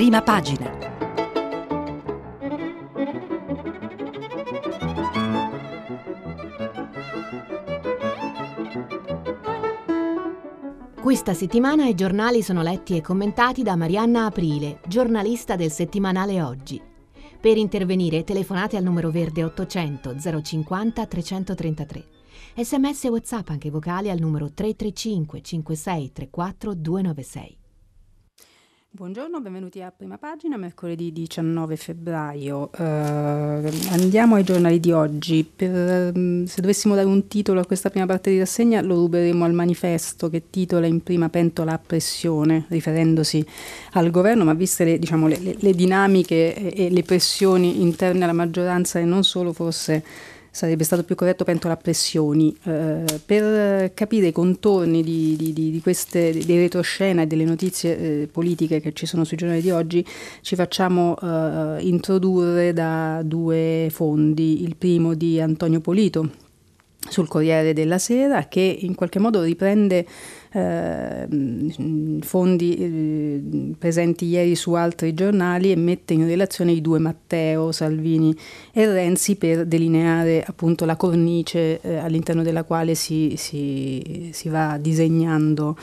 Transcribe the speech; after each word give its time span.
Prima 0.00 0.22
pagina. 0.22 0.78
Questa 11.02 11.34
settimana 11.34 11.86
i 11.86 11.94
giornali 11.94 12.40
sono 12.42 12.62
letti 12.62 12.96
e 12.96 13.02
commentati 13.02 13.62
da 13.62 13.76
Marianna 13.76 14.24
Aprile, 14.24 14.80
giornalista 14.88 15.54
del 15.56 15.70
settimanale 15.70 16.40
Oggi. 16.40 16.80
Per 17.38 17.58
intervenire 17.58 18.24
telefonate 18.24 18.78
al 18.78 18.82
numero 18.82 19.10
verde 19.10 19.44
800 19.44 20.16
050 20.42 21.04
333. 21.04 22.04
Sms 22.56 23.04
e 23.04 23.08
WhatsApp 23.10 23.50
anche 23.50 23.70
vocali 23.70 24.08
al 24.08 24.18
numero 24.18 24.50
335 24.50 25.42
56 25.42 26.12
34 26.12 26.74
296. 26.74 27.59
Buongiorno, 28.92 29.40
benvenuti 29.40 29.80
a 29.82 29.92
prima 29.96 30.18
pagina, 30.18 30.56
mercoledì 30.56 31.12
19 31.12 31.76
febbraio. 31.76 32.70
Uh, 32.76 32.82
andiamo 33.92 34.34
ai 34.34 34.42
giornali 34.42 34.80
di 34.80 34.90
oggi. 34.90 35.44
Per, 35.44 36.12
um, 36.12 36.44
se 36.44 36.60
dovessimo 36.60 36.96
dare 36.96 37.06
un 37.06 37.28
titolo 37.28 37.60
a 37.60 37.66
questa 37.66 37.88
prima 37.88 38.06
parte 38.06 38.30
di 38.30 38.40
rassegna, 38.40 38.80
lo 38.80 38.96
ruberemo 38.96 39.44
al 39.44 39.52
manifesto 39.52 40.28
che 40.28 40.50
titola 40.50 40.86
in 40.86 41.04
prima 41.04 41.28
pentola 41.28 41.74
a 41.74 41.78
pressione, 41.78 42.64
riferendosi 42.66 43.46
al 43.92 44.10
governo, 44.10 44.42
ma 44.42 44.54
viste 44.54 44.82
le, 44.82 44.98
diciamo, 44.98 45.28
le, 45.28 45.38
le, 45.38 45.54
le 45.56 45.72
dinamiche 45.72 46.52
e, 46.56 46.86
e 46.86 46.90
le 46.90 47.02
pressioni 47.04 47.82
interne 47.82 48.24
alla 48.24 48.32
maggioranza 48.32 48.98
e 48.98 49.04
non 49.04 49.22
solo, 49.22 49.52
forse 49.52 50.02
sarebbe 50.50 50.84
stato 50.84 51.04
più 51.04 51.14
corretto 51.14 51.44
pentola 51.44 51.74
a 51.74 51.76
pressioni. 51.76 52.56
Eh, 52.64 53.04
per 53.24 53.94
capire 53.94 54.28
i 54.28 54.32
contorni 54.32 55.02
di, 55.02 55.36
di, 55.36 55.52
di, 55.52 55.80
queste, 55.80 56.32
dei 56.32 56.58
retroscena 56.58 57.22
e 57.22 57.26
delle 57.26 57.44
notizie 57.44 57.98
eh, 57.98 58.28
politiche 58.30 58.80
che 58.80 58.92
ci 58.92 59.06
sono 59.06 59.24
sui 59.24 59.36
giornali 59.36 59.60
di 59.60 59.70
oggi, 59.70 60.04
ci 60.40 60.56
facciamo 60.56 61.16
eh, 61.20 61.78
introdurre 61.80 62.72
da 62.72 63.22
due 63.24 63.88
fondi. 63.90 64.62
Il 64.62 64.76
primo 64.76 65.14
di 65.14 65.40
Antonio 65.40 65.80
Polito 65.80 66.48
sul 67.08 67.28
Corriere 67.28 67.72
della 67.72 67.98
Sera 67.98 68.46
che 68.46 68.60
in 68.60 68.94
qualche 68.94 69.18
modo 69.18 69.42
riprende 69.42 70.06
fondi 72.22 72.76
eh, 72.76 73.74
presenti 73.78 74.26
ieri 74.26 74.56
su 74.56 74.72
altri 74.72 75.14
giornali 75.14 75.70
e 75.70 75.76
mette 75.76 76.14
in 76.14 76.26
relazione 76.26 76.72
i 76.72 76.80
due 76.80 76.98
Matteo, 76.98 77.70
Salvini 77.70 78.36
e 78.72 78.86
Renzi 78.86 79.36
per 79.36 79.64
delineare 79.66 80.42
appunto 80.44 80.84
la 80.84 80.96
cornice 80.96 81.80
eh, 81.80 81.96
all'interno 81.96 82.42
della 82.42 82.64
quale 82.64 82.96
si, 82.96 83.34
si, 83.36 84.30
si 84.32 84.48
va 84.48 84.76
disegnando 84.80 85.76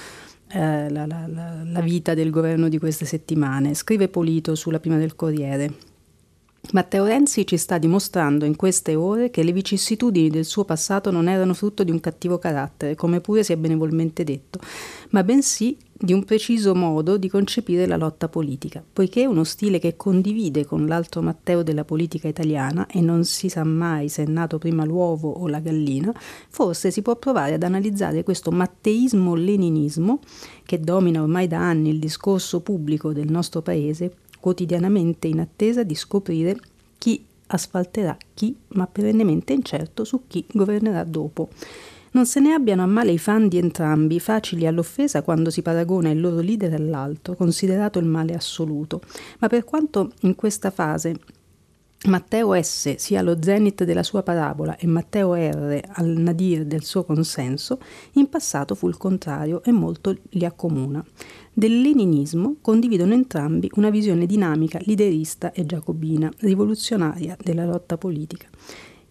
eh, 0.50 0.90
la, 0.90 1.06
la, 1.06 1.28
la 1.28 1.82
vita 1.82 2.14
del 2.14 2.30
governo 2.30 2.68
di 2.68 2.78
queste 2.78 3.06
settimane. 3.06 3.74
Scrive 3.74 4.10
Polito 4.10 4.56
sulla 4.56 4.80
prima 4.80 4.98
del 4.98 5.16
Corriere. 5.16 5.87
Matteo 6.72 7.06
Renzi 7.06 7.48
ci 7.48 7.56
sta 7.56 7.78
dimostrando 7.78 8.44
in 8.44 8.58
queste 8.58 8.94
ore 8.94 9.30
che 9.30 9.42
le 9.44 9.54
vicissitudini 9.54 10.30
del 10.30 10.44
suo 10.44 10.66
passato 10.66 11.12
non 11.12 11.30
erano 11.30 11.54
frutto 11.54 11.84
di 11.84 11.92
un 11.92 12.02
cattivo 12.02 12.40
carattere, 12.40 12.96
come 12.96 13.22
pure 13.22 13.44
si 13.44 13.54
è 13.54 13.56
benevolmente 13.56 14.26
detto, 14.26 14.60
ma 15.12 15.24
bensì 15.24 15.78
di 15.94 16.12
un 16.12 16.26
preciso 16.26 16.76
modo 16.76 17.18
di 17.18 17.30
concepire 17.30 17.88
la 17.88 17.96
lotta 17.96 18.28
politica, 18.28 18.84
poiché 18.92 19.26
uno 19.26 19.46
stile 19.46 19.80
che 19.80 19.96
condivide 19.96 20.66
con 20.66 20.86
l'altro 20.86 21.22
Matteo 21.22 21.64
della 21.64 21.86
politica 21.86 22.28
italiana 22.28 22.86
e 22.88 23.00
non 23.00 23.24
si 23.24 23.48
sa 23.48 23.64
mai 23.64 24.10
se 24.10 24.24
è 24.24 24.28
nato 24.28 24.58
prima 24.58 24.84
l'uovo 24.84 25.32
o 25.32 25.48
la 25.48 25.60
gallina, 25.60 26.14
forse 26.50 26.92
si 26.92 27.02
può 27.02 27.16
provare 27.16 27.54
ad 27.54 27.64
analizzare 27.64 28.24
questo 28.24 28.52
matteismo-leninismo 28.52 30.20
che 30.66 30.82
domina 30.82 31.22
ormai 31.22 31.48
da 31.48 31.60
anni 31.60 31.90
il 31.90 32.00
discorso 32.00 32.60
pubblico 32.60 33.14
del 33.14 33.30
nostro 33.32 33.62
paese 33.62 34.18
quotidianamente 34.40 35.28
in 35.28 35.40
attesa 35.40 35.84
di 35.84 35.96
scoprire 35.96 36.58
chi 36.98 37.26
asfalterà 37.48 38.18
chi, 38.34 38.56
ma 38.70 38.88
perennemente 38.88 39.54
incerto 39.54 40.04
su 40.04 40.24
chi 40.28 40.46
governerà 40.52 41.04
dopo. 41.04 41.50
Non 42.12 42.26
se 42.26 42.40
ne 42.40 42.54
abbiano 42.54 42.84
a 42.84 42.88
male 42.88 43.12
i 43.12 43.18
fan 43.18 43.48
di 43.48 43.58
entrambi, 43.58 44.20
facili 44.20 44.66
all'offesa 44.66 45.22
quando 45.22 45.50
si 45.50 45.62
paragona 45.62 46.10
il 46.10 46.20
loro 46.20 46.40
leader 46.40 46.74
all'altro, 46.74 47.36
considerato 47.36 48.00
il 48.00 48.06
male 48.06 48.34
assoluto. 48.34 49.02
Ma 49.40 49.48
per 49.48 49.64
quanto 49.64 50.12
in 50.22 50.36
questa 50.36 50.72
fase 50.72 51.20
Matteo 52.06 52.60
S 52.62 52.96
sia 52.96 53.20
allo 53.20 53.42
zenit 53.42 53.84
della 53.84 54.04
sua 54.04 54.24
parabola 54.24 54.78
e 54.78 54.88
Matteo 54.88 55.34
R 55.34 55.82
al 55.94 56.08
nadir 56.08 56.66
del 56.66 56.84
suo 56.84 57.04
consenso, 57.04 57.80
in 58.14 58.30
passato 58.30 58.76
fu 58.76 58.88
il 58.88 58.98
contrario 58.98 59.64
e 59.64 59.72
molto 59.72 60.16
li 60.30 60.46
accomuna. 60.46 61.04
Del 61.60 61.82
leninismo 61.82 62.58
condividono 62.62 63.14
entrambi 63.14 63.68
una 63.78 63.90
visione 63.90 64.28
dinamica, 64.28 64.78
liderista 64.84 65.52
e 65.54 65.66
giacobina, 65.66 66.32
rivoluzionaria 66.42 67.36
della 67.44 67.66
lotta 67.66 67.98
politica, 67.98 68.48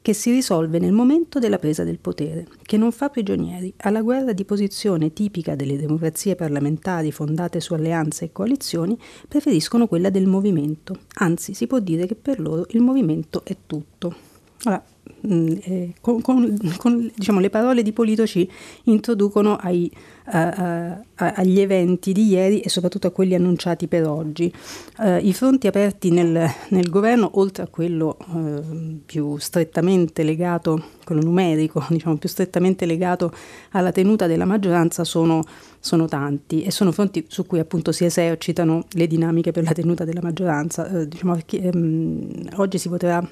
che 0.01 0.13
si 0.13 0.31
risolve 0.31 0.79
nel 0.79 0.93
momento 0.93 1.41
della 1.41 1.59
presa 1.59 1.83
del 1.83 1.99
potere, 1.99 2.47
che 2.63 2.77
non 2.77 2.93
fa 2.93 3.09
prigionieri 3.09 3.75
alla 3.79 4.01
guerra 4.01 4.33
di 4.33 4.45
posizione 4.45 5.13
tipica 5.13 5.57
delle 5.57 5.77
democrazie 5.77 6.37
parlamentari 6.37 7.11
fondate 7.11 7.59
su 7.59 7.75
alleanze 7.75 8.27
e 8.27 8.31
coalizioni, 8.31 8.97
preferiscono 9.27 9.89
quella 9.89 10.11
del 10.11 10.29
movimento, 10.29 11.01
anzi 11.15 11.53
si 11.53 11.67
può 11.67 11.81
dire 11.81 12.07
che 12.07 12.15
per 12.15 12.39
loro 12.39 12.65
il 12.69 12.81
movimento 12.81 13.45
è 13.45 13.57
tutto. 13.67 14.26
Allora, 14.65 14.83
mm, 15.27 15.49
eh, 15.63 15.93
con, 16.01 16.21
con, 16.23 16.57
con 16.79 17.11
diciamo, 17.15 17.41
le 17.41 17.51
parole 17.51 17.83
di 17.83 17.93
Polito 17.93 18.27
ci 18.27 18.49
introducono 18.85 19.57
ai, 19.57 19.91
a, 20.25 20.99
a, 21.15 21.33
agli 21.35 21.61
eventi 21.61 22.13
di 22.13 22.27
ieri 22.27 22.61
e 22.61 22.69
soprattutto 22.69 23.07
a 23.07 23.11
quelli 23.11 23.35
annunciati 23.35 23.87
per 23.87 24.07
oggi. 24.07 24.53
Uh, 24.99 25.19
I 25.21 25.33
fronti 25.35 25.67
aperti 25.67 26.11
nel, 26.11 26.51
nel, 26.71 26.89
governo, 26.89 27.31
oltre 27.35 27.65
a 27.65 27.67
quello 27.69 28.17
uh, 28.29 29.01
più 29.05 29.37
strettamente 29.37 30.23
legato, 30.23 30.83
quello 31.05 31.23
numerico, 31.23 31.85
diciamo 31.91 32.17
più 32.17 32.29
strettamente 32.29 32.87
legato 32.87 33.33
alla 33.73 33.93
tenuta 33.93 34.27
della 34.27 34.47
maggioranza, 34.47 35.05
sono, 35.05 35.43
sono 35.79 36.07
tanti 36.07 36.63
e 36.63 36.71
sono 36.71 36.93
fronti 36.93 37.27
su 37.29 37.47
cui 37.47 37.59
appunto 37.59 37.93
si 37.93 38.05
esercitano 38.05 38.87
le 38.93 39.07
dinamiche 39.07 39.53
per 39.53 39.65
la 39.65 39.73
tenuta 39.73 40.05
della 40.05 40.23
maggioranza. 40.23 40.85
Diciamo 41.05 41.35
perché, 41.35 41.71
um, 41.73 42.49
oggi 42.57 42.79
si 42.79 42.89
voterà 42.89 43.27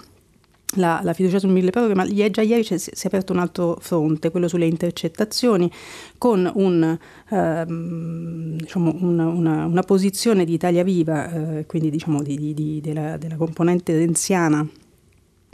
la, 0.74 1.00
la, 1.02 1.12
fiducia 1.12 1.38
sul 1.38 1.50
mille 1.50 1.70
proroghe, 1.70 1.94
ma 1.94 2.06
già 2.06 2.42
ieri 2.42 2.64
si 2.64 2.90
è 2.90 3.06
aperto 3.06 3.32
un 3.32 3.38
altro 3.38 3.76
fronte, 3.80 4.30
quello 4.30 4.48
sulle 4.48 4.66
intercettazioni, 4.66 5.70
con 6.18 6.50
un, 6.54 6.98
ehm, 7.30 8.56
diciamo 8.56 8.96
una, 9.00 9.26
una, 9.26 9.64
una, 9.66 9.82
posizione 9.82 10.44
di 10.44 10.54
Italia 10.54 10.82
Viva, 10.82 11.58
eh, 11.58 11.66
quindi 11.66 11.90
diciamo 11.90 12.22
di, 12.22 12.54
di, 12.54 12.80
della, 12.80 13.16
della, 13.16 13.36
componente 13.36 13.96
renziana 13.96 14.66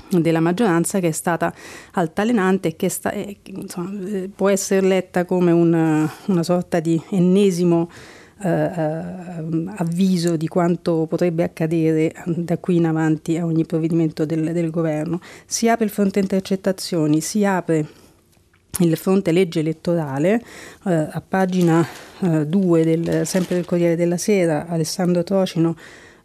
della 0.09 0.41
maggioranza 0.41 0.99
che 0.99 1.09
è 1.09 1.13
stata 1.13 1.55
altalenante 1.93 2.69
e 2.69 2.77
che 2.77 2.89
sta, 2.89 3.13
eh, 3.13 3.39
insomma, 3.45 3.91
può 4.35 4.49
essere 4.49 4.87
letta 4.87 5.25
come 5.25 5.53
una, 5.53 6.11
una 6.27 6.43
sorta 6.43 6.81
di 6.81 7.01
ennesimo 7.11 7.89
avviso 8.43 10.37
di 10.37 10.49
quanto 10.49 11.07
potrebbe 11.07 11.43
accadere 11.43 12.15
da 12.25 12.57
qui 12.59 12.77
in 12.77 12.87
avanti 12.87 13.37
a 13.37 13.45
ogni 13.45 13.67
provvedimento 13.67 14.25
del, 14.25 14.53
del 14.53 14.71
governo. 14.71 15.21
Si 15.45 15.69
apre 15.69 15.85
il 15.85 15.91
fronte 15.91 16.21
intercettazioni, 16.21 17.21
si 17.21 17.45
apre 17.45 17.87
il 18.79 18.97
fronte 18.97 19.33
legge 19.33 19.61
elettorale, 19.61 20.43
eh, 20.87 21.09
a 21.11 21.23
pagina 21.27 21.87
2 22.21 22.81
eh, 22.81 23.25
sempre 23.25 23.57
del 23.57 23.65
Corriere 23.65 23.97
della 23.97 24.17
Sera, 24.17 24.67
Alessandro 24.69 25.23
Trocino 25.23 25.77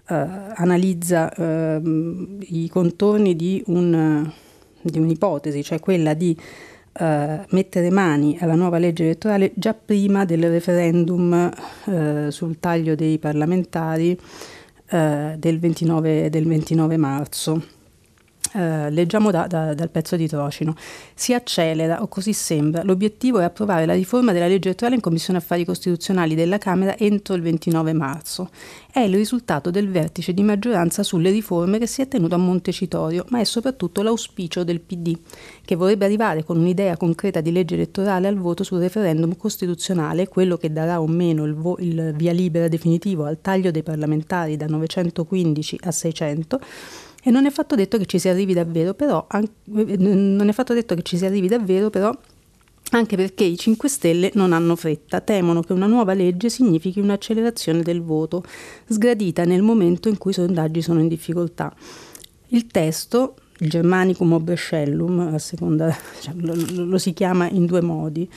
eh, 0.07 0.13
analizza 0.55 1.33
ehm, 1.33 2.37
i 2.41 2.69
contorni 2.69 3.35
di, 3.35 3.63
un, 3.67 4.31
di, 4.81 4.99
un'ipotesi, 4.99 5.63
cioè 5.63 5.79
quella 5.79 6.13
di 6.13 6.37
Uh, 6.97 7.43
mettere 7.49 7.89
mani 7.89 8.37
alla 8.39 8.55
nuova 8.55 8.77
legge 8.77 9.03
elettorale 9.03 9.51
già 9.55 9.73
prima 9.73 10.23
del 10.23 10.49
referendum 10.49 11.51
uh, 11.87 12.29
sul 12.29 12.57
taglio 12.57 12.95
dei 12.95 13.19
parlamentari 13.19 14.17
uh, 14.91 15.35
del, 15.37 15.59
29, 15.59 16.29
del 16.29 16.47
29 16.47 16.95
marzo. 16.95 17.74
Eh, 18.55 18.89
leggiamo 18.89 19.31
da, 19.31 19.47
da, 19.47 19.73
dal 19.73 19.89
pezzo 19.89 20.15
di 20.15 20.29
Trocino. 20.29 20.75
Si 21.13 21.33
accelera, 21.33 22.01
o 22.01 22.07
così 22.07 22.31
sembra, 22.31 22.83
l'obiettivo 22.83 23.39
è 23.39 23.43
approvare 23.43 23.85
la 23.85 23.93
riforma 23.93 24.31
della 24.31 24.47
legge 24.47 24.69
elettorale 24.69 24.95
in 24.95 25.01
Commissione 25.01 25.39
Affari 25.39 25.65
Costituzionali 25.65 26.35
della 26.35 26.57
Camera 26.57 26.97
entro 26.97 27.33
il 27.33 27.41
29 27.41 27.91
marzo. 27.91 28.49
È 28.89 29.01
il 29.01 29.13
risultato 29.13 29.71
del 29.71 29.89
vertice 29.89 30.33
di 30.33 30.41
maggioranza 30.41 31.03
sulle 31.03 31.31
riforme 31.31 31.79
che 31.79 31.85
si 31.85 32.01
è 32.01 32.07
tenuto 32.07 32.35
a 32.35 32.37
Montecitorio, 32.37 33.25
ma 33.27 33.41
è 33.41 33.43
soprattutto 33.43 34.01
l'auspicio 34.01 34.63
del 34.63 34.79
PD, 34.79 35.17
che 35.65 35.75
vorrebbe 35.75 36.05
arrivare 36.05 36.45
con 36.45 36.57
un'idea 36.57 36.95
concreta 36.95 37.41
di 37.41 37.51
legge 37.51 37.75
elettorale 37.75 38.29
al 38.29 38.37
voto 38.37 38.63
sul 38.63 38.79
referendum 38.79 39.35
costituzionale, 39.35 40.29
quello 40.29 40.55
che 40.55 40.71
darà 40.71 41.01
o 41.01 41.07
meno 41.07 41.43
il, 41.43 41.55
vo- 41.55 41.77
il 41.79 42.13
via 42.15 42.31
libera 42.31 42.69
definitivo 42.69 43.25
al 43.25 43.41
taglio 43.41 43.69
dei 43.69 43.83
parlamentari 43.83 44.55
da 44.55 44.67
915 44.67 45.79
a 45.83 45.91
600 45.91 46.59
e 47.27 47.31
non 47.31 47.47
è 47.47 47.49
fatto 47.49 47.73
detto 47.73 47.97
che 47.97 48.05
ci 48.05 48.19
si 48.19 48.29
arrivi 48.29 48.53
davvero, 48.53 48.93
però, 48.93 49.25
non 49.65 50.47
è 50.47 50.51
fatto 50.51 50.75
detto 50.75 50.93
che 50.93 51.01
ci 51.01 51.17
si 51.17 51.25
arrivi 51.25 51.47
davvero, 51.47 51.89
però 51.89 52.15
anche 52.91 53.15
perché 53.15 53.43
i 53.43 53.57
5 53.57 53.89
Stelle 53.89 54.29
non 54.35 54.53
hanno 54.53 54.75
fretta, 54.75 55.21
temono 55.21 55.61
che 55.61 55.73
una 55.73 55.87
nuova 55.87 56.13
legge 56.13 56.49
significhi 56.49 56.99
un'accelerazione 56.99 57.81
del 57.81 58.03
voto, 58.03 58.43
sgradita 58.87 59.43
nel 59.43 59.63
momento 59.63 60.07
in 60.07 60.19
cui 60.19 60.29
i 60.29 60.33
sondaggi 60.35 60.83
sono 60.83 60.99
in 60.99 61.07
difficoltà. 61.07 61.73
Il 62.49 62.67
testo, 62.67 63.37
il 63.57 63.71
Germanicum 63.71 64.33
o 64.33 64.39
Brescellum, 64.39 65.35
seconda, 65.37 65.97
cioè, 66.21 66.35
lo, 66.35 66.53
lo, 66.85 66.97
si 66.99 67.11
chiama 67.13 67.49
in 67.49 67.65
due 67.65 67.81
modi, 67.81 68.29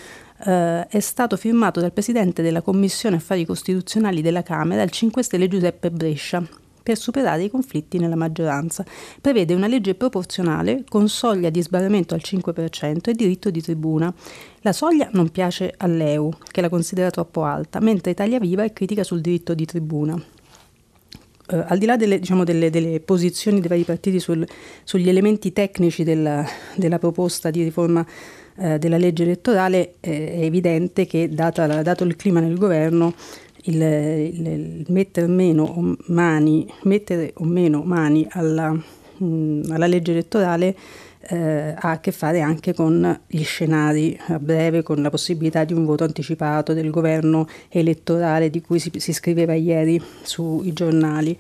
eh, 0.47 0.87
è 0.87 1.01
stato 1.01 1.37
firmato 1.37 1.79
dal 1.81 1.93
Presidente 1.93 2.41
della 2.41 2.63
Commissione 2.63 3.17
Affari 3.17 3.45
Costituzionali 3.45 4.23
della 4.23 4.43
Camera, 4.43 4.81
il 4.81 4.91
5 4.91 5.23
Stelle 5.23 5.47
Giuseppe 5.47 5.91
Brescia, 5.91 6.43
per 6.89 6.97
superare 6.97 7.45
i 7.45 7.51
conflitti 7.51 7.99
nella 7.99 8.17
maggioranza. 8.17 8.83
Prevede 9.21 9.53
una 9.53 9.67
legge 9.67 9.95
proporzionale 9.95 10.85
con 10.89 11.07
soglia 11.11 11.51
di 11.51 11.61
sbarramento 11.61 12.15
al 12.15 12.23
5% 12.25 13.11
e 13.11 13.13
diritto 13.13 13.51
di 13.51 13.61
tribuna. 13.61 14.11
La 14.63 14.73
soglia 14.73 15.11
non 15.13 15.29
piace 15.29 15.75
all'EU, 15.77 16.33
che 16.51 16.63
la 16.63 16.71
considera 16.71 17.11
troppo 17.11 17.45
alta, 17.45 17.79
mentre 17.81 18.13
Italia 18.13 18.39
Viva 18.39 18.65
è 18.65 18.73
critica 18.73 19.05
sul 19.05 19.21
diritto 19.21 19.53
di 19.53 19.67
tribuna. 19.67 20.15
Uh, 20.15 21.65
al 21.67 21.77
di 21.77 21.85
là 21.85 21.97
delle, 21.97 22.21
diciamo, 22.21 22.43
delle, 22.45 22.71
delle, 22.71 23.01
posizioni 23.01 23.61
dei 23.61 23.69
vari 23.69 23.85
partiti 23.85 24.19
sul, 24.19 24.47
sugli 24.83 25.11
elementi 25.11 25.53
tecnici 25.53 26.05
della, 26.05 26.43
della 26.75 26.99
proposta 26.99 27.51
di 27.51 27.63
riforma 27.63 28.01
uh, 28.01 28.79
della 28.79 28.97
legge 28.97 29.25
elettorale, 29.25 29.97
eh, 30.01 30.41
è 30.41 30.43
evidente 30.45 31.05
che, 31.05 31.29
data, 31.29 31.83
dato 31.83 32.05
il 32.05 32.17
clima 32.17 32.41
nel 32.41 32.57
governo, 32.57 33.13
il, 33.65 33.81
il, 33.81 34.47
il 34.47 34.87
mettere, 34.89 35.27
meno 35.27 35.97
mani, 36.07 36.67
mettere 36.83 37.33
o 37.37 37.45
meno 37.45 37.83
mani 37.83 38.27
alla, 38.31 38.71
mh, 38.71 39.71
alla 39.71 39.87
legge 39.87 40.13
elettorale 40.13 40.77
eh, 41.21 41.75
ha 41.77 41.91
a 41.91 42.01
che 42.01 42.13
fare 42.13 42.41
anche 42.41 42.73
con 42.75 43.21
gli 43.27 43.43
scenari 43.43 44.19
a 44.29 44.39
breve, 44.39 44.83
con 44.83 45.03
la 45.03 45.11
possibilità 45.11 45.65
di 45.65 45.75
un 45.75 45.85
voto 45.85 46.05
anticipato 46.05 46.73
del 46.73 46.91
governo 46.91 47.47
elettorale 47.69 48.51
di 48.51 48.61
cui 48.61 48.79
si, 48.79 48.91
si 48.97 49.13
scriveva 49.13 49.55
ieri 49.55 50.01
sui 50.23 50.73
giornali. 50.73 51.39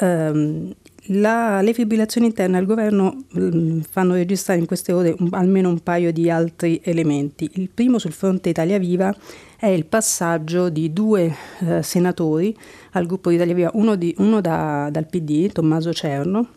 Um, 0.00 0.74
la, 1.08 1.60
le 1.60 1.72
fibrillazioni 1.72 2.26
interne 2.26 2.58
al 2.58 2.66
governo 2.66 3.24
mh, 3.28 3.80
fanno 3.90 4.14
registrare 4.14 4.58
in 4.58 4.66
queste 4.66 4.92
ore 4.92 5.14
un, 5.18 5.28
almeno 5.32 5.68
un 5.68 5.80
paio 5.80 6.12
di 6.12 6.30
altri 6.30 6.80
elementi. 6.82 7.50
Il 7.54 7.70
primo 7.70 7.98
sul 7.98 8.12
fronte 8.12 8.48
Italia 8.48 8.78
Viva 8.78 9.14
è 9.56 9.66
il 9.66 9.86
passaggio 9.86 10.68
di 10.68 10.92
due 10.92 11.34
eh, 11.60 11.82
senatori 11.82 12.56
al 12.92 13.06
gruppo 13.06 13.30
di 13.30 13.36
Italia 13.36 13.54
Viva, 13.54 13.70
uno, 13.74 13.94
di, 13.94 14.14
uno 14.18 14.40
da, 14.40 14.88
dal 14.90 15.06
PD, 15.06 15.50
Tommaso 15.52 15.92
Cerno, 15.92 16.48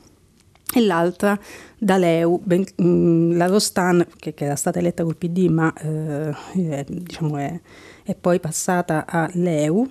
e 0.71 0.81
l'altra 0.81 1.39
da 1.77 1.97
Leu, 1.97 2.39
ben, 2.43 2.63
mh, 2.75 3.37
la 3.37 3.47
Rostan, 3.47 4.05
che, 4.17 4.33
che, 4.33 4.45
era 4.45 4.55
stata 4.55 4.79
eletta 4.79 5.03
col 5.03 5.15
PD 5.15 5.47
ma 5.47 5.73
eh, 5.73 6.29
è, 6.69 6.85
diciamo 6.87 7.37
è, 7.37 7.59
è 8.03 8.15
poi 8.15 8.39
passata 8.39 9.05
a 9.07 9.29
Leu, 9.33 9.87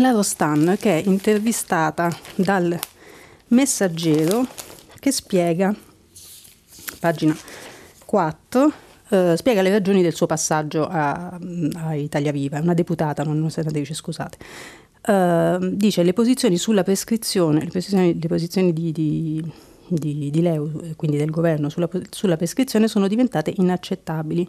la 0.00 0.10
Rostan 0.10 0.76
che 0.78 1.00
è 1.00 1.06
intervistata 1.06 2.10
dal 2.34 2.76
Messaggero 3.48 4.46
che 4.98 5.12
spiega, 5.12 5.74
pagina 6.98 7.36
4, 8.04 8.72
eh, 9.10 9.34
spiega 9.36 9.62
le 9.62 9.70
ragioni 9.70 10.02
del 10.02 10.14
suo 10.14 10.26
passaggio 10.26 10.86
a, 10.86 11.38
a 11.74 11.94
Italia 11.94 12.32
Viva, 12.32 12.58
una 12.58 12.74
deputata, 12.74 13.22
non 13.22 13.38
una 13.38 13.50
senatrice, 13.50 13.94
scusate. 13.94 14.38
Uh, 15.06 15.70
dice 15.76 16.02
le 16.02 16.12
posizioni 16.12 16.56
sulla 16.56 16.82
prescrizione, 16.82 17.60
le 17.60 17.70
posizioni, 17.70 18.18
le 18.20 18.26
posizioni 18.26 18.72
di, 18.72 18.90
di 18.90 19.52
di, 19.88 20.30
di 20.30 20.42
Leu, 20.42 20.94
quindi 20.96 21.16
del 21.16 21.30
governo, 21.30 21.68
sulla, 21.68 21.88
sulla 22.10 22.36
prescrizione 22.36 22.88
sono 22.88 23.08
diventate 23.08 23.52
inaccettabili. 23.56 24.48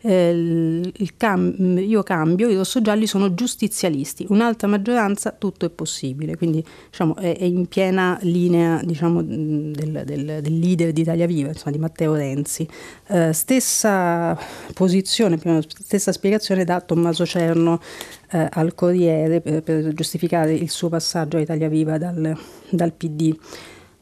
Eh, 0.00 0.92
cam, 1.16 1.76
io 1.78 2.04
cambio, 2.04 2.48
i 2.48 2.54
rossogialli 2.54 3.06
sono 3.06 3.34
giustizialisti, 3.34 4.26
un'altra 4.28 4.68
maggioranza 4.68 5.32
tutto 5.32 5.66
è 5.66 5.70
possibile, 5.70 6.36
quindi 6.36 6.64
diciamo, 6.88 7.16
è, 7.16 7.36
è, 7.36 7.44
in 7.44 7.66
piena 7.66 8.16
linea 8.22 8.80
diciamo, 8.84 9.22
del, 9.22 10.02
del, 10.04 10.40
del, 10.40 10.58
leader 10.58 10.92
di 10.92 11.00
Italia 11.00 11.26
Viva, 11.26 11.48
insomma, 11.48 11.72
di 11.72 11.78
Matteo 11.78 12.14
Renzi. 12.14 12.66
Eh, 13.08 13.32
stessa 13.32 14.38
posizione, 14.72 15.38
stessa 15.62 16.12
spiegazione 16.12 16.64
da 16.64 16.80
Tommaso 16.80 17.26
Cerno 17.26 17.80
eh, 18.30 18.46
al 18.50 18.74
Corriere 18.74 19.40
per, 19.40 19.62
per, 19.62 19.92
giustificare 19.94 20.52
il 20.54 20.70
suo 20.70 20.88
passaggio 20.88 21.38
a 21.38 21.40
Italia 21.40 21.68
Viva 21.68 21.98
dal, 21.98 22.38
dal 22.70 22.92
PD. 22.92 23.36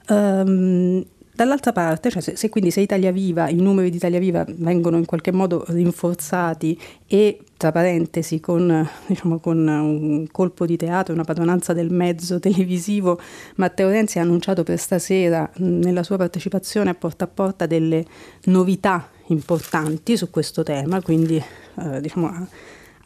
Um, 0.08 1.04
Dall'altra 1.36 1.72
parte, 1.72 2.08
cioè 2.08 2.22
se, 2.22 2.34
se, 2.34 2.48
quindi 2.48 2.70
se 2.70 2.80
Italia 2.80 3.12
Viva, 3.12 3.50
i 3.50 3.56
numeri 3.56 3.90
di 3.90 3.96
Italia 3.96 4.18
Viva 4.18 4.42
vengono 4.48 4.96
in 4.96 5.04
qualche 5.04 5.32
modo 5.32 5.66
rinforzati 5.68 6.80
e 7.06 7.40
tra 7.58 7.72
parentesi 7.72 8.40
con, 8.40 8.88
diciamo, 9.06 9.38
con 9.38 9.58
un 9.68 10.26
colpo 10.32 10.64
di 10.64 10.78
teatro, 10.78 11.12
una 11.12 11.24
padronanza 11.24 11.74
del 11.74 11.90
mezzo 11.90 12.40
televisivo, 12.40 13.20
Matteo 13.56 13.90
Renzi 13.90 14.18
ha 14.18 14.22
annunciato 14.22 14.62
per 14.62 14.78
stasera 14.78 15.46
nella 15.56 16.02
sua 16.02 16.16
partecipazione 16.16 16.88
a 16.88 16.94
porta 16.94 17.24
a 17.24 17.28
porta 17.28 17.66
delle 17.66 18.02
novità 18.44 19.06
importanti 19.26 20.16
su 20.16 20.30
questo 20.30 20.62
tema, 20.62 21.02
quindi 21.02 21.36
eh, 21.36 22.00
diciamo, 22.00 22.48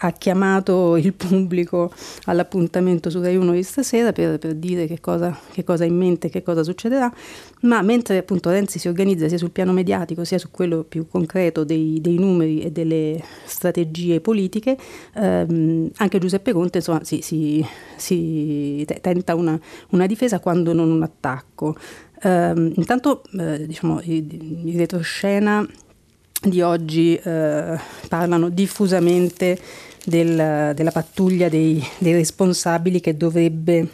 ha 0.02 0.12
chiamato 0.12 0.96
il 0.96 1.12
pubblico 1.12 1.92
all'appuntamento 2.24 3.10
su 3.10 3.20
Rai 3.20 3.36
1 3.36 3.52
di 3.52 3.62
stasera 3.62 4.12
per, 4.12 4.38
per 4.38 4.54
dire 4.54 4.86
che 4.86 5.00
cosa, 5.00 5.38
che 5.52 5.62
cosa 5.62 5.84
ha 5.84 5.86
in 5.86 5.96
mente, 5.96 6.30
che 6.30 6.42
cosa 6.42 6.62
succederà, 6.62 7.12
ma 7.62 7.82
mentre 7.82 8.18
appunto 8.18 8.50
Renzi 8.50 8.78
si 8.78 8.88
organizza 8.88 9.28
sia 9.28 9.36
sul 9.36 9.50
piano 9.50 9.72
mediatico 9.72 10.24
sia 10.24 10.38
su 10.38 10.50
quello 10.50 10.84
più 10.84 11.06
concreto 11.06 11.64
dei, 11.64 11.98
dei 12.00 12.18
numeri 12.18 12.62
e 12.62 12.70
delle 12.70 13.22
strategie 13.44 14.20
politiche, 14.20 14.76
ehm, 15.14 15.90
anche 15.96 16.18
Giuseppe 16.18 16.52
Conte 16.52 16.78
insomma, 16.78 17.04
si, 17.04 17.20
si, 17.20 17.64
si 17.96 18.86
tenta 19.02 19.34
una, 19.34 19.58
una, 19.90 20.06
difesa 20.06 20.40
quando 20.40 20.72
non 20.72 20.90
un 20.90 21.02
attacco. 21.02 21.76
Ehm, 22.22 22.72
intanto 22.76 23.22
eh, 23.38 23.66
diciamo, 23.66 24.00
in 24.02 24.76
retroscena 24.76 25.66
di 26.42 26.62
oggi 26.62 27.14
eh, 27.16 27.78
parlano 28.08 28.48
diffusamente 28.48 29.58
del, 30.04 30.72
della 30.74 30.90
pattuglia 30.90 31.48
dei, 31.48 31.84
dei, 31.98 32.14
responsabili 32.14 33.00
che 33.00 33.16
dovrebbe 33.16 33.86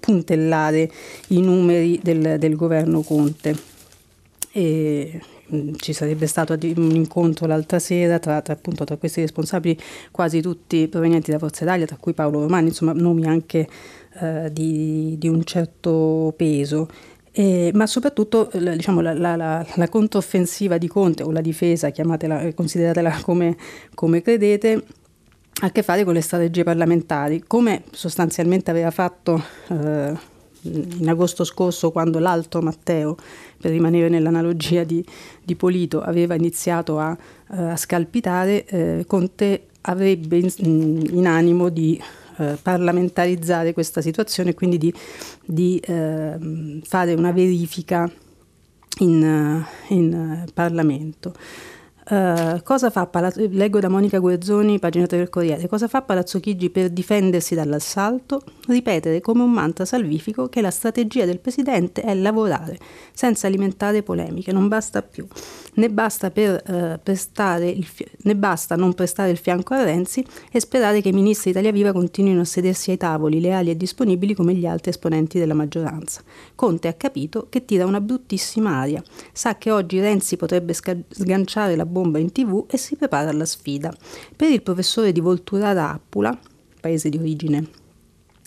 puntellare 0.00 0.90
i 1.28 1.40
numeri 1.40 2.00
del, 2.02 2.38
del 2.38 2.56
governo 2.56 3.02
Conte. 3.02 3.70
E, 4.52 5.20
mm, 5.54 5.74
ci 5.76 5.92
sarebbe 5.92 6.26
stato 6.26 6.54
un 6.54 6.90
incontro 6.94 7.46
l'altra 7.46 7.78
sera 7.78 8.18
tra, 8.18 8.40
tra, 8.40 8.54
appunto, 8.54 8.84
tra, 8.84 8.96
questi 8.96 9.20
responsabili, 9.20 9.78
quasi 10.10 10.40
tutti 10.40 10.88
provenienti 10.88 11.30
da 11.30 11.38
Forza 11.38 11.64
Italia, 11.64 11.86
tra 11.86 11.96
cui 12.00 12.14
Paolo 12.14 12.40
Romani, 12.40 12.68
insomma 12.68 12.92
nomi 12.92 13.26
anche 13.26 13.68
eh, 14.20 14.50
di, 14.52 15.16
di, 15.18 15.28
un 15.28 15.44
certo 15.44 16.32
peso. 16.36 16.88
Eh, 17.34 17.70
ma 17.72 17.86
soprattutto 17.86 18.50
diciamo, 18.52 19.00
la, 19.00 19.14
la, 19.14 19.36
la, 19.36 19.66
la, 19.74 19.88
controffensiva 19.88 20.76
di 20.76 20.86
Conte 20.86 21.22
o 21.22 21.30
la 21.30 21.40
difesa, 21.40 21.88
chiamatela, 21.88 22.52
consideratela 22.52 23.20
come, 23.22 23.56
come 23.94 24.20
credete, 24.20 24.84
ha 25.62 25.66
a 25.66 25.70
che 25.70 25.82
fare 25.82 26.04
con 26.04 26.12
le 26.12 26.20
strategie 26.20 26.62
parlamentari, 26.62 27.42
come 27.46 27.84
sostanzialmente 27.90 28.70
aveva 28.70 28.90
fatto 28.90 29.42
eh, 29.68 30.12
in 30.62 31.08
agosto 31.08 31.44
scorso 31.44 31.90
quando 31.90 32.18
l'altro 32.18 32.60
Matteo, 32.60 33.16
per 33.58 33.70
rimanere 33.70 34.10
nell'analogia 34.10 34.84
di, 34.84 35.04
di 35.42 35.54
Polito, 35.54 36.02
aveva 36.02 36.34
iniziato 36.34 36.98
a, 36.98 37.16
eh, 37.50 37.62
a 37.62 37.76
scalpitare, 37.76 38.66
eh, 38.66 39.04
Conte 39.06 39.68
avrebbe 39.82 40.36
in, 40.36 41.08
in 41.10 41.26
animo 41.26 41.68
di 41.70 42.00
eh, 42.38 42.58
parlamentarizzare 42.60 43.72
questa 43.72 44.00
situazione 44.00 44.50
e 44.50 44.54
quindi 44.54 44.78
di, 44.78 44.94
di 45.44 45.80
ehm, 45.84 46.80
fare 46.82 47.14
una 47.14 47.32
verifica 47.32 48.10
in, 48.98 49.64
in 49.88 50.44
Parlamento. 50.52 51.34
Uh, 52.12 52.60
cosa 52.62 52.90
fa 52.90 53.06
Palazzo, 53.06 53.40
leggo 53.48 53.80
da 53.80 53.88
Monica 53.88 54.18
Guerzoni, 54.18 54.78
pagina 54.78 55.06
3 55.06 55.16
del 55.16 55.30
Corriere, 55.30 55.66
cosa 55.66 55.88
fa 55.88 56.02
Palazzo 56.02 56.40
Chigi 56.40 56.68
per 56.68 56.90
difendersi 56.90 57.54
dall'assalto? 57.54 58.42
Ripetere 58.68 59.22
come 59.22 59.42
un 59.42 59.50
mantra 59.50 59.86
salvifico 59.86 60.50
che 60.50 60.60
la 60.60 60.70
strategia 60.70 61.24
del 61.24 61.38
Presidente 61.38 62.02
è 62.02 62.12
lavorare 62.12 62.78
senza 63.14 63.46
alimentare 63.46 64.02
polemiche, 64.02 64.52
non 64.52 64.68
basta 64.68 65.00
più. 65.00 65.26
Ne 65.76 65.88
basta, 65.88 66.30
per, 66.30 67.00
uh, 67.02 67.14
fi- 67.82 68.06
ne 68.24 68.36
basta 68.36 68.76
non 68.76 68.92
prestare 68.92 69.30
il 69.30 69.38
fianco 69.38 69.72
a 69.72 69.82
Renzi 69.82 70.22
e 70.50 70.60
sperare 70.60 71.00
che 71.00 71.08
i 71.08 71.12
ministri 71.12 71.52
Italia 71.52 71.72
Viva 71.72 71.92
continuino 71.92 72.42
a 72.42 72.44
sedersi 72.44 72.90
ai 72.90 72.98
tavoli 72.98 73.40
leali 73.40 73.70
e 73.70 73.76
disponibili 73.78 74.34
come 74.34 74.52
gli 74.52 74.66
altri 74.66 74.90
esponenti 74.90 75.38
della 75.38 75.54
maggioranza. 75.54 76.20
Conte 76.54 76.88
ha 76.88 76.92
capito 76.92 77.46
che 77.48 77.64
tira 77.64 77.86
una 77.86 78.02
bruttissima 78.02 78.76
aria. 78.76 79.02
Sa 79.32 79.56
che 79.56 79.70
oggi 79.70 79.98
Renzi 79.98 80.36
potrebbe 80.36 80.74
sca- 80.74 80.94
sganciare 81.08 81.74
la 81.74 81.86
bomba 81.86 82.00
in 82.18 82.32
tv 82.32 82.66
e 82.68 82.76
si 82.76 82.96
prepara 82.96 83.30
alla 83.30 83.44
sfida. 83.44 83.94
Per 84.34 84.50
il 84.50 84.62
professore 84.62 85.12
di 85.12 85.20
Volturara 85.20 85.92
Appula, 85.92 86.38
paese 86.80 87.08
di 87.08 87.18
origine 87.18 87.68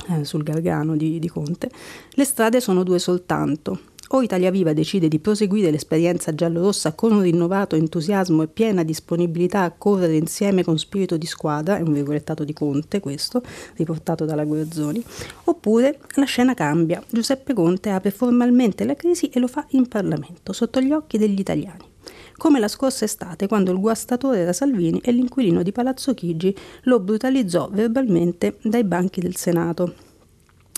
eh, 0.10 0.26
sul 0.26 0.44
Gargano 0.44 0.96
di, 0.96 1.20
di 1.20 1.30
Conte, 1.30 1.70
le 2.12 2.24
strade 2.26 2.60
sono 2.60 2.84
due 2.84 3.00
soltanto. 3.00 3.94
O 4.10 4.22
Italia 4.22 4.52
Viva 4.52 4.72
decide 4.74 5.08
di 5.08 5.18
proseguire 5.18 5.72
l'esperienza 5.72 6.36
giallorossa 6.36 6.94
con 6.94 7.12
un 7.12 7.22
rinnovato 7.22 7.76
entusiasmo 7.76 8.44
e 8.44 8.48
piena 8.48 8.84
disponibilità 8.84 9.64
a 9.64 9.72
correre 9.72 10.16
insieme 10.16 10.64
con 10.64 10.78
spirito 10.78 11.18
di 11.18 11.26
squadra, 11.26 11.78
è 11.78 11.82
un 11.82 11.92
virgolettato 11.92 12.44
di 12.44 12.54
Conte 12.54 13.00
questo, 13.00 13.42
riportato 13.76 14.26
dalla 14.26 14.46
Guerzoni, 14.46 15.04
oppure 15.46 16.00
la 16.16 16.26
scena 16.26 16.54
cambia. 16.54 17.04
Giuseppe 17.10 17.54
Conte 17.54 17.90
apre 17.90 18.12
formalmente 18.12 18.86
la 18.86 18.96
crisi 18.96 19.30
e 19.30 19.40
lo 19.40 19.48
fa 19.48 19.66
in 19.70 19.88
Parlamento, 19.88 20.54
sotto 20.54 20.80
gli 20.80 20.92
occhi 20.92 21.18
degli 21.18 21.40
italiani 21.40 21.94
come 22.38 22.60
la 22.60 22.68
scorsa 22.68 23.06
estate 23.06 23.48
quando 23.48 23.72
il 23.72 23.80
guastatore 23.80 24.40
era 24.40 24.54
Salvini 24.54 25.00
e 25.04 25.12
l'inquilino 25.12 25.64
di 25.64 25.72
Palazzo 25.72 26.14
Chigi 26.14 26.56
lo 26.84 27.00
brutalizzò 27.00 27.70
verbalmente 27.72 28.58
dai 28.62 28.84
banchi 28.84 29.22
del 29.22 29.36
Senato. 29.36 29.94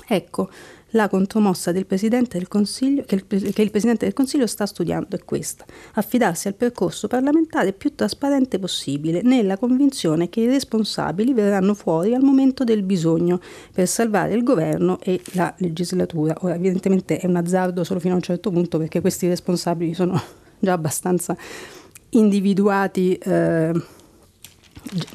Ecco, 0.09 0.49
la 0.91 1.09
contromossa 1.09 1.73
del 1.73 1.85
Presidente 1.85 2.37
del 2.37 2.47
Consiglio, 2.47 3.03
che, 3.03 3.15
il, 3.15 3.25
che 3.27 3.61
il 3.61 3.71
Presidente 3.71 4.05
del 4.05 4.13
Consiglio 4.13 4.47
sta 4.47 4.65
studiando 4.65 5.17
è 5.17 5.19
questa, 5.25 5.65
affidarsi 5.93 6.47
al 6.47 6.53
percorso 6.53 7.07
parlamentare 7.07 7.73
più 7.73 7.93
trasparente 7.93 8.57
possibile, 8.57 9.21
nella 9.21 9.57
convinzione 9.57 10.29
che 10.29 10.41
i 10.41 10.47
responsabili 10.47 11.33
verranno 11.33 11.73
fuori 11.73 12.13
al 12.13 12.23
momento 12.23 12.63
del 12.63 12.83
bisogno 12.83 13.41
per 13.73 13.87
salvare 13.87 14.33
il 14.33 14.43
governo 14.43 14.99
e 15.01 15.21
la 15.33 15.53
legislatura. 15.57 16.35
Ora, 16.41 16.55
evidentemente 16.55 17.17
è 17.17 17.25
un 17.25 17.35
azzardo 17.35 17.83
solo 17.83 17.99
fino 17.99 18.13
a 18.13 18.17
un 18.17 18.23
certo 18.23 18.49
punto 18.49 18.77
perché 18.77 19.01
questi 19.01 19.27
responsabili 19.27 19.93
sono 19.93 20.37
già 20.59 20.73
abbastanza 20.73 21.35
individuati. 22.09 23.15
Eh, 23.15 23.71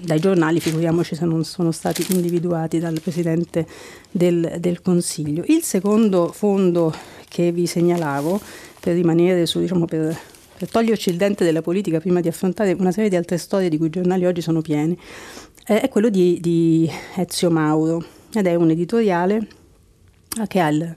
dai 0.00 0.20
giornali, 0.20 0.61
figuriamoci 0.61 1.14
se 1.14 1.25
non 1.25 1.44
sono 1.44 1.72
stati 1.72 2.04
individuati 2.11 2.78
dal 2.78 3.00
Presidente 3.00 3.66
del, 4.11 4.56
del 4.58 4.82
Consiglio. 4.82 5.44
Il 5.46 5.62
secondo 5.62 6.30
fondo 6.32 6.94
che 7.28 7.52
vi 7.52 7.66
segnalavo, 7.66 8.40
per 8.80 8.94
rimanere 8.94 9.46
su, 9.46 9.61
diciamo, 9.61 9.87
per, 9.87 10.14
per 10.58 10.70
toglierci 10.70 11.08
il 11.08 11.16
dente 11.16 11.44
della 11.44 11.62
politica 11.62 12.00
prima 12.00 12.20
di 12.20 12.28
affrontare 12.28 12.72
una 12.72 12.92
serie 12.92 13.08
di 13.08 13.16
altre 13.16 13.38
storie 13.38 13.70
di 13.70 13.78
cui 13.78 13.87
i 13.87 13.90
giornali 13.90 14.26
oggi 14.26 14.42
sono 14.42 14.61
pieni, 14.61 14.99
è 15.64 15.88
quello 15.88 16.11
di, 16.11 16.38
di 16.40 16.90
Ezio 17.16 17.50
Mauro 17.50 18.04
ed 18.34 18.46
è 18.46 18.54
un 18.54 18.70
editoriale 18.70 19.46
che 20.49 20.61
ha 20.61 20.68
il, 20.68 20.94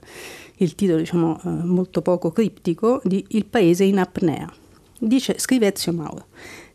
il 0.56 0.74
titolo 0.74 0.98
diciamo, 0.98 1.40
eh, 1.44 1.48
molto 1.48 2.02
poco 2.02 2.30
criptico 2.30 3.00
di 3.04 3.24
Il 3.28 3.46
paese 3.46 3.84
in 3.84 3.98
apnea. 3.98 4.50
Dice, 4.98 5.38
scrive 5.38 5.72
Ezio 5.72 5.92
Mauro, 5.92 6.26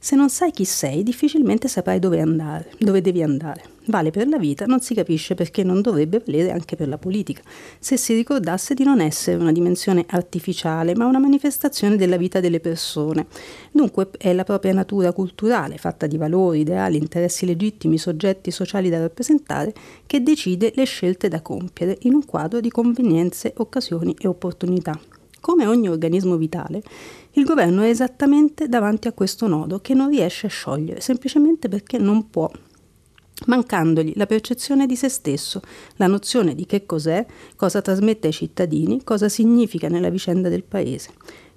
se 0.03 0.15
non 0.15 0.31
sai 0.31 0.50
chi 0.50 0.65
sei, 0.65 1.03
difficilmente 1.03 1.67
saprai 1.67 2.00
dove 2.00 2.20
andare, 2.20 2.72
dove 2.79 3.01
devi 3.01 3.22
andare. 3.22 3.62
Vale 3.86 4.10
per 4.10 4.27
la 4.27 4.39
vita, 4.39 4.65
non 4.65 4.79
si 4.79 4.96
capisce 4.96 5.36
perché 5.36 5.62
non 5.62 5.81
dovrebbe 5.81 6.24
valere 6.25 6.50
anche 6.50 6.75
per 6.75 6.88
la 6.88 6.98
politica, 6.98 7.43
se 7.77 7.98
si 7.98 8.15
ricordasse 8.15 8.74
di 8.74 8.84
non 8.84 9.00
essere 9.00 9.38
una 9.38 9.51
dimensione 9.51 10.03
artificiale, 10.08 10.96
ma 10.96 11.05
una 11.05 11.20
manifestazione 11.20 11.98
della 11.98 12.17
vita 12.17 12.39
delle 12.39 12.60
persone. 12.60 13.27
Dunque 13.72 14.10
è 14.17 14.34
la 14.34 14.43
propria 14.43 14.74
natura 14.74 15.13
culturale, 15.13 15.77
fatta 15.77 16.08
di 16.08 16.17
valori, 16.17 16.62
ideali, 16.62 16.98
interessi 16.98 17.46
legittimi, 17.46 18.00
soggetti 18.00 18.50
sociali 18.50 18.89
da 18.89 18.98
rappresentare, 18.98 19.72
che 20.08 20.24
decide 20.24 20.72
le 20.74 20.86
scelte 20.86 21.27
da 21.27 21.43
compiere 21.43 22.00
in 22.01 22.15
un 22.15 22.25
quadro 22.25 22.60
di 22.60 22.72
convenienze, 22.72 23.53
occasioni 23.58 24.15
e 24.20 24.27
opportunità. 24.27 25.00
Come 25.39 25.65
ogni 25.65 25.89
organismo 25.89 26.38
vitale, 26.38 26.84
il 27.33 27.45
governo 27.45 27.81
è 27.81 27.88
esattamente 27.88 28.67
davanti 28.67 29.07
a 29.07 29.13
questo 29.13 29.47
nodo 29.47 29.79
che 29.79 29.93
non 29.93 30.09
riesce 30.09 30.47
a 30.47 30.50
sciogliere, 30.50 31.00
semplicemente 31.00 31.69
perché 31.69 31.97
non 31.97 32.29
può, 32.29 32.51
mancandogli 33.45 34.13
la 34.15 34.25
percezione 34.25 34.85
di 34.85 34.95
se 34.95 35.09
stesso, 35.09 35.61
la 35.95 36.07
nozione 36.07 36.55
di 36.55 36.65
che 36.65 36.85
cos'è, 36.85 37.25
cosa 37.55 37.81
trasmette 37.81 38.27
ai 38.27 38.33
cittadini, 38.33 39.03
cosa 39.03 39.29
significa 39.29 39.88
nella 39.88 40.09
vicenda 40.09 40.50
del 40.50 40.63
paese. 40.63 41.09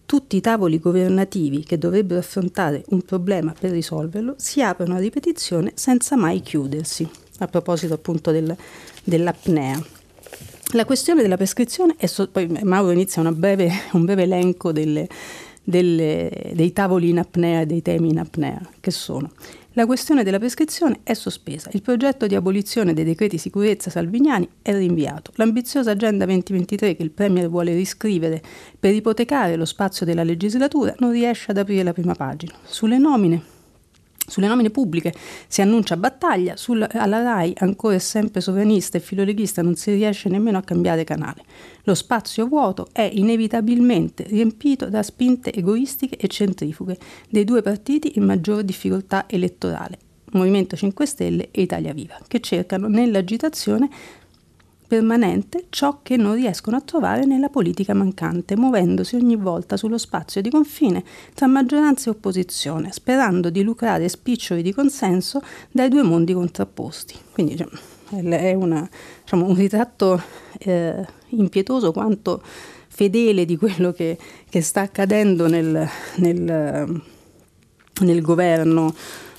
Tutti 0.07 0.37
i 0.37 0.41
tavoli 0.41 0.79
governativi 0.79 1.65
che 1.65 1.79
dovrebbero 1.79 2.21
affrontare 2.21 2.85
un 2.89 3.03
problema 3.03 3.55
per 3.59 3.71
risolverlo 3.71 4.35
si 4.37 4.63
aprono 4.63 4.95
a 4.95 4.99
ripetizione 4.99 5.73
senza 5.75 6.15
mai 6.15 6.41
chiudersi, 6.41 7.09
a 7.39 7.47
proposito 7.47 7.95
appunto 7.95 8.31
del, 8.31 8.55
dell'apnea. 9.03 9.83
La 10.73 10.85
questione 10.85 11.23
della 11.23 11.37
prescrizione, 11.37 11.95
è 11.97 12.07
so- 12.07 12.29
poi 12.29 12.49
Mauro 12.65 12.91
inizia 12.91 13.23
breve, 13.33 13.71
un 13.93 14.05
breve 14.05 14.23
elenco 14.25 14.73
delle, 14.73 15.09
delle, 15.65 16.53
dei 16.55 16.73
tavoli 16.73 17.09
in 17.09 17.19
apnea 17.19 17.63
e 17.63 17.67
dei 17.67 17.83
temi 17.83 18.11
in 18.11 18.19
apnea, 18.19 18.61
che 18.79 18.91
sono. 18.91 19.33
La 19.77 19.87
questione 19.87 20.23
della 20.23 20.39
prescrizione 20.39 21.01
è 21.03 21.15
sospesa, 21.15 21.69
il 21.73 21.83
progetto 21.83 22.29
di 22.29 22.37
abolizione 22.37 22.95
dei 22.95 23.03
decreti 23.03 23.39
sicurezza 23.39 23.91
salviniani 23.91 24.49
è 24.63 24.73
rinviato, 24.73 25.33
l'ambiziosa 25.35 25.91
Agenda 25.91 26.25
2023 26.27 26.95
che 26.95 27.03
il 27.03 27.11
Premier 27.11 27.49
vuole 27.49 27.75
riscrivere 27.75 28.41
per 28.79 28.95
ipotecare 28.95 29.57
lo 29.57 29.65
spazio 29.65 30.07
della 30.07 30.23
legislatura 30.23 30.95
non 30.99 31.11
riesce 31.11 31.51
ad 31.51 31.59
aprire 31.59 31.83
la 31.83 31.93
prima 31.93 32.15
pagina. 32.15 32.53
Sulle 32.63 32.99
nomine 32.99 33.54
sulle 34.27 34.47
nomine 34.47 34.71
pubbliche 34.71 35.13
si 35.47 35.61
annuncia 35.61 35.97
battaglia, 35.97 36.57
sul, 36.57 36.87
alla 36.91 37.23
RAI 37.23 37.53
ancora 37.59 37.95
e 37.95 37.99
sempre 37.99 38.41
sovranista 38.41 38.99
e 38.99 39.01
filoleghista 39.01 39.63
non 39.63 39.75
si 39.75 39.93
riesce 39.93 40.29
nemmeno 40.29 40.59
a 40.59 40.63
cambiare 40.63 41.05
canale. 41.05 41.43
Lo 41.85 41.95
spazio 41.95 42.47
vuoto 42.47 42.89
è 42.93 43.09
inevitabilmente 43.13 44.25
riempito 44.25 44.89
da 44.89 45.03
spinte 45.03 45.53
egoistiche 45.53 46.17
e 46.17 46.29
centrifughe 46.29 46.99
dei 47.29 47.45
due 47.45 47.63
partiti 47.63 48.13
in 48.17 48.25
maggior 48.25 48.63
difficoltà 48.63 49.27
elettorale, 49.29 49.99
Movimento 50.33 50.77
5 50.77 51.07
Stelle 51.07 51.49
e 51.51 51.63
Italia 51.63 51.93
Viva, 51.93 52.19
che 52.27 52.41
cercano 52.41 52.89
nell'agitazione 52.89 53.89
permanente 54.87 55.67
ciò 55.71 56.01
che 56.03 56.17
non 56.17 56.35
riescono 56.35 56.77
a 56.77 56.81
trovare 56.81 57.25
nella 57.25 57.49
politica 57.49 57.95
mancante, 57.95 58.57
muovendosi 58.57 59.17
ogni 59.17 59.37
volta 59.37 59.77
sullo 59.77 59.99
spazio 59.99 60.41
di 60.41 60.51
confine 60.51 61.03
tra 61.35 61.47
maggioranza 61.47 62.09
e 62.09 62.13
opposizione, 62.13 62.93
sperando 62.93 63.51
di 63.51 63.63
lucrare 63.63 64.09
spiccioli 64.09 64.63
di 64.63 64.73
consenso 64.73 65.43
dai 65.71 65.89
due 65.89 66.03
mondi 66.03 66.33
contrapposti. 66.33 67.15
Quindi 67.33 67.57
cioè, 67.57 67.69
è 68.11 68.55
una, 68.55 68.89
diciamo, 69.23 69.47
un 69.47 69.55
ritratto 69.55 70.23
eh, 70.59 71.07
impietoso 71.29 71.93
quanto 71.93 72.43
fedele 72.89 73.45
di 73.45 73.57
quello 73.57 73.93
che, 73.93 74.17
che 74.49 74.61
sta 74.61 74.83
accadendo 74.83 75.49
nel, 75.49 75.89
nel, 76.17 77.03
nel 78.01 78.21
governo 78.23 78.95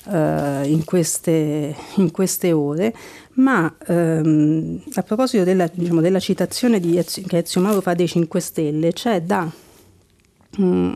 eh, 0.10 0.62
in, 0.66 0.84
queste, 0.84 1.76
in 1.96 2.12
queste 2.12 2.52
ore 2.52 2.94
ma 3.36 3.74
ehm, 3.88 4.82
a 4.94 5.04
proposito 5.04 5.44
della, 5.44 5.70
diciamo, 5.72 6.02
della 6.02 6.20
citazione 6.20 6.80
Ezio, 6.82 7.24
che 7.26 7.40
Ezio 7.40 7.62
Mauro 7.62 7.82
fa 7.82 7.94
dei 7.94 8.08
5 8.08 8.40
Stelle, 8.40 8.94
c'è 8.94 9.22
da, 9.22 9.50
mm, 10.62 10.94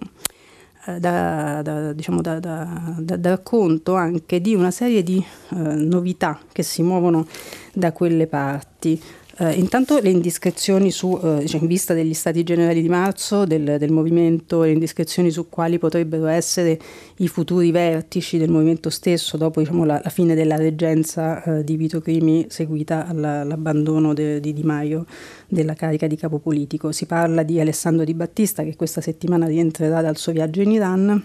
eh, 0.86 1.00
da, 1.00 1.62
da, 1.62 1.94
diciamo, 1.94 2.22
da, 2.22 2.40
da, 2.40 3.38
conto 3.40 3.96
anche 3.96 4.40
di 4.40 4.56
una 4.56 4.72
serie 4.72 5.04
di 5.04 5.18
eh, 5.18 5.56
novità 5.56 6.40
che 6.52 6.64
si 6.64 6.82
muovono 6.82 7.28
da 7.74 7.92
quelle 7.92 8.28
parti. 8.28 9.02
Uh, 9.40 9.52
intanto 9.58 10.00
le 10.00 10.10
indiscrezioni 10.10 10.92
su, 10.92 11.12
uh, 11.12 11.46
cioè 11.46 11.62
in 11.62 11.68
vista 11.68 11.94
degli 11.94 12.14
stati 12.14 12.44
generali 12.44 12.82
di 12.82 12.90
marzo 12.90 13.46
del, 13.46 13.78
del, 13.80 13.90
movimento, 13.90 14.64
le 14.64 14.72
indiscrezioni 14.72 15.32
su 15.32 15.48
quali 15.48 15.78
potrebbero 15.80 16.26
essere 16.26 16.78
i 17.20 17.28
futuri 17.30 17.72
vertici 17.72 18.38
del 18.38 18.50
movimento 18.50 18.90
stesso 18.90 19.38
dopo 19.38 19.62
diciamo, 19.62 19.86
la, 19.86 20.02
la, 20.04 20.10
fine 20.10 20.36
della 20.36 20.58
reggenza 20.58 21.42
uh, 21.46 21.64
di 21.64 21.78
Vito 21.78 22.02
Crimi 22.02 22.48
seguita 22.50 23.08
alla, 23.08 23.40
all'abbandono 23.40 24.14
de, 24.14 24.42
di 24.42 24.52
Di 24.52 24.64
Maio 24.64 25.06
della 25.48 25.74
carica 25.74 26.06
di 26.06 26.18
capo 26.18 26.40
politico. 26.40 26.92
Si 26.92 27.06
parla 27.06 27.42
di 27.44 27.62
Alessandro 27.62 28.04
Di 28.04 28.14
Battista 28.14 28.64
che 28.64 28.76
questa 28.76 29.00
settimana 29.00 29.48
rientrerà 29.48 30.02
dal 30.02 30.18
suo 30.18 30.34
viaggio 30.34 30.60
in 30.60 30.72
Iran 30.72 31.24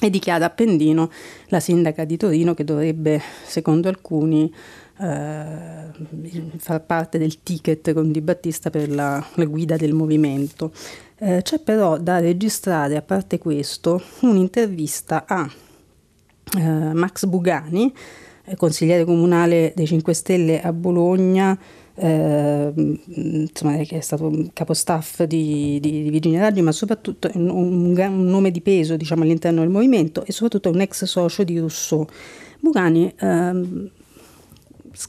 e 0.00 0.10
di 0.10 0.18
Chiara 0.18 0.44
Appendino, 0.44 1.10
la 1.46 1.60
sindaca 1.60 2.04
di 2.04 2.16
Torino 2.16 2.54
che 2.54 2.62
dovrebbe, 2.62 3.20
secondo 3.44 3.88
alcuni, 3.88 4.52
eh, 4.98 6.56
far 6.58 6.84
parte 6.84 7.18
del 7.18 7.42
ticket 7.42 7.92
con 7.92 8.12
Di 8.12 8.20
Battista 8.20 8.70
per 8.70 8.90
la, 8.90 9.24
la 9.34 9.44
guida 9.44 9.76
del 9.76 9.92
movimento. 9.92 10.72
Eh, 11.18 11.40
c'è 11.42 11.58
però 11.60 11.98
da 11.98 12.18
registrare, 12.18 12.96
a 12.96 13.02
parte 13.02 13.38
questo, 13.38 14.02
un'intervista 14.20 15.24
a 15.26 15.50
eh, 16.56 16.60
Max 16.60 17.24
Bugani, 17.26 17.92
eh, 18.44 18.56
consigliere 18.56 19.04
comunale 19.04 19.72
dei 19.74 19.86
5 19.86 20.12
Stelle 20.12 20.60
a 20.60 20.72
Bologna, 20.72 21.58
eh, 21.96 22.72
insomma, 23.06 23.76
che 23.78 23.98
è 23.98 24.00
stato 24.00 24.30
capostaff 24.52 25.22
di, 25.22 25.78
di, 25.80 26.02
di 26.02 26.10
Virginia 26.10 26.40
Raggi, 26.40 26.60
ma 26.60 26.72
soprattutto 26.72 27.30
un, 27.34 27.48
un, 27.48 27.96
un, 27.96 28.24
nome 28.26 28.50
di 28.50 28.60
peso 28.60 28.96
diciamo, 28.96 29.22
all'interno 29.22 29.60
del 29.60 29.70
movimento 29.70 30.24
e 30.24 30.32
soprattutto 30.32 30.70
un 30.70 30.80
ex 30.80 31.04
socio 31.04 31.44
di 31.44 31.58
Rousseau. 31.58 32.06
Bugani 32.60 33.12
ehm, 33.18 33.90
eh, 33.94 34.03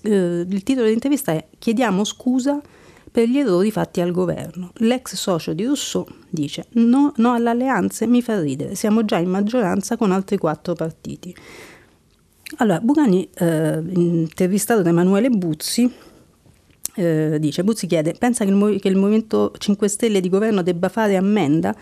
il 0.04 0.64
titolo 0.64 0.86
dell'intervista 0.86 1.32
è 1.32 1.46
Chiediamo 1.58 2.04
scusa 2.04 2.62
per 3.12 3.30
gli 3.30 3.38
errori 3.38 3.72
fatti 3.72 4.02
al 4.02 4.12
governo. 4.12 4.72
L'ex 4.80 5.16
socio 5.16 5.54
di 5.54 5.64
Rousseau 5.64 6.06
dice 6.30 6.66
no, 6.72 7.14
no 7.16 7.32
alle 7.32 7.50
alleanze 7.52 8.08
mi 8.08 8.22
fa 8.22 8.42
ridere, 8.42 8.76
siamo 8.76 9.06
già 9.06 9.18
in 9.18 9.30
maggioranza 9.30 9.96
con 9.96 10.12
altri 10.12 10.38
quattro 10.38 10.74
partiti. 10.74 11.34
Allora, 12.58 12.80
Bugani, 12.80 13.30
eh, 13.34 13.82
intervistato 13.94 14.82
da 14.82 14.90
Emanuele 14.90 15.30
Buzzi, 15.30 15.90
Eh, 16.98 17.38
dice, 17.40 17.64
Buzzi 17.64 17.88
chiede, 17.88 18.14
pensa 18.18 18.46
che 18.46 18.52
il, 18.52 18.80
che 18.80 18.88
il, 18.88 18.96
Movimento 18.96 19.52
5 19.58 19.88
Stelle 19.90 20.22
di 20.22 20.30
governo 20.30 20.62
debba 20.62 20.88
fare 20.88 21.18
ammenda? 21.18 21.76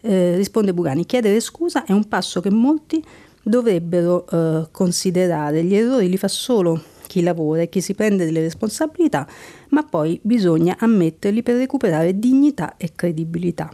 Eh, 0.00 0.36
risponde 0.36 0.72
Bugani, 0.72 1.06
chiedere 1.06 1.40
scusa 1.40 1.84
è 1.84 1.92
un 1.92 2.06
passo 2.06 2.40
che 2.40 2.50
molti 2.50 3.02
dovrebbero 3.42 4.26
eh, 4.28 4.68
considerare, 4.70 5.64
gli 5.64 5.74
errori 5.74 6.08
li 6.08 6.16
fa 6.16 6.28
solo 6.28 6.80
chi 7.10 7.22
lavora 7.22 7.62
e 7.62 7.68
chi 7.68 7.80
si 7.80 7.94
prende 7.94 8.24
delle 8.24 8.40
responsabilità, 8.40 9.26
ma 9.70 9.82
poi 9.82 10.20
bisogna 10.22 10.76
ammetterli 10.78 11.42
per 11.42 11.56
recuperare 11.56 12.16
dignità 12.16 12.76
e 12.76 12.92
credibilità. 12.94 13.68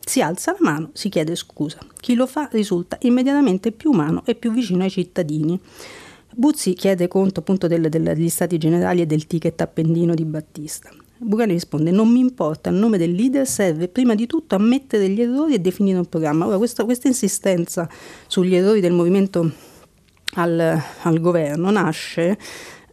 Si 0.00 0.20
alza 0.20 0.50
la 0.50 0.58
mano, 0.62 0.90
si 0.92 1.08
chiede 1.08 1.36
scusa. 1.36 1.78
Chi 2.00 2.16
lo 2.16 2.26
fa 2.26 2.48
risulta 2.50 2.98
immediatamente 3.02 3.70
più 3.70 3.92
umano 3.92 4.24
e 4.26 4.34
più 4.34 4.50
vicino 4.50 4.82
ai 4.82 4.90
cittadini. 4.90 5.56
Buzzi 6.34 6.72
chiede 6.72 7.06
conto 7.06 7.38
appunto 7.40 7.68
del, 7.68 7.88
del, 7.88 8.02
degli 8.02 8.28
stati 8.28 8.58
generali 8.58 9.02
e 9.02 9.06
del 9.06 9.28
ticket 9.28 9.60
appendino 9.60 10.14
di 10.14 10.24
Battista. 10.24 10.90
Bugani 11.16 11.52
risponde: 11.52 11.92
Non 11.92 12.08
mi 12.10 12.18
importa, 12.18 12.70
il 12.70 12.76
nome 12.76 12.98
del 12.98 13.12
leader 13.12 13.46
serve 13.46 13.86
prima 13.86 14.16
di 14.16 14.26
tutto 14.26 14.56
a 14.56 14.58
mettere 14.58 15.08
gli 15.08 15.20
errori 15.20 15.54
e 15.54 15.60
definire 15.60 15.98
un 15.98 16.06
programma. 16.06 16.46
Ora, 16.46 16.56
questa, 16.56 16.82
questa 16.82 17.06
insistenza 17.06 17.88
sugli 18.26 18.56
errori 18.56 18.80
del 18.80 18.92
movimento 18.92 19.68
al, 20.34 20.80
al 21.02 21.20
governo 21.20 21.70
nasce 21.70 22.38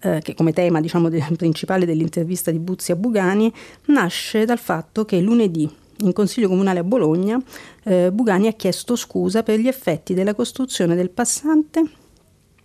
eh, 0.02 0.20
che 0.22 0.34
come 0.34 0.54
tema 0.54 0.82
diciamo, 0.82 1.10
de- 1.10 1.26
principale 1.36 1.86
dell'intervista 1.86 2.52
di 2.52 2.60
Buzzi 2.60 2.92
a 2.92 2.96
Bugani, 2.96 3.52
nasce 3.86 4.46
dal 4.46 4.60
fatto 4.60 5.06
che 5.06 5.20
lunedì 5.20 5.70
in 6.02 6.14
Consiglio 6.14 6.48
Comunale 6.48 6.80
a 6.80 6.84
Bologna 6.84 7.42
eh, 7.84 8.12
Bugani 8.12 8.48
ha 8.48 8.54
chiesto 8.54 8.96
scusa 8.96 9.44
per 9.44 9.60
gli 9.60 9.68
effetti 9.68 10.14
della 10.14 10.36
costruzione 10.36 10.96
del 10.96 11.10
passante 11.10 11.84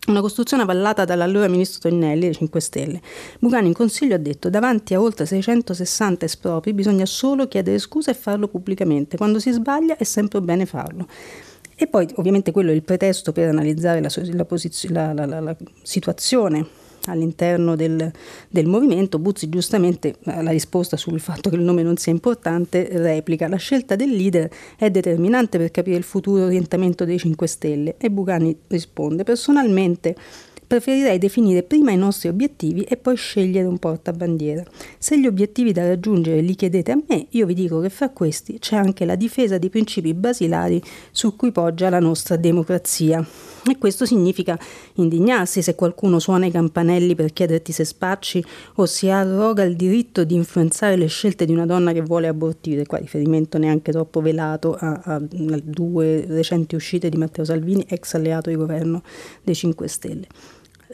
una 0.09 0.21
costruzione 0.21 0.65
avallata 0.65 1.05
dall'allora 1.05 1.47
ministro 1.47 1.89
Tognelli 1.89 2.23
dei 2.23 2.35
5 2.35 2.61
Stelle. 2.61 3.01
Bugani 3.39 3.69
in 3.69 3.73
consiglio 3.73 4.17
ha 4.17 4.19
detto 4.19 4.51
davanti 4.51 4.95
a 4.95 5.01
oltre 5.01 5.27
660 5.27 6.25
espropri 6.25 6.73
bisogna 6.73 7.07
solo 7.07 7.47
chiedere 7.47 7.79
scusa 7.79 8.11
e 8.11 8.15
farlo 8.15 8.49
pubblicamente. 8.49 9.17
Quando 9.17 9.39
si 9.39 9.53
sbaglia 9.53 9.97
è 9.97 10.03
sempre 10.03 10.41
bene 10.41 10.67
farlo. 10.67 11.07
E 11.77 11.87
poi 11.87 12.09
ovviamente 12.17 12.51
quello 12.51 12.73
è 12.73 12.75
il 12.75 12.83
pretesto 12.83 13.31
per 13.31 13.49
analizzare 13.49 14.01
la, 14.01 14.09
la, 14.33 14.45
posizio, 14.45 14.91
la, 14.91 15.13
la 15.13 15.57
situazione 15.83 16.67
all'interno 17.07 17.77
del, 17.77 18.11
del, 18.49 18.67
movimento. 18.67 19.19
Buzzi 19.19 19.49
giustamente 19.49 20.17
la 20.23 20.51
risposta 20.51 20.97
sul 20.97 21.21
fatto 21.21 21.51
che 21.51 21.57
il 21.57 21.63
nome 21.63 21.83
non 21.83 21.97
sia 21.97 22.13
importante 22.13 22.89
replica 22.91 23.49
la 23.49 23.57
scelta 23.57 23.97
del 23.97 24.11
leader 24.11 24.51
è 24.77 24.91
determinante 24.91 25.59
per 25.59 25.71
capire 25.71 25.97
il 25.97 26.05
futuro 26.05 26.45
orientamento 26.45 27.05
dei 27.05 27.19
5 27.19 27.47
Stelle 27.47 27.95
e 27.99 28.11
Bugani 28.11 28.57
risponde 28.69 29.25
personalmente 29.25 30.15
preferirei 30.73 31.19
definire 31.19 31.63
prima 31.65 31.91
i 31.91 31.99
nostri 31.99 32.31
obiettivi 32.31 32.81
e 32.85 32.97
poi 32.97 33.15
scegliere 33.15 33.67
un 33.67 33.77
portabandiera. 33.77 34.65
Se 34.97 35.21
gli 35.21 35.27
obiettivi 35.27 35.71
da 35.71 35.87
raggiungere 35.87 36.41
li 36.41 36.55
chiedete 36.55 36.93
a 36.93 36.99
me, 37.07 37.27
io 37.29 37.45
vi 37.45 37.53
dico 37.53 37.81
che 37.81 37.91
fra 37.91 38.09
questi 38.09 38.59
c'è 38.59 38.77
anche 38.77 39.05
la 39.05 39.15
difesa 39.15 39.59
dei 39.59 39.69
principi 39.69 40.15
basilari 40.15 40.83
su 41.11 41.37
cui 41.37 41.53
poggia 41.53 41.91
la 41.91 41.99
nostra 41.99 42.37
democrazia. 42.37 43.23
E 43.71 43.77
questo 43.77 44.07
significa 44.07 44.59
indignarsi 44.95 45.61
se 45.61 45.75
qualcuno 45.75 46.19
suona 46.19 46.47
i 46.47 46.51
campanelli 46.51 47.15
per 47.15 47.35
chiederti 47.35 47.71
se 47.71 47.85
spacci 47.85 48.43
o 48.77 48.87
si 48.87 49.11
arroga 49.11 49.65
il 49.65 49.77
diritto 49.77 50.25
di 50.25 50.35
influenzare 50.35 50.97
le 50.97 51.07
scelte 51.07 51.45
di 51.45 51.53
una 51.53 51.67
donna 51.67 51.93
che 51.93 52.01
vuole 52.01 52.29
abortire. 52.29 52.87
Qua 52.87 52.97
riferimento 52.97 53.59
neanche 53.59 53.93
troppo 53.93 54.23
velato 54.23 54.75
a, 54.75 55.03
a, 55.05 55.15
a 55.17 55.21
due 55.63 56.25
recenti 56.27 56.77
uscite 56.77 57.11
di 57.11 57.19
Matteo 57.19 57.45
Salvini, 57.45 57.85
ex 57.87 58.15
alleato 58.15 58.49
di 58.49 58.57
governo 58.57 59.03
dei 59.43 59.55
5 59.55 59.87
Stelle. 59.87 60.27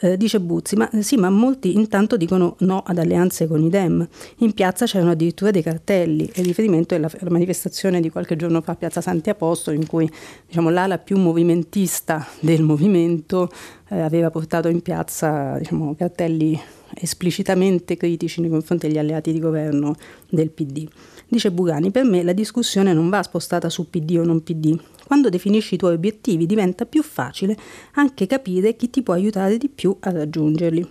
Eh, 0.01 0.15
dice 0.15 0.39
Buzzi, 0.39 0.77
ma 0.77 0.89
sì, 1.01 1.17
ma 1.17 1.29
molti 1.29 1.75
intanto 1.75 2.15
dicono 2.15 2.55
no 2.59 2.81
ad 2.85 2.99
alleanze 2.99 3.47
con 3.47 3.61
i 3.61 3.69
Dem. 3.69 4.07
In 4.37 4.53
piazza 4.53 4.85
c'erano 4.85 5.11
addirittura 5.11 5.51
dei 5.51 5.61
cartelli 5.61 6.29
e 6.33 6.41
riferimento 6.41 6.95
alla, 6.95 7.11
alla 7.19 7.29
manifestazione 7.29 7.99
di 7.99 8.09
qualche 8.09 8.37
giorno 8.37 8.61
fa 8.61 8.71
a 8.71 8.75
Piazza 8.75 9.01
Santi 9.01 9.29
Apostoli 9.29 9.75
in 9.75 9.87
cui 9.87 10.09
diciamo, 10.47 10.69
l'ala 10.69 10.99
più 10.99 11.17
movimentista 11.17 12.25
del 12.39 12.61
movimento 12.61 13.51
eh, 13.89 13.99
aveva 13.99 14.31
portato 14.31 14.69
in 14.69 14.81
piazza 14.81 15.57
diciamo, 15.57 15.93
cartelli 15.95 16.57
esplicitamente 16.93 17.97
critici 17.97 18.39
nei 18.39 18.49
confronti 18.49 18.87
degli 18.87 18.97
alleati 18.97 19.33
di 19.33 19.39
governo 19.39 19.95
del 20.29 20.49
PD. 20.49 20.87
Dice 21.27 21.51
Bugani, 21.51 21.91
per 21.91 22.05
me 22.05 22.23
la 22.23 22.33
discussione 22.33 22.93
non 22.93 23.09
va 23.09 23.21
spostata 23.21 23.69
su 23.69 23.89
PD 23.89 24.17
o 24.17 24.23
non 24.23 24.41
PD. 24.43 24.79
Quando 25.09 25.29
definisci 25.29 25.73
i 25.73 25.77
tuoi 25.77 25.95
obiettivi 25.95 26.45
diventa 26.45 26.85
più 26.85 27.01
facile 27.01 27.57
anche 27.93 28.27
capire 28.27 28.75
chi 28.75 28.91
ti 28.91 29.01
può 29.01 29.15
aiutare 29.15 29.57
di 29.57 29.67
più 29.67 29.97
a 30.01 30.11
raggiungerli. 30.11 30.87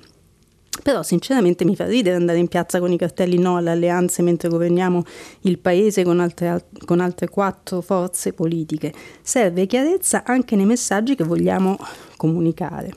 Però 0.83 1.05
sinceramente 1.05 1.65
mi 1.65 1.77
fa 1.77 1.87
ridere 1.87 2.17
andare 2.17 2.39
in 2.39 2.49
piazza 2.49 2.81
con 2.81 2.91
i 2.91 2.99
cartelli 2.99 3.39
no 3.39 3.59
alle 3.59 3.71
alleanze 3.71 4.23
mentre 4.23 4.49
governiamo 4.49 5.05
il 5.43 5.61
paese 5.61 6.03
con 6.03 6.19
altre, 6.19 6.65
con 6.85 6.99
altre 6.99 7.29
quattro 7.29 7.81
forze 7.81 8.33
politiche. 8.33 8.93
Serve 9.23 9.67
chiarezza 9.67 10.25
anche 10.25 10.57
nei 10.57 10.67
messaggi 10.67 11.15
che 11.15 11.23
vogliamo 11.23 11.79
comunicare. 12.17 12.93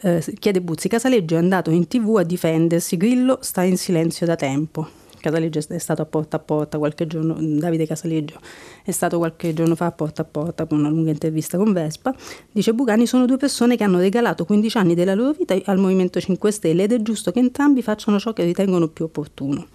Eh, 0.00 0.24
chiede 0.40 0.60
Buzzi, 0.60 0.88
Casaleggio 0.88 1.36
è 1.36 1.38
andato 1.38 1.70
in 1.70 1.86
tv 1.86 2.16
a 2.16 2.24
difendersi, 2.24 2.96
Grillo 2.96 3.38
sta 3.42 3.62
in 3.62 3.76
silenzio 3.76 4.26
da 4.26 4.34
tempo. 4.34 5.01
Casaleggio 5.22 5.60
è 5.68 5.78
stato 5.78 6.02
a 6.02 6.04
porta 6.04 6.36
a 6.36 6.40
porta 6.40 6.76
qualche 6.76 7.06
giorno, 7.06 7.36
Davide 7.38 7.86
Casaleggio 7.86 8.38
è 8.84 8.90
stato 8.90 9.18
qualche 9.18 9.54
giorno 9.54 9.74
fa 9.74 9.86
a 9.86 9.92
porta 9.92 10.22
a 10.22 10.24
porta 10.24 10.66
con 10.66 10.80
una 10.80 10.90
lunga 10.90 11.10
intervista 11.10 11.56
con 11.56 11.72
Vespa, 11.72 12.14
dice 12.50 12.74
Bugani 12.74 13.06
sono 13.06 13.24
due 13.24 13.36
persone 13.36 13.76
che 13.76 13.84
hanno 13.84 13.98
regalato 13.98 14.44
15 14.44 14.76
anni 14.76 14.94
della 14.94 15.14
loro 15.14 15.32
vita 15.32 15.56
al 15.64 15.78
Movimento 15.78 16.20
5 16.20 16.50
Stelle 16.50 16.82
ed 16.82 16.92
è 16.92 17.00
giusto 17.00 17.32
che 17.32 17.38
entrambi 17.38 17.80
facciano 17.80 18.18
ciò 18.18 18.32
che 18.32 18.44
ritengono 18.44 18.88
più 18.88 19.06
opportuno. 19.06 19.68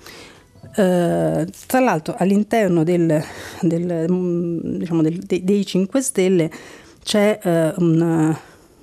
Uh, 0.76 1.48
tra 1.66 1.80
l'altro 1.80 2.14
all'interno 2.18 2.84
del, 2.84 3.24
del, 3.62 4.06
diciamo 4.78 5.02
del, 5.02 5.18
dei, 5.20 5.44
dei 5.44 5.66
5 5.66 6.02
Stelle 6.02 6.52
c'è 7.02 7.40
uh, 7.42 7.82
una, 7.84 8.38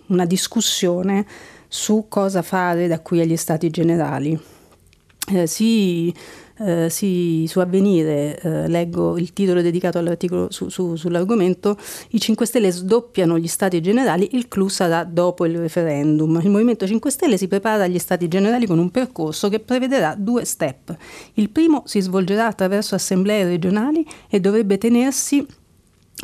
una 0.07 0.24
discussione 0.24 1.24
su 1.68 2.07
cosa 2.09 2.42
fare 2.42 2.87
da 2.87 3.00
qui 3.00 3.20
agli 3.20 3.37
stati 3.37 3.68
generali. 3.68 4.38
Eh, 5.33 5.46
si 5.46 6.14
eh, 6.58 6.88
si, 6.88 7.46
su 7.48 7.58
Avvenire, 7.58 8.38
eh, 8.40 8.68
leggo 8.68 9.18
il 9.18 9.32
titolo 9.32 9.62
dedicato 9.62 9.98
all'articolo 9.98 10.50
su, 10.50 10.68
su, 10.68 10.96
sull'argomento, 10.96 11.76
i 12.10 12.20
5 12.20 12.46
Stelle 12.46 12.70
sdoppiano 12.70 13.38
gli 13.38 13.48
stati 13.48 13.80
generali, 13.80 14.30
il 14.32 14.48
clou 14.48 14.68
sarà 14.68 15.04
dopo 15.04 15.46
il 15.46 15.58
referendum. 15.58 16.40
Il 16.42 16.50
Movimento 16.50 16.86
5 16.86 17.10
Stelle 17.10 17.36
si 17.36 17.48
prepara 17.48 17.84
agli 17.84 17.98
stati 17.98 18.28
generali 18.28 18.66
con 18.66 18.78
un 18.78 18.90
percorso 18.90 19.48
che 19.48 19.60
prevederà 19.60 20.14
due 20.16 20.44
step. 20.44 20.96
Il 21.34 21.50
primo 21.50 21.82
si 21.86 22.00
svolgerà 22.00 22.46
attraverso 22.46 22.94
assemblee 22.94 23.44
regionali 23.44 24.06
e 24.28 24.40
dovrebbe 24.40 24.78
tenersi 24.78 25.44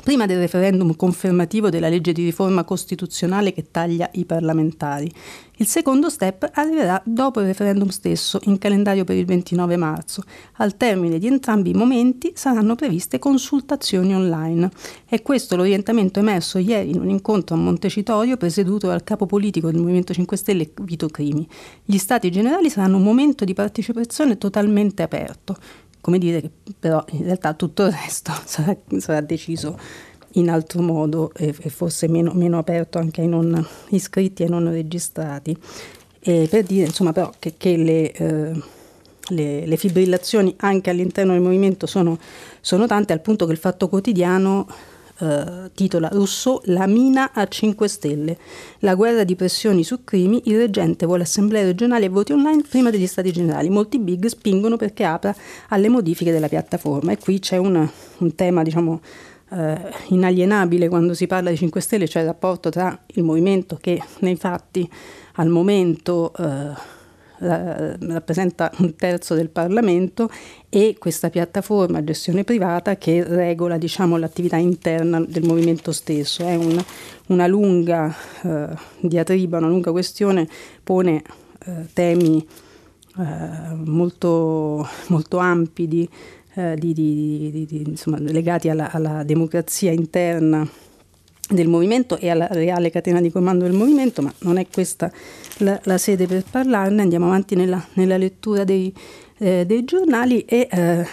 prima 0.02 0.26
del 0.26 0.38
referendum 0.38 0.94
confermativo 0.96 1.68
della 1.68 1.88
legge 1.88 2.12
di 2.12 2.24
riforma 2.24 2.64
costituzionale 2.64 3.52
che 3.52 3.66
taglia 3.70 4.08
i 4.12 4.24
parlamentari. 4.24 5.12
Il 5.60 5.66
secondo 5.66 6.08
step 6.08 6.48
arriverà 6.54 7.02
dopo 7.04 7.40
il 7.40 7.46
referendum 7.46 7.88
stesso, 7.88 8.40
in 8.44 8.56
calendario 8.56 9.04
per 9.04 9.16
il 9.16 9.26
29 9.26 9.76
marzo. 9.76 10.24
Al 10.54 10.78
termine 10.78 11.18
di 11.18 11.26
entrambi 11.26 11.68
i 11.68 11.74
momenti 11.74 12.32
saranno 12.34 12.74
previste 12.76 13.18
consultazioni 13.18 14.14
online. 14.14 14.70
È 15.04 15.20
questo 15.20 15.56
l'orientamento 15.56 16.18
emerso 16.18 16.56
ieri 16.56 16.92
in 16.92 17.00
un 17.00 17.10
incontro 17.10 17.56
a 17.56 17.58
Montecitorio 17.58 18.38
presieduto 18.38 18.86
dal 18.86 19.04
capo 19.04 19.26
politico 19.26 19.70
del 19.70 19.82
Movimento 19.82 20.14
5 20.14 20.34
Stelle 20.34 20.70
Vito 20.80 21.08
Crimi. 21.08 21.46
Gli 21.84 21.98
stati 21.98 22.30
generali 22.30 22.70
saranno 22.70 22.96
un 22.96 23.02
momento 23.02 23.44
di 23.44 23.52
partecipazione 23.52 24.38
totalmente 24.38 25.02
aperto 25.02 25.58
come 26.00 26.16
dire 26.16 26.40
che 26.40 26.50
però 26.78 27.04
in 27.10 27.24
realtà 27.24 27.52
tutto 27.52 27.84
il 27.84 27.92
resto 27.92 28.32
sarà, 28.46 28.74
sarà 28.96 29.20
deciso 29.20 29.78
in 30.34 30.50
altro 30.50 30.82
modo 30.82 31.32
e, 31.34 31.54
e 31.58 31.68
forse 31.68 32.08
meno, 32.08 32.32
meno, 32.34 32.58
aperto 32.58 32.98
anche 32.98 33.20
ai 33.20 33.28
non 33.28 33.66
iscritti 33.90 34.42
e 34.42 34.48
non 34.48 34.70
registrati. 34.70 35.56
E 36.20 36.46
per 36.50 36.64
dire 36.64 36.86
insomma 36.86 37.12
però 37.12 37.32
che, 37.38 37.54
che 37.56 37.76
le, 37.76 38.12
eh, 38.12 38.62
le, 39.28 39.66
le, 39.66 39.76
fibrillazioni 39.76 40.54
anche 40.58 40.90
all'interno 40.90 41.32
del 41.32 41.40
movimento 41.40 41.86
sono, 41.86 42.18
sono 42.60 42.86
tante 42.86 43.12
al 43.12 43.20
punto 43.20 43.46
che 43.46 43.52
il 43.52 43.58
Fatto 43.58 43.88
Quotidiano 43.88 44.66
eh, 45.20 45.70
titola 45.74 46.08
Rousseau 46.08 46.60
La 46.64 46.86
mina 46.86 47.32
a 47.32 47.46
5 47.46 47.88
stelle. 47.88 48.38
La 48.80 48.94
guerra 48.94 49.24
di 49.24 49.36
pressioni 49.36 49.84
su 49.84 50.02
crimi, 50.04 50.42
il 50.46 50.58
reggente 50.58 51.06
vuole 51.06 51.22
assemblee 51.22 51.64
regionali 51.64 52.06
e 52.06 52.08
voti 52.08 52.32
online 52.32 52.62
prima 52.68 52.90
degli 52.90 53.06
stati 53.06 53.30
generali. 53.30 53.68
Molti 53.68 53.98
big 53.98 54.26
spingono 54.26 54.76
perché 54.76 55.04
apra 55.04 55.34
alle 55.68 55.88
modifiche 55.88 56.32
della 56.32 56.48
piattaforma 56.48 57.12
e 57.12 57.18
qui 57.18 57.38
c'è 57.38 57.56
un, 57.56 57.88
un 58.18 58.34
tema, 58.34 58.62
diciamo, 58.62 59.00
eh, 59.50 59.78
inalienabile 60.08 60.88
quando 60.88 61.14
si 61.14 61.26
parla 61.26 61.50
di 61.50 61.56
5 61.56 61.80
Stelle, 61.80 62.08
cioè 62.08 62.22
il 62.22 62.28
rapporto 62.28 62.70
tra 62.70 62.98
il 63.14 63.22
movimento 63.22 63.78
che 63.80 64.02
nei 64.20 64.36
fatti 64.36 64.88
al 65.34 65.48
momento 65.48 66.32
eh, 66.38 66.98
rappresenta 67.40 68.70
un 68.78 68.94
terzo 68.96 69.34
del 69.34 69.48
Parlamento 69.48 70.30
e 70.68 70.96
questa 70.98 71.30
piattaforma 71.30 71.98
a 71.98 72.04
gestione 72.04 72.44
privata 72.44 72.96
che 72.96 73.24
regola 73.24 73.78
diciamo, 73.78 74.18
l'attività 74.18 74.56
interna 74.56 75.20
del 75.20 75.44
movimento 75.44 75.92
stesso. 75.92 76.44
È 76.44 76.54
un, 76.54 76.78
una 77.28 77.46
lunga 77.46 78.14
eh, 78.42 78.68
diatriba, 79.00 79.56
una 79.56 79.68
lunga 79.68 79.90
questione, 79.90 80.46
pone 80.84 81.22
eh, 81.64 81.86
temi 81.94 82.46
eh, 83.18 83.74
molto, 83.84 84.86
molto 85.08 85.38
ampi 85.38 85.88
di, 85.88 86.08
eh, 86.54 86.74
di, 86.76 86.92
di, 86.92 87.66
insomma, 87.86 88.18
legati 88.18 88.68
alla, 88.68 88.90
alla 88.90 89.22
democrazia 89.22 89.92
interna 89.92 90.68
del 91.48 91.68
movimento 91.68 92.16
e 92.16 92.30
alla 92.30 92.46
reale 92.46 92.90
catena 92.90 93.20
di 93.20 93.30
comando 93.30 93.64
del 93.64 93.74
movimento, 93.74 94.22
ma 94.22 94.32
non 94.40 94.56
è 94.56 94.66
questa 94.72 95.10
la, 95.58 95.78
la 95.84 95.98
sede 95.98 96.26
per 96.26 96.44
parlarne. 96.48 97.02
Andiamo 97.02 97.26
avanti 97.26 97.54
nella, 97.56 97.84
nella 97.94 98.16
lettura 98.16 98.64
dei, 98.64 98.94
eh, 99.38 99.64
dei, 99.66 99.84
giornali 99.84 100.44
e 100.44 100.68
eh, 100.70 101.06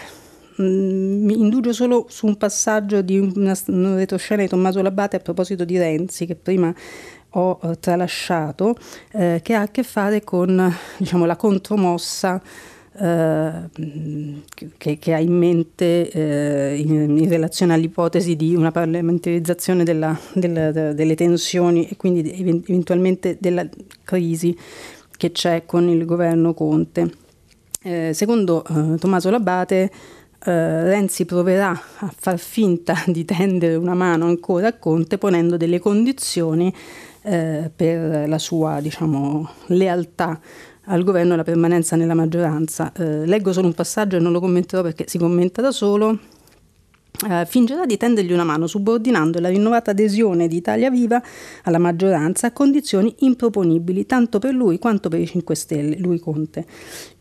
mh, 0.56 0.64
mi 0.64 1.38
indugio 1.38 1.72
solo 1.72 2.06
su 2.08 2.26
un 2.26 2.36
passaggio 2.36 3.02
di 3.02 3.18
una, 3.18 3.56
una 3.66 3.96
retroscena 3.96 4.42
di 4.42 4.48
Tommaso 4.48 4.80
Labate 4.82 5.16
a 5.16 5.20
proposito 5.20 5.64
di 5.64 5.76
Renzi, 5.76 6.26
che 6.26 6.36
prima 6.36 6.72
ho 7.30 7.58
eh, 7.62 7.78
tralasciato, 7.78 8.76
eh, 9.12 9.40
che 9.42 9.54
ha 9.54 9.62
a 9.62 9.68
che 9.68 9.82
fare 9.82 10.22
con 10.22 10.72
diciamo, 10.96 11.26
la 11.26 11.36
contromossa 11.36 12.40
che, 12.98 14.98
che, 14.98 15.14
ha 15.14 15.20
in 15.20 15.36
mente 15.36 16.10
eh, 16.10 16.78
in, 16.78 17.16
in, 17.16 17.28
relazione 17.28 17.74
all'ipotesi 17.74 18.34
di 18.34 18.56
una 18.56 18.72
parlamentarizzazione 18.72 19.84
della, 19.84 20.18
della, 20.32 20.72
delle 20.72 21.14
tensioni 21.14 21.88
e 21.88 21.96
quindi 21.96 22.32
eventualmente 22.32 23.36
della 23.38 23.68
crisi 24.02 24.56
che 25.16 25.30
c'è 25.30 25.62
con 25.64 25.88
il 25.88 26.04
governo 26.04 26.54
Conte. 26.54 27.10
Eh, 27.82 28.10
secondo 28.12 28.64
eh, 28.64 28.98
Tommaso 28.98 29.30
Labate, 29.30 29.90
eh, 30.44 30.84
Renzi 30.84 31.24
proverà 31.24 31.70
a 31.70 32.12
far 32.16 32.38
finta 32.38 32.96
di 33.06 33.24
tendere 33.24 33.76
una 33.76 33.94
mano 33.94 34.26
ancora 34.26 34.68
a 34.68 34.72
Conte 34.74 35.18
ponendo 35.18 35.56
delle 35.56 35.78
condizioni 35.78 36.74
eh, 37.22 37.70
per 37.74 38.28
la 38.28 38.38
sua 38.38 38.80
diciamo, 38.80 39.48
lealtà 39.66 40.40
al 40.88 41.04
governo 41.04 41.36
la 41.36 41.44
permanenza 41.44 41.96
nella 41.96 42.14
maggioranza. 42.14 42.92
Eh, 42.96 43.26
leggo 43.26 43.52
solo 43.52 43.66
un 43.66 43.74
passaggio 43.74 44.16
e 44.16 44.20
non 44.20 44.32
lo 44.32 44.40
commenterò 44.40 44.82
perché 44.82 45.04
si 45.06 45.18
commenta 45.18 45.62
da 45.62 45.70
solo. 45.70 46.18
Uh, 47.20 47.44
fingerà 47.46 47.84
di 47.84 47.96
tendergli 47.96 48.30
una 48.30 48.44
mano 48.44 48.68
subordinando 48.68 49.40
la 49.40 49.48
rinnovata 49.48 49.90
adesione 49.90 50.46
di 50.46 50.54
Italia 50.54 50.88
Viva 50.88 51.20
alla 51.64 51.78
maggioranza 51.78 52.46
a 52.46 52.52
condizioni 52.52 53.12
improponibili 53.20 54.06
tanto 54.06 54.38
per 54.38 54.54
lui 54.54 54.78
quanto 54.78 55.08
per 55.08 55.18
i 55.18 55.26
5 55.26 55.54
Stelle, 55.56 55.98
lui 55.98 56.20
Conte. 56.20 56.64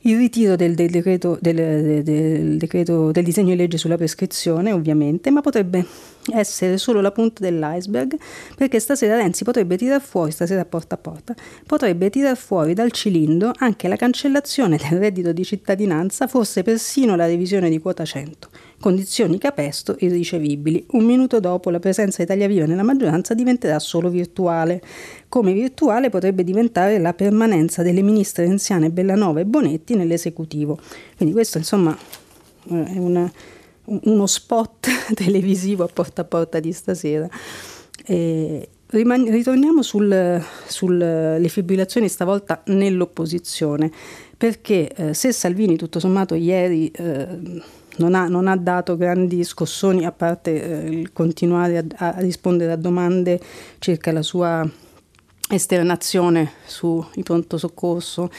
Il 0.01 0.17
ritiro 0.17 0.56
del, 0.56 0.75
del, 0.75 0.91
decreto, 0.91 1.39
del, 1.41 2.03
del, 2.03 2.58
decreto, 2.58 3.12
del 3.12 3.23
disegno 3.23 3.49
di 3.49 3.56
legge 3.56 3.80
sulla 3.80 3.97
prescrizione, 3.97 4.71
ovviamente, 4.71 5.32
ma 5.32 5.41
potrebbe 5.41 5.84
essere 6.31 6.77
solo 6.77 7.01
la 7.01 7.11
punta 7.11 7.41
dell'iceberg, 7.41 8.17
perché 8.55 8.79
stasera 8.79 9.15
Renzi 9.15 9.43
potrebbe 9.43 9.77
tirar 9.77 10.01
fuori, 10.01 10.31
stasera 10.31 10.65
porta 10.65 10.95
a 10.95 10.97
porta, 10.97 11.35
potrebbe 11.65 12.09
tirar 12.09 12.37
fuori 12.37 12.73
dal 12.73 12.91
cilindro 12.91 13.51
anche 13.57 13.87
la 13.87 13.95
cancellazione 13.95 14.77
del 14.77 14.99
reddito 14.99 15.31
di 15.31 15.43
cittadinanza, 15.43 16.27
forse 16.27 16.63
persino 16.63 17.15
la 17.15 17.25
revisione 17.25 17.69
di 17.69 17.79
quota 17.79 18.05
100 18.05 18.49
condizioni 18.79 19.37
capesto 19.37 19.95
irricevibili. 19.99 20.85
Un 20.91 21.03
minuto 21.03 21.39
dopo 21.39 21.69
la 21.69 21.79
presenza 21.79 22.21
Italia 22.21 22.47
Viva 22.47 22.65
nella 22.65 22.83
maggioranza 22.83 23.33
diventerà 23.33 23.79
solo 23.79 24.09
virtuale. 24.09 24.81
Come 25.27 25.53
virtuale 25.53 26.09
potrebbe 26.09 26.43
diventare 26.43 26.99
la 26.99 27.13
permanenza 27.13 27.81
delle 27.81 28.01
ministre 28.01 28.45
renziane 28.45 28.89
Bellanova 28.89 29.39
e 29.39 29.45
Bonetti 29.45 29.95
nell'esecutivo. 29.95 30.79
Quindi 31.15 31.33
questo 31.33 31.57
insomma 31.57 31.97
è 32.67 32.97
una, 32.97 33.31
uno 33.88 34.28
spot 34.28 34.88
televisivo 35.13 35.84
a 35.84 35.88
porta 35.88 36.21
a 36.21 36.26
porta 36.26 36.60
di 36.60 36.71
stasera. 36.71 37.28
E 38.06 38.69
riman- 38.88 39.30
ritorniamo 39.30 39.82
sulle 39.82 40.43
sul, 40.67 41.45
fibrillazioni 41.47 42.08
stavolta 42.08 42.62
nell'opposizione, 42.65 43.91
perché 44.38 44.91
eh, 44.93 45.13
se 45.13 45.32
Salvini 45.32 45.76
tutto 45.76 46.00
sommato 46.00 46.36
ieri... 46.36 46.91
Eh, 46.91 47.76
non 47.97 48.13
ha, 48.13 48.28
non 48.28 48.47
ha 48.47 48.56
dato 48.56 48.95
grandi 48.95 49.43
scossoni 49.43 50.06
a 50.06 50.12
parte 50.12 50.84
eh, 50.84 50.88
il 50.88 51.13
continuare 51.13 51.78
a, 51.80 52.10
a 52.10 52.19
rispondere 52.19 52.71
a 52.71 52.76
domande 52.76 53.39
circa 53.80 54.12
la 54.12 54.21
sua 54.21 54.69
esternazione 55.50 56.52
sui 56.65 57.23
pronto 57.23 57.58
soccorso 57.58 58.30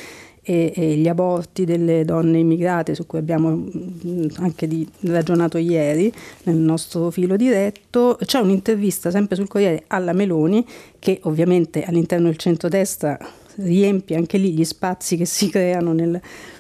e, 0.49 0.73
e, 0.75 0.97
gli 0.97 1.09
aborti 1.09 1.67
delle 1.67 2.07
donne 2.07 2.39
immigrate 2.39 2.95
su 2.95 3.05
cui 3.05 3.19
abbiamo 3.19 3.51
mm, 3.51 4.29
anche 4.39 4.67
di, 4.67 4.89
ragionato 5.01 5.59
ieri 5.59 6.11
nel 6.45 6.57
nostro 6.57 7.11
filo 7.11 7.37
diretto. 7.37 8.17
C'è 8.25 8.39
un'intervista 8.39 9.11
sempre 9.11 9.37
sul 9.37 9.47
Corriere 9.47 9.85
alla 9.89 10.15
Meloni 10.15 10.67
che 10.99 11.21
ovviamente 11.25 11.83
all'interno 11.83 12.29
del 12.29 12.39
centrodestra 12.39 13.19
riempie 13.57 14.17
anche 14.17 14.39
lì 14.39 14.53
gli 14.53 14.65
spazi 14.65 15.19
che 15.19 15.27
si 15.27 15.51
creano 15.51 15.93
nel, 15.93 16.19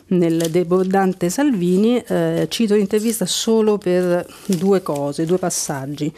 nel 0.09 0.49
debordante 0.51 1.31
Salvini, 1.31 1.97
eh, 2.07 2.47
cito 2.51 2.75
l'intervista 2.75 3.25
solo 3.25 3.79
per 3.79 4.27
due 4.45 4.83
cose, 4.83 5.25
due 5.25 5.39
passaggi. 5.39 6.13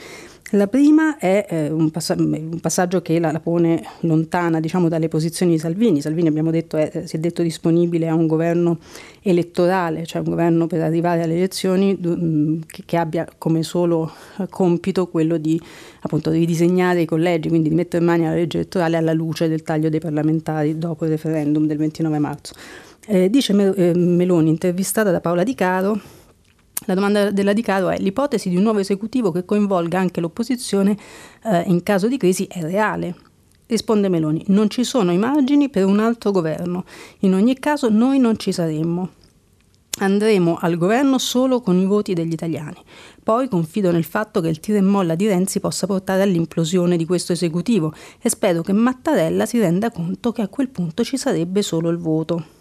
La 0.54 0.66
prima 0.66 1.16
è 1.16 1.46
eh, 1.48 1.70
un, 1.70 1.92
pass- 1.92 2.16
un, 2.18 2.58
passaggio 2.60 3.00
che 3.02 3.20
la, 3.20 3.30
la 3.30 3.38
pone 3.38 3.84
lontana 4.00 4.58
diciamo, 4.58 4.88
dalle 4.88 5.06
posizioni 5.06 5.52
di 5.52 5.58
Salvini. 5.58 6.00
Salvini 6.00 6.26
abbiamo 6.26 6.50
detto 6.50 6.76
è, 6.76 7.04
si 7.04 7.16
è 7.16 7.18
detto 7.20 7.42
disponibile 7.42 8.08
a 8.08 8.14
un 8.14 8.26
governo 8.26 8.78
elettorale, 9.22 10.04
cioè 10.06 10.22
un 10.22 10.30
governo 10.30 10.66
per 10.66 10.80
arrivare 10.82 11.22
alle 11.22 11.34
elezioni 11.34 11.94
mh, 11.94 12.62
che, 12.66 12.82
che, 12.84 12.96
abbia 12.96 13.28
come 13.38 13.62
solo 13.62 14.10
eh, 14.38 14.48
compito 14.48 15.06
quello 15.06 15.36
di 15.36 15.60
appunto, 16.00 16.30
ridisegnare 16.32 17.02
i 17.02 17.06
collegi, 17.06 17.48
quindi 17.48 17.68
di 17.68 17.74
mettere 17.76 18.02
in 18.02 18.10
mano 18.10 18.24
la 18.24 18.34
legge 18.34 18.58
elettorale 18.58 18.96
alla 18.96 19.12
luce 19.12 19.46
del 19.46 19.62
taglio 19.62 19.88
dei 19.88 20.00
parlamentari 20.00 20.76
dopo 20.76 21.04
il 21.04 21.12
referendum 21.12 21.66
del 21.66 21.76
29 21.76 22.18
marzo. 22.18 22.54
Eh, 23.06 23.30
dice 23.30 23.52
eh, 23.76 23.94
Meloni, 23.94 24.48
intervistata 24.48 25.12
da 25.12 25.20
Paola 25.20 25.44
Di 25.44 25.54
Caro, 25.54 26.00
la 26.86 26.94
domanda 26.94 27.30
della 27.30 27.52
Di 27.52 27.62
Caro 27.62 27.90
è 27.90 27.98
l'ipotesi 27.98 28.48
di 28.48 28.56
un 28.56 28.62
nuovo 28.62 28.78
esecutivo 28.78 29.30
che 29.32 29.44
coinvolga 29.44 29.98
anche 29.98 30.20
l'opposizione 30.20 30.96
eh, 31.44 31.64
in 31.66 31.82
caso 31.82 32.08
di 32.08 32.16
crisi 32.16 32.46
è 32.50 32.60
reale. 32.62 33.14
Risponde 33.66 34.08
Meloni, 34.08 34.42
non 34.48 34.68
ci 34.68 34.82
sono 34.82 35.12
i 35.12 35.18
margini 35.18 35.68
per 35.68 35.84
un 35.84 36.00
altro 36.00 36.30
governo. 36.32 36.84
In 37.20 37.34
ogni 37.34 37.58
caso 37.58 37.88
noi 37.88 38.18
non 38.18 38.38
ci 38.38 38.50
saremmo. 38.50 39.10
Andremo 39.98 40.56
al 40.60 40.76
governo 40.78 41.18
solo 41.18 41.60
con 41.60 41.78
i 41.78 41.84
voti 41.84 42.14
degli 42.14 42.32
italiani. 42.32 42.78
Poi 43.22 43.48
confido 43.48 43.92
nel 43.92 44.04
fatto 44.04 44.40
che 44.40 44.48
il 44.48 44.58
tiro 44.58 44.78
e 44.78 44.82
molla 44.82 45.14
di 45.14 45.26
Renzi 45.26 45.60
possa 45.60 45.86
portare 45.86 46.22
all'implosione 46.22 46.96
di 46.96 47.04
questo 47.04 47.32
esecutivo 47.32 47.92
e 48.20 48.30
spero 48.30 48.62
che 48.62 48.72
Mattarella 48.72 49.44
si 49.46 49.58
renda 49.58 49.90
conto 49.90 50.32
che 50.32 50.42
a 50.42 50.48
quel 50.48 50.68
punto 50.68 51.04
ci 51.04 51.18
sarebbe 51.18 51.60
solo 51.62 51.90
il 51.90 51.98
voto. 51.98 52.58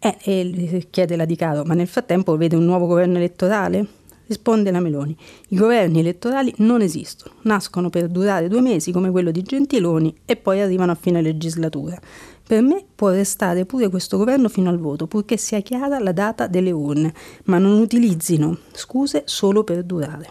Eh, 0.00 0.16
e 0.22 0.86
chiede 0.90 1.16
la 1.16 1.24
Di 1.24 1.34
Caro, 1.34 1.64
ma 1.64 1.74
nel 1.74 1.88
frattempo 1.88 2.36
vede 2.36 2.54
un 2.54 2.64
nuovo 2.64 2.86
governo 2.86 3.16
elettorale? 3.16 3.86
Risponde 4.28 4.70
la 4.70 4.80
Meloni, 4.80 5.16
i 5.48 5.56
governi 5.56 6.00
elettorali 6.00 6.52
non 6.58 6.82
esistono, 6.82 7.34
nascono 7.42 7.88
per 7.88 8.08
durare 8.08 8.46
due 8.46 8.60
mesi 8.60 8.92
come 8.92 9.10
quello 9.10 9.30
di 9.30 9.42
Gentiloni 9.42 10.14
e 10.26 10.36
poi 10.36 10.60
arrivano 10.60 10.92
a 10.92 10.96
fine 10.96 11.22
legislatura. 11.22 11.98
Per 12.46 12.62
me 12.62 12.84
può 12.94 13.08
restare 13.08 13.64
pure 13.64 13.88
questo 13.88 14.18
governo 14.18 14.48
fino 14.50 14.68
al 14.68 14.78
voto, 14.78 15.06
purché 15.06 15.38
sia 15.38 15.60
chiara 15.62 15.98
la 15.98 16.12
data 16.12 16.46
delle 16.46 16.70
urne, 16.70 17.12
ma 17.44 17.58
non 17.58 17.80
utilizzino 17.80 18.58
scuse 18.72 19.22
solo 19.24 19.64
per 19.64 19.82
durare. 19.82 20.30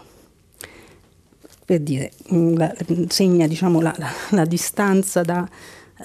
Per 1.64 1.80
dire, 1.80 2.12
mm, 2.32 2.56
la, 2.56 2.74
segna 3.08 3.48
diciamo, 3.48 3.80
la, 3.80 3.94
la, 3.98 4.10
la 4.30 4.44
distanza 4.44 5.22
da, 5.22 5.46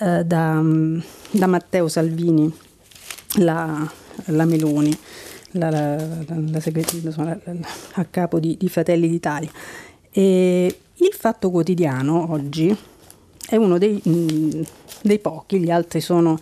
eh, 0.01 0.23
da, 0.25 0.61
mm, 0.61 0.99
da 1.31 1.47
Matteo 1.47 1.87
Salvini 1.87 2.51
la, 3.33 3.91
la 4.25 4.45
Meloni, 4.45 4.97
la, 5.51 5.69
la, 5.69 5.95
la 6.27 6.59
a 7.93 8.05
capo 8.05 8.39
di, 8.39 8.57
di 8.57 8.69
Fratelli 8.69 9.07
d'Italia. 9.07 9.49
E 10.11 10.77
il 10.95 11.13
Fatto 11.13 11.49
Quotidiano 11.49 12.31
oggi 12.31 12.75
è 13.47 13.55
uno 13.55 13.77
dei, 13.77 13.99
mh, 14.01 14.61
dei 15.01 15.19
pochi, 15.19 15.59
gli 15.59 15.71
altri 15.71 16.01
sono 16.01 16.39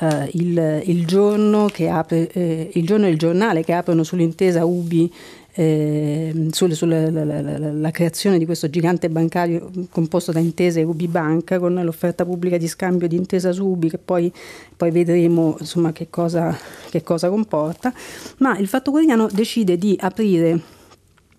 uh, 0.00 0.06
il, 0.32 0.82
il, 0.84 1.06
giorno 1.06 1.68
apre, 1.88 2.30
eh, 2.30 2.70
il 2.74 2.86
giorno 2.86 3.06
e 3.06 3.10
il 3.10 3.18
giornale 3.18 3.64
che 3.64 3.72
aprono 3.72 4.04
sull'intesa 4.04 4.64
UBI 4.64 5.12
eh, 5.52 6.48
sulla, 6.50 6.74
sulla 6.74 7.10
la, 7.10 7.24
la, 7.24 7.72
la, 7.72 7.90
creazione 7.90 8.38
di 8.38 8.44
questo 8.44 8.70
gigante 8.70 9.08
bancario 9.10 9.70
composto 9.90 10.32
da 10.32 10.38
intese 10.38 10.82
Ubi 10.82 11.08
Banca 11.08 11.58
con 11.58 11.74
l'offerta 11.74 12.24
pubblica 12.24 12.56
di 12.56 12.68
scambio 12.68 13.08
di 13.08 13.16
intesa 13.16 13.52
su 13.52 13.66
Ubi 13.66 13.90
che 13.90 13.98
poi, 13.98 14.32
poi 14.76 14.90
vedremo 14.90 15.56
insomma, 15.58 15.92
che, 15.92 16.08
cosa, 16.08 16.56
che 16.88 17.02
cosa 17.02 17.28
comporta, 17.28 17.92
ma 18.38 18.56
il 18.58 18.68
Fatto 18.68 18.90
Quotidiano 18.90 19.28
decide 19.30 19.76
di 19.76 19.96
aprire 20.00 20.78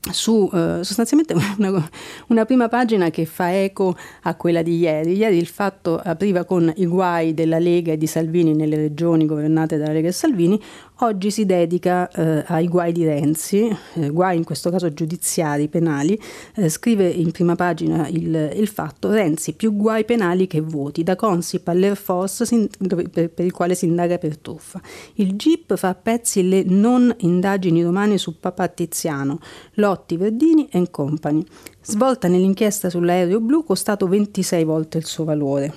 su 0.10 0.50
eh, 0.52 0.80
sostanzialmente 0.82 1.36
una, 1.58 1.90
una, 2.28 2.46
prima 2.46 2.68
pagina 2.68 3.12
che 3.12 3.26
fa 3.26 3.54
eco 3.54 3.96
a 4.24 4.36
quella 4.36 4.64
di 4.64 4.80
ieri. 4.80 5.16
Ieri 5.16 5.38
il 5.38 5.48
fatto 5.48 6.02
apriva 6.04 6.44
con 6.44 6.72
i 6.76 6.86
guai 6.86 7.34
della 7.34 7.60
Lega 7.60 7.92
e 7.92 7.98
di 7.98 8.08
Salvini 8.08 8.56
nelle 8.56 8.78
regioni 8.78 9.26
governate 9.26 9.78
dalla 9.78 9.94
Lega 9.94 10.08
e 10.08 10.12
Salvini, 10.12 10.60
oggi 11.04 11.32
si 11.32 11.46
dedica 11.46 12.10
eh, 12.10 12.44
ai 12.48 12.68
guai 12.68 12.92
di 12.92 13.04
Renzi, 13.06 13.76
eh, 13.96 14.10
guai 14.10 14.38
in 14.38 14.44
questo 14.44 14.70
caso 14.70 14.94
giudiziari, 14.94 15.68
penali, 15.68 16.20
eh, 16.56 16.70
scrive 16.70 17.08
in 17.08 17.32
prima 17.32 17.56
pagina 17.56 18.08
il, 18.08 18.52
il, 18.56 18.68
fatto 18.68 19.10
Renzi 19.10 19.54
più 19.54 19.76
guai 19.76 20.06
penali 20.06 20.48
che 20.48 20.62
voti, 20.62 21.04
da 21.04 21.16
Consip 21.16 21.68
all'Air 21.68 21.98
Force 21.98 22.46
sin, 22.46 22.68
per, 22.88 23.30
per, 23.30 23.46
il 23.46 23.52
quale 23.52 23.76
si 23.76 23.86
indaga 23.86 24.18
per 24.18 24.38
truffa. 24.38 24.82
Il 25.16 25.36
GIP 25.36 25.76
fa 25.76 25.90
a 25.90 25.96
pezzi 25.96 26.48
le 26.48 26.64
non 26.64 27.14
indagini 27.20 27.84
romane 27.84 28.18
su 28.18 28.40
Papa 28.40 28.68
Tiziano, 28.68 29.40
Lotti, 29.76 30.18
Verdini 30.18 30.68
e 30.72 30.90
Company. 30.92 31.44
Svolta 31.82 32.28
nell'inchiesta 32.28 32.90
sull'aereo 32.90 33.40
blu 33.40 33.64
costato 33.64 34.08
26 34.08 34.64
volte 34.64 34.98
il 35.00 35.06
suo 35.06 35.24
valore. 35.24 35.74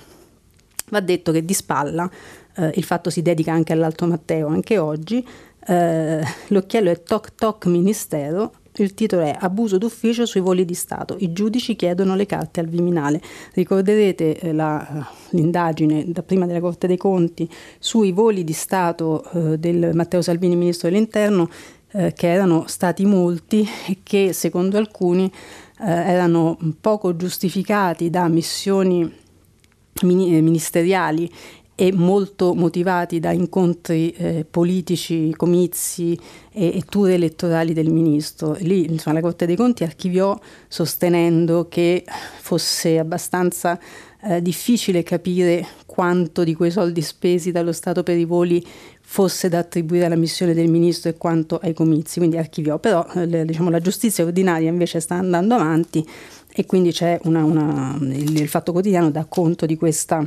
Va 0.89 0.99
detto 0.99 1.31
che 1.31 1.43
di 1.43 1.53
spalla 1.53 2.09
eh, 2.55 2.71
il 2.75 2.83
fatto 2.83 3.09
si 3.09 3.21
dedica 3.21 3.51
anche 3.51 3.73
all'Alto 3.73 4.05
Matteo, 4.07 4.47
anche 4.47 4.77
oggi. 4.77 5.25
Eh, 5.67 6.21
l'occhiello 6.47 6.91
è 6.91 7.01
Toc 7.03 7.35
Toc 7.35 7.65
Ministero, 7.65 8.53
il 8.77 8.93
titolo 8.93 9.23
è 9.23 9.35
Abuso 9.39 9.77
d'ufficio 9.77 10.25
sui 10.25 10.41
voli 10.41 10.65
di 10.65 10.73
Stato. 10.73 11.15
I 11.19 11.31
giudici 11.31 11.75
chiedono 11.75 12.15
le 12.15 12.25
carte 12.25 12.59
al 12.59 12.67
Viminale. 12.67 13.21
Ricorderete 13.53 14.37
eh, 14.37 14.51
la, 14.51 15.07
l'indagine 15.29 16.03
da 16.07 16.23
prima 16.23 16.45
della 16.45 16.59
Corte 16.59 16.87
dei 16.87 16.97
Conti 16.97 17.49
sui 17.79 18.11
voli 18.11 18.43
di 18.43 18.53
Stato 18.53 19.23
eh, 19.31 19.57
del 19.57 19.91
Matteo 19.93 20.21
Salvini, 20.21 20.55
ministro 20.55 20.89
dell'Interno, 20.89 21.49
eh, 21.91 22.13
che 22.13 22.27
erano 22.27 22.65
stati 22.67 23.05
molti 23.05 23.65
e 23.87 23.99
che 24.03 24.33
secondo 24.33 24.77
alcuni 24.77 25.31
eh, 25.79 25.89
erano 25.89 26.57
poco 26.81 27.15
giustificati 27.15 28.09
da 28.09 28.27
missioni 28.27 29.23
ministeriali 30.01 31.31
e 31.75 31.91
molto 31.91 32.53
motivati 32.53 33.19
da 33.19 33.31
incontri 33.31 34.11
eh, 34.11 34.45
politici, 34.49 35.33
comizi 35.35 36.17
e, 36.51 36.67
e, 36.77 36.83
tour 36.87 37.09
elettorali 37.09 37.73
del 37.73 37.91
ministro. 37.91 38.55
Lì 38.59 38.85
insomma, 38.89 39.17
la 39.17 39.21
Corte 39.21 39.45
dei 39.45 39.57
Conti 39.57 39.83
archiviò 39.83 40.39
sostenendo 40.69 41.67
che 41.67 42.05
fosse 42.39 42.97
abbastanza 42.97 43.77
eh, 44.23 44.41
difficile 44.41 45.03
capire 45.03 45.67
quanto 45.85 46.45
di 46.45 46.55
quei 46.55 46.71
soldi 46.71 47.01
spesi 47.01 47.51
dallo 47.51 47.73
Stato 47.73 48.03
per 48.03 48.17
i 48.17 48.25
voli 48.25 48.65
fosse 49.01 49.49
da 49.49 49.59
attribuire 49.59 50.05
alla 50.05 50.15
missione 50.15 50.53
del 50.53 50.69
ministro 50.69 51.09
e 51.09 51.17
quanto 51.17 51.57
ai 51.61 51.73
comizi, 51.73 52.19
quindi 52.19 52.37
archiviò. 52.37 52.79
Però 52.79 53.05
eh, 53.15 53.45
diciamo, 53.45 53.69
la 53.69 53.79
giustizia 53.79 54.23
ordinaria 54.23 54.69
invece 54.69 55.01
sta 55.01 55.15
andando 55.15 55.55
avanti 55.55 56.07
e 56.53 56.65
quindi 56.65 56.93
c'è 56.93 57.19
una, 57.23 57.43
una, 57.43 57.97
il, 57.99 58.39
il 58.39 58.47
Fatto 58.47 58.71
Quotidiano 58.71 59.11
dà 59.11 59.25
conto 59.25 59.65
di 59.65 59.75
questa 59.75 60.25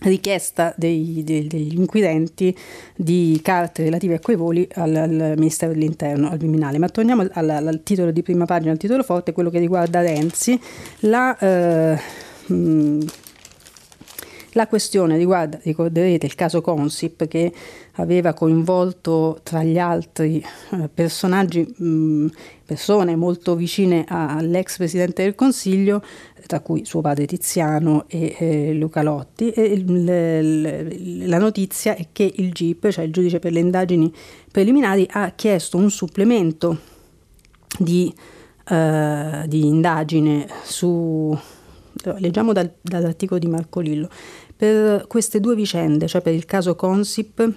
richiesta 0.00 0.74
dei, 0.76 1.22
dei, 1.24 1.46
degli 1.46 1.78
inquirenti 1.78 2.56
di 2.96 3.38
carte 3.42 3.84
relative 3.84 4.14
a 4.14 4.20
quei 4.20 4.36
voli 4.36 4.66
al, 4.74 4.94
al 4.94 5.34
Ministero 5.36 5.72
dell'Interno, 5.72 6.30
al 6.30 6.38
Viminale. 6.38 6.78
Ma 6.78 6.88
torniamo 6.88 7.26
al, 7.32 7.48
al, 7.48 7.80
titolo 7.82 8.10
di 8.10 8.22
prima 8.22 8.44
pagina, 8.44 8.72
al 8.72 8.78
titolo 8.78 9.02
forte, 9.02 9.32
quello 9.32 9.50
che 9.50 9.58
riguarda 9.58 10.00
Renzi. 10.00 10.60
La, 11.00 11.36
eh, 11.38 11.98
mh, 12.46 13.04
la 14.52 14.66
questione 14.66 15.16
riguarda, 15.16 15.58
ricorderete, 15.62 16.26
il 16.26 16.34
caso 16.34 16.60
Consip 16.60 17.26
che 17.26 17.52
aveva 17.92 18.34
coinvolto 18.34 19.40
tra 19.42 19.62
gli 19.62 19.78
altri 19.78 20.44
eh, 20.72 20.88
personaggi, 20.92 21.66
persone 22.64 23.16
molto 23.16 23.54
vicine 23.54 24.04
all'ex 24.06 24.76
Presidente 24.76 25.22
del 25.22 25.34
Consiglio, 25.34 26.02
tra 26.46 26.60
cui 26.60 26.84
suo 26.84 27.00
padre 27.00 27.26
Tiziano 27.26 28.04
e 28.08 28.36
eh, 28.38 28.72
Luca 28.74 29.02
Lotti. 29.02 29.50
E 29.50 29.82
le, 29.86 30.42
le, 30.42 31.26
la 31.26 31.38
notizia 31.38 31.94
è 31.94 32.08
che 32.12 32.30
il 32.36 32.52
GIP, 32.52 32.88
cioè 32.90 33.04
il 33.04 33.12
giudice 33.12 33.38
per 33.38 33.52
le 33.52 33.60
indagini 33.60 34.12
preliminari, 34.50 35.06
ha 35.10 35.30
chiesto 35.30 35.76
un 35.76 35.90
supplemento 35.90 36.78
di, 37.78 38.12
eh, 38.68 39.44
di 39.46 39.66
indagine 39.66 40.46
su 40.62 41.36
leggiamo 42.18 42.52
dal, 42.52 42.72
dall'articolo 42.80 43.38
di 43.38 43.46
Marco 43.46 43.80
Lillo, 43.80 44.08
per 44.62 45.08
queste 45.08 45.40
due 45.40 45.56
vicende, 45.56 46.06
cioè 46.06 46.20
per 46.20 46.32
il 46.32 46.44
caso 46.44 46.76
Consip, 46.76 47.52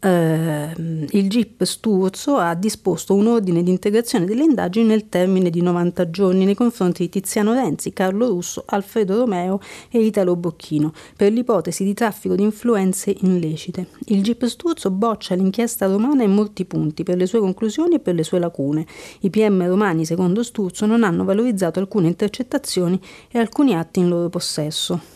eh, 0.00 0.72
il 0.76 1.28
GIP 1.28 1.62
Sturzo 1.62 2.38
ha 2.38 2.56
disposto 2.56 3.14
un 3.14 3.28
ordine 3.28 3.62
di 3.62 3.70
integrazione 3.70 4.24
delle 4.24 4.42
indagini 4.42 4.84
nel 4.86 5.08
termine 5.08 5.50
di 5.50 5.62
90 5.62 6.10
giorni 6.10 6.44
nei 6.44 6.56
confronti 6.56 7.04
di 7.04 7.08
Tiziano 7.08 7.52
Renzi, 7.52 7.92
Carlo 7.92 8.26
Russo, 8.26 8.64
Alfredo 8.66 9.16
Romeo 9.16 9.60
e 9.90 10.00
Italo 10.00 10.34
Bocchino 10.34 10.92
per 11.16 11.30
l'ipotesi 11.30 11.84
di 11.84 11.94
traffico 11.94 12.34
di 12.34 12.42
influenze 12.42 13.14
illecite. 13.16 13.86
Il 14.06 14.24
GIP 14.24 14.46
Sturzo 14.46 14.90
boccia 14.90 15.36
l'inchiesta 15.36 15.86
romana 15.86 16.24
in 16.24 16.32
molti 16.32 16.64
punti 16.64 17.04
per 17.04 17.16
le 17.16 17.26
sue 17.26 17.38
conclusioni 17.38 17.94
e 17.94 18.00
per 18.00 18.16
le 18.16 18.24
sue 18.24 18.40
lacune. 18.40 18.84
I 19.20 19.30
PM 19.30 19.64
romani, 19.68 20.04
secondo 20.04 20.42
Sturzo, 20.42 20.84
non 20.84 21.04
hanno 21.04 21.22
valorizzato 21.22 21.78
alcune 21.78 22.08
intercettazioni 22.08 23.00
e 23.30 23.38
alcuni 23.38 23.76
atti 23.76 24.00
in 24.00 24.08
loro 24.08 24.28
possesso 24.28 25.13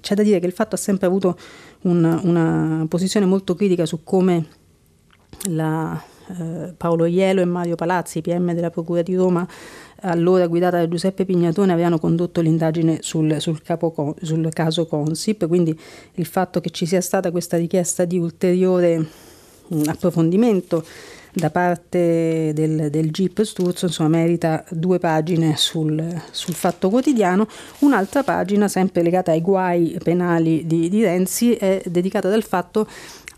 c'è 0.00 0.14
da 0.14 0.22
dire 0.22 0.38
che 0.38 0.46
il 0.46 0.52
fatto 0.52 0.74
ha 0.74 0.78
sempre 0.78 1.06
avuto 1.06 1.36
un, 1.82 2.20
una 2.22 2.86
posizione 2.88 3.26
molto 3.26 3.54
critica 3.54 3.86
su 3.86 4.04
come 4.04 4.46
la, 5.48 6.00
eh, 6.38 6.74
Paolo 6.76 7.06
Ielo 7.06 7.40
e 7.40 7.44
Mario 7.44 7.74
Palazzi, 7.74 8.20
PM 8.20 8.52
della 8.52 8.70
Procura 8.70 9.02
di 9.02 9.14
Roma, 9.14 9.46
allora 10.02 10.46
guidata 10.46 10.78
da 10.78 10.88
Giuseppe 10.88 11.24
Pignatone, 11.24 11.72
avevano 11.72 11.98
condotto 11.98 12.40
l'indagine 12.40 12.98
sul, 13.00 13.40
sul, 13.40 13.62
capo, 13.62 14.14
sul 14.22 14.48
caso 14.52 14.86
Consip, 14.86 15.46
quindi 15.46 15.78
il 16.14 16.26
fatto 16.26 16.60
che 16.60 16.70
ci 16.70 16.86
sia 16.86 17.00
stata 17.00 17.30
questa 17.30 17.56
richiesta 17.56 18.04
di 18.04 18.18
ulteriore 18.18 18.98
mh, 19.66 19.82
approfondimento 19.86 20.84
da 21.32 21.50
parte 21.50 22.52
del, 22.54 22.90
del 22.90 23.10
GIP 23.10 23.42
Sturzo, 23.42 23.86
insomma, 23.86 24.08
merita 24.08 24.64
due 24.70 24.98
pagine 24.98 25.56
sul, 25.56 26.20
sul, 26.30 26.54
Fatto 26.54 26.88
Quotidiano. 26.90 27.46
Un'altra 27.80 28.22
pagina, 28.22 28.68
sempre 28.68 29.02
legata 29.02 29.30
ai 29.30 29.40
guai 29.40 29.98
penali 30.02 30.66
di, 30.66 30.88
di 30.88 31.02
Renzi, 31.02 31.54
è 31.54 31.82
dedicata 31.86 32.28
dal 32.28 32.42
fatto 32.42 32.86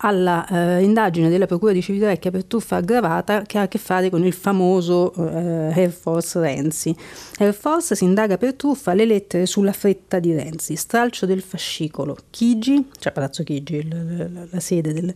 alla 0.05 0.47
eh, 0.49 0.83
indagine 0.83 1.29
della 1.29 1.47
Procura 1.47 1.73
di 1.73 1.83
Civitavecchia 1.83 2.31
per 2.31 2.45
truffa 2.45 2.77
aggravata 2.77 3.43
che 3.43 3.59
ha 3.59 3.63
a 3.63 3.69
che 3.69 3.79
fare 3.79 4.11
con 4.11 4.25
il 4.25 4.33
famoso 4.33 5.13
eh, 5.15 5.73
Air 5.75 5.91
Force 5.91 6.41
Renzi. 6.41 6.95
Air 7.39 7.55
Force 7.55 7.95
si 7.95 8.05
indaga 8.05 8.37
per 8.37 8.55
truffa 8.55 8.95
le 8.95 9.05
lettere 9.05 9.47
sulla 9.47 9.73
fretta 9.73 10.19
di 10.19 10.35
Renzi, 10.35 10.77
stralcio 10.77 11.27
del 11.27 11.41
fascicolo. 11.41 12.17
Chigi, 12.31 12.89
cioè 12.99 13.13
Palazzo 13.13 13.43
Chigi, 13.45 13.89
la, 13.89 14.03
la, 14.03 14.47
la 14.51 14.61
sede 14.61 14.93
del, 14.93 15.15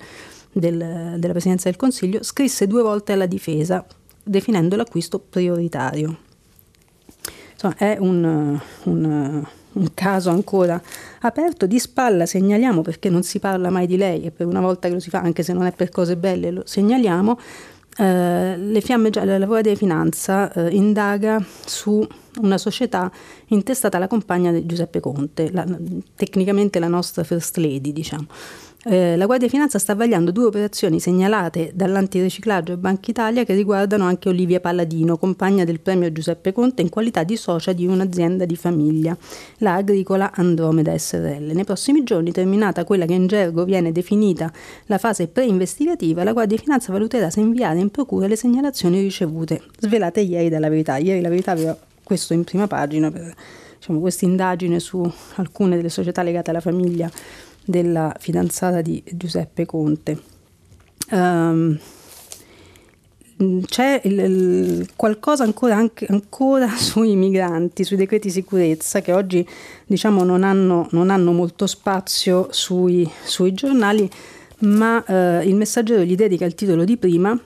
del, 0.59 1.17
della 1.19 1.33
Presidenza 1.33 1.69
del 1.69 1.79
Consiglio, 1.79 2.23
scrisse 2.23 2.67
due 2.67 2.83
volte 2.83 3.13
alla 3.13 3.27
difesa, 3.27 3.85
definendo 4.23 4.77
l'acquisto 4.77 5.19
prioritario. 5.19 6.17
Insomma, 7.53 7.77
è 7.77 7.97
un, 7.99 8.59
un, 8.85 9.45
un 9.73 9.89
caso 9.95 10.31
ancora 10.31 10.81
aperto. 11.21 11.67
Di 11.67 11.79
spalla 11.79 12.27
segnaliamo, 12.27 12.83
perché 12.83 13.11
non 13.11 13.23
si 13.23 13.39
parla 13.39 13.71
mai 13.71 13.87
di 13.87 13.97
lei, 13.97 14.25
e 14.25 14.31
per 14.31 14.47
una 14.47 14.61
volta 14.61 14.89
che 14.89 14.95
lo 14.95 15.01
si 15.01 15.11
fa, 15.11 15.21
anche 15.21 15.43
se 15.43 15.53
non 15.53 15.67
è 15.67 15.73
per 15.73 15.91
cose 15.91 16.17
belle, 16.17 16.51
lo 16.51 16.63
segnaliamo, 16.65 17.39
eh, 17.99 18.57
le 18.57 18.81
fiamme 18.81 19.11
gialle, 19.11 19.39
la 19.39 19.47
Guardia 19.47 19.73
di 19.73 19.79
Finanza 19.79 20.53
eh, 20.53 20.75
indaga 20.75 21.43
su 21.65 22.07
una 22.41 22.59
società 22.59 23.11
intestata 23.47 23.97
alla 23.97 24.09
compagna 24.09 24.53
di 24.53 24.67
Giuseppe 24.67 25.01
Conte, 25.01 25.51
la, 25.51 25.67
tecnicamente 26.15 26.79
la 26.79 26.89
nostra 26.89 27.25
First 27.25 27.57
Lady, 27.57 27.93
diciamo. 27.93 28.27
Eh, 28.89 29.17
la 29.17 29.27
Guardia 29.27 29.49
di 29.49 29.53
Finanza 29.53 29.81
sta 29.81 29.97
vagliando 29.97 30.31
due 30.31 30.45
operazioni 30.45 31.01
segnalate 31.01 31.73
dall'antiriciclaggio 31.75 32.75
e 32.75 32.77
Banca 32.77 33.11
Italia 33.11 33.43
che 33.43 33.53
riguardano 33.53 34.05
anche 34.05 34.29
Olivia 34.29 34.61
Palladino, 34.61 35.17
compagna 35.19 35.65
del 35.65 35.81
premio 35.81 36.13
Giuseppe 36.13 36.53
Conte 36.53 36.83
in 36.83 36.89
qualità 36.89 37.25
di 37.25 37.37
socia 37.37 37.73
di 37.73 37.85
un'azienda 37.85 38.45
di 38.45 38.55
famiglia, 38.55 39.17
la 39.59 39.75
agricola 39.75 40.31
Andromeda 40.33 40.97
SRL. 40.97 41.51
Nei 41.53 41.65
prossimi 41.65 42.05
giorni, 42.05 42.31
terminata 42.31 42.85
quella 42.85 43.07
che 43.07 43.15
in 43.15 43.27
gergo 43.27 43.65
viene 43.65 43.91
definita 43.91 44.53
la 44.85 44.99
fase 44.99 45.27
pre-investigativa, 45.27 46.23
la 46.23 46.33
Guardia 46.33 46.57
di 46.57 46.63
Finanza 46.63 46.93
valuterà 46.93 47.29
se 47.29 47.41
inviare 47.41 47.81
in 47.81 47.91
procura 47.91 48.29
le 48.29 48.37
segnalazioni 48.37 49.01
ricevute, 49.01 49.63
svelate 49.81 50.21
ieri 50.21 50.49
dalla 50.49 50.69
verità. 50.69 50.97
Ieri 50.99 51.21
la 51.21 51.29
verità 51.29 51.51
aveva 51.51 51.77
questo 52.05 52.35
in 52.35 52.45
prima 52.45 52.69
pagina 52.69 53.11
per 53.11 53.35
diciamo, 53.79 53.99
questa 53.99 54.25
indagine 54.27 54.79
su 54.79 55.13
alcune 55.35 55.75
delle 55.75 55.89
società 55.89 56.23
legate 56.23 56.51
alla 56.51 56.61
famiglia 56.61 57.11
della 57.67 58.15
fidanzata 58.19 58.81
di 58.81 59.03
Giuseppe 59.13 59.67
Conte. 59.67 60.19
Um, 61.11 61.79
c'è 63.67 64.01
il, 64.05 64.19
il, 64.19 64.89
qualcosa 64.97 65.45
ancora, 65.45 65.77
anche, 65.77 66.07
ancora, 66.09 66.69
sui 66.77 67.15
migranti, 67.17 67.85
sui 67.85 67.97
decreti 67.97 68.31
sicurezza 68.31 69.03
che 69.03 69.13
oggi 69.13 69.47
diciamo, 69.85 70.25
non, 70.25 70.43
hanno, 70.43 70.89
non 70.93 71.11
hanno 71.11 71.33
molto 71.33 71.67
spazio 71.67 72.49
sui, 72.51 73.09
sui 73.25 73.53
giornali, 73.53 74.09
ma 74.61 75.05
eh, 75.05 75.47
il 75.47 75.55
messaggero 75.55 76.03
gli 76.03 76.15
dedica 76.15 76.47
il 76.47 76.55
titolo 76.55 76.85
di 76.85 76.97
prima 76.97 77.39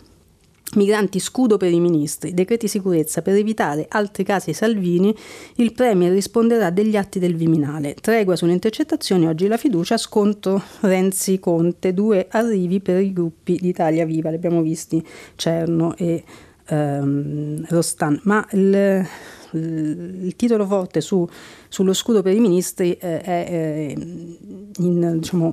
Migranti 0.76 1.18
scudo 1.18 1.56
per 1.56 1.72
i 1.72 1.80
ministri, 1.80 2.32
decreti 2.32 2.68
sicurezza 2.68 3.22
per 3.22 3.34
evitare 3.34 3.86
altri 3.88 4.22
casi 4.22 4.52
Salvini, 4.52 5.12
il 5.56 5.72
Premier 5.72 6.12
risponderà 6.12 6.70
degli 6.70 6.96
atti 6.96 7.18
del 7.18 7.34
Viminale. 7.34 7.94
Tregua 7.94 8.36
sulle 8.36 8.52
intercettazioni, 8.52 9.26
oggi 9.26 9.48
la 9.48 9.56
fiducia, 9.56 9.96
scontro 9.96 10.62
Renzi-Conte, 10.80 11.92
due 11.92 12.28
arrivi 12.30 12.78
per 12.78 13.00
i 13.00 13.12
gruppi 13.12 13.58
d'Italia 13.60 14.04
Viva, 14.04 14.30
li 14.30 14.36
abbiamo 14.36 14.62
visti 14.62 15.04
Cerno 15.34 15.96
e 15.96 16.22
ehm, 16.66 17.66
Rostan. 17.68 18.20
Ma 18.22 18.46
il, 18.52 19.04
il 19.50 20.36
titolo 20.36 20.66
forte 20.66 21.00
su, 21.00 21.28
sullo 21.68 21.92
scudo 21.92 22.22
per 22.22 22.32
i 22.32 22.40
ministri 22.40 22.92
eh, 22.92 23.20
è 23.20 23.46
eh, 23.48 23.96
in, 24.76 25.16
diciamo, 25.18 25.52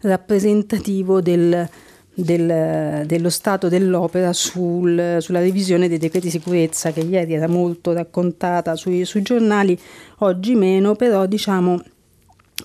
rappresentativo 0.00 1.20
del 1.20 1.68
del, 2.14 3.04
dello 3.06 3.30
stato 3.30 3.68
dell'opera 3.68 4.32
sul, 4.32 5.16
sulla 5.20 5.40
revisione 5.40 5.88
dei 5.88 5.98
decreti 5.98 6.30
sicurezza 6.30 6.92
che 6.92 7.00
ieri 7.00 7.34
era 7.34 7.48
molto 7.48 7.92
raccontata 7.92 8.76
sui, 8.76 9.04
sui 9.04 9.22
giornali, 9.22 9.78
oggi 10.18 10.54
meno, 10.54 10.94
però 10.94 11.26
diciamo 11.26 11.82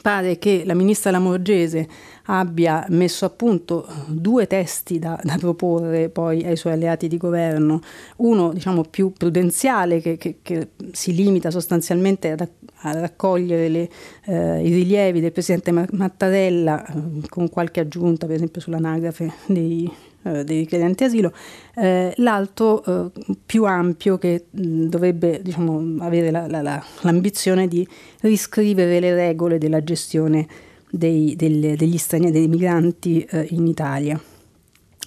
pare 0.02 0.38
che 0.38 0.64
la 0.66 0.74
ministra 0.74 1.12
Lamorgese 1.12 1.88
abbia 2.26 2.86
messo 2.90 3.26
a 3.26 3.30
punto 3.30 3.88
due 4.08 4.46
testi 4.46 5.00
da, 5.00 5.20
da, 5.24 5.38
proporre 5.38 6.10
poi 6.10 6.44
ai 6.44 6.56
suoi 6.56 6.74
alleati 6.74 7.08
di 7.08 7.18
governo, 7.18 7.82
uno 8.18 8.54
diciamo 8.54 8.84
più 8.84 9.12
prudenziale 9.12 10.00
che, 10.00 10.18
che, 10.18 10.38
che 10.42 10.70
si 10.92 11.14
limita 11.16 11.50
sostanzialmente 11.50 12.32
a, 12.32 12.48
a 12.82 13.00
raccogliere 13.00 13.68
le, 13.68 13.90
eh, 14.26 14.62
i 14.64 14.70
rilievi 14.70 15.22
del 15.22 15.32
Presidente 15.32 15.72
Mattarella 15.72 16.86
eh, 16.86 17.28
con 17.28 17.50
qualche 17.50 17.80
aggiunta 17.80 18.28
per 18.28 18.36
esempio 18.36 18.62
sull'anagrafe 18.62 19.34
dei, 19.48 19.92
eh, 20.24 20.44
dei 20.44 20.60
richiedenti 20.60 21.04
asilo, 21.06 21.32
eh, 21.76 22.14
l'altro 22.18 22.84
eh, 22.84 23.12
più 23.46 23.64
ampio 23.66 24.18
che 24.18 24.46
mh, 24.50 24.86
dovrebbe 24.86 25.42
diciamo, 25.42 26.04
avere 26.04 26.30
la, 26.32 26.48
la, 26.48 26.62
la, 26.62 26.84
l'ambizione 27.02 27.68
di 27.68 27.88
riscrivere 28.22 29.00
le 29.00 29.14
regole 29.14 29.58
della 29.58 29.84
gestione 29.84 30.46
dei, 30.90 31.36
del, 31.36 31.76
degli 31.78 31.98
stranieri, 31.98 32.34
dei 32.34 32.48
migranti 32.48 33.22
eh, 33.30 33.48
in 33.52 33.68
Italia. 33.68 34.20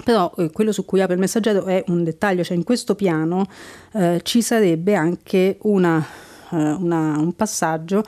Però 0.05 0.33
eh, 0.38 0.51
quello 0.51 0.72
su 0.72 0.85
cui 0.85 1.03
apre 1.03 1.14
il 1.14 1.20
messaggero 1.20 1.64
è 1.64 1.85
un 1.88 2.03
dettaglio, 2.05 2.42
cioè 2.42 2.57
in 2.57 2.64
questo 2.64 2.94
piano 2.94 3.44
eh, 3.92 4.20
ci 4.22 4.40
sarebbe 4.40 4.94
anche 4.94 5.59
una, 5.62 6.05
una, 6.51 7.18
un 7.18 7.35
passaggio 7.37 8.03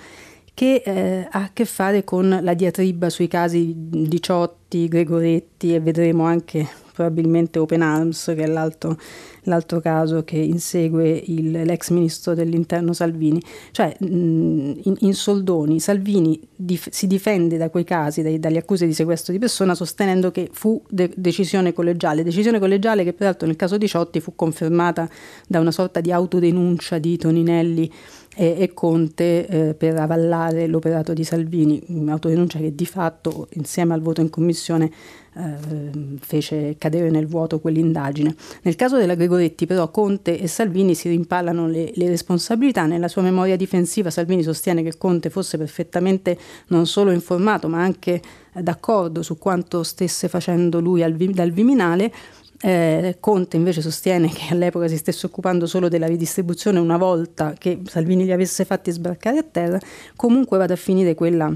che 0.54 0.82
eh, 0.84 1.28
ha 1.30 1.42
a 1.42 1.50
che 1.52 1.64
fare 1.64 2.04
con 2.04 2.38
la 2.40 2.54
diatriba 2.54 3.10
sui 3.10 3.28
casi 3.28 3.74
Diciotti, 3.76 4.88
Gregoretti 4.88 5.74
e 5.74 5.80
vedremo 5.80 6.24
anche 6.24 6.66
probabilmente 6.94 7.58
Open 7.58 7.82
Arms, 7.82 8.32
che 8.36 8.44
è 8.44 8.46
l'altro, 8.46 8.96
l'altro 9.42 9.80
caso 9.80 10.22
che 10.22 10.36
insegue 10.36 11.10
il, 11.26 11.50
l'ex 11.50 11.90
ministro 11.90 12.34
dell'interno 12.34 12.92
Salvini. 12.92 13.42
Cioè, 13.72 13.96
in, 13.98 14.94
in, 15.00 15.14
soldoni, 15.14 15.80
Salvini 15.80 16.40
dif- 16.54 16.90
si 16.90 17.08
difende 17.08 17.56
da 17.56 17.68
quei 17.68 17.82
casi, 17.82 18.22
dai, 18.22 18.38
dalle 18.38 18.58
accuse 18.58 18.86
di 18.86 18.94
sequestro 18.94 19.32
di 19.32 19.40
persona, 19.40 19.74
sostenendo 19.74 20.30
che 20.30 20.48
fu 20.52 20.80
de- 20.88 21.12
decisione 21.16 21.72
collegiale. 21.72 22.22
Decisione 22.22 22.60
collegiale 22.60 23.02
che 23.02 23.12
peraltro 23.12 23.48
nel 23.48 23.56
caso 23.56 23.76
di 23.76 23.88
Ciotti 23.88 24.20
fu 24.20 24.36
confermata 24.36 25.08
da 25.48 25.58
una 25.58 25.72
sorta 25.72 26.00
di 26.00 26.12
autodenuncia 26.12 26.98
di 26.98 27.16
Toninelli 27.16 27.90
e, 28.36 28.56
e 28.58 28.74
Conte 28.74 29.46
eh, 29.46 29.74
per 29.74 29.96
avallare 29.96 30.66
l'operato 30.66 31.12
di 31.12 31.24
Salvini, 31.24 31.82
un'autodenuncia 31.88 32.58
che 32.58 32.74
di 32.74 32.86
fatto 32.86 33.48
insieme 33.52 33.94
al 33.94 34.00
voto 34.00 34.20
in 34.20 34.30
commissione 34.30 34.90
eh, 35.36 36.18
fece 36.20 36.76
cadere 36.78 37.10
nel 37.10 37.26
vuoto 37.26 37.60
quell'indagine. 37.60 38.34
Nel 38.62 38.76
caso 38.76 38.96
della 38.96 39.14
Gregoretti 39.14 39.66
però 39.66 39.90
Conte 39.90 40.38
e 40.38 40.46
Salvini 40.46 40.94
si 40.94 41.08
rimpallano 41.08 41.66
le, 41.66 41.90
le 41.94 42.08
responsabilità. 42.08 42.86
Nella 42.86 43.08
sua 43.08 43.22
memoria 43.22 43.56
difensiva 43.56 44.10
Salvini 44.10 44.42
sostiene 44.42 44.82
che 44.82 44.96
Conte 44.96 45.30
fosse 45.30 45.58
perfettamente 45.58 46.38
non 46.68 46.86
solo 46.86 47.10
informato 47.10 47.68
ma 47.68 47.82
anche 47.82 48.20
d'accordo 48.52 49.22
su 49.22 49.36
quanto 49.38 49.82
stesse 49.82 50.28
facendo 50.28 50.80
lui 50.80 51.02
al, 51.02 51.14
dal 51.14 51.50
Viminale 51.50 52.12
eh, 52.60 53.16
Conte 53.20 53.56
invece 53.56 53.82
sostiene 53.82 54.30
che 54.30 54.46
all'epoca 54.50 54.88
si 54.88 54.96
stesse 54.96 55.26
occupando 55.26 55.66
solo 55.66 55.88
della 55.88 56.06
ridistribuzione 56.06 56.78
una 56.78 56.96
volta 56.96 57.52
che 57.58 57.80
Salvini 57.84 58.24
li 58.24 58.32
avesse 58.32 58.64
fatti 58.64 58.90
sbarcare 58.90 59.38
a 59.38 59.42
terra, 59.42 59.78
comunque 60.16 60.56
vada 60.56 60.72
a 60.72 60.76
finire 60.76 61.14
quella 61.14 61.54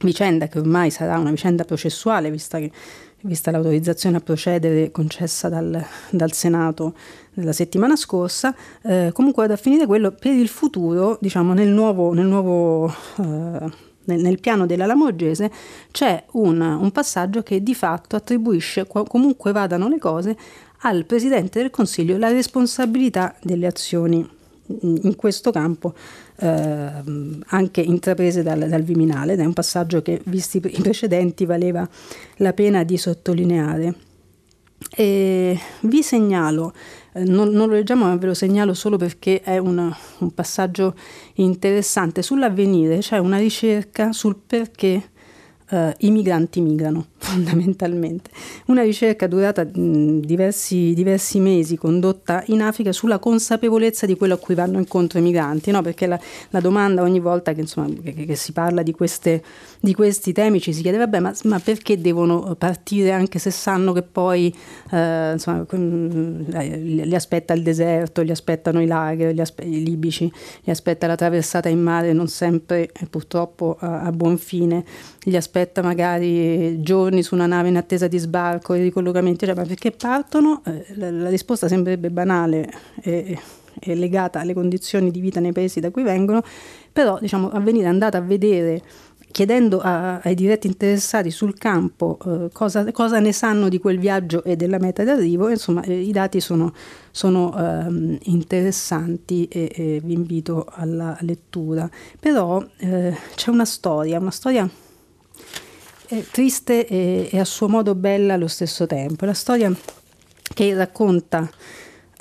vicenda 0.00 0.48
che 0.48 0.58
ormai 0.58 0.90
sarà 0.90 1.18
una 1.18 1.30
vicenda 1.30 1.64
processuale, 1.64 2.30
vista, 2.30 2.58
che, 2.58 2.70
vista 3.22 3.50
l'autorizzazione 3.50 4.16
a 4.16 4.20
procedere 4.20 4.90
concessa 4.90 5.48
dal, 5.48 5.84
dal 6.10 6.32
Senato 6.32 6.94
la 7.34 7.52
settimana 7.52 7.96
scorsa, 7.96 8.54
eh, 8.82 9.10
comunque 9.12 9.42
vada 9.42 9.54
a 9.54 9.62
finire 9.62 9.86
quello 9.86 10.10
per 10.10 10.32
il 10.32 10.48
futuro, 10.48 11.16
diciamo 11.20 11.52
nel 11.52 11.68
nuovo, 11.68 12.12
nel 12.12 12.26
nuovo 12.26 12.92
eh, 13.18 13.88
nel, 14.04 14.40
piano 14.40 14.66
della 14.66 14.86
Lamorgese 14.86 15.50
c'è 15.90 16.24
un, 16.32 16.60
un, 16.60 16.90
passaggio 16.90 17.42
che 17.42 17.62
di 17.62 17.74
fatto 17.74 18.16
attribuisce, 18.16 18.86
comunque 18.86 19.52
vadano 19.52 19.88
le 19.88 19.98
cose, 19.98 20.36
al 20.82 21.04
Presidente 21.04 21.60
del 21.60 21.70
Consiglio 21.70 22.16
la 22.16 22.30
responsabilità 22.30 23.34
delle 23.42 23.66
azioni 23.66 24.38
in 24.82 25.16
questo 25.16 25.50
campo 25.50 25.94
eh, 26.40 26.92
anche 27.46 27.80
intraprese 27.80 28.42
dal, 28.42 28.66
dal, 28.68 28.82
Viminale 28.82 29.34
ed 29.34 29.40
è 29.40 29.44
un 29.44 29.52
passaggio 29.52 30.00
che 30.02 30.20
visti 30.24 30.56
i 30.56 30.80
precedenti 30.80 31.44
valeva 31.44 31.88
la 32.36 32.52
pena 32.52 32.82
di 32.82 32.96
sottolineare. 32.96 33.94
E 34.96 35.58
vi 35.82 36.02
segnalo 36.02 36.72
eh, 37.12 37.24
non, 37.24 37.50
non, 37.50 37.68
lo 37.68 37.74
leggiamo 37.74 38.06
ma 38.06 38.16
ve 38.16 38.26
lo 38.26 38.34
segnalo 38.34 38.72
solo 38.72 38.96
perché 38.96 39.42
è 39.42 39.58
una, 39.58 39.94
un 40.18 40.32
passaggio 40.32 40.94
interessante. 41.34 42.22
Sull'avvenire 42.22 42.98
c'è 42.98 43.18
una 43.18 43.36
ricerca 43.36 44.12
sul 44.12 44.36
perché 44.46 45.10
uh, 45.70 45.92
i 45.98 46.10
migranti 46.10 46.60
migrano 46.60 47.09
fondamentalmente. 47.20 48.30
Una 48.66 48.82
ricerca 48.82 49.26
durata 49.26 49.62
diversi, 49.64 50.94
diversi, 50.94 51.38
mesi, 51.38 51.76
condotta 51.76 52.42
in 52.46 52.62
Africa 52.62 52.92
sulla 52.92 53.18
consapevolezza 53.18 54.06
di 54.06 54.16
quello 54.16 54.34
a 54.34 54.36
cui 54.38 54.54
vanno 54.54 54.78
incontro 54.78 55.18
i 55.18 55.22
migranti, 55.22 55.70
no? 55.70 55.82
perché 55.82 56.06
la, 56.06 56.18
la, 56.48 56.60
domanda 56.60 57.02
ogni 57.02 57.20
volta 57.20 57.52
che, 57.52 57.60
insomma, 57.60 57.88
che, 58.02 58.12
che 58.12 58.34
si 58.36 58.52
parla 58.52 58.82
di, 58.82 58.92
queste, 58.92 59.42
di, 59.78 59.94
questi 59.94 60.32
temi 60.32 60.60
ci 60.60 60.72
si 60.72 60.80
chiede, 60.80 60.96
vabbè, 60.96 61.20
ma, 61.20 61.32
ma, 61.44 61.58
perché 61.60 62.00
devono 62.00 62.54
partire 62.56 63.12
anche 63.12 63.38
se 63.38 63.50
sanno 63.50 63.92
che 63.92 64.02
poi 64.02 64.52
eh, 64.90 65.32
insomma, 65.32 65.66
li 65.70 67.14
aspetta 67.14 67.52
il 67.52 67.62
deserto, 67.62 68.22
li 68.22 68.30
aspettano 68.30 68.80
i 68.80 68.86
lager, 68.86 69.34
gli 69.34 69.40
aspe- 69.40 69.64
i 69.64 69.84
libici, 69.84 70.30
li 70.62 70.70
aspetta 70.70 71.06
la 71.06 71.16
traversata 71.16 71.68
in 71.68 71.82
mare, 71.82 72.14
non 72.14 72.28
sempre 72.28 72.90
purtroppo 73.10 73.76
a, 73.78 74.00
a 74.00 74.10
buon 74.10 74.38
fine, 74.38 74.84
li 75.24 75.36
aspetta 75.36 75.82
magari 75.82 76.80
giorni 76.80 77.09
giorni 77.10 77.22
su 77.22 77.34
una 77.34 77.46
nave 77.46 77.68
in 77.68 77.76
attesa 77.76 78.06
di 78.06 78.18
sbarco 78.18 78.74
e 78.74 78.82
ricollocamenti, 78.82 79.44
cioè, 79.44 79.54
ma 79.54 79.64
perché 79.64 79.90
partono? 79.90 80.62
Eh, 80.64 80.86
la, 80.94 81.10
la, 81.10 81.28
risposta 81.28 81.68
sembrerebbe 81.68 82.10
banale 82.10 82.70
e, 83.02 83.38
e, 83.78 83.94
legata 83.94 84.40
alle 84.40 84.54
condizioni 84.54 85.10
di 85.10 85.20
vita 85.20 85.40
nei 85.40 85.52
paesi 85.52 85.80
da 85.80 85.90
cui 85.90 86.02
vengono, 86.02 86.42
però 86.92 87.18
diciamo, 87.20 87.50
a 87.50 87.60
venire 87.60 87.88
andata 87.88 88.18
a 88.18 88.20
vedere 88.20 88.82
chiedendo 89.32 89.80
a, 89.80 90.18
ai 90.18 90.34
diretti 90.34 90.66
interessati 90.66 91.30
sul 91.30 91.56
campo 91.56 92.18
eh, 92.26 92.48
cosa, 92.52 92.90
cosa, 92.90 93.20
ne 93.20 93.32
sanno 93.32 93.68
di 93.68 93.78
quel 93.78 93.98
viaggio 93.98 94.42
e 94.42 94.56
della 94.56 94.78
meta 94.78 95.04
d'arrivo, 95.04 95.48
insomma 95.48 95.82
eh, 95.82 96.00
i 96.00 96.10
dati 96.10 96.40
sono, 96.40 96.72
sono 97.10 97.54
eh, 97.56 98.18
interessanti 98.22 99.46
e, 99.46 99.70
e, 99.72 100.00
vi 100.02 100.14
invito 100.14 100.66
alla 100.70 101.16
lettura. 101.20 101.88
Però 102.18 102.64
eh, 102.78 103.16
c'è 103.34 103.50
una 103.50 103.64
storia, 103.64 104.18
una 104.18 104.32
storia 104.32 104.68
è 106.10 106.24
triste 106.24 106.86
e, 106.88 107.28
e, 107.30 107.38
a 107.38 107.44
suo 107.44 107.68
modo 107.68 107.94
bella 107.94 108.34
allo 108.34 108.48
stesso 108.48 108.84
tempo. 108.86 109.24
La 109.26 109.32
storia 109.32 109.72
che 110.52 110.74
racconta 110.74 111.48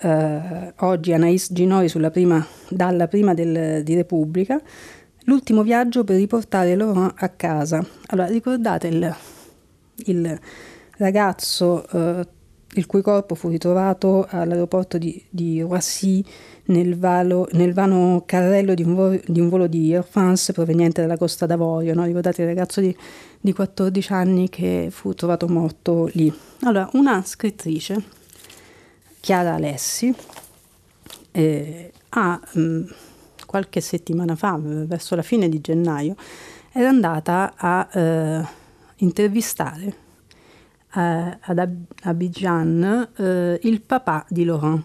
eh, 0.01 0.73
oggi 0.77 1.11
Anais 1.11 1.51
Ginori 1.51 1.89
prima, 2.11 2.45
dalla 2.69 3.07
prima 3.07 3.33
del, 3.33 3.83
di 3.83 3.95
Repubblica, 3.95 4.61
l'ultimo 5.23 5.63
viaggio 5.63 6.03
per 6.03 6.17
riportare 6.17 6.75
Laurent 6.75 7.13
a 7.15 7.29
casa. 7.29 7.83
Allora, 8.07 8.27
ricordate 8.27 8.87
il, 8.87 9.15
il 10.05 10.39
ragazzo 10.97 11.87
eh, 11.89 12.27
il 12.73 12.85
cui 12.85 13.01
corpo 13.01 13.33
fu 13.33 13.49
ritrovato 13.49 14.27
all'aeroporto 14.29 14.99
di, 14.99 15.19
di 15.31 15.61
Roissy 15.61 16.23
nel, 16.65 16.95
valo, 16.95 17.47
nel, 17.53 17.73
vano 17.73 18.21
carrello 18.27 18.75
di 18.75 18.83
un, 18.83 18.93
volo 18.93 19.19
di, 19.25 19.39
un 19.39 19.49
volo 19.49 19.65
di 19.65 19.95
Air 19.95 20.05
France 20.07 20.53
proveniente 20.53 21.01
dalla 21.01 21.17
Costa 21.17 21.47
d'Avorio. 21.47 21.95
No? 21.95 22.03
Ricordate 22.05 22.43
il 22.43 22.47
ragazzo 22.47 22.79
di, 22.79 22.95
di 23.39 23.53
14 23.53 24.13
anni 24.13 24.49
che 24.49 24.89
fu 24.91 25.13
trovato 25.13 25.47
morto 25.47 26.09
lì. 26.13 26.31
Allora, 26.61 26.89
una 26.93 27.23
scrittrice, 27.23 28.03
Chiara 29.19 29.55
Alessi, 29.55 30.13
eh, 31.31 31.91
ha 32.09 32.39
mh, 32.53 32.61
mm, 32.61 32.83
qualche 33.45 33.81
settimana 33.81 34.35
fa, 34.35 34.59
verso 34.61 35.15
la 35.15 35.21
fine 35.21 35.49
di 35.49 35.61
gennaio, 35.61 36.15
era 36.71 36.89
andata 36.89 37.53
a 37.55 37.87
eh, 37.91 38.45
intervistare 38.97 40.07
ad 40.91 41.77
Abidjan 42.03 43.09
eh, 43.15 43.59
il 43.61 43.81
papà 43.81 44.25
di 44.27 44.43
Laurent 44.43 44.83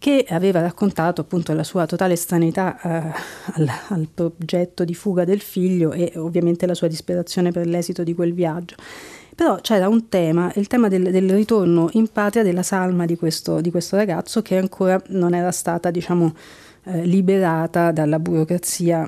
che 0.00 0.24
aveva 0.30 0.62
raccontato 0.62 1.20
appunto 1.20 1.52
la 1.52 1.62
sua 1.62 1.84
totale 1.84 2.16
stranità 2.16 2.80
eh, 2.80 3.12
al, 3.52 3.70
al, 3.88 4.08
progetto 4.12 4.82
di 4.82 4.94
fuga 4.94 5.26
del 5.26 5.42
figlio 5.42 5.92
e 5.92 6.14
ovviamente 6.16 6.66
la 6.66 6.72
sua 6.72 6.88
disperazione 6.88 7.52
per 7.52 7.66
l'esito 7.66 8.02
di 8.02 8.14
quel 8.14 8.32
viaggio. 8.32 8.76
Però 9.36 9.56
c'era 9.60 9.88
un 9.88 10.08
tema, 10.08 10.50
il 10.54 10.68
tema 10.68 10.88
del, 10.88 11.10
del 11.10 11.30
ritorno 11.30 11.90
in 11.92 12.08
patria 12.08 12.42
della 12.42 12.62
salma 12.62 13.04
di 13.04 13.16
questo, 13.16 13.60
di 13.60 13.70
questo, 13.70 13.96
ragazzo 13.96 14.40
che 14.40 14.56
ancora 14.56 14.98
non 15.08 15.34
era 15.34 15.52
stata, 15.52 15.90
diciamo, 15.90 16.34
eh, 16.84 17.04
liberata 17.04 17.92
dalla 17.92 18.18
burocrazia 18.18 19.06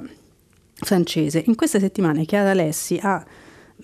francese. 0.75 1.43
In 1.47 1.55
queste 1.55 1.81
settimane 1.81 2.27
Chiara 2.27 2.53
Lessi 2.53 2.99
ha 3.01 3.25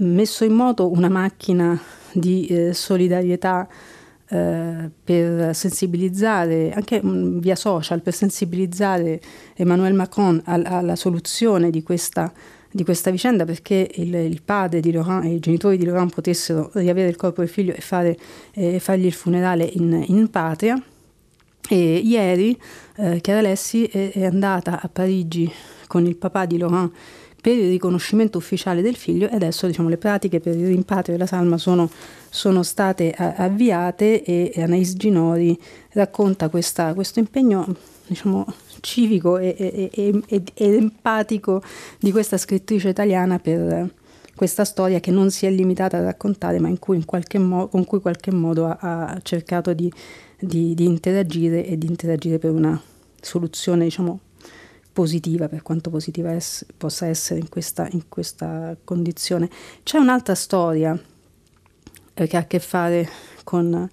messo 0.01 0.45
in 0.45 0.53
moto 0.53 0.91
una 0.91 1.09
macchina 1.09 1.81
di 2.13 2.47
eh, 2.49 2.75
solidarietà 2.75 3.67
eh, 4.31 4.91
per 5.03 5.55
sensibilizzare, 5.55 6.73
anche 6.73 7.03
mh, 7.03 7.09
mm, 7.09 7.39
via 7.39 7.57
social, 7.57 8.03
per 8.03 8.15
sensibilizzare 8.15 9.21
Emmanuel 9.55 9.95
Macron 9.95 10.41
al, 10.45 10.65
alla 10.67 10.97
soluzione 10.97 11.71
di 11.71 11.83
questa, 11.83 12.33
di 12.71 12.85
questa 12.85 13.11
vicenda 13.11 13.45
perché 13.45 13.91
il, 13.95 14.15
il, 14.15 14.43
padre 14.43 14.81
di 14.81 14.93
Laurent 14.93 15.25
e 15.25 15.35
i 15.35 15.41
genitori 15.41 15.79
di 15.79 15.85
Laurent 15.85 16.13
potessero 16.13 16.71
riavere 16.75 17.09
il 17.09 17.17
corpo 17.17 17.41
del 17.41 17.51
figlio 17.51 17.73
e 17.73 17.81
fare, 17.81 18.17
eh, 18.53 18.79
fargli 18.79 19.07
il 19.07 19.15
funerale 19.15 19.65
in, 19.65 20.05
in 20.07 20.29
patria. 20.31 20.81
E 21.71 21.97
ieri 21.97 22.59
eh, 22.97 23.21
Chiara 23.21 23.43
Lessi 23.43 23.85
è, 23.85 24.13
è 24.13 24.25
andata 24.25 24.81
a 24.81 24.89
Parigi 24.89 25.51
con 25.87 26.07
il 26.07 26.17
papà 26.17 26.47
di 26.47 26.59
Laurent 26.59 26.93
per 27.41 27.57
il 27.57 27.69
riconoscimento 27.69 28.39
ufficiale 28.39 28.83
del 28.83 28.97
figlio 28.97 29.29
e 29.29 29.35
adesso 29.35 29.67
diciamo, 29.67 29.89
le 29.89 29.97
pratiche 29.97 30.41
per 30.41 30.57
il 30.57 30.67
rimpatrio 30.67 31.15
della 31.15 31.27
salma 31.27 31.57
sono, 31.57 31.89
sono 32.29 32.63
state 32.63 33.13
avviate 33.13 34.23
e 34.25 34.53
Anais 34.57 34.95
Ginori 34.95 35.59
racconta 35.93 36.49
questa, 36.49 36.95
questo 36.95 37.21
impegno 37.21 37.75
diciamo, 38.07 38.47
civico 38.81 39.39
e, 39.39 39.55
e, 39.57 39.91
e, 39.93 40.23
ed 40.27 40.75
empatico 40.75 41.63
di 41.99 42.11
questa 42.11 42.37
scrittrice 42.39 42.89
italiana 42.89 43.39
per 43.39 43.89
questa 44.35 44.65
storia 44.65 45.01
che 45.01 45.11
non 45.11 45.31
si 45.31 45.47
è 45.47 45.51
limitata 45.51 45.99
a 45.99 46.03
raccontare 46.03 46.61
ma 46.61 46.73
cui 46.79 47.05
mo- 47.39 47.69
con 47.69 47.85
cui 47.85 47.97
in 47.97 48.03
qualche 48.03 48.31
modo 48.31 48.67
ha, 48.67 48.77
ha 48.79 49.21
cercato 49.23 49.75
di, 49.75 49.93
di, 50.39 50.75
di 50.75 50.85
interagire 50.85 51.67
e 51.67 51.77
di 51.77 51.87
interagire 51.87 52.39
per 52.39 52.51
una 52.51 52.81
soluzione 53.21 53.85
diciamo, 53.85 54.21
positiva, 54.99 55.49
per 55.49 55.63
quanto 55.63 55.91
positiva 55.91 56.35
es- 56.35 56.67
possa 56.77 57.07
essere 57.07 57.39
in 57.39 57.49
questa, 57.49 57.87
in 57.93 58.09
questa, 58.09 58.77
condizione. 58.83 59.49
C'è 59.85 59.97
un'altra 59.97 60.35
storia 60.35 61.01
eh, 62.15 62.27
che 62.27 62.37
ha 62.37 62.41
a 62.41 62.47
che 62.47 62.59
fare 62.59 63.09
con, 63.45 63.89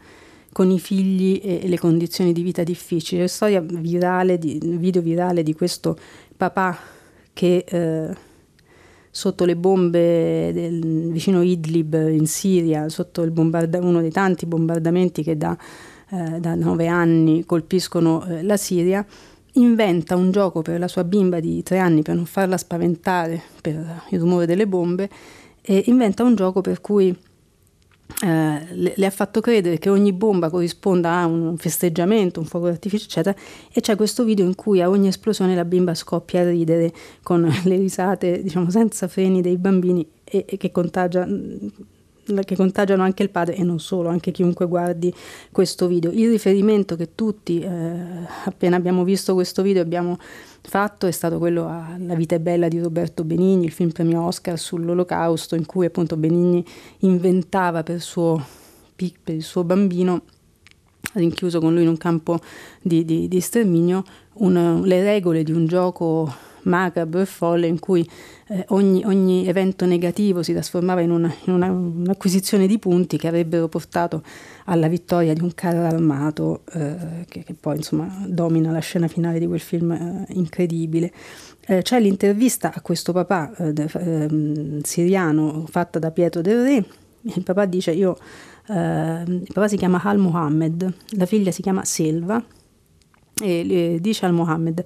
con 0.52 0.72
i 0.72 0.80
figli 0.80 1.40
e, 1.44 1.60
e, 1.62 1.68
le 1.68 1.78
condizioni 1.78 2.34
di 2.34 2.42
vita 2.42 2.64
difficili. 2.64 3.22
La 3.22 3.28
storia 3.28 3.62
virale, 3.62 4.40
di, 4.40 4.60
video 4.60 5.04
virale 5.04 5.44
di 5.44 5.54
questo 5.54 5.96
papà 6.36 6.76
che 7.34 7.64
eh, 7.68 8.16
sotto 9.12 9.46
le 9.46 9.56
bombe 9.56 10.52
del 10.54 11.12
vicino 11.12 11.44
Idlib 11.44 11.94
in 12.10 12.26
Siria, 12.26 12.90
sotto 12.90 13.24
bombarda- 13.30 13.78
uno 13.78 14.02
dei 14.02 14.10
tanti 14.10 14.48
bombardamenti 14.48 15.22
che 15.22 15.38
da, 15.38 15.56
eh, 16.10 16.40
da 16.40 16.56
nove 16.56 16.88
anni 16.88 17.46
colpiscono 17.46 18.26
eh, 18.26 18.42
la 18.42 18.58
Siria, 18.58 19.06
inventa 19.56 20.16
un 20.16 20.32
gioco 20.32 20.62
per 20.62 20.80
la 20.80 20.88
sua 20.88 21.04
bimba 21.04 21.40
di 21.40 21.64
tre 21.64 21.80
anni 21.80 22.02
per 22.02 22.16
non 22.16 22.26
farla 22.26 22.58
spaventare 22.58 23.42
per 23.62 24.02
il 24.10 24.20
rumore 24.20 24.46
delle 24.46 24.68
bombe 24.68 25.10
e 25.62 25.84
inventa 25.88 26.24
un 26.24 26.36
gioco 26.36 26.62
per 26.62 26.82
cui 26.82 27.16
eh, 28.24 28.66
le, 28.72 28.94
le, 28.96 29.06
ha 29.06 29.10
fatto 29.10 29.42
credere 29.42 29.80
che 29.80 29.90
ogni 29.90 30.14
bomba 30.14 30.50
corrisponda 30.50 31.12
a 31.20 31.26
un 31.26 31.58
festeggiamento, 31.58 32.40
un 32.40 32.46
fuoco 32.46 32.68
d'artificio, 32.68 33.06
eccetera, 33.06 33.36
e 33.74 33.82
c'è 33.82 33.96
questo 33.96 34.24
video 34.24 34.46
in 34.46 34.56
cui 34.56 34.82
a 34.82 34.90
ogni 34.90 35.08
esplosione 35.08 35.56
la 35.56 35.66
bimba 35.66 35.96
scoppia 35.96 36.42
a 36.42 36.50
ridere 36.50 36.94
con 37.24 37.42
le 37.64 37.78
risate, 37.78 38.44
diciamo, 38.44 38.70
senza 38.70 39.08
freni 39.08 39.42
dei 39.42 39.58
bambini 39.58 40.08
e, 40.24 40.46
e 40.48 40.58
che 40.58 40.72
contagia 40.72 41.28
che 42.44 42.56
contagiano 42.56 43.04
anche 43.04 43.24
il 43.24 43.30
padre 43.30 43.56
e 43.56 43.64
non 43.64 43.80
solo, 43.80 44.10
anche 44.10 44.32
chiunque 44.32 44.68
guardi 44.68 45.14
questo 45.52 45.88
video. 45.88 46.12
Il 46.12 46.30
riferimento 46.30 46.96
che 46.96 47.10
tutti, 47.16 47.60
eh, 47.60 47.70
appena 48.46 48.76
abbiamo 48.76 49.04
visto 49.04 49.34
questo 49.34 49.62
video, 49.62 49.82
abbiamo 49.82 50.18
fatto 50.62 51.06
è 51.06 51.12
stato 51.12 51.38
quello 51.38 51.68
a 51.68 51.96
La 52.00 52.16
vita 52.16 52.36
è 52.36 52.40
bella 52.40 52.68
di 52.68 52.80
Roberto 52.80 53.24
Benigni, 53.24 53.66
il 53.66 53.72
film 53.72 53.92
premio 53.92 54.24
Oscar 54.24 54.58
sull'olocausto, 54.58 55.56
in 55.56 55.66
cui 55.66 55.86
appunto 55.86 56.18
Benigni 56.18 56.66
inventava 57.00 57.84
per, 57.84 58.02
suo, 58.02 58.44
per 58.96 59.36
il 59.36 59.44
suo 59.44 59.64
bambino 59.64 60.24
rinchiuso 61.14 61.60
con 61.60 61.74
lui 61.74 61.84
in 61.84 61.90
un 61.90 61.98
campo 61.98 62.40
di, 62.82 63.06
di, 63.06 63.28
di 63.28 63.40
sterminio, 63.40 64.04
un, 64.34 64.82
le 64.84 65.04
regole 65.04 65.44
di 65.44 65.52
un 65.52 65.66
gioco 65.66 66.34
macabro 66.64 67.22
e 67.22 67.26
folle 67.26 67.68
in 67.68 67.80
cui 67.80 68.08
eh, 68.48 68.64
ogni, 68.70 69.04
ogni, 69.06 69.48
evento 69.48 69.86
negativo 69.86 70.44
si 70.44 70.54
trasformava 70.54 71.02
in, 71.02 71.10
una, 71.10 71.34
in 71.46 71.54
una, 71.54 71.72
un'acquisizione 71.72 72.68
di 72.68 72.78
punti 72.78 73.18
che 73.18 73.28
avrebbero 73.28 73.68
portato 73.68 74.22
alla 74.66 74.88
vittoria 74.88 75.34
di 75.34 75.42
un 75.42 75.54
carro 75.56 75.84
armato 75.84 76.62
eh, 76.74 77.26
che, 77.28 77.44
che, 77.44 77.56
poi 77.60 77.78
insomma 77.78 78.08
domina 78.28 78.72
la 78.72 78.80
scena 78.80 79.08
finale 79.08 79.40
di 79.40 79.48
quel 79.48 79.60
film 79.60 79.92
eh, 79.92 80.26
incredibile. 80.34 81.12
Eh, 81.62 81.82
c'è 81.82 82.00
l'intervista 82.00 82.72
a 82.74 82.82
questo 82.82 83.12
papà 83.14 83.52
eh, 83.58 83.74
de, 83.74 83.90
ehm, 83.92 84.82
siriano 84.82 85.66
fatta 85.68 85.98
da 85.98 86.12
Pietro 86.12 86.42
Del 86.42 86.64
Re. 86.64 86.86
Il 87.22 87.44
papà 87.44 87.66
dice 87.66 87.92
io, 87.92 88.16
eh, 88.68 89.24
il 89.26 89.50
papà 89.52 89.68
si 89.68 89.78
chiama 89.78 90.00
Al 90.04 90.20
Mohammed, 90.20 90.94
la 91.18 91.26
figlia 91.26 91.50
si 91.50 91.64
chiama 91.64 91.84
Selva 91.84 92.44
e 93.42 93.98
dice 94.00 94.26
al 94.26 94.32
Mohammed 94.32 94.82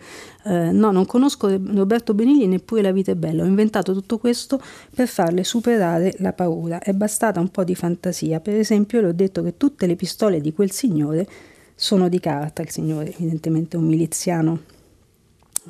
eh, 0.45 0.71
no 0.71 0.89
non 0.89 1.05
conosco 1.05 1.47
Roberto 1.49 2.15
Benigni 2.15 2.47
neppure 2.47 2.81
la 2.81 2.91
vita 2.91 3.11
è 3.11 3.15
bella. 3.15 3.43
Ho 3.43 3.45
inventato 3.45 3.93
tutto 3.93 4.17
questo 4.17 4.59
per 4.93 5.07
farle 5.07 5.43
superare 5.43 6.15
la 6.19 6.33
paura. 6.33 6.79
È 6.79 6.93
bastata 6.93 7.39
un 7.39 7.49
po' 7.49 7.63
di 7.63 7.75
fantasia. 7.75 8.39
Per 8.39 8.55
esempio 8.55 9.01
le 9.01 9.07
ho 9.07 9.13
detto 9.13 9.43
che 9.43 9.57
tutte 9.57 9.85
le 9.85 9.95
pistole 9.95 10.41
di 10.41 10.53
quel 10.53 10.71
signore 10.71 11.27
sono 11.75 12.09
di 12.09 12.19
carta. 12.19 12.61
Il 12.61 12.69
signore 12.69 13.13
evidentemente 13.13 13.77
è 13.77 13.79
un 13.79 13.85
miliziano 13.85 14.59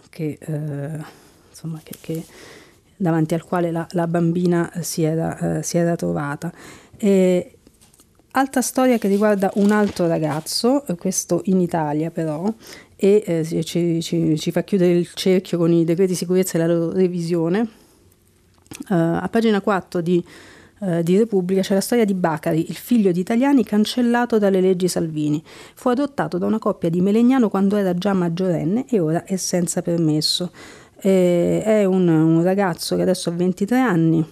che, 0.09 0.37
eh, 0.39 1.03
insomma, 1.49 1.81
che, 1.83 1.95
che 1.99 2.23
davanti 2.95 3.33
al 3.33 3.43
quale 3.43 3.71
la, 3.71 3.85
la 3.91 4.07
bambina 4.07 4.71
si 4.81 5.03
era, 5.03 5.57
eh, 5.57 5.63
si 5.63 5.77
era 5.77 5.95
trovata. 5.95 6.51
E, 6.97 7.58
Altra 8.31 8.61
storia 8.61 8.99
che 8.99 9.07
riguarda 9.07 9.49
un 9.55 9.71
altro 9.71 10.05
ragazzo, 10.05 10.85
eh, 10.85 10.95
questo 10.95 11.41
in 11.45 11.59
Italia 11.59 12.11
però, 12.11 12.53
e 12.95 13.23
eh, 13.25 13.63
ci, 13.63 14.03
ci, 14.03 14.37
ci, 14.37 14.51
fa 14.51 14.63
chiudere 14.63 14.91
il 14.91 15.09
cerchio 15.15 15.57
con 15.57 15.71
i 15.71 15.83
decreti 15.83 16.11
di 16.11 16.17
sicurezza 16.17 16.57
e 16.57 16.61
la 16.61 16.67
loro 16.67 16.91
revisione. 16.91 17.67
Uh, 18.87 18.93
a 18.93 19.27
pagina 19.31 19.61
4 19.61 20.01
di, 20.01 20.23
uh, 20.79 21.01
di, 21.01 21.17
Repubblica 21.17 21.61
c'è 21.61 21.73
la 21.73 21.81
storia 21.81 22.05
di 22.05 22.13
Bacari, 22.13 22.69
il 22.69 22.75
figlio 22.75 23.11
di 23.11 23.19
italiani 23.19 23.63
cancellato 23.63 24.37
dalle 24.37 24.61
leggi 24.61 24.87
Salvini. 24.87 25.43
Fu 25.73 25.89
adottato 25.89 26.37
da 26.37 26.45
una 26.45 26.59
coppia 26.59 26.89
di 26.89 27.01
Melegnano 27.01 27.49
quando 27.49 27.77
era 27.77 27.95
già 27.95 28.13
maggiorenne 28.13 28.85
e 28.87 28.99
ora 28.99 29.23
è 29.23 29.37
senza 29.37 29.81
permesso. 29.81 30.51
Eh, 31.01 31.63
è 31.63 31.83
un, 31.85 32.07
un 32.07 32.43
ragazzo 32.43 32.95
che 32.95 33.01
adesso 33.01 33.29
ha 33.29 33.33
23 33.33 33.79
anni, 33.79 34.23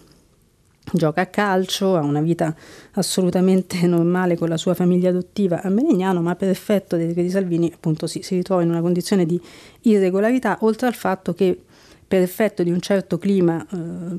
gioca 0.94 1.22
a 1.22 1.26
calcio, 1.26 1.96
ha 1.96 2.02
una 2.02 2.22
vita 2.22 2.56
assolutamente 2.94 3.86
normale 3.88 4.38
con 4.38 4.50
la 4.50 4.58
sua 4.58 4.74
famiglia 4.74 5.10
adottiva 5.10 5.62
a 5.62 5.70
Melegnano, 5.70 6.22
ma 6.22 6.36
per 6.36 6.50
effetto 6.50 6.96
dei 6.96 7.08
decreti 7.08 7.30
Salvini 7.30 7.72
appunto 7.74 8.08
si, 8.08 8.22
si 8.22 8.36
ritrova 8.36 8.62
in 8.62 8.70
una 8.70 8.82
condizione 8.82 9.26
di 9.26 9.40
irregolarità, 9.82 10.58
oltre 10.62 10.88
al 10.88 10.96
fatto 10.96 11.34
che 11.34 11.62
per 12.08 12.22
effetto 12.22 12.64
di 12.64 12.72
un 12.72 12.80
certo 12.80 13.18
clima 13.18 13.66
eh, 13.70 14.16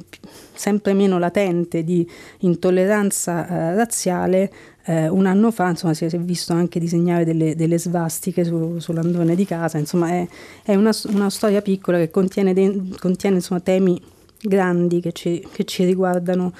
sempre 0.52 0.92
meno 0.92 1.18
latente 1.18 1.82
di 1.84 2.06
intolleranza 2.40 3.48
eh, 3.48 3.74
razziale, 3.74 4.52
eh, 4.84 5.08
un 5.08 5.24
anno 5.24 5.50
fa 5.50 5.70
insomma, 5.70 5.94
si, 5.94 6.04
è 6.04 6.18
visto 6.18 6.52
anche 6.52 6.78
disegnare 6.78 7.24
delle, 7.24 7.56
delle 7.56 7.78
svastiche 7.78 8.44
su, 8.44 8.78
sull'androne 8.78 9.34
di 9.34 9.46
casa, 9.46 9.78
insomma 9.78 10.10
è, 10.10 10.28
è 10.64 10.74
una, 10.74 10.90
una, 11.06 11.30
storia 11.30 11.62
piccola 11.62 11.96
che 11.96 12.10
contiene, 12.10 12.52
de, 12.52 12.90
contiene 12.98 13.36
insomma, 13.36 13.60
temi 13.60 14.00
grandi 14.40 15.00
che 15.00 15.12
ci, 15.12 15.46
che 15.52 15.64
ci, 15.64 15.84
riguardano, 15.84 16.52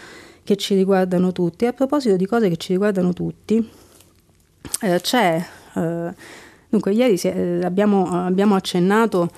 che 0.45 0.57
ci 0.57 0.75
riguardano 0.75 1.33
tutti. 1.33 1.67
A 1.67 1.73
proposito 1.73 2.17
di 2.17 2.27
cose 2.27 2.49
che 2.49 2.57
ci 2.57 2.73
riguardano 2.73 3.13
tutti, 3.13 3.69
eh, 4.83 5.01
c'è, 5.01 5.45
eh, 5.75 6.15
dunque 6.69 6.93
ieri 6.93 7.17
si, 7.17 7.29
eh, 7.29 7.61
abbiamo, 7.63 8.25
abbiamo, 8.25 8.55
accennato 8.55 9.31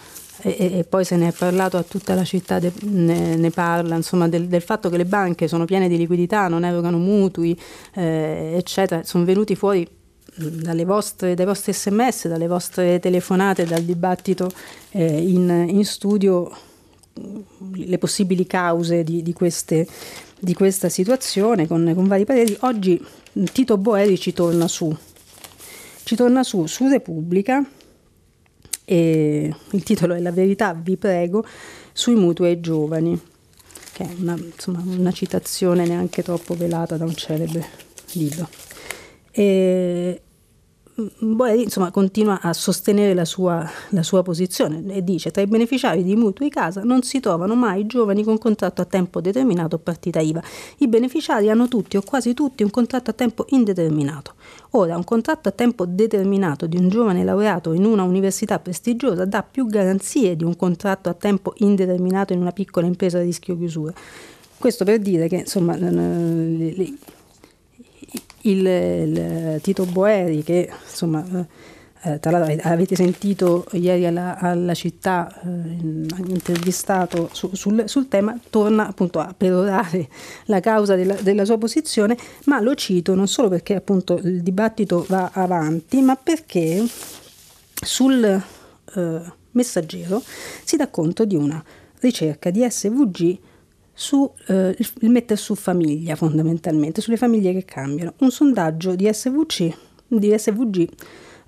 e, 0.42 0.78
e, 0.78 0.84
poi 0.88 1.04
se 1.04 1.16
ne 1.16 1.28
è 1.28 1.32
parlato 1.32 1.76
a 1.76 1.82
tutta 1.82 2.14
la 2.14 2.24
città, 2.24 2.58
de, 2.58 2.72
ne, 2.82 3.36
ne, 3.36 3.50
parla, 3.50 3.94
insomma, 3.94 4.28
del, 4.28 4.46
del, 4.46 4.62
fatto 4.62 4.88
che 4.88 4.96
le 4.96 5.04
banche 5.04 5.48
sono 5.48 5.64
piene 5.64 5.88
di 5.88 5.96
liquidità, 5.96 6.48
non 6.48 6.64
erogano 6.64 6.98
mutui, 6.98 7.58
eh, 7.94 8.54
eccetera, 8.56 9.04
sono 9.04 9.24
venuti 9.24 9.54
fuori 9.54 9.86
dalle 10.34 10.84
vostre, 10.84 11.34
dai 11.34 11.44
vostri 11.44 11.72
sms, 11.72 12.28
dalle 12.28 12.46
vostre 12.46 12.98
telefonate, 12.98 13.64
dal 13.64 13.82
dibattito 13.82 14.50
eh, 14.90 15.20
in, 15.20 15.66
in 15.68 15.84
studio 15.84 16.50
le 17.74 17.98
possibili 17.98 18.46
cause 18.46 19.04
di, 19.04 19.22
di, 19.22 19.32
queste, 19.32 19.86
di 20.38 20.54
questa 20.54 20.88
situazione 20.88 21.66
con, 21.66 21.92
con, 21.94 22.06
vari 22.06 22.24
pareri. 22.24 22.56
Oggi 22.60 23.02
Tito 23.52 23.76
Boeri 23.76 24.18
ci 24.18 24.32
torna 24.32 24.68
su, 24.68 24.94
ci 26.04 26.16
torna 26.16 26.42
su 26.42 26.66
su 26.66 26.88
Repubblica 26.88 27.64
e 28.84 29.54
il 29.70 29.82
titolo 29.82 30.14
è 30.14 30.20
La 30.20 30.32
verità, 30.32 30.72
vi 30.74 30.96
prego, 30.96 31.44
sui 31.92 32.16
mutui 32.16 32.48
ai 32.48 32.60
giovani, 32.60 33.18
che 33.92 34.02
è 34.02 34.08
una, 34.18 34.36
insomma, 34.36 34.82
una 34.84 35.12
citazione 35.12 35.86
neanche 35.86 36.22
troppo 36.22 36.54
velata 36.54 36.96
da 36.96 37.04
un 37.04 37.14
celebre 37.14 37.64
libro. 38.14 38.48
E, 39.30 40.22
Boeri 41.18 41.62
insomma, 41.62 41.90
continua 41.90 42.40
a 42.40 42.52
sostenere 42.52 43.14
la 43.14 43.24
sua, 43.24 43.68
la 43.90 44.02
sua, 44.02 44.22
posizione 44.22 44.82
e 44.92 45.02
dice 45.02 45.30
tra 45.30 45.42
i 45.42 45.46
beneficiari 45.46 46.02
di 46.02 46.14
mutui 46.16 46.50
casa 46.50 46.82
non 46.82 47.02
si 47.02 47.20
trovano 47.20 47.54
mai 47.54 47.86
giovani 47.86 48.22
con 48.24 48.38
contratto 48.38 48.82
a 48.82 48.84
tempo 48.84 49.20
determinato 49.20 49.76
o 49.76 49.78
partita 49.78 50.20
IVA. 50.20 50.42
I 50.78 50.88
beneficiari 50.88 51.48
hanno 51.48 51.68
tutti 51.68 51.96
o 51.96 52.02
quasi 52.02 52.34
tutti 52.34 52.62
un 52.62 52.70
contratto 52.70 53.10
a 53.10 53.12
tempo 53.14 53.46
indeterminato. 53.50 54.34
Ora, 54.70 54.96
un 54.96 55.04
contratto 55.04 55.48
a 55.48 55.52
tempo 55.52 55.86
determinato 55.86 56.66
di 56.66 56.76
un 56.76 56.88
giovane 56.88 57.24
laureato 57.24 57.72
in 57.72 57.84
una 57.84 58.02
università 58.02 58.58
prestigiosa 58.58 59.24
dà 59.24 59.42
più 59.42 59.66
garanzie 59.66 60.36
di 60.36 60.44
un 60.44 60.56
contratto 60.56 61.08
a 61.08 61.14
tempo 61.14 61.54
indeterminato 61.58 62.32
in 62.32 62.40
una 62.40 62.52
piccola 62.52 62.86
impresa 62.86 63.18
a 63.18 63.22
rischio 63.22 63.56
chiusura. 63.56 63.92
Questo 64.58 64.84
per 64.84 64.98
dire 64.98 65.26
che 65.26 65.36
insomma, 65.36 65.74
il, 68.42 68.66
il 68.66 69.60
Tito 69.62 69.84
Boeri 69.84 70.42
che 70.42 70.70
insomma 70.88 71.24
eh, 72.02 72.18
tra 72.18 72.30
l'altro 72.30 72.70
avete 72.70 72.94
sentito 72.94 73.66
ieri 73.72 74.06
alla, 74.06 74.38
alla 74.38 74.72
città 74.72 75.30
eh, 75.42 75.48
intervistato 75.48 77.28
su, 77.32 77.54
sul, 77.54 77.82
sul, 77.86 78.08
tema, 78.08 78.38
torna 78.48 78.88
appunto 78.88 79.18
a 79.18 79.34
perorare 79.36 80.08
la 80.46 80.60
causa 80.60 80.94
della, 80.94 81.14
della, 81.14 81.44
sua 81.44 81.58
posizione, 81.58 82.16
ma 82.44 82.58
lo 82.60 82.74
cito 82.74 83.14
non 83.14 83.28
solo 83.28 83.48
perché 83.48 83.74
appunto 83.74 84.18
il 84.22 84.40
dibattito 84.40 85.04
va 85.08 85.30
avanti, 85.34 86.00
ma 86.00 86.16
perché 86.16 86.82
sul 87.74 88.24
eh, 88.94 89.22
messaggero 89.50 90.22
si 90.64 90.76
dà 90.76 90.88
conto 90.88 91.26
di 91.26 91.36
una 91.36 91.62
ricerca 92.00 92.48
di 92.48 92.66
SVG 92.66 93.38
su 94.00 94.32
eh, 94.46 94.74
mettere 95.00 95.38
su 95.38 95.54
famiglia 95.54 96.16
fondamentalmente, 96.16 97.02
sulle 97.02 97.18
famiglie 97.18 97.52
che 97.52 97.66
cambiano. 97.66 98.14
Un 98.20 98.30
sondaggio 98.30 98.94
di 98.94 99.06
SVC, 99.12 99.76
di 100.06 100.34
SVG 100.34 100.88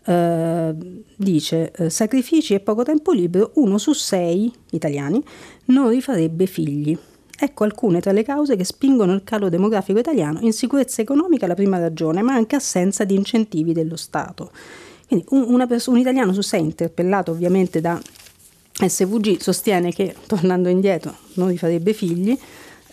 eh, 0.04 0.74
dice 1.16 1.72
eh, 1.72 1.88
sacrifici 1.88 2.52
e 2.52 2.60
poco 2.60 2.82
tempo 2.82 3.12
libero, 3.12 3.52
uno 3.54 3.78
su 3.78 3.94
sei 3.94 4.52
italiani 4.72 5.24
non 5.66 5.88
rifarebbe 5.88 6.44
figli. 6.44 6.96
Ecco 7.38 7.64
alcune 7.64 8.00
tra 8.00 8.12
le 8.12 8.22
cause 8.22 8.54
che 8.54 8.64
spingono 8.64 9.14
il 9.14 9.24
calo 9.24 9.48
demografico 9.48 9.98
italiano. 9.98 10.40
Insicurezza 10.42 11.00
economica 11.00 11.46
la 11.46 11.54
prima 11.54 11.78
ragione, 11.78 12.20
ma 12.20 12.34
anche 12.34 12.56
assenza 12.56 13.04
di 13.04 13.14
incentivi 13.14 13.72
dello 13.72 13.96
Stato. 13.96 14.52
Quindi 15.08 15.24
un, 15.30 15.64
pers- 15.66 15.86
un 15.86 15.96
italiano 15.96 16.34
su 16.34 16.42
sei 16.42 16.60
interpellato 16.60 17.30
ovviamente 17.30 17.80
da 17.80 17.98
SVG 18.72 19.38
sostiene 19.38 19.92
che 19.92 20.14
tornando 20.26 20.68
indietro 20.68 21.14
non 21.34 21.48
rifarebbe 21.48 21.92
figli 21.92 22.36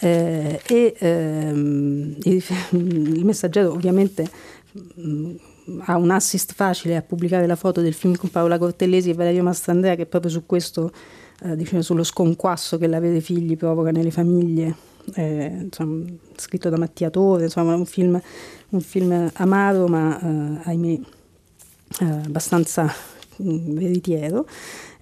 eh, 0.02 0.62
e 0.66 0.96
ehm, 0.98 2.16
il, 2.24 2.44
il, 2.72 3.26
messaggero 3.26 3.72
ovviamente 3.72 4.30
mh, 4.72 5.02
mm, 5.02 5.36
ha 5.82 5.98
un 5.98 6.10
assist 6.10 6.54
facile 6.54 6.96
a 6.96 7.02
pubblicare 7.02 7.46
la 7.46 7.56
foto 7.56 7.82
del 7.82 7.94
film 7.94 8.16
con 8.16 8.30
Paola 8.30 8.58
Cortellesi 8.58 9.10
e 9.10 9.14
Valerio 9.14 9.44
Mastrandrea 9.44 9.96
che 9.96 10.06
proprio 10.06 10.32
su 10.32 10.46
questo, 10.46 10.92
eh, 11.44 11.56
diciamo, 11.56 11.82
sullo 11.82 12.04
sconquasso 12.04 12.78
che 12.78 12.88
l'avere 12.88 13.22
figli 13.22 13.56
provoca 13.56 13.92
nelle 13.92 14.12
famiglie, 14.12 14.76
eh, 15.16 15.60
insomma, 15.64 16.06
scritto 16.36 16.70
da 16.70 16.78
Mattia 16.78 17.10
Torre, 17.10 17.44
insomma 17.44 17.76
un 17.76 17.86
film, 17.86 18.20
un 18.70 18.82
film 18.82 19.30
amaro 19.34 19.88
ma 19.88 20.20
eh, 20.20 20.60
ahimè 20.64 21.00
eh, 22.00 22.06
abbastanza 22.06 22.92
mh, 23.38 23.52
mm, 23.52 23.76
veritiero. 23.76 24.48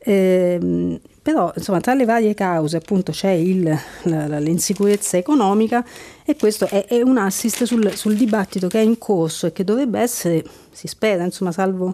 Eh, 0.07 1.01
però 1.21 1.51
insomma 1.53 1.81
tra 1.81 1.93
le 1.93 2.05
varie 2.05 2.33
cause 2.33 2.77
appunto 2.77 3.11
c'è 3.11 3.31
il, 3.31 3.77
la, 4.03 4.39
l'insicurezza 4.39 5.17
economica 5.17 5.85
e 6.23 6.37
questo 6.37 6.65
è, 6.65 6.85
è 6.85 7.01
un 7.01 7.17
assist 7.17 7.65
sul, 7.65 7.91
sul, 7.91 8.15
dibattito 8.15 8.69
che 8.69 8.79
è 8.79 8.83
in 8.83 8.97
corso 8.97 9.47
e 9.47 9.51
che 9.51 9.65
dovrebbe 9.65 9.99
essere, 9.99 10.45
si 10.71 10.87
spera, 10.87 11.25
insomma 11.25 11.51
salvo, 11.51 11.93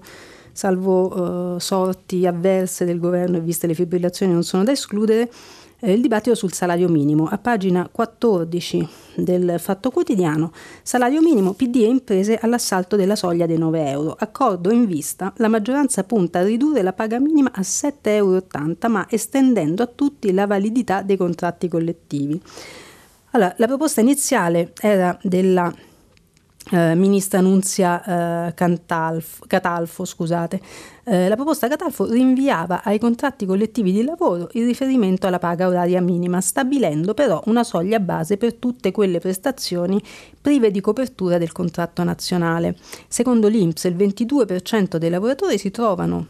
salvo 0.52 1.56
uh, 1.56 1.58
sorti 1.58 2.28
avverse 2.28 2.86
del 2.86 3.00
governo 3.00 3.38
e 3.38 3.40
viste 3.40 3.66
le 3.66 3.74
fibrillazioni 3.74 4.32
non 4.32 4.44
sono 4.44 4.64
da 4.64 4.74
escludere, 4.74 5.32
eh, 5.84 5.92
il 5.92 6.02
dibattito 6.02 6.34
sul 6.34 6.54
salario 6.54 6.88
minimo. 6.88 7.28
A 7.28 7.38
pagina 7.38 7.90
14 7.92 8.88
del 9.16 9.56
Fatto 9.60 9.92
Quotidiano, 9.92 10.52
salario 10.82 11.22
minimo 11.22 11.54
PD 11.54 11.76
e 11.78 11.88
imprese 11.88 12.38
all'assalto 12.38 12.96
della 12.96 13.18
soglia 13.18 13.46
dei 13.46 13.58
9 13.58 13.90
euro. 13.90 14.16
Accordo 14.18 14.72
in 14.72 14.86
vista, 14.86 15.34
la 15.38 15.50
maggioranza 15.50 16.04
punta 16.06 16.40
a 16.40 16.44
ridurre 16.44 16.82
la 16.82 16.94
paga 16.94 17.20
minima 17.20 17.52
a 17.54 17.60
7,80 17.60 18.02
euro, 18.04 18.44
ma 18.88 19.06
estendendo 19.10 19.84
a 19.84 19.88
tutti 19.88 20.32
la 20.32 20.48
validità 20.48 21.02
dei 21.02 21.18
contratti 21.18 21.68
collettivi. 21.68 22.42
Allora, 23.32 23.54
la 23.58 23.68
proposta 23.68 24.00
iniziale 24.00 24.72
era 24.80 25.18
della 25.22 25.74
eh, 26.72 26.96
ministra 26.96 27.42
Nunzia 27.42 28.48
eh, 28.48 28.54
Cantalfo, 28.54 29.44
Catalfo, 29.48 30.06
scusate. 30.06 30.62
Eh, 31.06 31.28
la 31.28 31.36
proposta 31.36 31.68
Catalfo 31.68 32.06
rinviava 32.06 32.82
ai 32.82 32.98
contratti 32.98 33.46
collettivi 33.46 33.92
di 33.92 34.06
lavoro 34.06 34.48
il 34.54 34.66
riferimento 34.66 35.28
alla 35.28 35.38
paga 35.38 35.68
oraria 35.68 36.00
minima, 36.00 36.40
stabilendo 36.40 37.14
però 37.14 37.42
una 37.48 37.66
soglia 37.66 38.00
base 38.00 38.38
per 38.38 38.54
tutte 38.54 38.92
quelle 38.92 39.20
prestazioni 39.20 40.02
prive 40.40 40.72
di 40.72 40.80
copertura 40.80 41.38
del 41.38 41.52
contratto 41.52 42.04
nazionale. 42.04 42.78
Secondo 43.10 43.50
l'Inps 43.50 43.84
il 43.84 43.98
22% 43.98 44.96
dei 44.96 45.10
lavoratori 45.10 45.58
si 45.58 45.72
trovano 45.72 46.28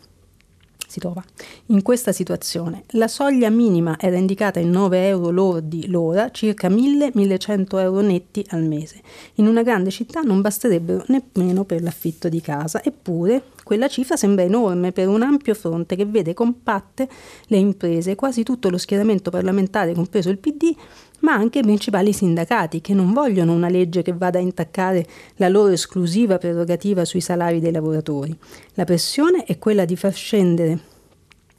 si 0.93 0.99
trova 0.99 1.23
in 1.67 1.81
questa 1.81 2.11
situazione. 2.11 2.83
La 2.89 3.07
soglia 3.07 3.49
minima 3.49 3.97
era 3.99 4.15
indicata 4.15 4.59
in 4.59 4.69
9 4.69 5.07
euro 5.07 5.31
lordi 5.31 5.87
l'ora, 5.87 6.29
circa 6.29 6.69
1000-1100 6.69 7.79
euro 7.79 8.01
netti 8.01 8.45
al 8.49 8.63
mese. 8.63 9.01
In 9.35 9.47
una 9.47 9.63
grande 9.63 9.89
città 9.89 10.21
non 10.21 10.41
basterebbero 10.41 11.05
nemmeno 11.07 11.63
per 11.63 11.81
l'affitto 11.81 12.29
di 12.29 12.41
casa, 12.41 12.83
eppure 12.83 13.45
quella 13.63 13.87
cifra 13.87 14.15
sembra 14.15 14.43
enorme 14.43 14.91
per 14.91 15.07
un 15.07 15.23
ampio 15.23 15.55
fronte 15.55 15.95
che 15.95 16.05
vede 16.05 16.35
compatte 16.35 17.09
le 17.47 17.57
imprese, 17.57 18.13
quasi 18.13 18.43
tutto 18.43 18.69
lo 18.69 18.77
schieramento 18.77 19.31
parlamentare, 19.31 19.93
compreso 19.93 20.29
il 20.29 20.37
PD, 20.37 20.75
ma 21.23 21.33
anche 21.33 21.59
i 21.59 21.63
principali 21.63 22.13
sindacati 22.13 22.81
che 22.81 22.93
non 22.93 23.11
vogliono 23.11 23.53
una 23.53 23.69
legge 23.69 24.01
che 24.01 24.13
vada 24.13 24.39
a 24.39 24.41
intaccare 24.41 25.05
la 25.37 25.49
loro 25.49 25.71
esclusiva 25.71 26.37
prerogativa 26.37 27.05
sui 27.05 27.21
salari 27.21 27.59
dei 27.59 27.71
lavoratori. 27.71 28.37
La 28.75 28.83
pressione 28.83 29.43
è 29.45 29.57
quella 29.57 29.85
di 29.85 29.95
far 29.95 30.13
scendere 30.13 30.79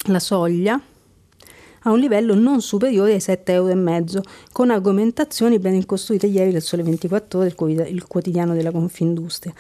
la 0.07 0.21
soglia 0.21 0.81
a 1.87 1.91
un 1.91 1.99
livello 1.99 2.35
non 2.35 2.62
superiore 2.62 3.12
ai 3.12 3.19
7,5 3.19 3.89
euro, 3.91 4.23
con 4.53 4.71
argomentazioni 4.71 5.59
ben 5.59 5.85
costruite 5.85 6.27
ieri 6.27 6.51
del 6.51 6.62
Sole 6.62 6.83
24 6.83 7.39
Ore, 7.39 7.55
il 7.89 8.07
quotidiano 8.07 8.55
della 8.55 8.71
Confindustria. 8.71 9.53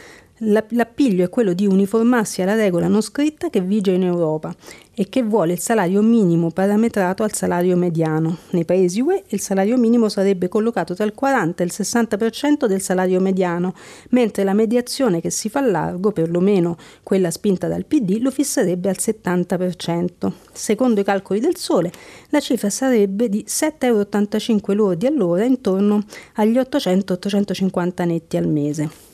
L'appiglio 0.46 1.24
è 1.24 1.30
quello 1.30 1.54
di 1.54 1.66
uniformarsi 1.66 2.42
alla 2.42 2.54
regola 2.54 2.86
non 2.86 3.00
scritta 3.00 3.48
che 3.48 3.60
vige 3.60 3.92
in 3.92 4.02
Europa 4.02 4.54
e 4.94 5.08
che 5.08 5.22
vuole 5.22 5.54
il 5.54 5.58
salario 5.58 6.02
minimo 6.02 6.50
parametrato 6.50 7.22
al 7.22 7.32
salario 7.32 7.76
mediano. 7.76 8.38
Nei 8.50 8.64
paesi 8.64 9.00
UE 9.00 9.24
il 9.28 9.40
salario 9.40 9.76
minimo 9.76 10.08
sarebbe 10.08 10.48
collocato 10.48 10.94
tra 10.94 11.04
il 11.04 11.14
40 11.14 11.62
e 11.62 11.66
il 11.66 11.72
60% 11.74 12.66
del 12.66 12.80
salario 12.80 13.20
mediano, 13.20 13.74
mentre 14.10 14.44
la 14.44 14.52
mediazione 14.52 15.20
che 15.20 15.30
si 15.30 15.48
fa 15.48 15.60
largo, 15.60 16.12
perlomeno 16.12 16.76
quella 17.02 17.30
spinta 17.30 17.66
dal 17.66 17.86
PD, 17.86 18.18
lo 18.20 18.30
fisserebbe 18.30 18.88
al 18.88 18.96
70%. 18.98 20.32
Secondo 20.52 21.00
i 21.00 21.04
calcoli 21.04 21.40
del 21.40 21.56
Sole, 21.56 21.90
la 22.28 22.40
cifra 22.40 22.70
sarebbe 22.70 23.28
di 23.28 23.44
7,85 23.48 24.60
euro 24.70 24.84
lordi 24.84 25.06
all'ora, 25.06 25.44
intorno 25.44 26.04
agli 26.34 26.56
800-850 26.56 28.06
netti 28.06 28.36
al 28.36 28.46
mese. 28.46 29.13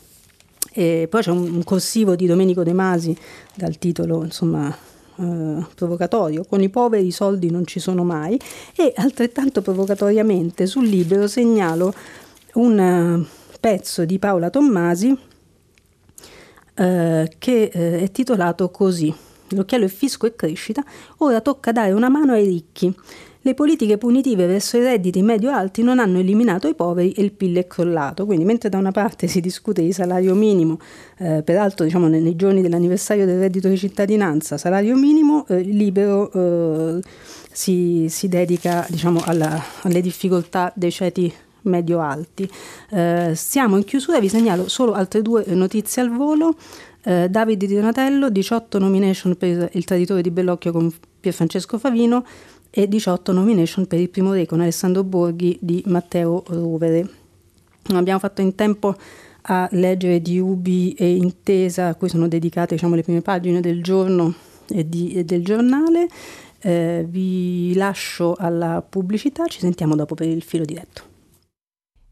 E 0.72 1.06
poi 1.08 1.22
c'è 1.22 1.30
un, 1.30 1.54
un 1.54 1.64
corsivo 1.64 2.14
di 2.14 2.26
Domenico 2.26 2.62
De 2.62 2.72
Masi 2.72 3.16
dal 3.54 3.78
titolo 3.78 4.24
insomma 4.24 4.74
eh, 5.16 5.66
provocatorio, 5.74 6.44
con 6.44 6.62
i 6.62 6.68
poveri 6.68 7.06
i 7.06 7.12
soldi 7.12 7.50
non 7.50 7.66
ci 7.66 7.80
sono 7.80 8.04
mai 8.04 8.38
e 8.76 8.92
altrettanto 8.96 9.62
provocatoriamente 9.62 10.66
sul 10.66 10.86
libro 10.86 11.26
segnalo 11.26 11.92
un 12.54 12.78
uh, 12.78 13.26
pezzo 13.58 14.04
di 14.04 14.18
Paola 14.18 14.50
Tommasi 14.50 15.08
uh, 15.08 15.18
che 16.74 17.70
uh, 17.72 17.78
è 18.02 18.10
titolato 18.10 18.70
così 18.70 19.14
L'occhiello 19.52 19.86
è 19.86 19.88
fisco 19.88 20.26
e 20.26 20.36
crescita, 20.36 20.84
ora 21.18 21.40
tocca 21.40 21.72
dare 21.72 21.92
una 21.92 22.08
mano 22.08 22.32
ai 22.32 22.46
ricchi. 22.46 22.94
Le 23.42 23.54
politiche 23.54 23.96
punitive 23.96 24.46
verso 24.46 24.76
i 24.76 24.80
redditi 24.80 25.22
medio-alti 25.22 25.82
non 25.82 25.98
hanno 25.98 26.18
eliminato 26.18 26.68
i 26.68 26.74
poveri 26.74 27.12
e 27.12 27.22
il 27.22 27.32
PIL 27.32 27.56
è 27.56 27.66
crollato. 27.66 28.26
Quindi, 28.26 28.44
mentre 28.44 28.68
da 28.68 28.76
una 28.76 28.90
parte 28.90 29.28
si 29.28 29.40
discute 29.40 29.80
di 29.80 29.92
salario 29.92 30.34
minimo, 30.34 30.78
eh, 31.16 31.42
peraltro 31.42 31.86
diciamo, 31.86 32.06
nei, 32.06 32.36
giorni 32.36 32.60
dell'anniversario 32.60 33.24
del 33.24 33.38
reddito 33.38 33.68
di 33.68 33.78
cittadinanza, 33.78 34.58
salario 34.58 34.94
minimo, 34.94 35.46
eh, 35.48 35.60
libero 35.62 36.30
eh, 36.32 37.02
si, 37.50 38.08
si, 38.10 38.28
dedica 38.28 38.86
diciamo, 38.90 39.22
alla, 39.24 39.58
alle 39.82 40.02
difficoltà 40.02 40.70
dei 40.76 40.92
ceti 40.92 41.32
medio-alti. 41.62 42.46
Eh, 42.90 43.32
siamo 43.34 43.78
in 43.78 43.84
chiusura, 43.84 44.20
vi 44.20 44.28
segnalo 44.28 44.68
solo 44.68 44.92
altre 44.92 45.22
due 45.22 45.44
notizie 45.46 46.02
al 46.02 46.10
volo. 46.10 46.56
Eh, 47.02 47.30
Davide 47.30 47.66
Di 47.66 47.74
Donatello, 47.74 48.28
18 48.28 48.78
nomination 48.78 49.34
per 49.34 49.70
Il 49.72 49.84
traditore 49.84 50.20
di 50.20 50.30
Bellocchio 50.30 50.72
con 50.72 50.92
Pierfrancesco 51.20 51.78
Favino 51.78 52.24
e 52.70 52.88
18 52.88 53.32
nomination 53.32 53.86
per 53.86 53.98
Il 53.98 54.08
primo 54.08 54.32
re 54.32 54.46
con 54.46 54.60
Alessandro 54.60 55.02
Borghi 55.04 55.58
di 55.60 55.82
Matteo 55.86 56.44
Rovere. 56.46 57.08
Abbiamo 57.92 58.18
fatto 58.18 58.40
in 58.40 58.54
tempo 58.54 58.96
a 59.42 59.68
leggere 59.72 60.20
di 60.20 60.38
Ubi 60.38 60.92
e 60.92 61.16
Intesa, 61.16 61.88
a 61.88 61.94
cui 61.94 62.08
sono 62.08 62.28
dedicate 62.28 62.74
diciamo, 62.74 62.94
le 62.94 63.02
prime 63.02 63.22
pagine 63.22 63.60
del 63.60 63.82
giorno 63.82 64.34
e, 64.68 64.88
di, 64.88 65.14
e 65.14 65.24
del 65.24 65.44
giornale. 65.44 66.08
Eh, 66.62 67.06
vi 67.08 67.74
lascio 67.74 68.34
alla 68.38 68.84
pubblicità, 68.86 69.46
ci 69.46 69.60
sentiamo 69.60 69.96
dopo 69.96 70.14
per 70.14 70.28
il 70.28 70.42
filo 70.42 70.64
diretto. 70.64 71.09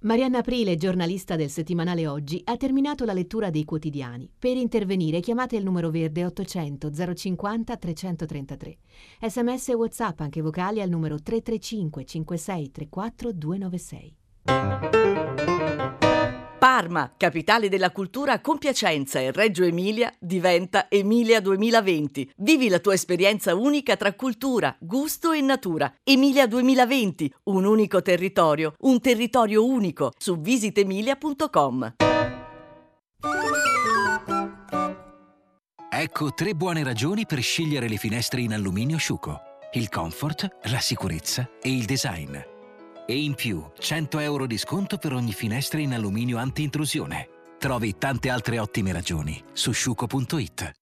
Marianna 0.00 0.38
Aprile, 0.38 0.76
giornalista 0.76 1.34
del 1.34 1.50
settimanale 1.50 2.06
Oggi, 2.06 2.40
ha 2.44 2.56
terminato 2.56 3.04
la 3.04 3.12
lettura 3.12 3.50
dei 3.50 3.64
quotidiani. 3.64 4.30
Per 4.38 4.56
intervenire 4.56 5.18
chiamate 5.18 5.56
il 5.56 5.64
numero 5.64 5.90
verde 5.90 6.24
800 6.24 7.14
050 7.16 7.76
333. 7.76 8.76
Sms 9.22 9.70
e 9.70 9.74
WhatsApp 9.74 10.20
anche 10.20 10.40
vocali 10.40 10.80
al 10.80 10.88
numero 10.88 11.20
335 11.20 12.04
56 12.04 12.70
34 12.70 13.32
296. 13.32 14.16
Parma, 16.58 17.12
capitale 17.16 17.68
della 17.68 17.92
cultura 17.92 18.40
con 18.40 18.58
Piacenza 18.58 19.20
e 19.20 19.30
Reggio 19.30 19.62
Emilia, 19.62 20.12
diventa 20.18 20.90
Emilia 20.90 21.40
2020. 21.40 22.32
Vivi 22.38 22.68
la 22.68 22.80
tua 22.80 22.94
esperienza 22.94 23.54
unica 23.54 23.94
tra 23.96 24.12
cultura, 24.14 24.76
gusto 24.80 25.30
e 25.30 25.40
natura. 25.40 25.94
Emilia 26.02 26.48
2020, 26.48 27.32
un 27.44 27.64
unico 27.64 28.02
territorio, 28.02 28.74
un 28.80 29.00
territorio 29.00 29.64
unico 29.64 30.10
su 30.18 30.40
visitemilia.com. 30.40 31.94
Ecco 35.90 36.34
tre 36.34 36.54
buone 36.54 36.82
ragioni 36.82 37.24
per 37.24 37.40
scegliere 37.40 37.88
le 37.88 37.98
finestre 37.98 38.40
in 38.40 38.52
alluminio 38.52 38.96
Sciuco. 38.96 39.40
Il 39.74 39.88
comfort, 39.88 40.48
la 40.64 40.80
sicurezza 40.80 41.48
e 41.62 41.70
il 41.70 41.84
design. 41.84 42.36
E 43.10 43.22
in 43.22 43.32
più 43.32 43.64
100 43.78 44.18
euro 44.18 44.44
di 44.44 44.58
sconto 44.58 44.98
per 44.98 45.14
ogni 45.14 45.32
finestra 45.32 45.80
in 45.80 45.94
alluminio 45.94 46.36
anti-intrusione. 46.36 47.26
Trovi 47.58 47.96
tante 47.96 48.28
altre 48.28 48.58
ottime 48.58 48.92
ragioni 48.92 49.42
su 49.54 49.72
sciuco.it. 49.72 50.72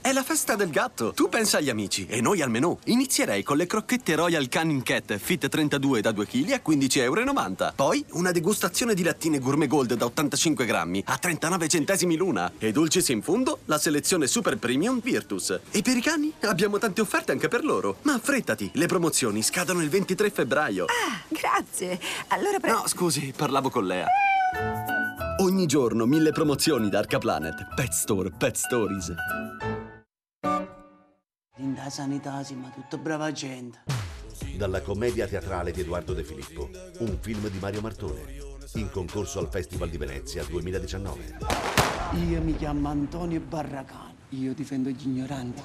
È 0.00 0.12
la 0.12 0.22
festa 0.22 0.54
del 0.54 0.70
gatto! 0.70 1.12
Tu 1.12 1.28
pensa 1.28 1.58
agli 1.58 1.68
amici 1.68 2.06
e 2.06 2.20
noi 2.20 2.40
al 2.40 2.50
menù. 2.50 2.78
Inizierei 2.84 3.42
con 3.42 3.56
le 3.56 3.66
crocchette 3.66 4.14
Royal 4.14 4.48
Canin 4.48 4.82
Cat 4.82 5.16
Fit 5.18 5.48
32 5.48 6.00
da 6.00 6.12
2 6.12 6.26
kg 6.26 6.52
a 6.52 6.62
15,90 6.66 7.00
euro. 7.02 7.72
Poi 7.74 8.04
una 8.12 8.30
degustazione 8.30 8.94
di 8.94 9.02
lattine 9.02 9.38
Gourmet 9.38 9.68
Gold 9.68 9.94
da 9.94 10.06
85 10.06 10.64
grammi 10.64 11.02
a 11.04 11.18
39 11.18 11.68
centesimi 11.68 12.16
l'una. 12.16 12.50
E 12.58 12.72
dulcis 12.72 13.08
in 13.08 13.22
fondo 13.22 13.58
la 13.66 13.76
selezione 13.76 14.26
Super 14.28 14.56
Premium 14.56 15.00
Virtus. 15.00 15.58
E 15.70 15.82
per 15.82 15.96
i 15.96 16.00
cani 16.00 16.32
abbiamo 16.42 16.78
tante 16.78 17.00
offerte 17.00 17.32
anche 17.32 17.48
per 17.48 17.64
loro. 17.64 17.96
Ma 18.02 18.14
affrettati, 18.14 18.70
le 18.74 18.86
promozioni 18.86 19.42
scadono 19.42 19.82
il 19.82 19.90
23 19.90 20.30
febbraio. 20.30 20.84
Ah, 20.86 21.20
grazie. 21.28 22.00
Allora 22.28 22.58
pre- 22.60 22.70
No, 22.70 22.84
scusi, 22.86 23.34
parlavo 23.36 23.68
con 23.68 23.84
Lea. 23.84 24.06
Ogni 25.40 25.66
giorno 25.66 26.06
mille 26.06 26.30
promozioni 26.30 26.88
da 26.88 27.00
Arca 27.00 27.18
Planet. 27.18 27.74
Pet 27.74 27.92
Store, 27.92 28.30
Pet 28.30 28.54
Stories. 28.56 29.12
In 31.60 31.74
da 31.74 31.90
sanità 31.90 32.40
ma 32.54 32.70
tutta 32.72 32.96
brava 32.96 33.32
gente. 33.32 33.80
Dalla 34.56 34.80
commedia 34.80 35.26
teatrale 35.26 35.72
di 35.72 35.80
Edoardo 35.80 36.14
De 36.14 36.22
Filippo, 36.22 36.70
un 36.98 37.18
film 37.20 37.48
di 37.48 37.58
Mario 37.58 37.80
Martone, 37.80 38.36
in 38.74 38.88
concorso 38.90 39.40
al 39.40 39.48
Festival 39.50 39.90
di 39.90 39.96
Venezia 39.96 40.44
2019. 40.44 41.38
Io 42.28 42.40
mi 42.42 42.54
chiamo 42.54 42.88
Antonio 42.88 43.40
Barracano. 43.40 44.14
Io 44.30 44.54
difendo 44.54 44.88
gli 44.90 45.06
ignoranti. 45.06 45.62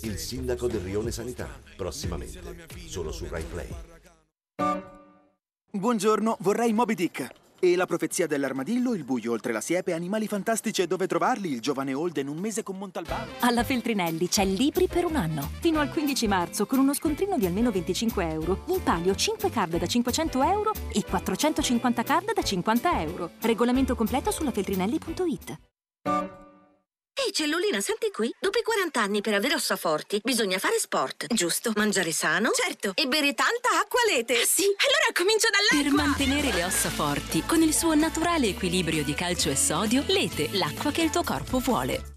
Il 0.00 0.16
sindaco 0.16 0.66
del 0.66 0.80
Rione 0.80 1.10
Sanità, 1.10 1.48
prossimamente, 1.76 2.40
solo 2.86 3.12
su 3.12 3.26
Rai 3.28 3.44
Play. 3.44 3.68
Buongiorno, 5.72 6.38
vorrei 6.40 6.72
Moby 6.72 6.94
Dick. 6.94 7.28
E 7.62 7.76
la 7.76 7.84
profezia 7.84 8.26
dell'armadillo, 8.26 8.94
il 8.94 9.04
buio 9.04 9.32
oltre 9.32 9.52
la 9.52 9.60
siepe, 9.60 9.92
animali 9.92 10.26
fantastici 10.26 10.80
e 10.80 10.86
dove 10.86 11.06
trovarli, 11.06 11.52
il 11.52 11.60
giovane 11.60 11.92
Holden, 11.92 12.28
un 12.28 12.38
mese 12.38 12.62
con 12.62 12.78
Montalbano. 12.78 13.32
Alla 13.40 13.64
Feltrinelli 13.64 14.28
c'è 14.28 14.46
Libri 14.46 14.88
per 14.88 15.04
un 15.04 15.14
anno. 15.14 15.46
Fino 15.60 15.78
al 15.78 15.90
15 15.90 16.26
marzo, 16.26 16.64
con 16.64 16.78
uno 16.78 16.94
scontrino 16.94 17.36
di 17.36 17.44
almeno 17.44 17.70
25 17.70 18.30
euro, 18.30 18.64
in 18.68 18.82
palio 18.82 19.14
5 19.14 19.50
card 19.50 19.76
da 19.76 19.86
500 19.86 20.42
euro 20.42 20.72
e 20.90 21.04
450 21.04 22.02
card 22.02 22.32
da 22.32 22.42
50 22.42 23.02
euro. 23.02 23.32
Regolamento 23.42 23.94
completo 23.94 24.30
sulla 24.30 24.52
feltrinelli.it. 24.52 26.39
Ehi, 27.22 27.32
cellulina, 27.32 27.80
senti 27.80 28.10
qui. 28.10 28.34
Dopo 28.38 28.58
i 28.58 28.62
40 28.62 28.98
anni 28.98 29.20
per 29.20 29.34
avere 29.34 29.54
ossa 29.54 29.76
forti, 29.76 30.20
bisogna 30.24 30.58
fare 30.58 30.78
sport, 30.78 31.26
giusto? 31.28 31.72
Mangiare 31.76 32.12
sano? 32.12 32.50
Certo. 32.52 32.92
E 32.94 33.06
bere 33.06 33.34
tanta 33.34 33.78
acqua 33.78 34.00
lete. 34.08 34.40
Ah, 34.40 34.44
sì, 34.46 34.62
allora 34.62 35.12
comincio 35.12 35.48
dall'acqua. 35.50 35.82
Per 35.82 35.92
mantenere 35.92 36.56
le 36.56 36.64
ossa 36.64 36.88
forti, 36.88 37.42
con 37.44 37.60
il 37.60 37.74
suo 37.74 37.94
naturale 37.94 38.46
equilibrio 38.48 39.04
di 39.04 39.12
calcio 39.12 39.50
e 39.50 39.56
sodio, 39.56 40.02
Lete, 40.06 40.48
l'acqua 40.52 40.92
che 40.92 41.02
il 41.02 41.10
tuo 41.10 41.22
corpo 41.22 41.58
vuole. 41.58 42.16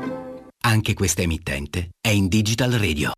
Anche 0.63 0.93
questa 0.93 1.23
emittente 1.23 1.89
è 1.99 2.09
in 2.09 2.27
Digital 2.27 2.71
Radio. 2.73 3.13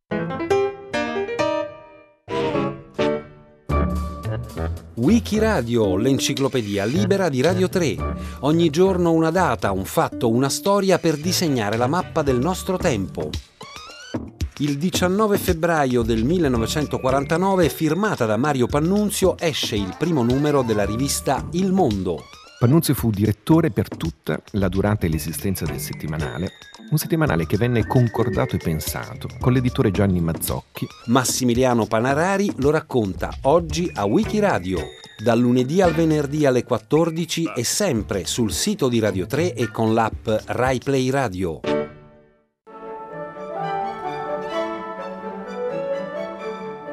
Wikiradio, 4.96 5.98
l'enciclopedia 5.98 6.86
libera 6.86 7.28
di 7.28 7.42
Radio 7.42 7.68
3. 7.68 7.98
Ogni 8.42 8.70
giorno 8.70 9.12
una 9.12 9.30
data, 9.30 9.72
un 9.72 9.84
fatto, 9.84 10.30
una 10.30 10.48
storia 10.48 11.00
per 11.00 11.18
disegnare 11.18 11.76
la 11.76 11.88
mappa 11.88 12.22
del 12.22 12.38
nostro 12.38 12.78
tempo. 12.78 13.30
Il 14.60 14.78
19 14.78 15.38
febbraio 15.38 16.02
del 16.02 16.24
1949, 16.24 17.68
firmata 17.68 18.26
da 18.26 18.38
Mario 18.38 18.68
Pannunzio, 18.68 19.38
esce 19.38 19.76
il 19.76 19.94
primo 19.98 20.24
numero 20.24 20.62
della 20.62 20.86
rivista 20.86 21.46
Il 21.52 21.74
Mondo. 21.74 22.24
Pannunzio 22.64 22.94
fu 22.94 23.10
direttore 23.10 23.72
per 23.72 23.90
tutta 23.90 24.42
la 24.52 24.70
durata 24.70 25.06
e 25.06 25.10
l'esistenza 25.10 25.66
del 25.66 25.82
settimanale, 25.82 26.52
un 26.92 26.98
settimanale 26.98 27.46
che 27.46 27.58
venne 27.58 27.86
concordato 27.86 28.56
e 28.56 28.58
pensato 28.58 29.28
con 29.42 29.52
l'editore 29.52 29.92
Gianni 29.92 30.22
Mazzocchi. 30.22 30.88
Massimiliano 31.08 31.86
Panarari 31.88 32.50
lo 32.60 32.70
racconta 32.70 33.30
oggi 33.42 33.92
a 33.94 34.06
Wikiradio, 34.06 34.80
dal 35.22 35.40
lunedì 35.40 35.82
al 35.82 35.92
venerdì 35.92 36.46
alle 36.46 36.64
14 36.64 37.52
e 37.54 37.66
sempre 37.66 38.24
sul 38.24 38.54
sito 38.54 38.88
di 38.88 39.00
Radio 39.00 39.26
3 39.26 39.56
e 39.56 39.70
con 39.70 39.94
l'app 39.94 40.30
Rai 40.46 40.80
Play 40.80 41.10
Radio. 41.10 41.60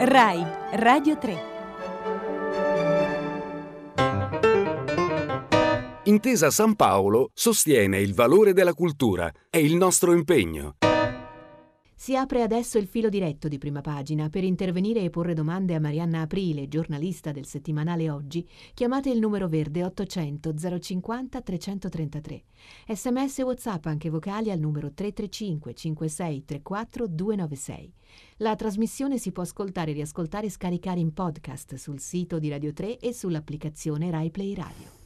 Rai, 0.01 0.45
Radio 0.73 1.17
3. 1.17 1.60
Intesa 6.05 6.51
San 6.51 6.77
Paolo 6.77 7.31
sostiene 7.35 8.01
il 8.01 8.15
valore 8.15 8.55
della 8.55 8.73
cultura 8.73 9.31
e 9.51 9.63
il 9.63 9.77
nostro 9.77 10.15
impegno. 10.15 10.77
Si 11.95 12.17
apre 12.17 12.41
adesso 12.41 12.79
il 12.79 12.87
filo 12.87 13.11
diretto 13.11 13.49
di 13.49 13.59
prima 13.59 13.83
pagina. 13.83 14.31
Per 14.31 14.43
intervenire 14.43 15.03
e 15.03 15.11
porre 15.11 15.35
domande 15.35 15.75
a 15.75 15.79
Marianna 15.79 16.23
Aprile, 16.23 16.69
giornalista 16.69 17.33
del 17.33 17.45
settimanale 17.45 18.09
Oggi, 18.09 18.49
chiamate 18.73 19.11
il 19.11 19.19
numero 19.19 19.47
verde 19.47 19.85
800 19.85 20.55
050 20.81 21.41
333. 21.43 22.45
Sms 22.89 23.41
e 23.41 23.43
WhatsApp 23.43 23.85
anche 23.85 24.09
vocali 24.09 24.51
al 24.51 24.59
numero 24.59 24.93
335 24.95 25.75
56 25.75 26.45
34 26.47 27.09
296. 27.09 27.93
La 28.39 28.57
trasmissione 28.57 29.19
si 29.19 29.33
può 29.33 29.43
ascoltare, 29.43 29.93
riascoltare 29.93 30.47
e 30.47 30.51
scaricare 30.51 30.99
in 30.99 31.13
podcast 31.13 31.75
sul 31.75 32.01
sito 32.01 32.39
di 32.39 32.49
Radio 32.49 32.73
3 32.73 32.97
e 32.97 33.13
sull'applicazione 33.13 34.11
Rai 34.11 34.31
Play 34.31 34.55
Radio. 34.55 35.00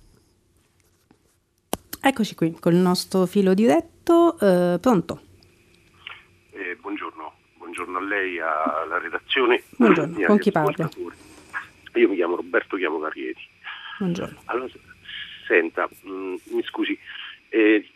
Eccoci 2.06 2.34
qui 2.34 2.54
col 2.60 2.74
nostro 2.74 3.24
filo 3.24 3.54
diretto, 3.54 4.38
eh, 4.38 4.78
pronto? 4.78 5.22
Eh, 6.50 6.76
buongiorno, 6.76 7.32
buongiorno. 7.56 7.96
a 7.96 8.02
lei, 8.02 8.38
alla 8.38 8.98
redazione. 8.98 9.62
Buongiorno, 9.78 10.26
con 10.26 10.36
chi 10.36 10.52
parlo? 10.52 10.90
Io 11.94 12.08
mi 12.10 12.14
chiamo 12.14 12.36
Roberto 12.36 12.76
Chiamo 12.76 12.98
Carrieti. 12.98 13.40
Buongiorno. 14.00 14.38
Allora, 14.44 14.70
senta, 15.46 15.88
mh, 16.02 16.10
mm, 16.10 16.34
mi 16.50 16.62
scusi, 16.64 16.98
eh, 17.48 17.88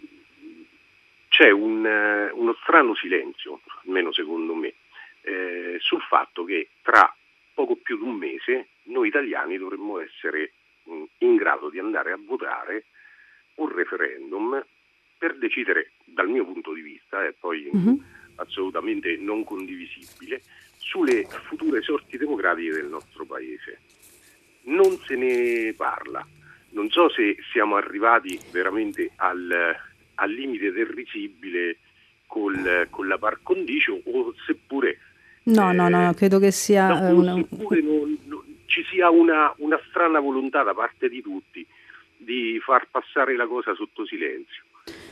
c'è 1.28 1.50
un, 1.50 1.84
uh, 1.84 2.40
uno 2.40 2.56
strano 2.62 2.94
silenzio, 2.94 3.60
almeno 3.84 4.10
secondo 4.10 4.54
me, 4.54 4.72
eh, 5.20 5.76
sul 5.80 6.00
fatto 6.00 6.44
che 6.44 6.70
tra 6.80 7.14
poco 7.52 7.76
più 7.76 7.98
di 7.98 8.04
un 8.04 8.14
mese 8.14 8.68
noi 8.84 9.08
italiani 9.08 9.58
dovremmo 9.58 10.00
essere 10.00 10.52
mh, 10.84 10.94
mm, 10.94 11.04
in 11.18 11.36
grado 11.36 11.68
di 11.68 11.78
andare 11.78 12.12
a 12.12 12.18
votare 12.18 12.86
un 13.58 13.74
referendum 13.74 14.64
per 15.16 15.36
decidere, 15.38 15.92
dal 16.04 16.28
mio 16.28 16.44
punto 16.44 16.72
di 16.72 16.80
vista, 16.80 17.26
e 17.26 17.34
poi 17.38 17.70
mm-hmm. 17.74 17.94
assolutamente 18.36 19.16
non 19.16 19.44
condivisibile, 19.44 20.42
sulle 20.76 21.26
future 21.48 21.82
sorti 21.82 22.16
democratiche 22.16 22.72
del 22.72 22.86
nostro 22.86 23.24
paese. 23.24 23.80
Non 24.62 24.96
se 25.06 25.16
ne 25.16 25.74
parla. 25.76 26.26
Non 26.70 26.88
so 26.90 27.08
se 27.10 27.36
siamo 27.52 27.76
arrivati 27.76 28.38
veramente 28.52 29.10
al, 29.16 29.74
al 30.14 30.30
limite 30.30 30.70
del 30.70 30.86
risibile 30.86 31.78
col, 32.26 32.86
con 32.90 33.08
la 33.08 33.18
par 33.18 33.40
condicio 33.42 34.00
o 34.04 34.34
seppure... 34.46 34.98
No, 35.44 35.70
eh, 35.70 35.74
no, 35.74 35.88
no, 35.88 36.12
credo 36.14 36.38
che 36.38 36.52
sia... 36.52 37.10
No, 37.10 37.18
una... 37.18 37.34
seppure 37.34 37.80
non, 37.80 38.18
non, 38.26 38.42
ci 38.66 38.84
sia 38.84 39.10
una, 39.10 39.52
una 39.58 39.80
strana 39.88 40.20
volontà 40.20 40.62
da 40.62 40.74
parte 40.74 41.08
di 41.08 41.22
tutti 41.22 41.66
di 42.18 42.60
far 42.62 42.88
passare 42.90 43.36
la 43.36 43.46
cosa 43.46 43.74
sotto 43.74 44.06
silenzio. 44.06 44.64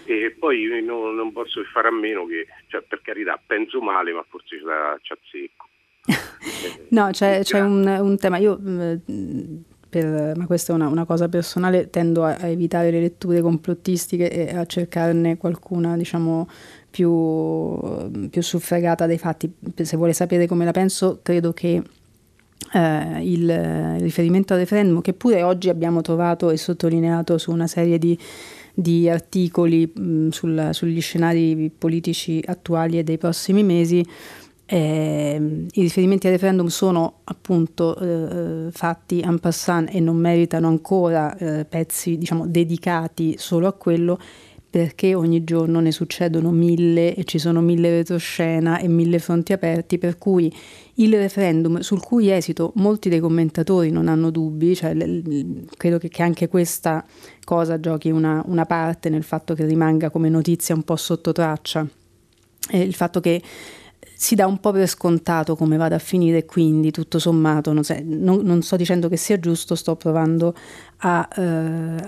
E 0.05 0.35
poi 0.39 0.83
no, 0.85 1.11
non 1.11 1.33
posso 1.33 1.63
fare 1.65 1.89
a 1.89 1.93
meno 1.93 2.27
che, 2.27 2.47
cioè, 2.69 2.83
per 2.83 3.03
carità, 3.03 3.41
penso 3.45 3.81
male, 3.81 4.13
ma 4.13 4.25
forse 4.29 4.59
ci 5.03 5.13
azzecco. 5.13 5.69
no, 6.91 7.11
c'è, 7.11 7.41
c'è 7.43 7.61
un, 7.61 7.85
un, 7.87 8.17
tema. 8.17 8.39
Io, 8.39 8.59
mm, 8.59 9.57
per, 9.89 10.37
ma 10.37 10.47
questa 10.47 10.73
è 10.73 10.77
una, 10.77 10.89
una, 10.89 11.05
cosa 11.05 11.29
personale, 11.29 11.91
tendo 11.91 12.25
a, 12.25 12.37
a, 12.37 12.47
evitare 12.47 12.91
le 12.91 13.01
letture 13.01 13.41
complottistiche 13.41 14.31
e 14.31 14.57
a 14.57 14.65
cercarne 14.65 15.37
qualcuna, 15.37 15.97
diciamo, 15.97 16.49
più, 16.89 18.29
più 18.31 18.43
suffragata 18.43 19.07
dai 19.07 19.19
fatti. 19.19 19.53
Se 19.75 19.97
vuole 19.97 20.13
sapere 20.13 20.47
come 20.47 20.65
la 20.65 20.73
penso, 20.73 21.21
credo 21.23 21.53
che 21.53 21.83
eh, 22.77 23.22
il, 23.22 23.43
il, 23.43 24.01
riferimento 24.01 24.53
al 24.53 24.61
referendum, 24.61 25.01
che 25.01 25.14
pure 25.14 25.43
oggi 25.43 25.68
abbiamo 25.68 26.03
trovato 26.03 26.51
e 26.51 26.57
sottolineato 26.57 27.39
su 27.39 27.51
una 27.51 27.66
serie 27.66 27.99
di, 27.99 28.18
di 28.74 29.09
articoli 29.09 29.91
mh, 29.93 30.29
sul, 30.29 30.68
sugli 30.72 31.01
scenari 31.01 31.70
politici 31.77 32.43
attuali 32.47 32.99
e 32.99 33.05
dei 33.05 33.18
prossimi 33.18 33.62
mesi, 33.62 34.05
eh, 34.68 35.66
I 35.72 35.81
riferimenti 35.81 36.27
al 36.27 36.33
referendum 36.33 36.66
sono 36.66 37.20
appunto 37.24 37.97
eh, 37.97 38.70
fatti 38.72 39.20
en 39.20 39.39
passant 39.39 39.95
e 39.95 40.01
non 40.01 40.16
meritano 40.16 40.66
ancora 40.66 41.37
eh, 41.37 41.64
pezzi 41.64 42.18
diciamo, 42.18 42.49
dedicati 42.49 43.37
solo 43.39 43.68
a 43.68 43.72
quello 43.74 44.18
perché 44.68 45.14
ogni 45.14 45.45
giorno 45.45 45.79
ne 45.79 45.93
succedono 45.93 46.51
mille 46.51 47.14
e 47.14 47.24
ci 47.24 47.39
sono 47.39 47.61
mille 47.61 47.91
retroscena 47.91 48.79
e 48.79 48.89
mille 48.89 49.20
fronti 49.20 49.53
aperti, 49.53 49.97
per 49.97 50.18
cui 50.18 50.53
il 50.97 51.15
referendum, 51.17 51.81
sul 51.81 52.01
cui 52.01 52.31
esito 52.31 52.73
molti 52.77 53.09
dei 53.09 53.21
commentatori 53.21 53.91
non 53.91 54.09
hanno 54.09 54.31
dubbi, 54.31 54.75
cioè, 54.75 54.95
credo 55.77 55.99
che, 55.99 56.09
che, 56.09 56.23
anche 56.23 56.49
questa 56.49 57.05
cosa 57.45 57.79
giochi 57.81 58.11
una, 58.11 58.43
una, 58.47 58.65
parte 58.65 59.09
nel 59.09 59.23
fatto 59.23 59.55
che 59.55 59.65
rimanga 59.65 60.11
come 60.11 60.29
notizia 60.29 60.75
un 60.75 60.83
po' 60.83 60.97
sotto 60.97 61.33
traccia, 61.33 61.87
e 62.71 62.81
il 62.81 62.95
fatto 62.95 63.21
che 63.21 63.43
si 64.19 64.35
dà 64.35 64.47
un 64.47 64.59
po' 64.59 64.73
per 64.73 64.87
scontato 64.87 65.57
come 65.57 65.77
vada 65.77 65.97
a 65.97 65.99
finire, 65.99 66.47
quindi 66.47 66.91
tutto 66.91 67.19
sommato 67.19 67.75
non, 67.75 67.85
so, 67.85 67.95
non, 68.03 68.41
non 68.43 68.63
sto 68.63 68.77
dicendo 68.77 69.11
che 69.11 69.19
sia 69.19 69.39
giusto, 69.39 69.75
sto 69.75 69.97
provando 69.97 70.55
a, 70.99 71.29
eh, 71.37 71.43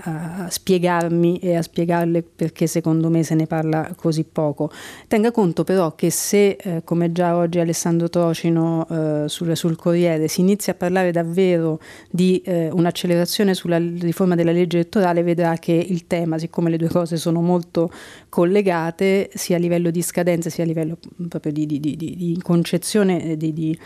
a, 0.01 0.47
spiegarmi 0.49 1.37
e 1.39 1.55
a 1.55 1.61
spiegarle 1.61 2.23
perché 2.23 2.65
secondo 2.67 3.09
me 3.09 3.23
se 3.23 3.35
ne 3.35 3.45
parla 3.45 3.93
così 3.95 4.23
poco. 4.23 4.71
Tenga 5.07 5.31
conto 5.31 5.63
però 5.63 5.95
che 5.95 6.09
se, 6.09 6.57
eh, 6.59 6.81
come 6.83 7.11
già 7.11 7.35
oggi 7.35 7.59
Alessandro 7.59 8.09
Trocino 8.09 8.87
eh, 8.89 9.23
sul, 9.27 9.55
sul, 9.55 9.75
Corriere, 9.75 10.27
si 10.27 10.41
inizia 10.41 10.73
a 10.73 10.75
parlare 10.75 11.11
davvero 11.11 11.79
di 12.09 12.41
eh, 12.45 12.69
un'accelerazione 12.71 13.53
sulla 13.53 13.77
riforma 13.77 14.35
della 14.35 14.51
legge 14.51 14.77
elettorale, 14.77 15.23
vedrà 15.23 15.55
che 15.57 15.73
il 15.73 16.07
tema, 16.07 16.37
siccome 16.37 16.69
le 16.69 16.77
due 16.77 16.89
cose 16.89 17.17
sono 17.17 17.41
molto 17.41 17.91
collegate, 18.29 19.29
sia 19.33 19.57
a 19.57 19.59
livello 19.59 19.91
di 19.91 20.01
scadenze 20.01 20.49
sia 20.49 20.63
a 20.63 20.67
livello 20.67 20.97
proprio 21.27 21.51
di, 21.51 21.65
di, 21.65 21.79
di, 21.79 21.95
di 21.95 22.39
concezione 22.41 23.37
di 23.37 23.77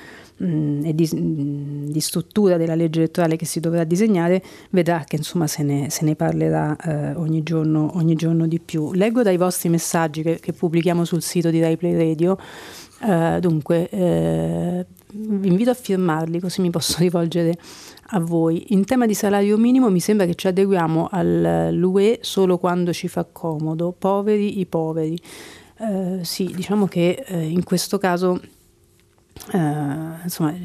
mh, 0.43 0.85
e 0.85 0.93
di, 0.93 1.09
mh, 1.11 1.91
di, 1.91 1.99
struttura 1.99 2.57
della 2.57 2.75
legge 2.75 2.99
elettorale 2.99 3.35
che 3.35 3.45
si 3.45 3.59
dovrà 3.59 3.83
disegnare, 3.83 4.43
vedrà 4.71 5.03
che 5.07 5.15
insomma 5.15 5.47
se 5.47 5.63
ne, 5.63 5.89
se 5.89 6.05
ne 6.05 6.15
parlerà 6.15 6.75
eh, 6.75 7.15
ogni, 7.15 7.43
giorno, 7.43 7.91
ogni, 7.95 8.15
giorno, 8.15 8.47
di 8.47 8.59
più. 8.59 8.93
Leggo 8.93 9.23
dai 9.23 9.37
vostri 9.37 9.69
messaggi 9.69 10.21
che, 10.21 10.39
che 10.39 10.53
pubblichiamo 10.53 11.05
sul 11.05 11.21
sito 11.21 11.49
di 11.49 11.61
Rai 11.61 11.77
Play 11.77 11.95
Radio. 11.95 12.37
Uh, 13.01 13.37
dunque, 13.41 13.89
eh, 13.89 14.85
vi 15.11 15.49
invito 15.49 15.69
a 15.71 15.73
firmarli 15.73 16.39
così 16.39 16.61
mi 16.61 16.69
posso 16.69 16.99
rivolgere 17.03 17.57
a 18.11 18.19
voi. 18.19 18.65
In 18.69 18.85
tema 18.85 19.05
di 19.05 19.13
salario 19.13 19.57
minimo 19.57 19.89
mi 19.89 19.99
sembra 19.99 20.25
che 20.25 20.35
ci 20.35 20.47
adeguiamo 20.47 21.09
all'UE 21.11 22.19
solo 22.21 22.57
quando 22.57 22.93
ci 22.93 23.07
fa 23.07 23.25
comodo, 23.29 23.93
poveri 23.97 24.59
i 24.59 24.65
poveri. 24.65 25.19
Uh, 25.79 26.19
sì, 26.21 26.51
diciamo 26.55 26.85
che 26.85 27.25
uh, 27.27 27.37
in 27.39 27.63
questo 27.63 27.97
caso 27.97 28.39
Uh, 29.51 30.23
insomma, 30.23 30.55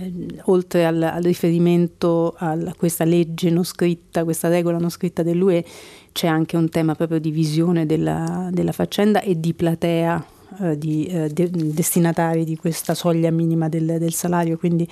oltre 0.45 0.85
al, 0.85 1.03
al 1.03 1.23
riferimento 1.23 2.35
a 2.37 2.57
questa 2.77 3.05
legge 3.05 3.51
non 3.51 3.65
scritta, 3.65 4.25
questa 4.25 4.49
regola 4.49 4.79
non 4.79 4.91
scritta 4.91 5.23
dell'UE, 5.23 5.65
c'è 6.13 6.29
anche 6.29 6.57
un 6.57 6.69
tema 6.69 6.95
proprio 6.95 7.19
di 7.19 7.31
visione 7.31 7.87
della, 7.87 8.51
della 8.53 8.73
faccenda 8.73 9.21
e 9.21 9.41
di 9.41 9.55
platea 9.55 10.25
uh, 10.59 10.75
di 10.77 11.09
uh, 11.11 11.27
de- 11.33 11.51
destinatari 11.51 12.45
di 12.45 12.57
questa 12.57 12.95
soglia 12.95 13.31
minima 13.31 13.69
del, 13.69 13.97
del 13.99 14.13
salario. 14.13 14.59
Quindi 14.59 14.89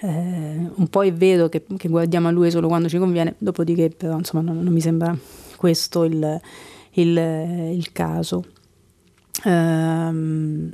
un 0.00 0.86
po' 0.88 1.02
è 1.02 1.12
vero 1.12 1.48
che, 1.48 1.64
che, 1.76 1.88
guardiamo 1.88 2.28
a 2.28 2.30
lui 2.30 2.52
solo 2.52 2.68
quando 2.68 2.88
ci 2.88 2.98
conviene, 2.98 3.34
dopodiché 3.36 3.90
però 3.90 4.16
insomma, 4.16 4.44
non, 4.44 4.62
non 4.62 4.72
mi 4.72 4.80
sembra 4.80 5.16
questo 5.56 6.04
il, 6.04 6.40
il, 6.92 7.16
il 7.74 7.92
caso. 7.92 8.44
Ehm, 9.44 10.72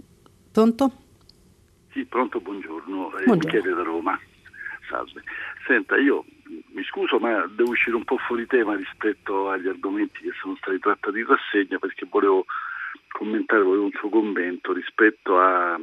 pronto? 0.50 0.92
Sì, 1.94 2.04
pronto, 2.06 2.40
buongiorno. 2.40 3.10
buongiorno. 3.10 3.34
Michele 3.36 3.72
da 3.72 3.82
Roma. 3.84 4.18
Salve. 4.88 5.22
Senta, 5.64 5.96
io 5.96 6.24
mi 6.72 6.82
scuso, 6.82 7.20
ma 7.20 7.46
devo 7.46 7.70
uscire 7.70 7.94
un 7.94 8.02
po' 8.02 8.18
fuori 8.18 8.48
tema 8.48 8.74
rispetto 8.74 9.48
agli 9.48 9.68
argomenti 9.68 10.22
che 10.22 10.32
sono 10.40 10.56
stati 10.56 10.80
trattati 10.80 11.20
in 11.20 11.26
rassegna 11.26 11.78
perché 11.78 12.04
volevo 12.10 12.46
commentare, 13.12 13.62
volevo 13.62 13.84
un 13.84 13.92
suo 13.92 14.08
commento 14.08 14.72
rispetto 14.72 15.38
a, 15.38 15.78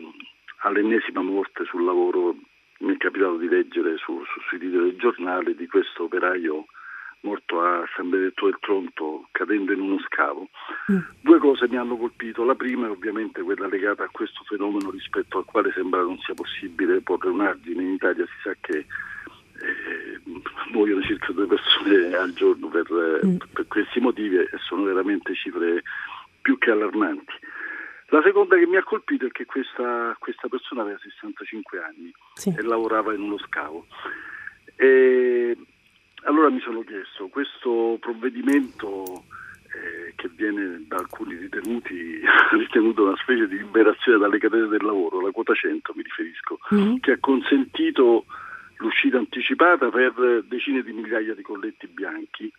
all'ennesima 0.64 1.22
morte 1.22 1.64
sul 1.64 1.86
lavoro. 1.86 2.36
Mi 2.80 2.94
è 2.94 2.98
capitato 2.98 3.38
di 3.38 3.48
leggere 3.48 3.96
su, 3.96 4.22
su, 4.26 4.42
sui 4.50 4.60
titoli 4.60 4.90
del 4.90 5.00
giornale 5.00 5.56
di 5.56 5.68
questo 5.68 6.04
operaio 6.04 6.66
morto 7.22 7.62
a 7.62 7.84
San 7.96 8.10
Benedetto 8.10 8.46
del 8.46 8.58
Tronto 8.60 9.28
cadendo 9.32 9.72
in 9.72 9.82
uno 9.82 10.00
scavo. 10.00 10.50
Mm. 10.92 11.00
Due 11.22 11.40
cose 11.40 11.68
mi 11.68 11.78
hanno 11.78 11.98
colpito, 11.98 12.44
la 12.44 12.56
prima 12.56 12.88
è 12.88 12.90
ovviamente 12.90 13.42
quella 13.42 13.68
legata 13.68 14.04
a 14.04 14.10
questo 14.12 14.44
fenomeno 14.46 14.90
rispetto 14.90 15.38
al 15.38 15.46
quale 15.46 15.72
sembra 15.74 16.02
non 16.02 16.18
sia 16.20 16.34
possibile 16.34 17.02
porre 17.02 17.30
un 17.30 17.42
argine, 17.42 17.84
in 17.84 17.94
Italia 17.94 18.26
si 18.26 18.42
sa 18.44 18.56
che 18.60 18.78
eh, 18.78 20.20
muoiono 20.72 21.02
circa 21.04 21.32
due 21.32 21.46
persone 21.46 22.14
al 22.16 22.34
giorno 22.34 22.68
per, 22.68 22.88
mm. 23.26 23.38
per 23.54 23.68
questi 23.68 24.00
motivi 24.00 24.38
e 24.38 24.50
sono 24.60 24.84
veramente 24.84 25.36
cifre 25.36 25.84
più 26.42 26.58
che 26.58 26.72
allarmanti. 26.72 27.34
La 28.08 28.22
seconda 28.24 28.58
che 28.58 28.68
mi 28.68 28.76
ha 28.76 28.84
colpito 28.84 29.26
è 29.26 29.32
che 29.32 29.46
questa, 29.46 30.14
questa 30.20 30.50
persona 30.50 30.82
aveva 30.82 30.98
65 31.00 31.82
anni 31.82 32.12
sì. 32.34 32.54
e 32.58 32.62
lavorava 32.62 33.14
in 33.14 33.22
uno 33.22 33.38
scavo. 33.38 33.86
E 34.76 35.56
allora 36.24 36.50
mi 36.50 36.60
sono 36.60 36.82
chiesto, 36.82 37.28
questo 37.28 37.98
provvedimento 38.00 39.24
eh, 39.74 40.14
che 40.16 40.30
viene 40.36 40.84
da 40.88 40.98
alcuni 40.98 41.36
ritenuti 41.36 42.22
ritenuto 42.52 43.04
una 43.04 43.18
specie 43.18 43.48
di 43.48 43.58
liberazione 43.58 44.18
dalle 44.18 44.38
catene 44.38 44.68
del 44.68 44.84
lavoro, 44.84 45.22
la 45.22 45.32
quota 45.32 45.54
100 45.54 45.94
mi 45.96 46.04
riferisco, 46.04 46.60
mm-hmm. 46.74 46.98
che 46.98 47.14
ha 47.14 47.18
consentito 47.20 48.26
l'uscita 48.78 49.18
anticipata 49.18 49.90
per 49.90 50.44
decine 50.46 50.82
di 50.84 50.92
migliaia 50.92 51.34
di 51.34 51.42
colletti 51.42 51.88
bianchi, 51.88 52.52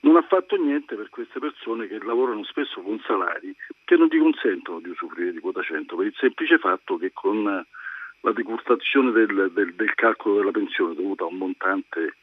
non 0.00 0.16
ha 0.16 0.22
fatto 0.22 0.56
niente 0.56 0.94
per 0.94 1.08
queste 1.08 1.40
persone 1.40 1.88
che 1.88 1.98
lavorano 2.02 2.44
spesso 2.44 2.80
con 2.80 3.00
salari 3.06 3.54
che 3.84 3.96
non 3.96 4.08
ti 4.08 4.18
consentono 4.18 4.80
di 4.80 4.88
usufruire 4.88 5.32
di 5.32 5.40
quota 5.40 5.62
100, 5.62 5.96
per 5.96 6.06
il 6.06 6.14
semplice 6.16 6.58
fatto 6.58 6.96
che 6.96 7.10
con 7.12 7.42
la 7.42 8.32
decurtazione 8.32 9.10
del, 9.10 9.50
del, 9.52 9.74
del 9.74 9.94
calcolo 9.94 10.36
della 10.36 10.50
pensione 10.50 10.94
dovuta 10.94 11.24
a 11.24 11.28
un 11.28 11.36
montante 11.36 12.16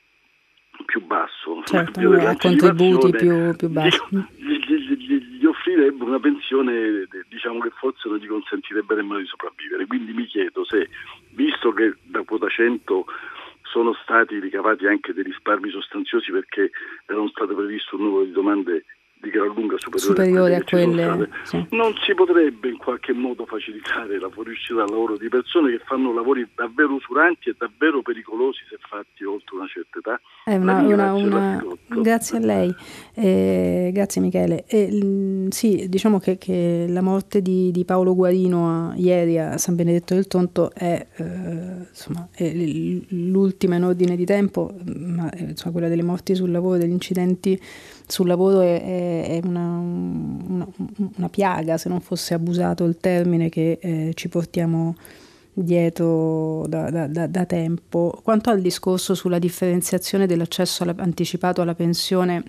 più 0.86 1.06
basso, 1.06 1.62
certo, 1.66 2.00
a 2.00 2.36
contributi 2.36 3.12
più, 3.12 3.56
più 3.56 3.70
bassi. 3.70 4.00
Gli, 4.38 4.58
gli, 4.66 4.96
gli, 4.96 5.38
gli, 5.40 5.46
offri, 5.46 5.74
offrirebbe 5.74 6.04
una 6.04 6.20
pensione 6.20 7.08
diciamo 7.28 7.60
che 7.60 7.70
forse 7.76 8.08
non 8.08 8.18
gli 8.18 8.28
consentirebbe 8.28 8.96
nemmeno 8.96 9.20
di 9.20 9.26
sopravvivere. 9.26 9.86
Quindi 9.86 10.14
mi 10.14 10.26
chiedo 10.26 10.64
se, 10.66 10.90
visto 11.32 11.74
che 11.74 11.96
da 12.04 12.24
quota 12.24 12.48
100 12.48 13.06
sono 13.64 13.94
stati 14.04 14.40
ricavati 14.40 14.86
anche 14.86 15.14
dei 15.14 15.24
risparmi 15.24 15.70
sostanziosi 15.70 16.32
perché 16.32 16.72
erano 17.06 17.28
state 17.30 17.54
previste 17.54 17.96
un 17.96 18.04
numero 18.04 18.24
di 18.24 18.32
domande 18.32 18.86
di 19.24 19.30
gran 19.30 19.48
lunga 19.56 19.76
superiore, 19.78 20.00
superiore 20.00 20.56
a 20.58 20.64
quelle, 20.64 21.04
a 21.04 21.16
quelle 21.16 21.30
sì. 21.44 21.66
non 21.70 21.94
si 22.06 22.14
potrebbe 22.14 22.68
in 22.68 22.78
qualche 22.78 23.14
modo 23.14 23.46
facilitare 23.46 24.20
la 24.20 24.30
fuoriuscita 24.30 24.76
dal 24.76 24.90
lavoro 24.90 25.16
di 25.16 25.30
persone 25.30 25.72
che 25.72 25.82
fanno 25.86 26.14
lavori 26.14 26.46
davvero 26.54 26.96
usuranti 26.96 27.50
e 27.50 27.56
davvero 27.58 28.02
pericolosi 28.02 28.60
se 28.70 28.78
fatti 28.82 29.24
oltre 29.24 29.56
una 29.56 29.68
certa 29.68 30.00
età? 30.00 30.20
Una, 30.46 30.82
una, 30.82 31.14
una... 31.14 31.66
Grazie 31.88 32.38
a 32.38 32.42
lei, 32.42 32.76
eh, 33.16 33.92
grazie 33.94 34.20
Michele. 34.20 34.66
Eh, 34.68 35.48
sì, 35.50 35.88
diciamo 35.88 36.20
che, 36.20 36.38
che, 36.38 36.86
la 36.90 37.02
morte 37.02 37.42
di, 37.42 37.72
di 37.72 37.86
Paolo 37.86 38.14
Guarino 38.16 38.90
a, 38.90 38.94
ieri 38.98 39.40
a 39.40 39.58
San 39.58 39.76
Benedetto 39.76 40.16
del 40.16 40.28
Tonto 40.28 40.74
è, 40.74 41.08
eh, 41.16 41.88
insomma, 41.88 42.28
è 42.34 42.52
l'ultima 43.10 43.78
in 43.78 43.86
ordine 43.86 44.18
di 44.18 44.26
tempo, 44.26 44.74
ma 44.86 45.32
eh, 45.32 45.44
insomma, 45.44 45.72
quella 45.72 45.88
delle 45.88 46.04
morti 46.04 46.36
sul 46.36 46.52
lavoro, 46.52 46.78
degli 46.78 46.92
incidenti 46.92 47.58
sul 48.08 48.28
lavoro 48.28 48.62
è, 48.62 49.28
è 49.28 49.40
una, 49.44 49.78
una, 49.78 50.68
una, 51.16 51.30
piaga, 51.30 51.78
se 51.78 51.90
non 51.90 52.02
fosse 52.02 52.34
abusato 52.34 52.84
il 52.84 52.98
termine 52.98 53.50
che 53.50 53.80
eh, 53.82 54.12
ci 54.14 54.30
portiamo 54.30 54.96
dietro 55.54 56.66
da, 56.68 56.90
da, 56.90 57.08
da, 57.08 57.28
da, 57.28 57.46
tempo. 57.46 58.20
Quanto 58.24 58.50
al 58.50 58.62
discorso 58.62 59.14
sulla 59.14 59.40
differenziazione 59.40 60.26
dell'accesso 60.26 60.84
alla, 60.84 60.96
anticipato 60.98 61.62
alla 61.62 61.76
pensione 61.76 62.44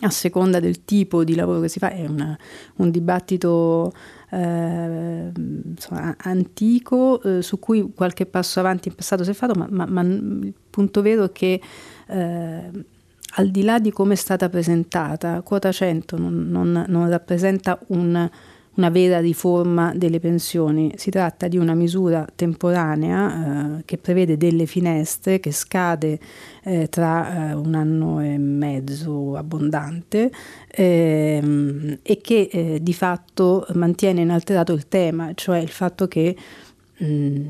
a 0.00 0.10
seconda 0.10 0.58
del 0.58 0.84
tipo 0.84 1.22
di 1.22 1.34
lavoro 1.34 1.60
che 1.60 1.68
si 1.68 1.78
fa, 1.78 1.90
è 1.90 2.06
una, 2.06 2.36
un 2.76 2.90
dibattito 2.90 3.92
eh, 4.30 5.30
insomma, 5.64 6.16
antico 6.18 7.22
eh, 7.22 7.42
su 7.42 7.58
cui 7.58 7.92
qualche 7.94 8.26
passo 8.26 8.58
avanti 8.58 8.88
in 8.88 8.94
passato 8.94 9.22
si 9.22 9.30
è 9.30 9.34
fatto, 9.34 9.54
ma, 9.54 9.66
ma, 9.70 9.86
ma 9.86 10.00
il 10.00 10.54
punto 10.70 11.02
vero 11.02 11.24
è 11.24 11.32
che 11.32 11.60
eh, 12.08 12.70
al 13.34 13.50
di 13.50 13.62
là 13.62 13.78
di 13.78 13.90
come 13.90 14.14
è 14.14 14.16
stata 14.16 14.48
presentata, 14.48 15.40
quota 15.42 15.72
100 15.72 16.18
non, 16.18 16.48
non, 16.48 16.84
non 16.88 17.08
rappresenta 17.08 17.78
un, 17.88 18.28
una 18.74 18.88
vera 18.90 19.20
riforma 19.20 19.92
delle 19.94 20.18
pensioni, 20.18 20.92
si 20.96 21.10
tratta 21.10 21.48
di 21.48 21.58
una 21.58 21.74
misura 21.74 22.26
temporanea 22.34 23.78
eh, 23.78 23.82
che 23.84 23.98
prevede 23.98 24.36
delle 24.36 24.66
finestre 24.66 25.40
che 25.40 25.52
scade 25.52 26.18
eh, 26.64 26.88
tra 26.88 27.50
eh, 27.50 27.54
un 27.54 27.74
anno 27.74 28.20
e 28.20 28.38
mezzo 28.38 29.36
abbondante 29.36 30.30
ehm, 30.68 31.98
e 32.02 32.20
che 32.20 32.48
eh, 32.50 32.78
di 32.82 32.94
fatto 32.94 33.66
mantiene 33.74 34.22
inalterato 34.22 34.72
il 34.72 34.88
tema, 34.88 35.32
cioè 35.34 35.58
il 35.58 35.70
fatto 35.70 36.08
che 36.08 36.36
mh, 36.98 37.06
mm, 37.06 37.48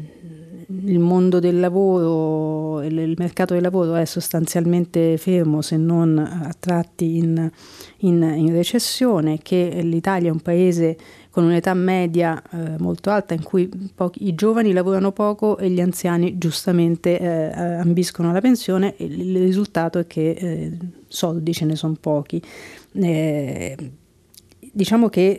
il 0.85 0.99
mondo 0.99 1.39
del 1.39 1.61
lavoro, 1.61 2.83
il 2.83 3.15
mercato 3.19 3.55
del 3.55 3.63
lavoro 3.63 3.95
è 3.95 4.05
sostanzialmente 4.05 5.17
fermo 5.17 5.63
se 5.63 5.77
non 5.77 6.19
a 6.19 6.55
tratti 6.59 7.17
in, 7.17 7.51
in, 7.99 8.23
in 8.23 8.53
recessione, 8.53 9.39
che 9.43 9.81
l'Italia 9.83 10.29
è 10.29 10.33
un 10.33 10.41
paese 10.41 10.97
con 11.31 11.45
un'età 11.45 11.73
media 11.75 12.43
eh, 12.51 12.79
molto 12.79 13.11
alta 13.11 13.35
in 13.35 13.43
cui 13.43 13.69
pochi, 13.95 14.27
i 14.27 14.35
giovani 14.35 14.73
lavorano 14.73 15.13
poco 15.13 15.57
e 15.57 15.71
gli 15.71 15.81
anziani 15.81 16.37
giustamente 16.37 17.19
eh, 17.19 17.53
ambiscono 17.55 18.31
alla 18.31 18.41
pensione 18.41 18.95
e 18.97 19.05
il 19.05 19.39
risultato 19.39 19.99
è 19.99 20.07
che 20.07 20.31
eh, 20.31 20.77
soldi 21.09 21.53
ce 21.53 21.65
ne 21.65 21.77
sono 21.77 21.97
pochi. 21.99 22.43
Diciamo 24.75 25.11
che 25.11 25.39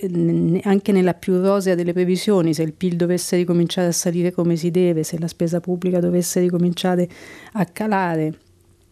anche 0.64 0.92
nella 0.92 1.16
più 1.16 1.42
rosea 1.42 1.74
delle 1.74 1.92
previsioni, 1.92 2.54
se 2.54 2.62
il 2.62 2.74
PIL 2.74 2.96
dovesse 2.96 3.36
ricominciare 3.36 3.88
a 3.88 3.92
salire 3.92 4.32
come 4.32 4.56
si 4.56 4.70
deve, 4.70 5.02
se 5.02 5.18
la 5.18 5.28
spesa 5.28 5.60
pubblica 5.60 6.00
dovesse 6.00 6.40
ricominciare 6.40 7.10
a 7.54 7.66
calare, 7.66 8.38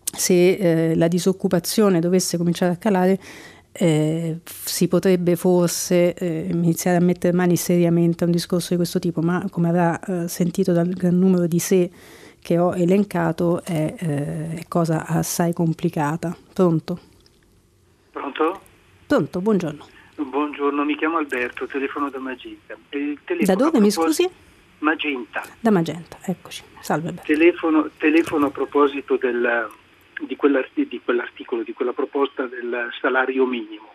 se 0.04 0.54
eh, 0.54 0.96
la 0.96 1.08
disoccupazione 1.08 2.00
dovesse 2.00 2.38
cominciare 2.38 2.72
a 2.72 2.78
calare, 2.78 3.20
eh, 3.72 4.40
si 4.44 4.88
potrebbe 4.88 5.36
forse 5.36 6.16
eh, 6.16 6.48
iniziare 6.50 6.98
a 6.98 7.02
mettere 7.02 7.34
mani 7.34 7.56
seriamente 7.56 8.24
a 8.24 8.26
un 8.28 8.34
discorso 8.34 8.70
di 8.72 8.78
questo 8.78 8.98
tipo, 8.98 9.22
ma 9.22 9.46
come 9.52 9.70
avrà 9.70 10.00
eh, 10.00 10.28
sentito 10.28 10.74
dal 10.74 10.90
gran 10.90 11.20
numero 11.20 11.46
di 11.46 11.60
sé 11.60 11.90
che 12.42 12.58
ho 12.58 12.76
elencato 12.76 13.64
è, 13.64 13.94
eh, 13.96 14.56
è 14.56 14.64
cosa 14.68 15.06
assai 15.06 15.54
complicata. 15.54 16.36
Pronto? 16.52 17.00
Pronto? 18.10 18.60
Pronto, 19.06 19.40
buongiorno. 19.40 20.00
Buongiorno, 20.24 20.84
mi 20.86 20.96
chiamo 20.96 21.18
Alberto, 21.18 21.66
telefono 21.66 22.10
da 22.10 22.20
Magenta. 22.20 22.78
Da 23.44 23.56
dove 23.56 23.80
mi 23.80 23.90
scusi? 23.90 24.30
Magenta. 24.80 25.44
Da 25.60 25.72
Magenta, 25.72 26.20
eccoci. 26.24 26.64
Salve 26.80 27.10
Alberto. 27.10 27.34
Telefono, 27.34 27.90
telefono 27.98 28.46
a 28.48 28.50
proposito 28.52 29.18
del, 29.18 29.68
di, 30.20 30.38
di, 30.88 31.02
quell'articolo, 31.04 31.64
di 31.64 31.74
quella 31.74 31.94
proposta 31.94 32.46
del 32.46 32.90
salario 33.00 33.46
minimo. 33.46 33.94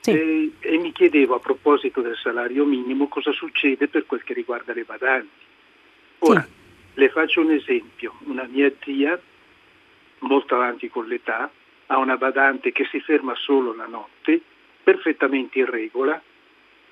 Sì. 0.00 0.10
E, 0.12 0.52
e, 0.60 0.78
mi 0.78 0.92
chiedevo 0.92 1.34
a 1.34 1.40
proposito 1.40 2.00
del 2.00 2.16
salario 2.16 2.64
minimo 2.64 3.08
cosa 3.08 3.32
succede 3.32 3.88
per 3.88 4.06
quel 4.06 4.22
che 4.22 4.34
riguarda 4.34 4.72
le 4.72 4.84
badanti. 4.84 5.44
Ora, 6.20 6.42
sì. 6.42 6.48
le 6.94 7.08
faccio 7.08 7.40
un 7.40 7.50
esempio. 7.50 8.14
Una 8.26 8.44
mia 8.48 8.72
zia, 8.84 9.20
molto 10.20 10.54
avanti 10.54 10.88
con 10.88 11.06
l'età, 11.08 11.50
ha 11.86 11.98
una 11.98 12.16
badante 12.16 12.70
che 12.70 12.86
si 12.88 13.00
ferma 13.00 13.34
solo 13.34 13.74
la 13.74 13.86
notte 13.86 14.42
perfettamente 14.86 15.58
in 15.58 15.68
regola, 15.68 16.22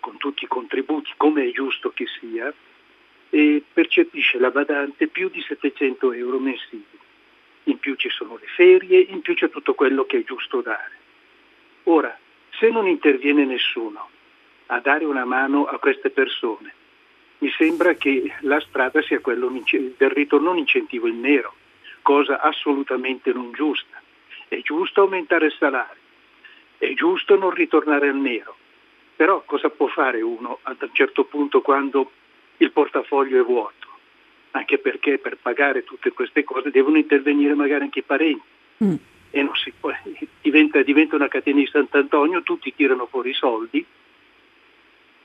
con 0.01 0.17
tutti 0.17 0.43
i 0.43 0.49
contributi 0.49 1.13
come 1.17 1.45
è 1.45 1.53
giusto 1.53 1.93
che 1.95 2.07
sia, 2.19 2.53
e 3.31 3.63
percepisce 3.73 4.41
la 4.41 4.51
badante 4.51 5.07
più 5.07 5.29
di 5.29 5.41
700 5.41 6.13
euro 6.13 6.41
mensili. 6.41 6.99
In 7.65 7.79
più 7.79 7.95
ci 7.95 8.11
sono 8.11 8.37
le 8.37 8.49
ferie, 8.49 8.99
in 8.99 9.21
più 9.21 9.35
c'è 9.35 9.49
tutto 9.49 9.75
quello 9.75 10.07
che 10.07 10.19
è 10.19 10.25
giusto 10.25 10.61
dare. 10.61 10.91
Ora, 11.85 12.19
se 12.59 12.69
non 12.69 12.89
interviene 12.89 13.45
nessuno 13.45 14.09
a 14.67 14.81
dare 14.81 15.05
una 15.05 15.25
mano 15.25 15.67
a 15.67 15.79
queste 15.79 16.11
persone, 16.11 16.75
mi 17.39 17.51
sembra 17.51 17.95
che 17.95 18.35
la 18.41 18.59
strada 18.59 19.03
sia 19.03 19.21
quella 19.21 19.47
del 19.47 20.11
ritorno 20.11 20.51
un 20.51 20.59
incentivo 20.59 21.07
in 21.07 21.21
nero, 21.21 21.55
cosa 22.03 22.41
assolutamente 22.41 23.33
non 23.33 23.53
giusta. 23.53 24.03
È 24.49 24.61
giusto 24.63 25.03
aumentare 25.03 25.47
il 25.47 25.57
salario, 25.57 26.03
è 26.85 26.95
giusto 26.95 27.37
non 27.37 27.51
ritornare 27.51 28.09
al 28.09 28.17
nero, 28.17 28.57
però 29.17 29.43
cosa 29.45 29.71
può 29.71 29.87
fare 29.87 30.21
uno 30.21 30.59
ad 30.63 30.77
un 30.81 30.91
certo 30.93 31.25
punto 31.25 31.61
quando 31.61 32.11
il 32.59 32.71
portafoglio 32.71 33.41
è 33.41 33.45
vuoto? 33.45 33.89
Anche 34.53 34.79
perché 34.79 35.19
per 35.19 35.37
pagare 35.41 35.83
tutte 35.83 36.13
queste 36.13 36.45
cose 36.45 36.71
devono 36.71 36.99
intervenire 36.99 37.55
magari 37.55 37.85
anche 37.85 38.01
i 38.01 38.03
parenti. 38.03 38.43
Mm. 38.85 38.95
E 39.31 39.43
non 39.43 39.55
si 39.57 39.73
può, 39.79 39.93
diventa, 40.41 40.83
diventa 40.83 41.17
una 41.17 41.29
catena 41.29 41.59
di 41.59 41.67
Sant'Antonio, 41.67 42.43
tutti 42.43 42.73
tirano 42.75 43.07
fuori 43.07 43.31
i 43.31 43.35
soldi 43.35 43.85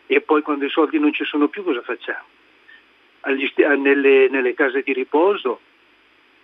e 0.07 0.21
poi 0.21 0.41
quando 0.41 0.65
i 0.65 0.69
soldi 0.69 0.97
non 0.97 1.13
ci 1.13 1.23
sono 1.25 1.47
più 1.49 1.63
cosa 1.63 1.83
facciamo? 1.83 2.25
Agli, 3.21 3.51
nelle, 3.77 4.27
nelle, 4.29 4.53
case 4.55 4.81
di 4.81 4.93
riposo 4.93 5.59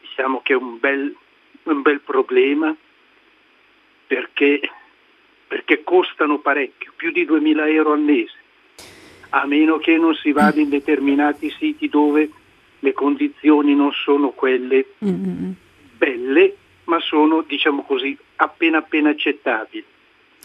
diciamo 0.01 0.41
che 0.43 0.53
è 0.53 0.55
un 0.55 0.77
bel, 0.77 1.15
un 1.63 1.81
bel 1.81 2.01
problema 2.01 2.75
perché 4.05 4.59
perché 5.47 5.83
costano 5.83 6.39
parecchio, 6.39 6.93
più 6.95 7.11
di 7.11 7.25
2.000 7.25 7.69
euro 7.69 7.93
al 7.93 7.99
mese, 7.99 8.37
a 9.29 9.45
meno 9.45 9.77
che 9.77 9.97
non 9.97 10.15
si 10.15 10.31
vada 10.31 10.59
in 10.59 10.69
determinati 10.69 11.49
siti 11.49 11.87
dove 11.87 12.29
le 12.79 12.93
condizioni 12.93 13.75
non 13.75 13.91
sono 13.91 14.29
quelle 14.29 14.85
mm-hmm. 15.03 15.51
belle, 15.97 16.55
ma 16.85 16.99
sono, 16.99 17.41
diciamo 17.41 17.83
così, 17.83 18.17
appena 18.37 18.79
appena 18.79 19.09
accettabili. 19.09 19.83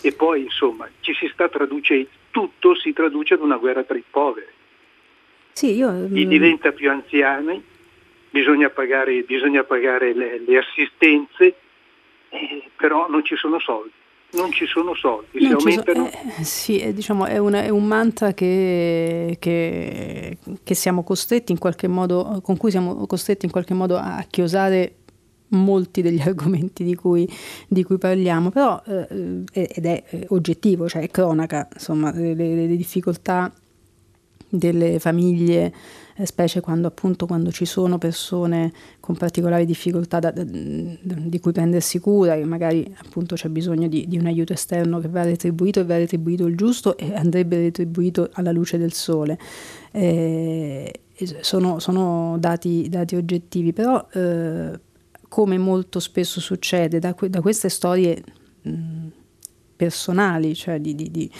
E 0.02 0.12
poi, 0.12 0.42
insomma, 0.42 0.88
ci 1.00 1.12
si 1.14 1.28
sta 1.32 1.48
traducendo, 1.48 2.08
tutto 2.30 2.74
si 2.74 2.92
traduce 2.92 3.34
ad 3.34 3.40
una 3.40 3.56
guerra 3.56 3.84
tra 3.84 3.96
i 3.96 4.04
poveri. 4.08 4.46
Sì, 5.52 5.74
io... 5.74 6.08
Chi 6.10 6.24
mm, 6.24 6.28
diventa 6.28 6.72
più 6.72 6.90
anziani, 6.90 7.62
bisogna 8.30 8.70
pagare, 8.70 9.22
bisogna 9.22 9.62
pagare 9.64 10.14
le, 10.14 10.40
le 10.46 10.58
assistenze, 10.58 11.56
eh, 12.30 12.70
però 12.76 13.08
non 13.10 13.24
ci 13.24 13.36
sono 13.36 13.58
soldi 13.58 13.98
non 14.32 14.52
ci 14.52 14.66
sono 14.66 14.94
soldi, 14.94 15.48
non 15.48 15.60
si 15.60 15.68
aumentano... 15.68 16.10
So, 16.10 16.40
eh, 16.40 16.44
sì, 16.44 16.78
è, 16.78 16.92
diciamo, 16.92 17.26
è, 17.26 17.38
una, 17.38 17.62
è, 17.62 17.68
un 17.68 17.84
mantra 17.84 18.32
che, 18.32 19.36
che, 19.38 20.38
che, 20.62 20.74
siamo 20.74 21.02
costretti 21.02 21.52
in 21.52 21.58
qualche 21.58 21.88
modo, 21.88 22.40
con 22.42 22.56
cui 22.56 22.70
siamo 22.70 23.06
costretti 23.06 23.46
in 23.46 23.50
qualche 23.50 23.74
modo 23.74 23.96
a 23.96 24.24
chiosare 24.28 24.96
molti 25.48 26.02
degli 26.02 26.20
argomenti 26.26 26.84
di 26.84 26.94
cui, 26.94 27.28
di 27.68 27.82
cui 27.82 27.98
parliamo, 27.98 28.50
però 28.50 28.80
eh, 28.86 29.46
ed 29.52 29.86
è 29.86 30.04
oggettivo, 30.28 30.88
cioè 30.88 31.02
è 31.02 31.10
cronaca, 31.10 31.68
insomma, 31.72 32.12
le, 32.12 32.34
le 32.34 32.76
difficoltà 32.76 33.52
delle 34.50 34.98
famiglie 34.98 35.66
eh, 35.66 35.72
specie 36.26 36.60
quando 36.60 36.86
appunto 36.88 37.26
quando 37.26 37.50
ci 37.50 37.64
sono 37.64 37.98
persone 37.98 38.72
con 39.00 39.16
particolari 39.16 39.64
difficoltà 39.64 40.18
da, 40.18 40.30
da, 40.30 40.42
di 40.44 41.40
cui 41.40 41.52
prendersi 41.52 41.98
cura 41.98 42.34
e 42.34 42.44
magari 42.44 42.92
appunto 43.02 43.34
c'è 43.34 43.48
bisogno 43.48 43.88
di, 43.88 44.06
di, 44.08 44.18
un 44.18 44.26
aiuto 44.26 44.52
esterno 44.52 44.98
che 45.00 45.08
va 45.08 45.22
retribuito 45.22 45.80
e 45.80 45.84
va 45.84 45.96
retribuito 45.96 46.46
il 46.46 46.56
giusto 46.56 46.96
e 46.96 47.14
andrebbe 47.14 47.58
retribuito 47.58 48.28
alla 48.32 48.52
luce 48.52 48.78
del 48.78 48.92
sole. 48.92 49.38
Eh, 49.92 50.92
sono, 51.40 51.78
sono 51.78 52.36
dati, 52.38 52.88
dati, 52.88 53.16
oggettivi, 53.16 53.72
però 53.72 54.06
eh, 54.12 54.78
come 55.28 55.58
molto 55.58 56.00
spesso 56.00 56.40
succede 56.40 56.98
da, 56.98 57.14
da 57.28 57.40
queste 57.40 57.68
storie 57.68 58.22
mh, 58.62 59.06
personali, 59.76 60.54
cioè 60.54 60.80
di, 60.80 60.94
di, 60.94 61.10
di 61.10 61.30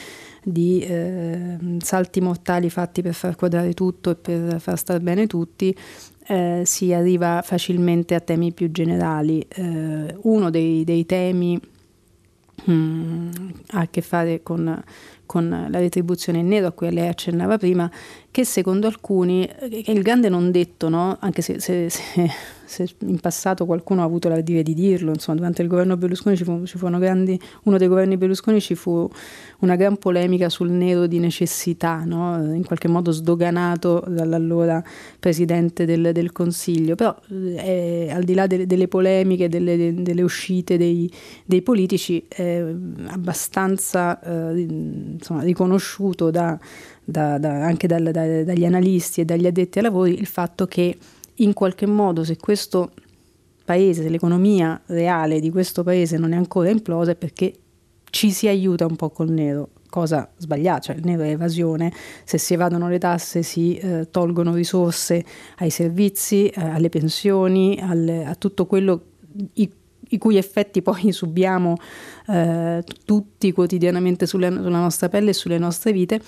di 0.42 0.80
eh, 0.80 1.56
salti 1.78 2.20
mortali 2.20 2.70
fatti 2.70 3.02
per 3.02 3.14
far 3.14 3.36
quadrare 3.36 3.74
tutto 3.74 4.10
e 4.10 4.14
per 4.14 4.60
far 4.60 4.78
star 4.78 5.00
bene 5.00 5.26
tutti, 5.26 5.74
eh, 6.26 6.62
si 6.64 6.92
arriva 6.92 7.42
facilmente 7.44 8.14
a 8.14 8.20
temi 8.20 8.52
più 8.52 8.70
generali. 8.70 9.44
Eh, 9.48 10.16
uno 10.22 10.50
dei, 10.50 10.84
dei 10.84 11.04
temi 11.06 11.60
mm, 12.70 13.30
ha 13.70 13.80
a 13.80 13.88
che 13.88 14.00
fare 14.00 14.42
con, 14.42 14.82
con 15.26 15.66
la 15.68 15.78
retribuzione 15.78 16.38
in 16.38 16.48
nero 16.48 16.68
a 16.68 16.72
cui 16.72 16.92
lei 16.92 17.08
accennava 17.08 17.58
prima, 17.58 17.90
che 18.30 18.44
secondo 18.44 18.86
alcuni 18.86 19.44
è 19.44 19.90
il 19.90 20.02
grande 20.02 20.28
non 20.28 20.50
detto, 20.50 20.88
no? 20.88 21.16
anche 21.20 21.42
se, 21.42 21.60
se, 21.60 21.90
se 21.90 22.30
se 22.70 22.88
in 22.98 23.18
passato 23.18 23.66
qualcuno 23.66 24.02
ha 24.02 24.04
avuto 24.04 24.28
l'ardire 24.28 24.62
di 24.62 24.74
dirlo, 24.74 25.10
insomma, 25.10 25.38
durante 25.38 25.60
il 25.60 25.66
governo 25.66 25.96
Berlusconi 25.96 26.36
ci, 26.36 26.44
fu, 26.44 26.64
ci 26.66 26.78
furono 26.78 27.00
grandi, 27.00 27.38
uno 27.64 27.78
dei 27.78 27.88
governi 27.88 28.16
Berlusconi 28.16 28.60
ci 28.60 28.76
fu 28.76 29.10
una 29.58 29.74
gran 29.74 29.96
polemica 29.96 30.48
sul 30.48 30.70
nero 30.70 31.08
di 31.08 31.18
necessità, 31.18 32.04
no? 32.04 32.54
in 32.54 32.64
qualche 32.64 32.86
modo 32.86 33.10
sdoganato 33.10 34.04
dall'allora 34.06 34.80
Presidente 35.18 35.84
del, 35.84 36.12
del 36.12 36.30
Consiglio, 36.30 36.94
però 36.94 37.12
eh, 37.28 38.08
al 38.12 38.22
di 38.22 38.34
là 38.34 38.46
de, 38.46 38.64
delle 38.66 38.86
polemiche, 38.86 39.48
delle, 39.48 39.92
delle 39.92 40.22
uscite 40.22 40.76
dei, 40.76 41.12
dei, 41.44 41.62
politici, 41.62 42.24
è 42.28 42.64
abbastanza 43.08 44.20
eh, 44.20 44.60
insomma, 44.60 45.42
riconosciuto 45.42 46.30
da, 46.30 46.56
da, 47.10 47.38
da, 47.38 47.64
anche 47.64 47.86
dal, 47.86 48.02
dagli 48.10 48.64
analisti 48.64 49.20
e 49.20 49.24
dagli 49.24 49.46
addetti 49.46 49.78
ai 49.78 49.84
lavori 49.84 50.18
il 50.18 50.26
fatto 50.26 50.66
che 50.66 50.96
in 51.36 51.52
qualche 51.52 51.86
modo 51.86 52.24
se 52.24 52.36
questo 52.36 52.92
paese, 53.64 54.02
se 54.02 54.08
l'economia 54.08 54.80
reale 54.86 55.40
di 55.40 55.50
questo 55.50 55.82
paese 55.82 56.16
non 56.16 56.32
è 56.32 56.36
ancora 56.36 56.70
implosa 56.70 57.12
è 57.12 57.14
perché 57.14 57.54
ci 58.10 58.32
si 58.32 58.48
aiuta 58.48 58.86
un 58.86 58.96
po' 58.96 59.10
col 59.10 59.30
nero, 59.30 59.70
cosa 59.88 60.28
sbagliata, 60.36 60.80
cioè 60.80 60.96
il 60.96 61.02
nero 61.04 61.22
è 61.22 61.30
evasione, 61.30 61.92
se 62.24 62.38
si 62.38 62.54
evadono 62.54 62.88
le 62.88 62.98
tasse 62.98 63.42
si 63.42 63.76
eh, 63.76 64.08
tolgono 64.10 64.54
risorse 64.54 65.24
ai 65.58 65.70
servizi, 65.70 66.48
eh, 66.48 66.60
alle 66.60 66.88
pensioni, 66.88 67.78
alle, 67.80 68.24
a 68.24 68.34
tutto 68.34 68.66
quello 68.66 69.02
i, 69.54 69.70
i, 70.08 70.18
cui 70.18 70.36
effetti 70.36 70.82
poi 70.82 71.10
subiamo 71.12 71.76
eh, 72.26 72.82
tutti 73.04 73.52
quotidianamente 73.52 74.26
sulle, 74.26 74.50
sulla 74.50 74.80
nostra 74.80 75.08
pelle 75.08 75.30
e 75.30 75.34
sulle 75.34 75.58
nostre 75.58 75.92
vite 75.92 76.20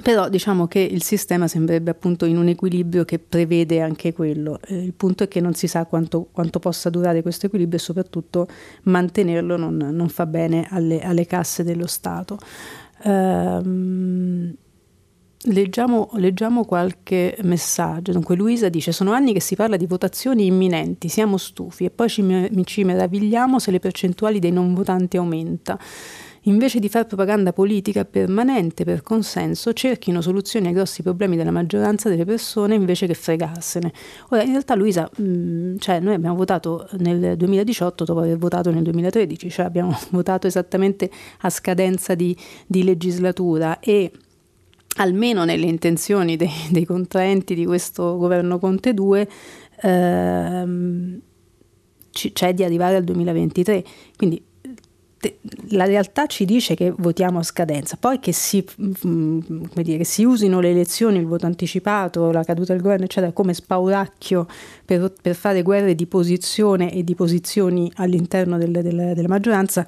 però 0.00 0.28
diciamo 0.28 0.66
che 0.66 0.78
il 0.78 1.02
sistema 1.02 1.46
sembrerebbe 1.46 1.90
appunto 1.90 2.24
in 2.24 2.38
un 2.38 2.48
equilibrio 2.48 3.04
che 3.04 3.18
prevede 3.18 3.80
anche 3.80 4.12
quello. 4.12 4.58
Eh, 4.64 4.82
il 4.82 4.94
punto 4.94 5.24
è 5.24 5.28
che 5.28 5.40
non 5.40 5.54
si 5.54 5.66
sa 5.66 5.84
quanto, 5.84 6.28
quanto, 6.32 6.58
possa 6.58 6.88
durare 6.88 7.20
questo 7.20 7.46
equilibrio 7.46 7.78
e 7.78 7.82
soprattutto 7.82 8.48
mantenerlo 8.84 9.56
non, 9.56 9.76
non 9.76 10.08
fa 10.08 10.24
bene 10.26 10.66
alle, 10.70 11.00
alle, 11.00 11.26
casse 11.26 11.62
dello 11.62 11.86
Stato. 11.86 12.38
Ehm, 13.04 14.54
leggiamo, 15.44 16.10
leggiamo, 16.14 16.64
qualche 16.64 17.36
messaggio. 17.42 18.12
Dunque 18.12 18.34
Luisa 18.34 18.70
dice 18.70 18.92
sono 18.92 19.12
anni 19.12 19.34
che 19.34 19.40
si 19.40 19.56
parla 19.56 19.76
di 19.76 19.86
votazioni 19.86 20.46
imminenti, 20.46 21.08
siamo 21.08 21.36
stufi 21.36 21.84
e 21.84 21.90
poi 21.90 22.08
ci, 22.08 22.24
ci 22.64 22.84
meravigliamo 22.84 23.58
se 23.58 23.70
le 23.70 23.78
percentuali 23.78 24.38
dei 24.38 24.52
non 24.52 24.72
votanti 24.72 25.18
aumenta 25.18 25.78
invece 26.42 26.80
di 26.80 26.88
fare 26.88 27.04
propaganda 27.04 27.52
politica 27.52 28.04
permanente 28.04 28.84
per 28.84 29.02
consenso, 29.02 29.72
cerchino 29.72 30.20
soluzioni 30.20 30.68
ai 30.68 30.72
grossi 30.72 31.02
problemi 31.02 31.36
della 31.36 31.50
maggioranza 31.50 32.08
delle 32.08 32.24
persone 32.24 32.74
invece 32.74 33.06
che 33.06 33.14
fregarsene. 33.14 33.92
Ora, 34.30 34.42
in 34.42 34.50
realtà 34.50 34.74
Luisa, 34.74 35.08
mh, 35.14 35.22
mm, 35.22 35.76
cioè 35.78 36.00
noi 36.00 36.14
abbiamo 36.14 36.34
votato 36.34 36.88
nel 36.98 37.36
2018 37.36 38.04
dopo 38.04 38.20
aver 38.20 38.38
votato 38.38 38.70
nel 38.70 38.82
2013, 38.82 39.50
cioè 39.50 39.66
abbiamo 39.66 39.96
votato 40.10 40.46
esattamente 40.46 41.10
a 41.40 41.50
scadenza 41.50 42.14
di, 42.14 42.36
di 42.66 42.82
legislatura 42.82 43.78
e 43.78 44.10
almeno 44.96 45.44
nelle 45.44 45.66
intenzioni 45.66 46.36
dei, 46.36 46.50
dei, 46.70 46.84
contraenti 46.84 47.54
di 47.54 47.64
questo 47.64 48.16
governo 48.16 48.58
Conte 48.58 48.92
2, 48.92 49.28
ehm, 49.82 51.20
c'è 52.10 52.52
di 52.52 52.62
arrivare 52.62 52.96
al 52.96 53.04
2023. 53.04 53.84
Quindi 54.16 54.42
la 55.70 55.84
realtà 55.84 56.26
ci 56.26 56.44
dice 56.44 56.74
che 56.74 56.92
votiamo 56.96 57.38
a 57.38 57.42
scadenza, 57.42 57.96
poi 57.98 58.18
che 58.18 58.32
si, 58.32 58.64
mm, 59.06 59.38
dire, 59.74 59.98
che 59.98 60.04
si, 60.04 60.24
usino 60.24 60.60
le 60.60 60.70
elezioni, 60.70 61.18
il 61.18 61.26
voto 61.26 61.46
anticipato, 61.46 62.30
la 62.32 62.42
caduta 62.42 62.72
del 62.72 62.82
governo, 62.82 63.04
eccetera, 63.04 63.32
come 63.32 63.54
spauracchio 63.54 64.46
per, 64.84 65.12
per 65.20 65.34
fare 65.34 65.62
guerre 65.62 65.94
di 65.94 66.06
posizione 66.06 66.92
e 66.92 67.04
di 67.04 67.14
posizioni 67.14 67.90
all'interno 67.96 68.58
del, 68.58 68.70
del, 68.70 69.12
della 69.14 69.28
maggioranza, 69.28 69.86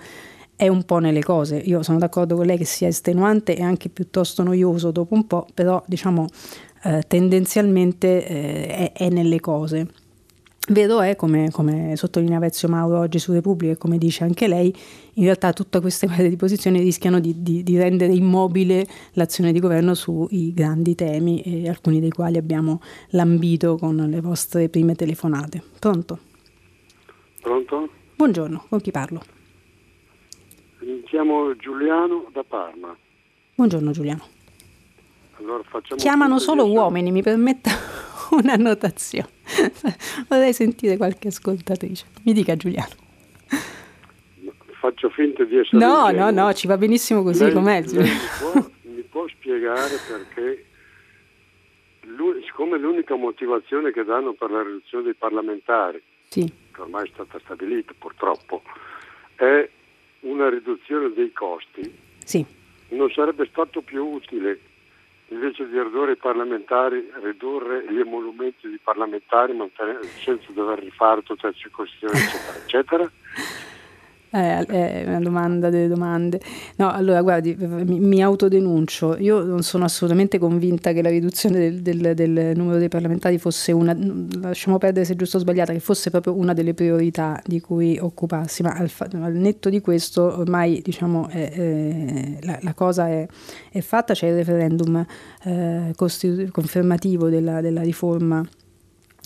è 0.57 0.69
un 0.69 0.85
po' 0.85 0.99
nelle 0.99 1.23
cose. 1.23 1.57
Io 1.57 1.83
sono 1.83 1.99
d'accordo 1.99 2.37
con 2.37 2.47
lei 2.47 2.57
che 2.57 2.65
sia 2.65 2.89
estenuante 2.89 3.57
e 3.57 3.63
anche 3.63 3.89
piuttosto 3.89 4.43
noioso 4.43 4.91
dopo 4.91 5.15
un 5.15 5.27
po', 5.27 5.47
però 5.53 5.83
diciamo 5.87 6.27
eh, 6.85 7.03
tendenzialmente 7.07 8.27
eh, 8.27 8.67
è, 8.69 8.93
è 8.93 9.09
nelle 9.09 9.41
cose. 9.41 9.89
Vero 10.69 11.03
è, 11.03 11.15
come, 11.15 11.51
come, 11.51 11.95
sottolineava 11.95 12.47
Ezio 12.47 12.69
Mauro 12.69 12.99
oggi 12.99 13.19
su 13.19 13.33
Repubblica 13.33 13.73
e 13.73 13.77
come 13.77 13.99
dice 13.99 14.25
anche 14.25 14.49
lei, 14.49 14.75
in 15.15 15.25
realtà 15.25 15.53
tutte 15.53 15.81
queste 15.81 16.07
guerre 16.07 16.29
di 16.29 16.37
posizione 16.37 16.81
rischiano 16.81 17.21
di, 17.21 17.43
di, 17.43 17.63
di, 17.63 17.77
rendere 17.77 18.13
immobile 18.13 18.87
l'azione 19.13 19.53
di 19.53 19.61
governo 19.61 19.95
sui 19.95 20.53
grandi 20.53 20.95
temi, 20.95 21.41
e 21.43 21.69
alcuni 21.69 22.01
dei 22.01 22.11
quali 22.11 22.37
abbiamo 22.37 22.81
lambito 23.11 23.77
con 23.77 23.97
le 23.97 24.21
vostre 24.21 24.69
prime 24.69 24.95
telefonate. 24.95 25.63
Pronto? 25.79 26.19
Pronto? 27.41 27.89
Buongiorno, 28.17 28.67
con 28.69 28.81
chi 28.81 28.91
parlo? 28.91 29.23
Mi 30.81 31.03
chiamo 31.05 31.55
Giuliano 31.57 32.29
da 32.33 32.43
Parma. 32.43 32.97
Buongiorno 33.55 33.91
Giuliano. 33.93 34.27
Allora, 35.39 35.63
Chiamano 35.97 36.39
solo 36.39 36.71
uomini, 36.71 37.11
mi 37.11 37.23
permetta 37.23 37.71
un'annotazione. 38.31 39.29
Vorrei 40.29 40.53
sentire 40.53 40.97
qualche 40.97 41.29
ascoltatrice. 41.29 42.07
Mi 42.23 42.33
dica 42.33 42.57
Giuliano. 42.57 43.04
Faccio 44.85 45.09
finta 45.09 45.45
di 45.45 45.57
essere... 45.57 45.79
No, 45.79 46.11
no, 46.11 46.31
no, 46.31 46.53
ci 46.53 46.67
va 46.67 46.77
benissimo 46.77 47.23
così 47.23 47.51
com'è. 47.51 47.83
Lei 47.87 48.03
mi, 48.03 48.19
può, 48.39 48.71
mi 48.83 49.01
può 49.01 49.27
spiegare 49.29 49.97
perché, 50.07 50.67
siccome 52.45 52.77
l'unica 52.77 53.15
motivazione 53.15 53.93
che 53.93 54.05
danno 54.05 54.35
per 54.35 54.51
la 54.51 54.63
riduzione 54.63 55.05
dei 55.05 55.15
parlamentari, 55.15 56.03
sì. 56.29 56.45
che 56.71 56.81
ormai 56.83 57.07
è 57.07 57.11
stata 57.15 57.41
stabilita 57.43 57.95
purtroppo, 57.97 58.61
è 59.37 59.67
una 60.21 60.51
riduzione 60.51 61.11
dei 61.15 61.33
costi, 61.33 61.91
sì. 62.23 62.45
non 62.89 63.11
sarebbe 63.11 63.49
stato 63.51 63.81
più 63.81 64.05
utile 64.05 64.61
invece 65.29 65.67
di 65.67 65.81
ridurre 65.81 66.13
i 66.13 66.17
parlamentari, 66.17 67.11
ridurre 67.23 67.87
gli 67.91 68.01
emolumenti 68.01 68.69
di 68.69 68.79
parlamentari 68.85 69.57
senza 70.23 70.53
dover 70.53 70.79
rifare 70.81 71.23
tutte 71.23 71.47
le 71.47 71.55
circoscrizioni, 71.55 72.19
eccetera, 72.19 72.59
eccetera. 72.59 73.11
Eh, 74.35 74.67
è 74.67 75.05
una 75.07 75.21
domanda 75.21 75.71
delle 75.71 75.87
domande. 75.87 76.41
No, 76.77 76.91
allora 76.91 77.23
guardi, 77.23 77.55
mi, 77.57 78.01
mi, 78.01 78.21
autodenuncio. 78.21 79.17
Io 79.19 79.45
non 79.45 79.63
sono 79.63 79.85
assolutamente 79.85 80.39
convinta 80.41 80.93
che 80.93 81.03
la 81.03 81.09
riduzione 81.09 81.81
del, 81.81 81.81
del, 81.81 82.15
del, 82.17 82.57
numero 82.57 82.79
dei 82.79 82.89
parlamentari 82.89 83.39
fosse 83.39 83.71
una, 83.71 83.97
lasciamo 84.41 84.79
perdere 84.79 85.05
se 85.05 85.15
giusto 85.15 85.37
o 85.37 85.41
sbagliata, 85.41 85.73
che 85.73 85.79
fosse 85.79 86.11
proprio 86.11 86.37
una 86.37 86.53
delle 86.53 86.75
priorità 86.75 87.41
di 87.47 87.61
cui 87.61 87.97
occuparsi, 87.97 88.65
ma 88.65 88.73
al, 88.73 88.91
al 89.23 89.35
netto 89.35 89.69
di 89.69 89.81
questo 89.81 90.37
ormai 90.37 90.83
diciamo 90.83 91.29
è, 91.29 91.51
è, 91.53 92.39
la, 92.41 92.59
la, 92.61 92.75
cosa 92.75 93.07
è, 93.07 93.25
è, 93.71 93.81
fatta, 93.83 94.15
c'è 94.15 94.27
il 94.27 94.35
referendum 94.35 95.07
eh, 95.45 95.93
costitu- 95.95 96.51
confermativo 96.51 97.29
della, 97.29 97.61
della 97.61 97.83
riforma 97.83 98.45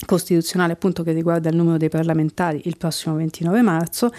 costituzionale 0.05 0.73
appunto 0.73 1.03
che 1.03 1.11
riguarda 1.11 1.49
il 1.49 1.55
numero 1.57 1.77
dei 1.77 1.89
parlamentari 1.89 2.61
il 2.65 2.77
prossimo 2.77 3.15
29 3.15 3.61
marzo 3.61 4.11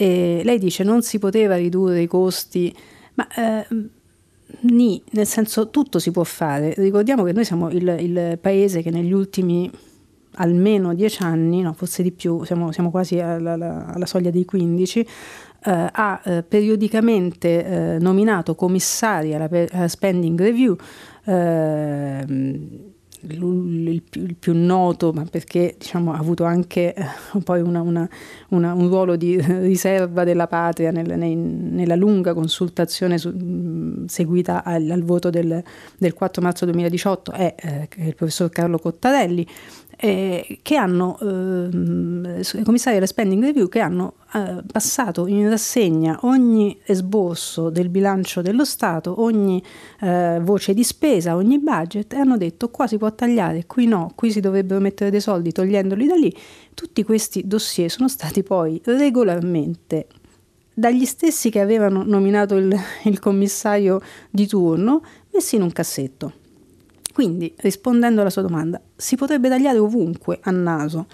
e 0.00 0.40
lei 0.44 0.58
dice 0.58 0.82
non 0.82 1.02
si 1.02 1.18
poteva 1.18 1.56
ridurre 1.56 2.00
i 2.00 2.06
costi, 2.06 2.74
ma 3.14 3.28
eh, 3.36 3.66
ni, 4.60 5.02
nel 5.10 5.26
senso 5.26 5.68
tutto 5.68 5.98
si 5.98 6.10
può 6.10 6.24
fare. 6.24 6.72
Ricordiamo 6.74 7.22
che 7.22 7.32
noi 7.32 7.44
siamo 7.44 7.68
il, 7.68 7.96
il 8.00 8.38
paese 8.40 8.80
che 8.80 8.90
negli 8.90 9.12
ultimi 9.12 9.70
almeno 10.36 10.94
dieci 10.94 11.22
anni, 11.22 11.60
no, 11.60 11.74
forse 11.74 12.02
di 12.02 12.12
più, 12.12 12.44
siamo, 12.44 12.72
siamo 12.72 12.90
quasi 12.90 13.20
alla, 13.20 13.52
alla, 13.52 13.92
alla, 13.92 14.06
soglia 14.06 14.30
dei 14.30 14.46
15, 14.46 15.00
eh, 15.00 15.06
ha 15.92 16.22
eh, 16.24 16.42
periodicamente 16.44 17.64
eh, 17.66 17.98
nominato 17.98 18.54
commissari 18.54 19.34
alla, 19.34 19.50
alla, 19.50 19.86
spending 19.86 20.40
review 20.40 20.76
ehm, 21.26 22.68
il, 23.22 24.02
più, 24.08 24.22
il, 24.22 24.34
più, 24.36 24.52
noto, 24.54 25.12
ma 25.12 25.24
perché 25.24 25.74
diciamo, 25.78 26.12
ha 26.12 26.18
avuto 26.18 26.44
anche 26.44 26.94
eh, 26.94 27.04
poi 27.44 27.60
una, 27.60 27.80
una, 27.80 28.08
una, 28.48 28.72
un 28.72 28.88
ruolo 28.88 29.16
di 29.16 29.40
riserva 29.40 30.24
della 30.24 30.46
patria 30.46 30.90
nel, 30.90 31.18
nei, 31.18 31.34
nella 31.34 31.96
lunga 31.96 32.34
consultazione 32.34 33.18
su, 33.18 34.04
seguita 34.06 34.64
al, 34.64 34.90
al 34.90 35.02
voto 35.02 35.30
del, 35.30 35.62
del, 35.98 36.14
4 36.14 36.42
marzo 36.42 36.64
2018, 36.64 37.32
è 37.32 37.54
eh, 37.56 37.88
il 38.06 38.14
professor 38.14 38.48
Carlo 38.50 38.78
Cottarelli 38.78 39.46
eh, 39.96 40.58
che 40.62 40.76
hanno, 40.76 41.18
eh, 41.20 42.62
commissari 42.62 42.94
della 42.94 43.06
spending 43.06 43.42
review, 43.42 43.68
che 43.68 43.80
hanno 43.80 44.14
eh, 44.32 44.62
passato 44.70 45.26
in 45.26 45.48
rassegna 45.48 46.18
ogni 46.22 46.78
esborso 46.84 47.70
del 47.70 47.88
bilancio 47.88 48.42
dello 48.42 48.64
Stato, 48.64 49.20
ogni 49.22 49.62
eh, 50.00 50.38
voce 50.40 50.74
di 50.74 50.84
spesa, 50.84 51.36
ogni 51.36 51.58
budget 51.58 52.12
e 52.12 52.16
hanno 52.16 52.36
detto 52.36 52.68
qua 52.68 52.86
si 52.86 52.96
può 52.96 53.12
tagliare, 53.12 53.66
qui 53.66 53.86
no, 53.86 54.12
qui 54.14 54.30
si 54.30 54.40
dovrebbero 54.40 54.80
mettere 54.80 55.10
dei 55.10 55.20
soldi 55.20 55.52
togliendoli 55.52 56.06
da 56.06 56.14
lì. 56.14 56.34
Tutti 56.74 57.02
questi 57.02 57.46
dossier 57.46 57.90
sono 57.90 58.08
stati 58.08 58.42
poi 58.42 58.80
regolarmente 58.84 60.06
dagli 60.72 61.04
stessi 61.04 61.50
che 61.50 61.60
avevano 61.60 62.02
nominato 62.04 62.56
il, 62.56 62.74
il 63.04 63.18
commissario 63.18 64.00
di 64.30 64.46
turno 64.46 65.02
messi 65.32 65.56
in 65.56 65.62
un 65.62 65.72
cassetto. 65.72 66.32
Quindi, 67.12 67.52
rispondendo 67.58 68.20
alla 68.20 68.30
sua 68.30 68.42
domanda, 68.42 68.80
si 68.96 69.16
potrebbe 69.16 69.48
tagliare 69.48 69.78
ovunque 69.78 70.38
a 70.42 70.50
naso, 70.50 71.06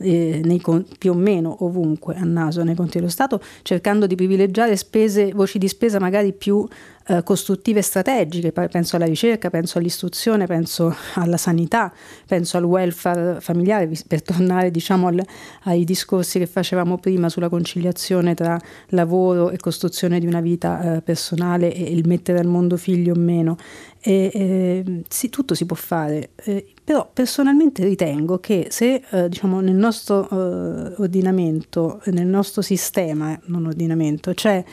eh, 0.00 0.40
nei, 0.44 0.60
più 0.98 1.12
o 1.12 1.14
meno 1.14 1.64
ovunque 1.64 2.14
a 2.14 2.24
naso 2.24 2.62
nei 2.62 2.74
conti 2.74 2.98
dello 2.98 3.10
Stato, 3.10 3.40
cercando 3.62 4.06
di 4.06 4.14
privilegiare 4.14 4.76
spese, 4.76 5.32
voci 5.32 5.58
di 5.58 5.68
spesa 5.68 5.98
magari 5.98 6.32
più 6.32 6.66
eh, 7.10 7.24
costruttive 7.24 7.82
strategiche, 7.82 8.52
penso 8.52 8.94
alla 8.94 9.04
ricerca, 9.04 9.50
penso 9.50 9.78
all'istruzione, 9.78 10.46
penso 10.46 10.94
alla 11.14 11.36
sanità, 11.36 11.92
penso 12.24 12.56
al 12.56 12.62
welfare 12.62 13.40
familiare, 13.40 13.90
per 14.06 14.22
tornare 14.22 14.70
diciamo, 14.70 15.08
al, 15.08 15.20
ai 15.64 15.82
discorsi 15.84 16.38
che 16.38 16.46
facevamo 16.46 16.98
prima 16.98 17.28
sulla 17.28 17.48
conciliazione 17.48 18.34
tra 18.34 18.56
lavoro 18.90 19.50
e 19.50 19.56
costruzione 19.56 20.20
di 20.20 20.26
una 20.26 20.40
vita 20.40 20.98
eh, 20.98 21.02
personale 21.02 21.74
e 21.74 21.82
il 21.82 22.06
mettere 22.06 22.38
al 22.38 22.46
mondo 22.46 22.76
figli 22.76 23.10
o 23.10 23.14
meno. 23.16 23.56
E, 24.00 24.30
eh, 24.32 25.02
sì, 25.08 25.30
tutto 25.30 25.54
si 25.54 25.66
può 25.66 25.76
fare, 25.76 26.30
eh, 26.44 26.64
però 26.84 27.10
personalmente 27.12 27.84
ritengo 27.84 28.38
che 28.38 28.68
se 28.70 29.02
eh, 29.10 29.28
diciamo, 29.28 29.60
nel 29.60 29.74
nostro 29.74 30.28
eh, 30.30 30.94
ordinamento, 30.98 32.00
nel 32.06 32.26
nostro 32.26 32.62
sistema, 32.62 33.38
non 33.46 33.66
ordinamento, 33.66 34.32
c'è 34.32 34.64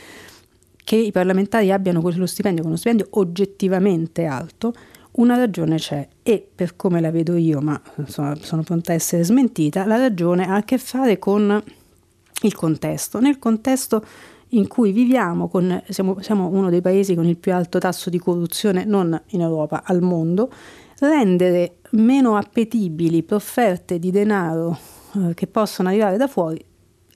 che 0.88 0.96
i 0.96 1.12
parlamentari 1.12 1.70
abbiano 1.74 2.00
quello 2.00 2.26
stipendio, 2.26 2.64
uno 2.64 2.78
stipendio 2.78 3.08
oggettivamente 3.10 4.24
alto, 4.24 4.74
una 5.18 5.36
ragione 5.36 5.76
c'è 5.76 6.08
e 6.24 6.48
per 6.56 6.78
come 6.78 7.02
la 7.02 7.12
vedo 7.12 7.36
io, 7.36 7.60
ma 7.60 7.78
insomma, 7.98 8.34
sono 8.40 8.64
pronta 8.64 8.94
a 8.94 8.96
essere 8.96 9.26
smentita, 9.26 9.86
la 9.86 9.98
ragione 9.98 10.48
ha 10.48 10.56
a 10.56 10.64
che 10.64 10.78
fare 10.78 11.20
con 11.20 11.62
il 12.44 12.56
contesto. 12.56 13.20
Nel 13.20 13.38
contesto 13.38 14.02
in 14.52 14.70
cui 14.70 14.94
viviamo, 14.94 15.50
con, 15.50 15.84
siamo, 15.90 16.22
siamo, 16.22 16.48
uno 16.48 16.70
dei 16.70 16.80
paesi 16.80 17.16
con 17.16 17.26
il 17.26 17.36
più 17.36 17.54
alto 17.54 17.80
tasso 17.80 18.10
di 18.10 18.18
corruzione, 18.18 18.86
non 18.86 19.22
in 19.32 19.42
Europa, 19.42 19.84
al 19.84 20.02
mondo, 20.02 20.50
rendere 21.00 21.80
meno 21.90 22.38
appetibili 22.38 23.24
per 23.24 23.36
offerte 23.36 24.00
di 24.00 24.10
denaro 24.10 24.80
eh, 25.16 25.34
che 25.34 25.48
possono 25.48 25.90
arrivare 25.90 26.16
da 26.16 26.30
fuori, 26.30 26.64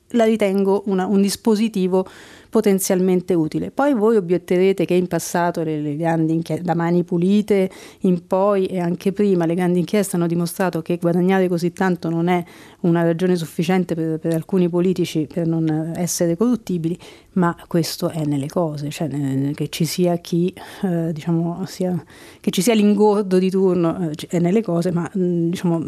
la 0.10 0.26
ritengo 0.26 0.84
una, 0.88 1.06
un 1.06 1.22
dispositivo 1.22 2.06
potenzialmente 2.52 3.34
utile. 3.34 3.72
Poi 3.72 3.94
voi 3.94 4.18
obietterete 4.18 4.84
che 4.84 4.94
in 4.94 5.08
passato 5.08 5.64
le, 5.64 5.80
le 5.80 5.96
grandi 5.96 6.34
inchieste, 6.34 6.66
da 6.66 6.76
mani 6.76 7.06
pulite 7.06 7.72
in 8.02 8.28
poi 8.28 8.66
e 8.66 8.78
anche 8.78 9.14
prima, 9.14 9.46
le 9.46 9.56
grandi 9.56 9.80
inchieste 9.80 10.18
hanno 10.18 10.28
dimostrato 10.28 10.82
che 10.82 10.98
guadagnare 10.98 11.48
così 11.48 11.72
tanto 11.72 12.10
non 12.10 12.28
è 12.28 12.44
una 12.82 13.04
ragione 13.04 13.38
sufficiente 13.38 13.96
per, 13.96 14.20
per 14.20 14.34
alcuni 14.34 14.68
politici 14.68 15.28
per 15.32 15.48
non 15.48 15.94
essere 15.96 16.36
corruttibili, 16.36 17.00
ma 17.34 17.56
questo 17.68 18.10
è 18.10 18.26
nelle 18.26 18.48
cose, 18.48 18.90
cioè 18.90 19.08
che 19.54 19.70
ci 19.70 19.86
sia 19.86 20.18
chi, 20.18 20.54
eh, 20.84 21.14
diciamo, 21.14 21.64
sia, 21.66 22.04
che 22.42 22.52
ci 22.52 22.62
sia 22.62 22.74
l'ingordo 22.74 23.40
di 23.40 23.50
turno 23.50 24.10
eh, 24.10 24.28
è 24.28 24.40
nelle 24.40 24.62
cose, 24.62 24.92
ma 24.92 25.10
diciamo, 25.14 25.82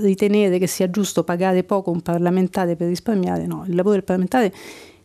ritenere 0.00 0.58
che 0.58 0.66
sia 0.66 0.90
giusto 0.90 1.22
pagare 1.22 1.62
poco 1.62 1.92
un 1.92 2.00
parlamentare 2.00 2.74
per 2.74 2.88
risparmiare, 2.88 3.46
no, 3.46 3.64
il 3.68 3.76
lavoro 3.76 3.94
del 3.94 4.04
parlamentare 4.04 4.52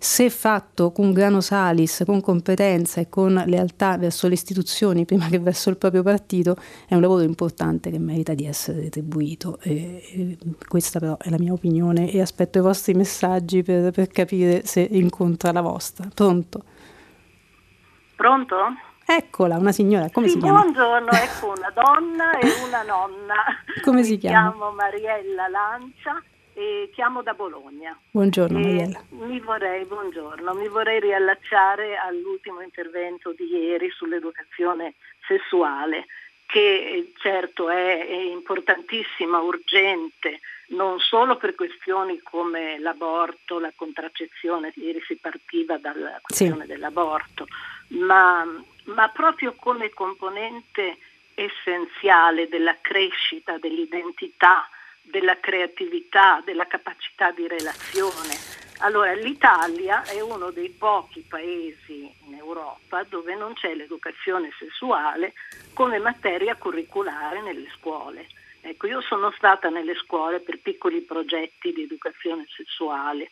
se 0.06 0.30
fatto 0.30 0.92
con 0.92 1.14
grano 1.14 1.42
salis, 1.42 2.04
con 2.06 2.22
competenza 2.22 3.02
e 3.02 3.10
con 3.10 3.42
lealtà 3.48 3.98
verso 3.98 4.28
le 4.28 4.36
istituzioni 4.36 5.04
prima 5.04 5.26
che 5.30 5.40
verso 5.40 5.72
il 5.72 5.78
proprio 5.78 6.04
partito, 6.04 6.56
è 6.88 6.94
un 6.94 7.02
lavoro 7.02 7.24
importante 7.24 7.90
che 7.90 7.98
merita 7.98 8.36
di 8.36 8.46
essere 8.46 8.82
retribuito. 8.82 9.58
E, 9.64 10.04
e 10.14 10.38
questa 10.68 11.00
però 11.00 11.18
è 11.18 11.32
la 11.32 11.40
mia 11.40 11.54
opinione 11.54 12.12
e 12.12 12.22
aspetto 12.22 12.60
i 12.60 12.62
vostri 12.62 12.94
messaggi 12.94 13.64
per, 13.64 13.90
per 13.90 14.10
capire 14.10 14.64
se 14.64 14.82
incontra 14.82 15.52
la 15.52 15.62
vostra. 15.62 16.08
Pronto? 16.14 16.64
Pronto? 18.16 18.58
Eccola, 19.08 19.58
una 19.58 19.72
signora, 19.72 20.12
come 20.12 20.28
sì, 20.28 20.34
si 20.34 20.40
chiama? 20.40 20.62
Buongiorno, 20.62 21.10
ecco 21.14 21.48
una 21.48 21.74
donna 21.74 22.38
e 22.38 22.48
una 22.64 22.84
nonna. 22.84 23.36
Come 23.84 24.04
si 24.04 24.18
chiama? 24.20 24.50
Mi 24.50 24.52
chiamo 24.52 24.72
Mariella 24.72 25.48
Lancia 25.48 26.24
e 26.56 26.90
chiamo 26.94 27.22
da 27.22 27.34
Bologna. 27.34 27.98
Buongiorno 28.10 28.58
Mariella. 28.58 29.04
Mi 29.10 29.40
vorrei, 29.42 29.84
buongiorno, 29.84 30.54
mi 30.54 30.70
vorrei 30.70 31.02
riallacciare 31.02 31.98
all'ultimo 31.98 32.62
intervento 32.62 33.34
di 33.34 33.46
ieri 33.46 33.90
sull'educazione 33.92 34.96
sessuale 35.28 36.06
che 36.46 36.60
eh, 36.60 37.12
certo 37.18 37.70
è, 37.70 38.08
è 38.08 38.22
importantissima, 38.32 39.40
urgente, 39.40 40.40
non 40.68 41.00
solo 41.00 41.38
per 41.38 41.56
questioni 41.56 42.22
come 42.22 42.80
l'aborto, 42.80 43.60
la 43.60 43.74
contraccezione, 43.76 44.72
ieri 44.76 45.02
si 45.06 45.18
partiva 45.18 45.78
dalla 45.78 46.20
questione 46.22 46.62
sì. 46.62 46.68
dell'aborto, 46.68 47.48
ma, 47.90 48.46
ma 48.86 49.10
proprio 49.10 49.54
come 49.56 49.90
componente 49.90 50.98
essenziale 51.34 52.48
della 52.48 52.78
crescita, 52.80 53.58
dell'identità, 53.58 54.70
della 55.06 55.40
creatività, 55.40 56.42
della 56.44 56.68
capacità 56.68 57.32
di 57.32 57.48
relazione. 57.48 58.64
Allora, 58.80 59.14
l'Italia 59.14 60.04
è 60.04 60.20
uno 60.20 60.52
dei 60.52 60.70
pochi 60.70 61.24
paesi 61.28 62.14
in 62.28 62.34
Europa 62.34 63.04
dove 63.04 63.34
non 63.36 63.54
c'è 63.54 63.74
l'educazione 63.74 64.52
sessuale 64.60 65.34
come 65.74 65.98
materia 66.00 66.56
curriculare 66.56 67.42
nelle 67.42 67.70
scuole. 67.78 68.28
Ecco, 68.62 68.88
io 68.88 69.00
sono 69.02 69.32
stata 69.38 69.70
nelle 69.70 69.96
scuole 69.96 70.40
per 70.40 70.60
piccoli 70.60 71.02
progetti 71.02 71.72
di 71.72 71.84
educazione 71.84 72.46
sessuale 72.50 73.30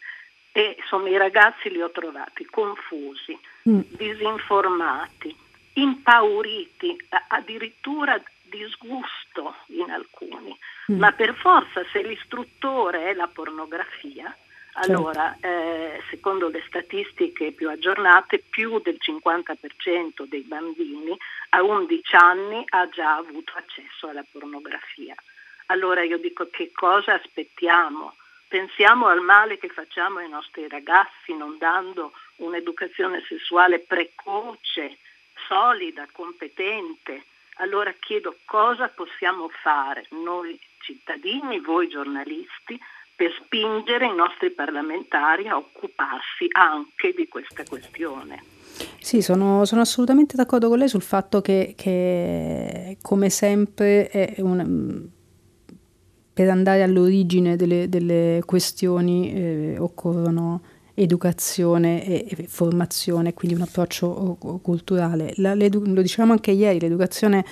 e 0.51 0.75
insomma 0.79 1.09
i 1.09 1.17
ragazzi 1.17 1.69
li 1.71 1.81
ho 1.81 1.89
trovati 1.89 2.45
confusi, 2.45 3.37
mm. 3.67 3.79
disinformati, 3.97 5.35
impauriti, 5.73 6.95
addirittura 7.29 8.21
disgusto 8.53 9.55
in 9.67 9.89
alcuni, 9.89 10.57
mm. 10.91 10.99
ma 10.99 11.11
per 11.11 11.33
forza 11.35 11.83
se 11.91 12.03
l'istruttore 12.03 13.09
è 13.09 13.13
la 13.13 13.27
pornografia, 13.27 14.35
certo. 14.71 14.91
allora 14.91 15.35
eh, 15.41 16.01
secondo 16.09 16.49
le 16.49 16.63
statistiche 16.67 17.51
più 17.51 17.69
aggiornate 17.69 18.43
più 18.47 18.79
del 18.79 18.97
50% 18.99 20.25
dei 20.25 20.41
bambini 20.41 21.17
a 21.49 21.63
11 21.63 22.15
anni 22.15 22.63
ha 22.69 22.87
già 22.89 23.15
avuto 23.15 23.53
accesso 23.55 24.07
alla 24.07 24.25
pornografia. 24.31 25.15
Allora 25.67 26.03
io 26.03 26.17
dico 26.17 26.47
che 26.49 26.71
cosa 26.71 27.13
aspettiamo? 27.13 28.15
Pensiamo 28.47 29.07
al 29.07 29.21
male 29.21 29.57
che 29.57 29.69
facciamo 29.69 30.19
ai 30.19 30.29
nostri 30.29 30.67
ragazzi 30.67 31.35
non 31.35 31.57
dando 31.57 32.13
un'educazione 32.35 33.23
sessuale 33.27 33.79
precoce, 33.79 34.97
solida, 35.47 36.07
competente, 36.11 37.25
allora 37.57 37.93
chiedo 37.99 38.37
cosa 38.45 38.87
possiamo 38.89 39.49
fare 39.61 40.07
noi 40.11 40.59
cittadini, 40.79 41.59
voi 41.59 41.87
giornalisti, 41.87 42.79
per 43.15 43.31
spingere 43.43 44.07
i 44.07 44.15
nostri 44.15 44.49
parlamentari 44.51 45.47
a 45.47 45.57
occuparsi 45.57 46.47
anche 46.51 47.13
di 47.15 47.27
questa 47.27 47.63
questione. 47.63 48.43
Sì, 48.99 49.21
sono, 49.21 49.65
sono 49.65 49.81
assolutamente 49.81 50.35
d'accordo 50.35 50.67
con 50.67 50.79
lei 50.79 50.89
sul 50.89 51.03
fatto 51.03 51.41
che, 51.41 51.73
che 51.77 52.97
come 53.01 53.29
sempre 53.29 54.35
un, 54.37 55.07
per 56.33 56.49
andare 56.49 56.81
all'origine 56.81 57.55
delle, 57.55 57.87
delle 57.87 58.41
questioni 58.45 59.31
eh, 59.31 59.75
occorrono 59.77 60.61
educazione 60.95 62.05
e, 62.05 62.25
e, 62.29 62.47
formazione, 62.47 63.33
quindi 63.33 63.55
un 63.55 63.63
approccio 63.63 64.37
culturale. 64.61 65.33
La, 65.37 65.55
lo 65.55 66.01
dicevamo 66.01 66.33
anche 66.33 66.51
ieri, 66.51 66.79
l'educazione 66.79 67.43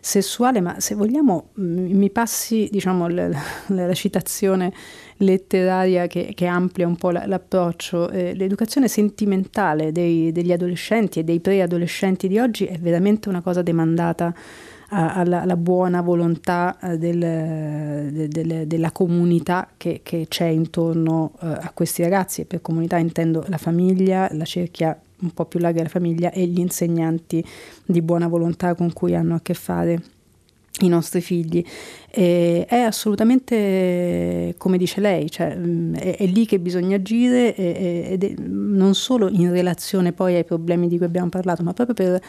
sessuale, 0.00 0.60
ma 0.60 0.80
se 0.80 0.94
vogliamo 0.94 1.50
mi 1.54 2.10
passi 2.10 2.68
diciamo, 2.70 3.08
la, 3.12 3.28
la, 3.28 3.40
la 3.66 3.94
citazione 3.94 4.72
letteraria 5.18 6.06
che, 6.06 6.32
che, 6.34 6.46
amplia 6.46 6.86
un 6.86 6.96
po' 6.96 7.10
l'approccio, 7.10 8.10
eh, 8.10 8.34
l'educazione 8.34 8.88
sentimentale 8.88 9.92
dei, 9.92 10.32
degli 10.32 10.52
adolescenti 10.52 11.18
e 11.18 11.24
dei 11.24 11.40
preadolescenti 11.40 12.28
di 12.28 12.38
oggi 12.38 12.64
è 12.64 12.78
veramente 12.78 13.28
una 13.28 13.42
cosa 13.42 13.62
demandata 13.62 14.34
alla, 14.90 15.42
alla, 15.42 15.56
buona 15.56 16.00
volontà 16.00 16.78
eh, 16.80 16.98
del, 16.98 17.18
de, 17.18 18.28
de, 18.28 18.66
della 18.66 18.90
comunità 18.90 19.68
che, 19.76 20.00
che 20.02 20.26
c'è 20.28 20.46
intorno 20.46 21.32
eh, 21.40 21.46
a 21.46 21.70
questi 21.72 22.02
ragazzi 22.02 22.42
e 22.42 22.44
per 22.44 22.60
comunità 22.60 22.98
intendo 22.98 23.44
la 23.48 23.58
famiglia, 23.58 24.28
la 24.32 24.44
cerchia 24.44 24.98
un 25.20 25.32
po' 25.32 25.44
più 25.44 25.60
larga 25.60 25.78
della 25.78 25.90
famiglia 25.90 26.30
e 26.30 26.46
gli 26.46 26.58
insegnanti 26.58 27.44
di 27.84 28.02
buona 28.02 28.26
volontà 28.26 28.74
con 28.74 28.92
cui 28.92 29.14
hanno 29.14 29.34
a 29.34 29.40
che 29.40 29.54
fare 29.54 30.02
i 30.80 30.88
nostri 30.88 31.20
figli. 31.20 31.64
E 32.12 32.66
è 32.68 32.78
assolutamente 32.80 34.54
come 34.58 34.78
dice 34.78 35.00
lei, 35.00 35.30
cioè, 35.30 35.54
mm, 35.56 35.94
è, 35.94 36.16
è, 36.16 36.26
lì 36.26 36.44
che 36.44 36.58
bisogna 36.58 36.96
agire 36.96 37.54
ed 37.54 38.24
è, 38.24 38.34
non 38.38 38.94
solo 38.94 39.28
in 39.28 39.52
relazione 39.52 40.12
poi 40.12 40.34
ai 40.34 40.44
problemi 40.44 40.88
di 40.88 40.96
cui 40.96 41.06
abbiamo 41.06 41.28
parlato, 41.28 41.62
ma 41.62 41.72
proprio 41.72 41.94
per 41.94 42.20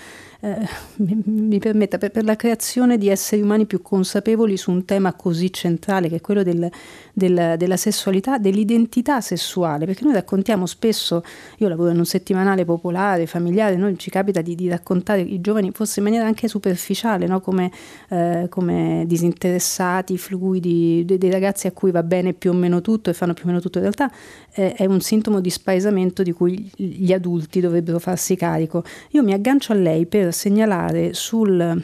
eh, 0.43 0.67
mi, 0.97 1.21
mi, 1.25 1.59
permetta, 1.59 1.97
per, 1.99 2.09
per, 2.09 2.23
la 2.23 2.35
creazione 2.35 2.97
di 2.97 3.09
esseri 3.09 3.41
umani 3.41 3.67
più 3.67 3.81
consapevoli 3.81 4.57
su 4.57 4.71
un 4.71 4.85
tema 4.85 5.13
così 5.13 5.53
centrale 5.53 6.09
che 6.09 6.15
è 6.15 6.21
quello 6.21 6.41
del, 6.41 6.67
del, 7.13 7.55
della 7.57 7.77
sessualità, 7.77 8.39
dell'identità 8.39 9.21
sessuale, 9.21 9.85
perché 9.85 10.03
noi 10.03 10.13
raccontiamo 10.13 10.65
spesso, 10.65 11.23
io 11.57 11.67
lavoro 11.67 11.91
in 11.91 11.97
un 11.99 12.05
settimanale 12.05 12.65
popolare, 12.65 13.27
familiare, 13.27 13.75
noi 13.75 13.97
ci 13.99 14.09
capita 14.09 14.41
di, 14.41 14.55
di 14.55 14.67
raccontare 14.67 15.21
i 15.21 15.39
giovani 15.41 15.69
forse 15.71 15.99
in 15.99 16.05
maniera 16.05 16.25
anche 16.25 16.47
superficiale, 16.47 17.27
no? 17.27 17.39
come, 17.39 17.71
eh, 18.09 18.47
come, 18.49 19.03
disinteressati, 19.05 19.70
fluidi, 20.17 21.03
dei, 21.05 21.17
dei, 21.17 21.29
ragazzi 21.29 21.67
a 21.67 21.71
cui 21.71 21.91
va 21.91 22.03
bene 22.03 22.33
più 22.33 22.51
o 22.51 22.53
meno 22.53 22.81
tutto 22.81 23.09
e 23.09 23.13
fanno 23.13 23.33
più 23.33 23.43
o 23.45 23.47
meno 23.47 23.59
tutto, 23.59 23.77
in 23.77 23.83
realtà 23.83 24.11
eh, 24.53 24.73
è 24.73 24.85
un 24.85 25.01
sintomo 25.01 25.39
di 25.39 25.49
spaesamento 25.49 26.23
di 26.23 26.31
cui 26.31 26.69
gli 26.75 27.13
adulti 27.13 27.59
dovrebbero 27.59 27.99
farsi 27.99 28.35
carico. 28.35 28.83
Io 29.11 29.23
mi 29.23 29.33
aggancio 29.33 29.71
a 29.73 29.75
lei 29.75 30.05
per 30.05 30.33
segnalare 30.33 31.13
sul 31.13 31.83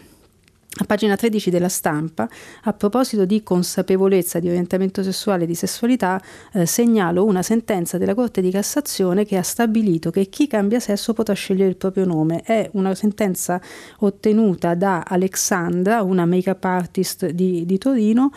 a 0.78 0.86
pagina 0.86 1.16
13 1.16 1.49
della 1.49 1.70
stampa, 1.70 2.28
a 2.64 2.74
proposito 2.74 3.26
di 3.26 3.41
consapevolezza 3.44 4.40
di 4.40 4.48
orientamento 4.48 5.02
sessuale 5.04 5.44
e 5.44 5.48
di 5.48 5.56
sessualità, 5.56 6.22
eh, 6.54 6.66
segnalo 6.66 7.26
una 7.26 7.41
sentenza 7.41 7.98
della 7.98 8.14
Corte 8.14 8.41
di 8.41 8.52
Cassazione 8.52 9.26
che 9.26 9.38
ha 9.38 9.44
stabilito 9.44 10.12
che 10.12 10.26
chi 10.26 10.48
cambia 10.48 10.80
sesso 10.80 11.14
potrà 11.14 11.34
scegliere 11.34 11.70
il 11.70 11.78
proprio 11.78 12.06
nome. 12.06 12.41
È 12.41 12.70
una 12.74 12.94
sentenza 12.95 13.60
ottenuta 13.99 14.76
da 14.76 15.04
Alexandra, 15.08 16.04
una 16.04 16.26
make-up 16.26 16.64
artist 16.64 17.30
di, 17.30 17.66
di 17.66 17.78
Torino, 17.78 18.32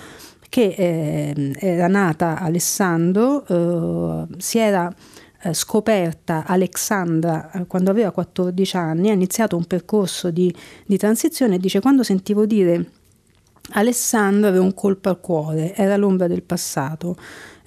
che 0.49 0.75
eh, 0.77 1.53
era 1.59 1.87
nata 1.87 2.39
Alessandro, 2.41 3.47
eh, 3.47 4.27
si 4.39 4.59
era 4.59 4.93
scoperta 5.53 6.45
Alexandra 6.47 7.51
eh, 7.53 7.67
quando 7.67 7.91
aveva 7.91 8.11
14 8.11 8.77
anni, 8.77 9.11
ha 9.11 9.15
iniziato 9.15 9.57
un 9.57 9.65
percorso 9.65 10.31
di, 10.31 10.55
di 10.87 10.97
transizione 10.97 11.57
e 11.57 11.59
dice 11.59 11.81
quando 11.81 12.03
sentivo 12.03 12.47
dire 12.47 12.91
Alessandro 13.73 14.49
avevo 14.49 14.65
un 14.65 14.75
colpo 14.75 15.09
al 15.09 15.21
cuore, 15.21 15.75
era 15.75 15.97
l'ombra 15.97 16.27
del 16.27 16.43
passato. 16.43 17.17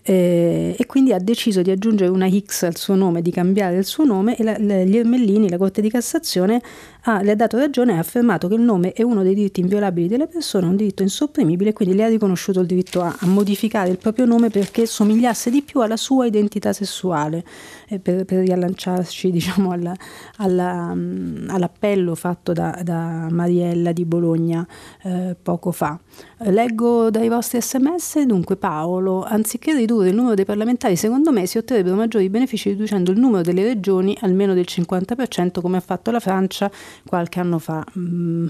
Eh, 0.05 0.75
e 0.77 0.85
quindi 0.85 1.13
ha 1.13 1.19
deciso 1.19 1.61
di 1.61 1.71
aggiungere 1.71 2.11
una 2.11 2.29
X 2.29 2.63
al 2.63 2.75
suo 2.75 2.93
nome, 2.93 3.21
di 3.21 3.31
cambiare 3.31 3.77
il 3.77 3.85
suo 3.85 4.03
nome 4.03 4.35
e 4.35 4.43
la, 4.43 4.57
la, 4.59 4.83
gli 4.83 4.97
Ermellini, 4.97 5.49
la 5.49 5.57
Corte 5.57 5.79
di 5.79 5.89
Cassazione, 5.89 6.61
ha, 7.03 7.21
le 7.21 7.31
ha 7.31 7.35
dato 7.35 7.57
ragione 7.57 7.93
e 7.93 7.95
ha 7.95 7.99
affermato 7.99 8.49
che 8.49 8.55
il 8.55 8.61
nome 8.61 8.91
è 8.91 9.01
uno 9.01 9.23
dei 9.23 9.33
diritti 9.33 9.61
inviolabili 9.61 10.09
delle 10.09 10.27
persone, 10.27 10.67
un 10.67 10.75
diritto 10.75 11.03
insopprimibile 11.03 11.71
quindi 11.71 11.95
le 11.95 12.03
ha 12.03 12.07
riconosciuto 12.09 12.59
il 12.59 12.67
diritto 12.67 13.01
a, 13.01 13.15
a, 13.17 13.25
modificare 13.27 13.89
il 13.89 13.97
proprio 13.97 14.25
nome 14.25 14.49
perché 14.49 14.85
somigliasse 14.85 15.49
di 15.49 15.61
più 15.61 15.79
alla 15.79 15.97
sua 15.97 16.25
identità 16.25 16.73
sessuale, 16.73 17.43
eh, 17.87 17.99
per, 17.99 18.25
per, 18.25 18.39
riallacciarci 18.39 19.31
diciamo, 19.31 19.71
alla, 19.71 19.95
alla, 20.37 20.91
um, 20.91 21.45
all'appello 21.47 22.13
fatto 22.15 22.51
da, 22.51 22.77
da, 22.83 23.27
Mariella 23.29 23.93
di 23.93 24.03
Bologna 24.03 24.67
eh, 25.03 25.35
poco 25.41 25.71
fa. 25.71 25.97
Leggo 26.39 27.09
dai 27.09 27.29
vostri 27.29 27.61
sms, 27.61 28.23
dunque 28.23 28.57
Paolo, 28.57 29.23
anziché 29.23 29.73
ridurre 29.73 29.92
il 30.01 30.15
numero 30.15 30.33
dei 30.33 30.45
parlamentari, 30.45 30.95
secondo 30.95 31.31
me 31.31 31.45
si 31.45 31.57
otterrebbero 31.57 31.95
maggiori 31.95 32.29
benefici 32.29 32.69
riducendo 32.69 33.11
il 33.11 33.19
numero 33.19 33.43
delle 33.43 33.63
regioni 33.63 34.17
almeno 34.21 34.53
del 34.53 34.65
50% 34.67 35.61
come 35.61 35.77
ha 35.77 35.81
fatto 35.81 36.11
la 36.11 36.19
Francia 36.19 36.71
qualche 37.05 37.39
anno 37.39 37.59
fa. 37.59 37.85
Mm, 37.97 38.47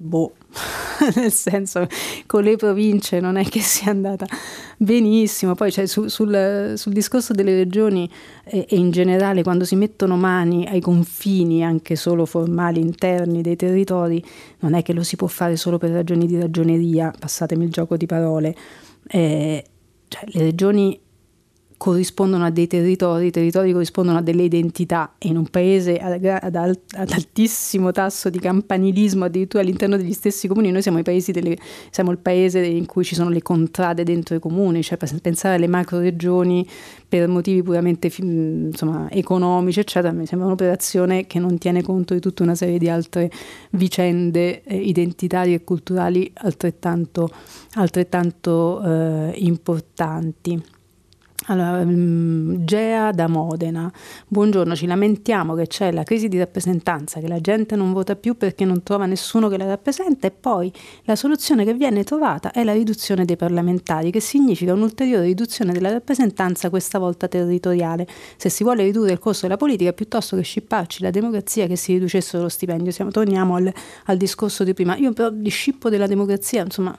boh, 0.00 0.32
nel 1.16 1.32
senso 1.32 1.86
con 2.26 2.44
le 2.44 2.56
province 2.56 3.18
non 3.20 3.36
è 3.36 3.44
che 3.44 3.60
sia 3.60 3.90
andata 3.90 4.26
benissimo. 4.76 5.54
Poi 5.54 5.70
cioè, 5.72 5.86
su, 5.86 6.08
sul, 6.08 6.74
sul, 6.76 6.92
discorso 6.92 7.32
delle 7.32 7.54
regioni 7.54 8.08
e, 8.44 8.66
e, 8.68 8.76
in 8.76 8.90
generale 8.90 9.42
quando 9.42 9.64
si 9.64 9.76
mettono 9.76 10.16
mani 10.16 10.66
ai 10.66 10.80
confini 10.80 11.64
anche 11.64 11.96
solo 11.96 12.24
formali 12.24 12.80
interni 12.80 13.42
dei 13.42 13.56
territori, 13.56 14.24
non 14.60 14.74
è 14.74 14.82
che 14.82 14.92
lo 14.92 15.02
si 15.02 15.16
può 15.16 15.26
fare 15.26 15.56
solo 15.56 15.78
per 15.78 15.90
ragioni 15.90 16.26
di 16.26 16.38
ragioneria, 16.40 17.12
passatemi 17.18 17.64
il 17.64 17.70
gioco 17.70 17.96
di 17.96 18.06
parole. 18.06 18.54
Eh, 19.08 19.64
cioè, 20.08 20.24
le 20.32 20.40
regioni 20.42 21.00
corrispondono 21.78 22.44
a 22.44 22.50
dei 22.50 22.66
territori, 22.66 23.26
i 23.26 23.30
territori 23.30 23.70
corrispondono 23.72 24.18
a 24.18 24.20
delle 24.20 24.42
identità 24.42 25.14
e 25.16 25.28
in 25.28 25.36
un 25.36 25.46
paese 25.46 25.96
ad, 25.96 26.22
ad, 26.24 26.54
ad, 26.54 27.10
altissimo 27.12 27.92
tasso 27.92 28.28
di 28.30 28.40
campanilismo 28.40 29.24
addirittura 29.24 29.62
all'interno 29.62 29.96
degli 29.96 30.12
stessi 30.12 30.48
comuni, 30.48 30.72
noi 30.72 30.82
siamo, 30.82 31.00
delle, 31.00 31.56
siamo, 31.90 32.10
il 32.10 32.18
paese 32.18 32.64
in 32.66 32.84
cui 32.84 33.04
ci 33.04 33.14
sono 33.14 33.30
le 33.30 33.42
contrade 33.42 34.02
dentro 34.02 34.34
i 34.34 34.40
comuni, 34.40 34.82
cioè 34.82 34.98
pensare 34.98 35.54
alle 35.54 35.68
macro 35.68 36.00
regioni 36.00 36.66
per 37.08 37.28
motivi 37.28 37.62
puramente 37.62 38.12
insomma, 38.18 39.08
economici 39.10 39.78
eccetera, 39.78 40.12
mi 40.12 40.26
sembra 40.26 40.48
un'operazione 40.48 41.28
che 41.28 41.38
non 41.38 41.58
tiene 41.58 41.82
conto 41.82 42.12
di 42.12 42.20
tutta 42.20 42.42
una 42.42 42.56
serie 42.56 42.78
di 42.78 42.88
altre 42.88 43.30
vicende 43.70 44.64
eh, 44.64 44.76
identitarie 44.76 45.54
e 45.54 45.64
culturali 45.64 46.28
altrettanto, 46.34 47.30
altrettanto 47.74 48.82
eh, 48.82 49.34
importanti. 49.36 50.76
Allora, 51.50 51.80
um, 51.80 52.62
Gea 52.66 53.10
da 53.10 53.26
Modena. 53.26 53.90
Buongiorno, 54.26 54.76
ci 54.76 54.84
lamentiamo 54.84 55.54
che 55.54 55.66
c'è 55.66 55.90
la 55.92 56.02
crisi 56.02 56.28
di 56.28 56.36
rappresentanza, 56.36 57.20
che 57.20 57.28
la 57.28 57.40
gente 57.40 57.74
non 57.74 57.94
vota 57.94 58.16
più 58.16 58.36
perché 58.36 58.66
non 58.66 58.82
trova 58.82 59.06
nessuno 59.06 59.48
che 59.48 59.56
la 59.56 59.64
rappresenta 59.64 60.26
e 60.26 60.30
poi 60.30 60.70
la 61.04 61.16
soluzione 61.16 61.64
che 61.64 61.72
viene 61.72 62.04
trovata 62.04 62.52
è 62.52 62.64
la 62.64 62.74
riduzione 62.74 63.24
dei 63.24 63.36
parlamentari, 63.36 64.10
che 64.10 64.20
significa 64.20 64.74
un'ulteriore 64.74 65.24
riduzione 65.24 65.72
della 65.72 65.90
rappresentanza, 65.90 66.68
questa 66.68 66.98
volta 66.98 67.28
territoriale. 67.28 68.06
Se 68.36 68.50
si 68.50 68.62
vuole 68.62 68.82
ridurre 68.82 69.12
il 69.12 69.18
costo 69.18 69.46
della 69.46 69.56
politica, 69.56 69.94
piuttosto 69.94 70.36
che 70.36 70.42
scipparci 70.42 71.02
la 71.02 71.10
democrazia, 71.10 71.66
che 71.66 71.76
si 71.76 71.94
riducesse 71.94 72.36
lo 72.36 72.50
stipendio. 72.50 72.92
Siamo, 72.92 73.10
torniamo 73.10 73.54
al, 73.54 73.72
al 74.04 74.16
discorso 74.18 74.64
di 74.64 74.74
prima. 74.74 74.96
Io 74.98 75.14
però 75.14 75.30
di 75.30 75.48
scippo 75.48 75.88
della 75.88 76.06
democrazia, 76.06 76.62
insomma 76.62 76.94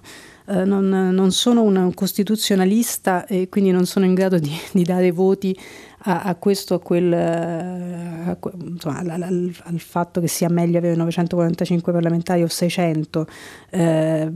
eh, 0.50 0.66
non, 0.66 0.90
non, 0.90 1.32
sono 1.32 1.62
un 1.62 1.94
costituzionalista 1.94 3.28
e 3.28 3.50
quindi 3.50 3.70
non 3.72 3.86
sono 3.86 4.06
in 4.06 4.16
grado 4.16 4.40
di, 4.40 4.52
di 4.74 4.84
dare 4.84 5.12
voti 5.12 5.58
a, 6.04 6.24
a, 6.24 6.36
questo, 6.36 6.76
a 6.76 6.80
quel, 6.80 7.14
a, 7.14 8.38
insomma, 8.66 8.98
al, 8.98 9.10
al, 9.10 9.56
al, 9.64 9.80
fatto 9.80 10.20
che 10.20 10.28
sia 10.28 10.50
meglio 10.50 10.80
avere 10.80 10.96
945 10.96 11.92
parlamentari 11.92 12.42
o 12.42 12.48
600. 12.48 13.28
Eh, 13.70 14.32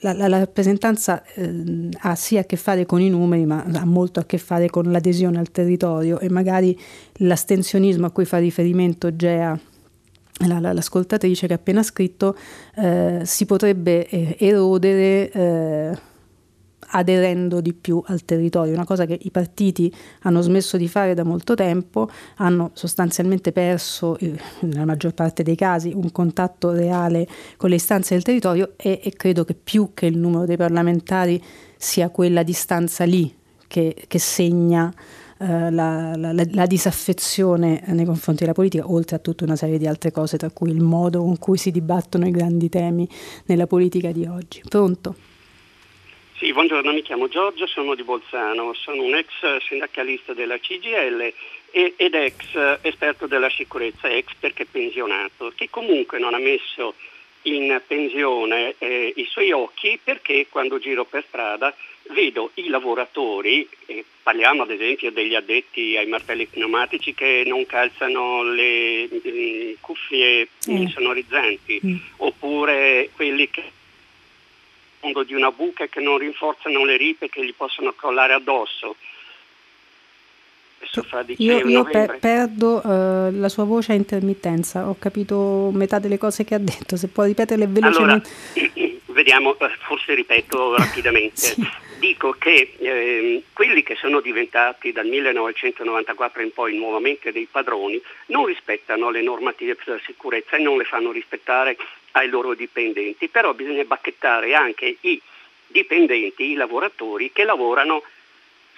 la, 0.00 0.12
la, 0.12 0.28
la, 0.28 0.38
rappresentanza 0.38 1.24
eh, 1.34 1.88
ha 2.00 2.14
sì 2.14 2.36
a 2.36 2.44
che 2.44 2.56
fare 2.56 2.84
con 2.84 3.00
i 3.00 3.08
numeri, 3.08 3.46
ma 3.46 3.64
ha 3.64 3.84
molto 3.86 4.20
a 4.20 4.24
che 4.24 4.36
fare 4.36 4.68
con 4.68 4.90
l'adesione 4.90 5.38
al 5.38 5.50
territorio 5.50 6.18
e 6.18 6.28
magari 6.28 6.78
l'astensionismo 7.14 8.04
a 8.04 8.10
cui 8.10 8.26
fa 8.26 8.36
riferimento 8.36 9.16
GEA 9.16 9.58
l'ascoltatrice 10.38 11.46
che 11.46 11.52
ha 11.52 11.56
appena 11.56 11.82
scritto, 11.82 12.36
eh, 12.76 13.20
si 13.24 13.46
potrebbe 13.46 14.06
eh, 14.08 14.36
erodere 14.38 15.30
eh, 15.30 15.98
aderendo 16.88 17.60
di 17.60 17.72
più 17.72 18.02
al 18.06 18.24
territorio, 18.24 18.72
una 18.74 18.84
cosa 18.84 19.06
che 19.06 19.18
i 19.20 19.30
partiti 19.30 19.92
hanno 20.22 20.40
smesso 20.40 20.76
di 20.76 20.88
fare 20.88 21.14
da 21.14 21.24
molto 21.24 21.54
tempo, 21.54 22.08
hanno 22.36 22.70
sostanzialmente 22.74 23.52
perso, 23.52 24.18
eh, 24.18 24.38
nella 24.60 24.84
maggior 24.84 25.14
parte 25.14 25.42
dei 25.42 25.56
casi, 25.56 25.92
un 25.94 26.12
contatto 26.12 26.70
reale 26.70 27.26
con 27.56 27.70
le 27.70 27.76
istanze 27.76 28.14
del 28.14 28.22
territorio 28.22 28.72
e, 28.76 29.00
e 29.02 29.12
credo 29.12 29.44
che 29.44 29.54
più 29.54 29.90
che 29.94 30.06
il 30.06 30.18
numero 30.18 30.44
dei 30.44 30.56
parlamentari 30.56 31.42
sia 31.76 32.10
quella 32.10 32.42
distanza 32.42 33.04
lì 33.04 33.34
che, 33.66 34.04
che 34.06 34.18
segna 34.18 34.92
eh, 35.38 35.70
la, 35.70 36.14
la, 36.16 36.32
la, 36.32 36.66
disaffezione 36.66 37.82
nei 37.88 38.04
confronti 38.04 38.42
della 38.42 38.54
politica, 38.54 38.90
oltre 38.90 39.16
a 39.16 39.18
tutta 39.18 39.44
una 39.44 39.56
serie 39.56 39.78
di 39.78 39.86
altre 39.86 40.10
cose, 40.10 40.38
tra 40.38 40.50
cui 40.50 40.70
il 40.70 40.80
modo 40.80 41.20
con 41.20 41.38
cui 41.38 41.58
si 41.58 41.70
dibattono 41.70 42.26
i 42.26 42.30
grandi 42.30 42.68
temi 42.68 43.08
nella 43.46 43.66
politica 43.66 44.12
di 44.12 44.24
oggi. 44.24 44.62
Pronto? 44.68 45.14
Sì, 46.38 46.52
buongiorno, 46.52 46.92
mi 46.92 47.02
chiamo 47.02 47.28
Giorgio, 47.28 47.66
sono 47.66 47.94
di 47.94 48.02
Bolzano, 48.02 48.74
sono 48.74 49.02
un 49.02 49.14
ex 49.14 49.28
sindacalista 49.68 50.34
della 50.34 50.58
CGL 50.58 51.32
ed 51.70 52.14
ex 52.14 52.78
esperto 52.82 53.26
della 53.26 53.50
sicurezza, 53.50 54.08
ex 54.08 54.32
perché 54.38 54.66
pensionato, 54.66 55.52
che 55.54 55.68
comunque 55.70 56.18
non 56.18 56.34
ha 56.34 56.38
messo 56.38 56.94
in 57.42 57.80
pensione 57.86 58.74
eh, 58.78 59.12
i 59.16 59.24
suoi 59.24 59.52
occhi 59.52 59.98
perché 60.02 60.46
quando 60.48 60.78
giro 60.78 61.04
per 61.04 61.24
strada 61.26 61.74
vedo 62.10 62.50
i 62.54 62.68
lavoratori, 62.68 63.68
eh, 63.86 64.04
parliamo 64.22 64.62
ad 64.62 64.70
esempio 64.70 65.10
degli 65.10 65.34
addetti 65.34 65.96
ai 65.96 66.06
martelli 66.06 66.46
pneumatici 66.46 67.14
che 67.14 67.44
non 67.46 67.66
calzano 67.66 68.42
le 68.42 69.08
mm, 69.12 69.72
cuffie 69.80 70.48
mm. 70.70 70.86
sonorizzanti, 70.86 71.80
mm. 71.84 71.96
oppure 72.16 73.10
quelli 73.14 73.48
che 73.50 73.62
fondo 75.06 75.22
di 75.22 75.34
una 75.34 75.52
buca 75.52 75.86
che 75.86 76.00
non 76.00 76.18
rinforzano 76.18 76.84
le 76.84 76.96
ripe 76.96 77.28
che 77.28 77.44
gli 77.44 77.54
possono 77.54 77.92
crollare 77.92 78.32
addosso. 78.32 78.96
Io, 81.38 81.66
io 81.66 81.84
per, 81.84 82.18
perdo 82.20 82.80
uh, 82.84 83.30
la 83.32 83.48
sua 83.48 83.64
voce 83.64 83.92
a 83.92 83.94
intermittenza, 83.94 84.88
ho 84.88 84.96
capito 84.98 85.70
metà 85.72 85.98
delle 85.98 86.18
cose 86.18 86.44
che 86.44 86.54
ha 86.54 86.58
detto, 86.58 86.96
se 86.96 87.08
può 87.08 87.24
ripeterle 87.24 87.66
velocemente. 87.66 88.28
Allora, 88.54 88.92
vediamo, 89.06 89.58
eh, 89.58 89.70
forse 89.86 90.14
ripeto 90.14 90.76
rapidamente. 90.76 91.36
sì. 91.36 91.66
Dico 91.98 92.32
che 92.32 92.74
eh, 92.78 93.42
quelli 93.52 93.82
che 93.82 93.96
sono 93.96 94.20
diventati 94.20 94.92
dal 94.92 95.06
1994 95.06 96.42
in 96.42 96.52
poi 96.52 96.76
nuovamente 96.76 97.32
dei 97.32 97.48
padroni 97.50 98.00
non 98.26 98.44
rispettano 98.44 99.10
le 99.10 99.22
normative 99.22 99.76
per 99.76 99.88
la 99.88 100.00
sicurezza 100.04 100.56
e 100.56 100.62
non 100.62 100.76
le 100.76 100.84
fanno 100.84 101.10
rispettare 101.10 101.76
ai 102.12 102.28
loro 102.28 102.54
dipendenti, 102.54 103.28
però 103.28 103.54
bisogna 103.54 103.84
bacchettare 103.84 104.54
anche 104.54 104.96
i 105.00 105.20
dipendenti, 105.66 106.50
i 106.50 106.54
lavoratori 106.54 107.32
che 107.32 107.44
lavorano 107.44 108.02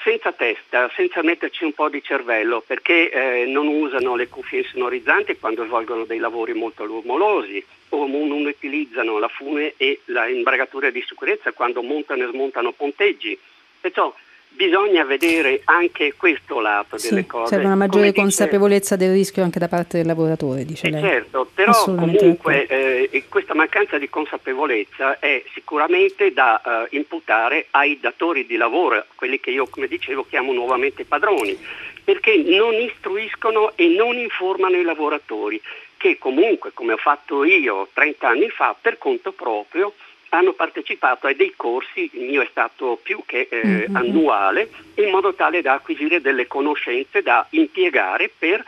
senza 0.02 0.32
testa, 0.32 0.90
senza 0.94 1.22
metterci 1.22 1.64
un 1.64 1.72
po' 1.72 1.88
di 1.88 2.02
cervello, 2.02 2.62
perché 2.64 3.10
eh, 3.10 3.46
non 3.46 3.66
usano 3.66 4.14
le 4.14 4.28
cuffie 4.28 4.64
sonorizzanti 4.64 5.38
quando 5.38 5.64
svolgono 5.64 6.04
dei 6.04 6.18
lavori 6.18 6.54
molto 6.54 6.84
rumorosi 6.84 7.64
o 7.90 8.06
non 8.06 8.44
utilizzano 8.44 9.18
la 9.18 9.28
fune 9.28 9.74
e 9.76 10.00
la 10.06 10.28
imbragatura 10.28 10.90
di 10.90 11.02
sicurezza 11.06 11.52
quando 11.52 11.82
montano 11.82 12.24
e 12.24 12.30
smontano 12.30 12.72
ponteggi. 12.72 13.38
Perciò 13.80 14.14
bisogna 14.58 15.04
vedere 15.04 15.60
anche 15.66 16.14
questo 16.16 16.58
lato 16.58 16.98
sì, 16.98 17.10
delle 17.10 17.26
cose. 17.26 17.50
Serve 17.50 17.66
una 17.66 17.76
maggiore 17.76 18.12
Come 18.12 18.24
consapevolezza 18.24 18.96
dice, 18.96 19.06
del 19.06 19.16
rischio 19.16 19.44
anche 19.44 19.60
da 19.60 19.68
parte 19.68 19.98
del 19.98 20.06
lavoratore, 20.06 20.64
dice 20.64 20.88
eh 20.88 20.90
lei. 20.90 21.00
Certo, 21.00 21.48
però 21.54 21.72
comunque 21.84 22.66
eh, 22.66 23.24
questa 23.28 23.54
mancanza 23.54 23.98
di 23.98 24.08
consapevolezza 24.08 25.20
è 25.20 25.44
sicuramente 25.54 26.32
da 26.32 26.60
eh, 26.60 26.96
imputare 26.96 27.66
ai 27.70 28.00
datori 28.00 28.46
di 28.46 28.56
lavoro, 28.56 29.04
quelli 29.14 29.38
che 29.38 29.50
io, 29.50 29.68
come 29.68 29.86
dicevo, 29.86 30.26
chiamo 30.28 30.52
nuovamente 30.52 31.04
padroni, 31.04 31.56
perché 32.02 32.36
non 32.36 32.74
istruiscono 32.74 33.76
e 33.76 33.86
non 33.86 34.16
informano 34.16 34.76
i 34.76 34.82
lavoratori, 34.82 35.62
che 35.96 36.18
comunque, 36.18 36.72
come 36.74 36.94
ho 36.94 36.96
fatto 36.96 37.44
io 37.44 37.88
30 37.92 38.28
anni 38.28 38.48
fa, 38.48 38.74
per 38.80 38.98
conto 38.98 39.30
proprio, 39.30 39.94
hanno 40.30 40.52
partecipato 40.52 41.26
a 41.26 41.32
dei 41.32 41.54
corsi, 41.56 42.10
il 42.12 42.28
mio 42.28 42.42
è 42.42 42.48
stato 42.50 42.98
più 43.02 43.22
che 43.24 43.48
eh, 43.50 43.66
mm-hmm. 43.66 43.96
annuale, 43.96 44.70
in 44.94 45.10
modo 45.10 45.34
tale 45.34 45.62
da 45.62 45.74
acquisire 45.74 46.20
delle 46.20 46.46
conoscenze 46.46 47.22
da 47.22 47.46
impiegare 47.50 48.30
per 48.36 48.64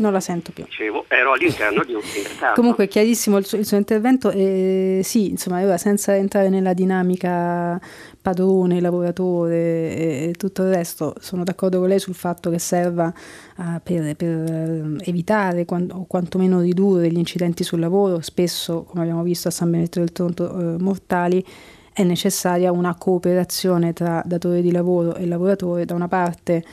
non 0.00 0.12
la 0.12 0.20
sento 0.20 0.50
più. 0.52 0.64
Dicevo, 0.64 1.04
ero 1.08 1.32
all'interno 1.32 1.84
di 1.84 1.94
un 1.94 2.00
sindacato. 2.02 2.54
Comunque 2.54 2.88
chiarissimo 2.88 3.36
il 3.36 3.44
suo, 3.44 3.58
il 3.58 3.66
suo 3.66 3.76
intervento 3.76 4.30
e 4.30 5.00
sì, 5.04 5.30
insomma, 5.30 5.62
ora 5.62 5.76
senza 5.76 6.16
entrare 6.16 6.48
nella 6.48 6.72
dinamica 6.72 7.78
padrone, 8.20 8.80
lavoratore 8.80 9.96
e 9.96 10.34
tutto 10.36 10.62
il 10.62 10.70
resto, 10.70 11.14
sono 11.20 11.44
d'accordo 11.44 11.78
con 11.78 11.88
lei 11.88 11.98
sul 11.98 12.14
fatto 12.14 12.50
che 12.50 12.58
serva 12.58 13.12
uh, 13.56 13.62
per, 13.82 14.14
per 14.16 14.36
uh, 14.36 14.96
evitare 15.00 15.64
quant- 15.64 15.92
o 15.92 16.04
quantomeno 16.06 16.60
ridurre 16.60 17.10
gli 17.10 17.18
incidenti 17.18 17.64
sul 17.64 17.80
lavoro, 17.80 18.20
spesso, 18.20 18.84
come 18.84 19.02
abbiamo 19.02 19.22
visto 19.22 19.48
a 19.48 19.50
San 19.50 19.70
Benedetto 19.70 20.00
del 20.00 20.12
Tronto, 20.12 20.44
uh, 20.44 20.76
mortali, 20.78 21.44
è 21.92 22.04
necessaria 22.04 22.70
una 22.72 22.94
cooperazione 22.94 23.92
tra 23.92 24.22
datore 24.24 24.62
di 24.62 24.70
lavoro 24.70 25.14
e 25.16 25.26
lavoratore, 25.26 25.84
da 25.84 25.94
una 25.94 26.08
parte 26.08 26.64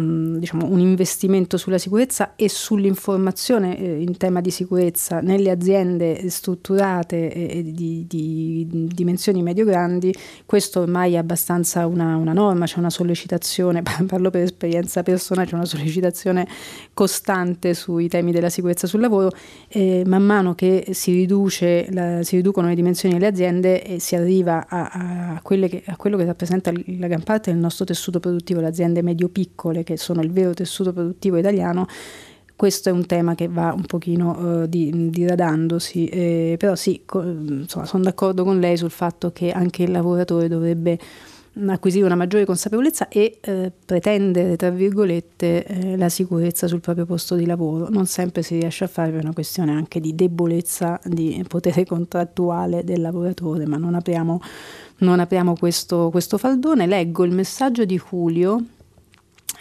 Mm, 0.00 0.38
diciamo, 0.38 0.66
un 0.66 0.80
investimento 0.80 1.56
sulla 1.56 1.78
sicurezza 1.78 2.32
e 2.34 2.48
sull'informazione 2.48 3.78
eh, 3.78 4.00
in 4.00 4.16
tema 4.16 4.40
di 4.40 4.50
sicurezza 4.50 5.20
nelle 5.20 5.52
aziende 5.52 6.28
strutturate 6.30 7.32
e, 7.32 7.62
di, 7.62 8.04
di, 8.08 8.66
di, 8.68 8.88
dimensioni 8.92 9.40
medio-grandi, 9.40 10.12
questo 10.46 10.80
ormai 10.80 11.12
è 11.12 11.16
abbastanza 11.18 11.86
una, 11.86 12.16
una, 12.16 12.32
norma, 12.32 12.64
c'è 12.64 12.80
una 12.80 12.90
sollecitazione, 12.90 13.82
parlo 14.04 14.30
per 14.30 14.42
esperienza 14.42 15.04
personale, 15.04 15.46
c'è 15.46 15.54
una 15.54 15.64
sollecitazione 15.64 16.48
costante 16.92 17.72
sui 17.72 18.08
temi 18.08 18.32
della 18.32 18.50
sicurezza 18.50 18.88
sul 18.88 18.98
lavoro, 18.98 19.30
eh, 19.68 20.02
man 20.06 20.24
mano 20.24 20.56
che 20.56 20.88
si, 20.90 21.12
riduce 21.12 21.86
la, 21.92 22.20
si, 22.24 22.34
riducono 22.34 22.66
le 22.66 22.74
dimensioni 22.74 23.14
delle 23.14 23.28
aziende 23.28 23.84
e 23.84 24.00
si 24.00 24.16
arriva 24.16 24.66
a, 24.68 25.36
a, 25.36 25.40
che, 25.40 25.84
a 25.86 25.96
quello 25.96 26.16
che 26.16 26.24
rappresenta 26.24 26.72
la 26.98 27.06
gran 27.06 27.22
parte 27.22 27.52
del 27.52 27.60
nostro 27.60 27.84
tessuto 27.84 28.18
produttivo, 28.18 28.58
le 28.58 28.66
aziende 28.66 29.00
medio-piccole, 29.00 29.82
che 29.84 29.96
sono 29.96 30.20
il 30.22 30.32
vero 30.32 30.52
tessuto 30.54 30.92
produttivo 30.92 31.36
italiano, 31.36 31.86
questo 32.56 32.88
è 32.88 32.92
un 32.92 33.04
tema 33.06 33.34
che 33.34 33.48
va 33.48 33.72
un 33.72 33.84
pochino 33.84 34.62
uh, 34.62 34.66
di, 34.66 35.10
diradandosi, 35.10 36.06
eh, 36.06 36.54
però 36.58 36.74
sì, 36.74 37.02
co- 37.04 37.22
insomma, 37.22 37.84
sono 37.84 38.04
d'accordo 38.04 38.44
con 38.44 38.60
lei 38.60 38.76
sul 38.76 38.90
fatto 38.90 39.32
che 39.32 39.50
anche 39.50 39.82
il 39.82 39.90
lavoratore 39.90 40.48
dovrebbe 40.48 40.98
acquisire 41.66 42.04
una 42.04 42.16
maggiore 42.16 42.44
consapevolezza 42.44 43.08
e 43.08 43.38
eh, 43.40 43.72
pretendere, 43.84 44.56
tra 44.56 44.70
virgolette, 44.70 45.64
eh, 45.64 45.96
la 45.96 46.08
sicurezza 46.08 46.66
sul 46.66 46.80
proprio 46.80 47.06
posto 47.06 47.36
di 47.36 47.46
lavoro. 47.46 47.88
Non 47.88 48.06
sempre 48.06 48.42
si 48.42 48.58
riesce 48.58 48.84
a 48.84 48.88
fare 48.88 49.10
per 49.10 49.22
una 49.22 49.32
questione 49.32 49.72
anche 49.72 50.00
di 50.00 50.14
debolezza 50.14 51.00
di 51.04 51.44
potere 51.48 51.84
contrattuale 51.86 52.84
del 52.84 53.00
lavoratore, 53.00 53.66
ma 53.66 53.76
non 53.76 53.94
apriamo, 53.94 54.40
non 54.98 55.20
apriamo 55.20 55.54
questo, 55.56 56.10
questo 56.10 56.38
faldone. 56.38 56.86
Leggo 56.86 57.24
il 57.24 57.32
messaggio 57.32 57.84
di 57.84 58.00
Julio 58.10 58.62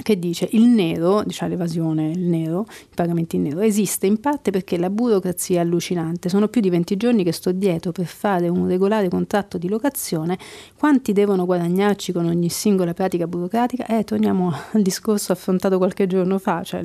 che 0.02 0.18
dice 0.18 0.48
il 0.52 0.64
nero, 0.64 1.24
diciamo 1.24 1.52
l'evasione, 1.52 2.10
il 2.10 2.22
nero, 2.22 2.66
i 2.70 2.96
pagamenti 2.96 3.36
in 3.36 3.44
nero, 3.44 3.60
esiste 3.60 4.08
in 4.08 4.20
parte 4.20 4.52
perché 4.52 4.78
la 4.78 4.90
burocrazia 4.90 5.58
è 5.58 5.60
allucinante. 5.62 6.30
Sono 6.30 6.48
più 6.48 6.62
di 6.62 6.70
20 6.70 6.98
giorni 6.98 7.24
che 7.24 7.32
sto 7.32 7.52
dietro 7.52 7.92
per 7.92 8.06
fare 8.06 8.48
un 8.48 8.68
regolare 8.68 9.10
contratto 9.10 9.58
di 9.58 9.70
locazione. 9.70 10.38
Quanti 10.78 11.14
devono 11.14 11.46
guadagnarci 11.46 12.12
con 12.12 12.26
ogni 12.26 12.50
singola 12.50 12.94
pratica 12.94 13.28
burocratica? 13.28 13.86
Eh, 13.86 14.04
torniamo 14.04 14.52
al 14.72 14.82
discorso 14.82 15.32
affrontato 15.32 15.78
qualche 15.78 16.08
giorno 16.08 16.40
fa, 16.40 16.64
cioè 16.64 16.84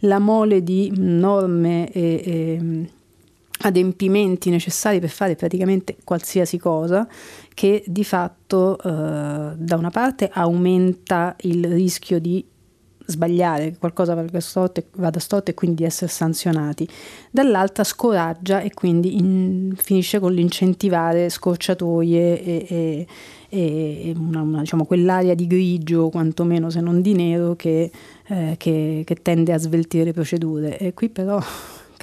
la 0.00 0.18
mole 0.18 0.62
di 0.62 0.92
norme 0.94 1.90
e, 1.90 2.22
e 2.24 2.88
adempimenti 3.60 4.50
necessari 4.50 5.00
per 5.00 5.10
fare 5.10 5.36
praticamente 5.36 5.96
qualsiasi 6.04 6.58
cosa 6.58 7.06
che 7.54 7.84
di 7.86 8.04
fatto 8.04 8.78
eh, 8.78 9.52
da 9.56 9.76
una 9.76 9.90
parte 9.90 10.28
aumenta 10.32 11.36
il 11.42 11.64
rischio 11.66 12.18
di 12.18 12.44
sbagliare, 13.06 13.72
che 13.72 13.78
qualcosa 13.78 14.14
vada 14.14 14.40
storto, 14.40 14.82
vada 14.96 15.18
storto 15.18 15.50
e 15.50 15.54
quindi 15.54 15.76
di 15.76 15.84
essere 15.84 16.10
sanzionati, 16.10 16.88
dall'altra 17.30 17.84
scoraggia 17.84 18.60
e 18.60 18.72
quindi 18.72 19.18
in, 19.18 19.74
finisce 19.76 20.18
con 20.18 20.32
l'incentivare 20.32 21.28
scorciatoie 21.28 22.42
e, 22.42 22.66
e, 22.68 23.06
e 23.48 24.14
una, 24.16 24.40
una, 24.40 24.60
diciamo, 24.60 24.84
quell'area 24.86 25.34
di 25.34 25.46
grigio, 25.46 26.08
quantomeno 26.08 26.70
se 26.70 26.80
non 26.80 27.02
di 27.02 27.12
nero, 27.12 27.54
che, 27.56 27.90
eh, 28.26 28.54
che, 28.56 29.02
che 29.04 29.14
tende 29.16 29.52
a 29.52 29.58
sveltire 29.58 30.04
le 30.04 30.12
procedure. 30.12 30.78
E 30.78 30.94
qui 30.94 31.08
però 31.10 31.40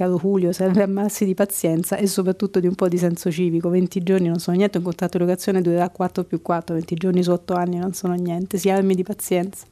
caro 0.02 0.18
Julio, 0.18 0.52
serve 0.52 0.82
armarsi 0.82 1.26
di 1.26 1.36
pazienza 1.36 1.96
e 1.96 2.08
soprattutto 2.08 2.60
di 2.60 2.66
un 2.66 2.74
po' 2.74 2.88
di 2.88 2.98
senso 2.98 3.30
civico. 3.30 3.70
20 3.70 4.02
giorni 4.02 4.28
non 4.28 4.40
sono 4.40 4.58
niente, 4.58 4.80
un 4.80 4.84
contratto 4.84 5.20
di 5.20 5.24
locazione 5.26 5.62
durerà 5.62 5.90
4 5.90 6.24
più 6.24 6.42
4, 6.42 6.74
20 6.74 6.96
giorni 6.96 7.22
su 7.22 7.32
8 7.32 7.54
anni 7.54 7.78
non 7.78 7.94
sono 7.94 8.16
niente, 8.16 8.58
si 8.58 8.72
armi 8.72 8.96
di 8.96 9.04
pazienza. 9.04 9.68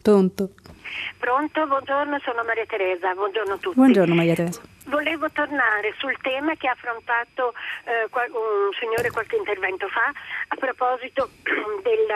Pronto? 0.00 0.52
Pronto, 1.18 1.66
buongiorno, 1.66 2.18
sono 2.24 2.44
Maria 2.44 2.64
Teresa, 2.66 3.12
buongiorno 3.12 3.52
a 3.52 3.56
tutti. 3.58 3.74
Buongiorno 3.76 4.14
Maria 4.14 4.34
Teresa. 4.34 4.60
Volevo 4.88 5.30
tornare 5.30 5.94
sul 5.98 6.16
tema 6.22 6.54
che 6.54 6.66
ha 6.66 6.72
affrontato 6.72 7.52
eh, 7.84 8.08
un 8.32 8.72
signore 8.78 9.10
qualche 9.10 9.36
intervento 9.36 9.86
fa 9.88 10.10
a 10.48 10.56
proposito 10.56 11.28
del 11.82 12.06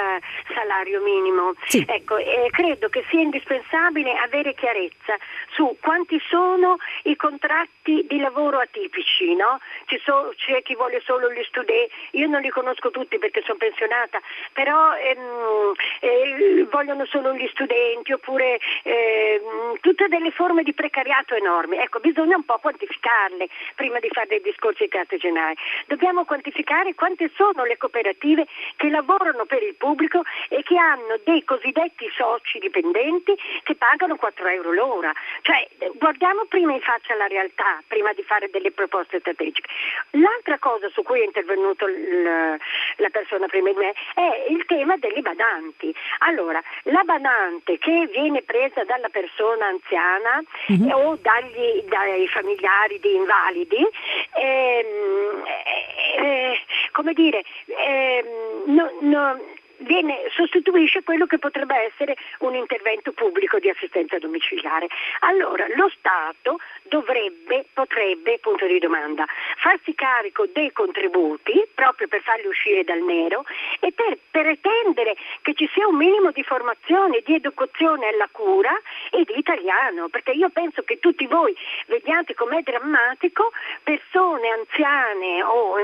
salario 0.55 1.03
minimo. 1.03 1.53
Sì. 1.67 1.85
Ecco, 1.87 2.17
eh, 2.17 2.49
credo 2.51 2.89
che 2.89 3.05
sia 3.11 3.21
indispensabile 3.21 4.17
avere 4.17 4.55
chiarezza 4.55 5.17
su 5.55 5.77
quanti 5.81 6.19
sono 6.29 6.79
i 7.05 7.17
contratti 7.17 8.07
di 8.09 8.19
lavoro 8.19 8.59
atipici, 8.59 9.35
no? 9.35 9.59
so, 10.05 10.33
c'è 10.37 10.63
chi 10.63 10.75
vuole 10.75 11.01
solo 11.05 11.31
gli 11.31 11.43
studenti, 11.45 11.93
io 12.13 12.27
non 12.29 12.41
li 12.41 12.49
conosco 12.49 12.91
tutti 12.91 13.19
perché 13.19 13.43
sono 13.43 13.59
pensionata, 13.59 14.21
però 14.53 14.95
ehm, 14.95 15.73
eh, 16.01 16.67
vogliono 16.71 17.05
solo 17.07 17.35
gli 17.35 17.47
studenti 17.49 18.13
oppure 18.13 18.59
ehm, 18.83 19.79
tutte 19.81 20.09
delle 20.09 20.31
forme 20.31 20.63
di 20.63 20.73
precariato 20.73 21.35
enormi. 21.35 21.79
Ecco, 21.79 22.01
bisogna 22.01 22.37
un 22.37 22.45
po' 22.45 22.59
quantificarle 22.63 23.49
prima 23.75 23.99
di 23.99 24.09
fare 24.11 24.29
dei 24.29 24.41
discorsi 24.41 24.87
cartegenari, 24.89 25.57
dobbiamo 25.87 26.25
quantificare 26.25 26.95
quante 26.95 27.31
sono 27.35 27.65
le 27.65 27.77
cooperative 27.77 28.47
che 28.77 28.89
lavorano 28.89 29.45
per 29.45 29.63
il 29.63 29.75
pubblico 29.75 30.23
e 30.49 30.63
che 30.63 30.79
hanno 30.79 31.19
dei 31.25 31.45
cosiddetti 31.45 32.09
soci 32.15 32.59
dipendenti 32.61 33.35
che 33.65 33.75
pagano 33.75 34.17
4 34.17 34.47
euro 34.49 34.73
l'ora. 34.73 35.13
Cioè, 35.43 35.69
guardiamo 35.99 36.45
prima 36.47 36.73
in 36.73 36.81
faccia 36.81 37.15
la 37.17 37.27
realtà, 37.27 37.83
prima 37.89 38.13
di 38.13 38.23
fare 38.23 38.49
delle 38.49 38.71
proposte 38.71 39.19
strategiche. 39.19 39.69
L'altra 40.13 40.59
cosa 40.59 40.89
su 40.91 41.03
cui 41.03 41.21
è 41.21 41.25
intervenuto 41.25 41.87
l- 41.87 42.57
la 42.97 43.11
persona 43.11 43.47
prima 43.47 43.71
di 43.71 43.77
me 43.77 43.93
è 44.15 44.47
il 44.49 44.65
tema 44.67 44.97
delle 44.97 45.21
badanti. 45.21 45.93
Allora, 46.19 46.63
la 46.85 47.03
badante 47.03 47.79
che 47.79 48.09
viene 48.13 48.43
presa 48.43 48.85
dalla 48.85 49.09
persona 49.09 49.67
anziana 49.67 50.41
mm-hmm. 50.71 50.91
o 50.93 51.19
dagli, 51.21 51.83
dai 51.89 52.29
familiari 52.29 52.52
di 53.01 53.15
invalidi, 53.15 53.87
ehm, 54.35 55.43
eh, 55.45 56.23
eh, 56.23 56.59
come 56.93 57.13
dire, 57.13 57.43
ehm, 57.67 58.75
no, 58.75 58.91
no, 59.01 59.41
viene, 59.83 60.29
sostituisce 60.35 61.03
quello 61.03 61.27
che 61.27 61.39
potrebbe 61.39 61.77
essere 61.77 62.17
un 62.41 62.55
intervento 62.55 63.13
pubblico 63.13 63.59
di 63.59 63.69
assistenza 63.69 64.19
domiciliare. 64.19 64.87
Allora 65.21 65.67
lo 65.77 65.91
Stato 65.99 66.59
dovrebbe, 66.83 67.67
potrebbe, 67.73 68.39
punto 68.39 68.67
di 68.67 68.79
domanda, 68.79 69.25
farsi 69.57 69.95
carico 69.95 70.47
dei 70.53 70.73
contributi 70.73 71.67
proprio 71.75 72.09
per 72.09 72.23
farli 72.23 72.47
uscire 72.47 72.85
dal 72.85 73.01
nero 73.01 73.45
e 73.81 73.93
per 73.93 74.19
pretendere 74.31 75.17
che 75.43 75.55
ci 75.55 75.69
sia 75.73 75.87
un 75.87 75.97
minimo 75.97 76.31
di 76.31 76.43
formazione, 76.43 77.23
di 77.25 77.35
educazione 77.35 78.09
alla 78.09 78.29
cura 78.31 78.73
e 79.11 79.25
di 79.25 79.39
italiano, 79.39 80.09
perché 80.09 80.33
io 80.33 80.51
penso 80.51 80.83
che 80.83 80.99
tutti 80.99 81.27
voi 81.27 81.55
vediate 81.87 82.35
com'è 82.35 82.63
drammatico 82.63 83.53
persone 83.83 84.49
anziane 84.49 85.43
oh, 85.43 85.75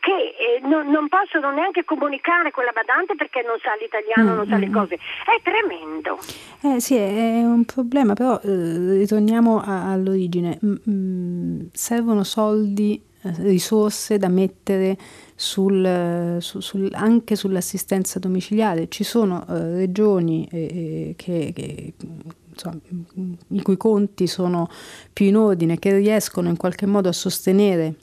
che 0.00 0.34
eh, 0.38 0.60
non, 0.62 0.90
non 0.90 1.08
possono 1.08 1.50
neanche 1.50 1.84
comunicare 1.84 2.50
con 2.50 2.64
la 2.64 2.72
badante 2.72 3.14
perché 3.14 3.42
non 3.48 3.58
sa 3.62 3.72
l'italiano, 3.80 4.32
mm, 4.32 4.36
non 4.36 4.46
sa 4.46 4.56
le 4.58 4.66
mm, 4.66 4.70
mm. 4.70 4.74
cose. 4.74 4.94
È 4.94 5.40
tremendo. 5.42 6.18
Eh 6.60 6.80
sì, 6.80 6.96
è 6.96 7.42
un 7.42 7.64
problema, 7.64 8.12
però 8.12 8.38
eh, 8.42 8.98
ritorniamo 8.98 9.60
a, 9.60 9.90
all'origine. 9.90 10.58
Mm, 10.64 11.68
servono 11.72 12.22
soldi, 12.24 13.02
eh, 13.22 13.32
risorse 13.38 14.18
da 14.18 14.28
mettere 14.28 14.96
sul, 15.34 16.36
su, 16.40 16.60
sul, 16.60 16.90
anche 16.92 17.34
sull'assistenza 17.34 18.18
domiciliare. 18.18 18.88
Ci 18.88 19.04
sono 19.04 19.46
eh, 19.48 19.74
regioni 19.74 20.46
eh, 20.52 21.14
che, 21.16 21.52
che 21.54 21.94
insomma, 22.50 22.78
i 23.48 23.62
cui 23.62 23.76
conti 23.76 24.26
sono 24.26 24.68
più 25.12 25.26
in 25.26 25.36
ordine, 25.36 25.78
che 25.78 25.96
riescono 25.96 26.48
in 26.48 26.56
qualche 26.56 26.86
modo 26.86 27.08
a 27.08 27.12
sostenere 27.12 27.94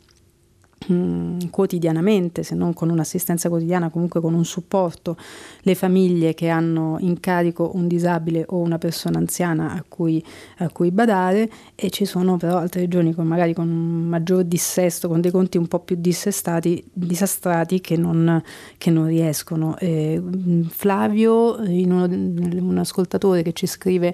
Mm, 0.91 1.39
quotidianamente, 1.49 2.43
se 2.43 2.53
non 2.53 2.73
con 2.73 2.89
un'assistenza 2.89 3.49
quotidiana, 3.49 3.89
comunque 3.89 4.21
con 4.21 4.35
un 4.35 4.45
supporto, 4.45 5.17
le 5.61 5.73
famiglie 5.73 6.35
che 6.35 6.49
hanno 6.49 6.97
in 6.99 7.19
carico 7.19 7.71
un 7.73 7.87
disabile 7.87 8.45
o 8.49 8.57
una 8.57 8.77
persona 8.77 9.17
anziana 9.17 9.71
a 9.71 9.83
cui, 9.87 10.23
a 10.57 10.69
cui 10.69 10.91
badare 10.91 11.49
e 11.73 11.89
ci 11.89 12.05
sono 12.05 12.37
però 12.37 12.57
altre 12.57 12.81
regioni 12.81 13.13
con 13.13 13.25
magari 13.25 13.53
con 13.53 13.67
un 13.67 14.07
maggior 14.07 14.43
dissesto, 14.43 15.07
con 15.07 15.21
dei 15.21 15.31
conti 15.31 15.57
un 15.57 15.67
po' 15.67 15.79
più 15.79 15.95
dissestati, 15.99 16.83
disastrati 16.93 17.81
che 17.81 17.97
non, 17.97 18.41
che 18.77 18.91
non 18.91 19.07
riescono. 19.07 19.77
Eh, 19.79 20.21
Flavio, 20.69 21.55
uno, 21.61 22.03
un 22.03 22.77
ascoltatore 22.77 23.41
che 23.41 23.53
ci 23.53 23.65
scrive 23.65 24.13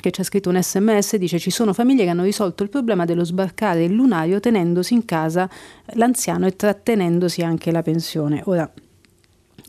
che 0.00 0.10
ci 0.10 0.20
ha 0.20 0.24
scritto 0.24 0.50
un 0.50 0.62
sms, 0.62 1.16
dice 1.16 1.38
ci 1.38 1.50
sono 1.50 1.72
famiglie 1.72 2.04
che 2.04 2.10
hanno 2.10 2.24
risolto 2.24 2.62
il 2.62 2.68
problema 2.68 3.04
dello 3.04 3.24
sbarcare 3.24 3.84
il 3.84 3.92
lunario 3.92 4.40
tenendosi 4.40 4.94
in 4.94 5.04
casa 5.04 5.48
l'anziano 5.94 6.46
e 6.46 6.56
trattenendosi 6.56 7.42
anche 7.42 7.70
la 7.70 7.82
pensione. 7.82 8.42
Ora, 8.44 8.70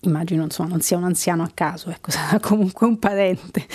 immagino 0.04 0.44
insomma, 0.44 0.70
non 0.70 0.82
sia 0.82 0.98
un 0.98 1.04
anziano 1.04 1.44
a 1.44 1.52
caso, 1.54 1.90
ecco, 1.90 2.12
sarà 2.12 2.40
comunque 2.40 2.88
un 2.88 3.00
parente. 3.00 3.66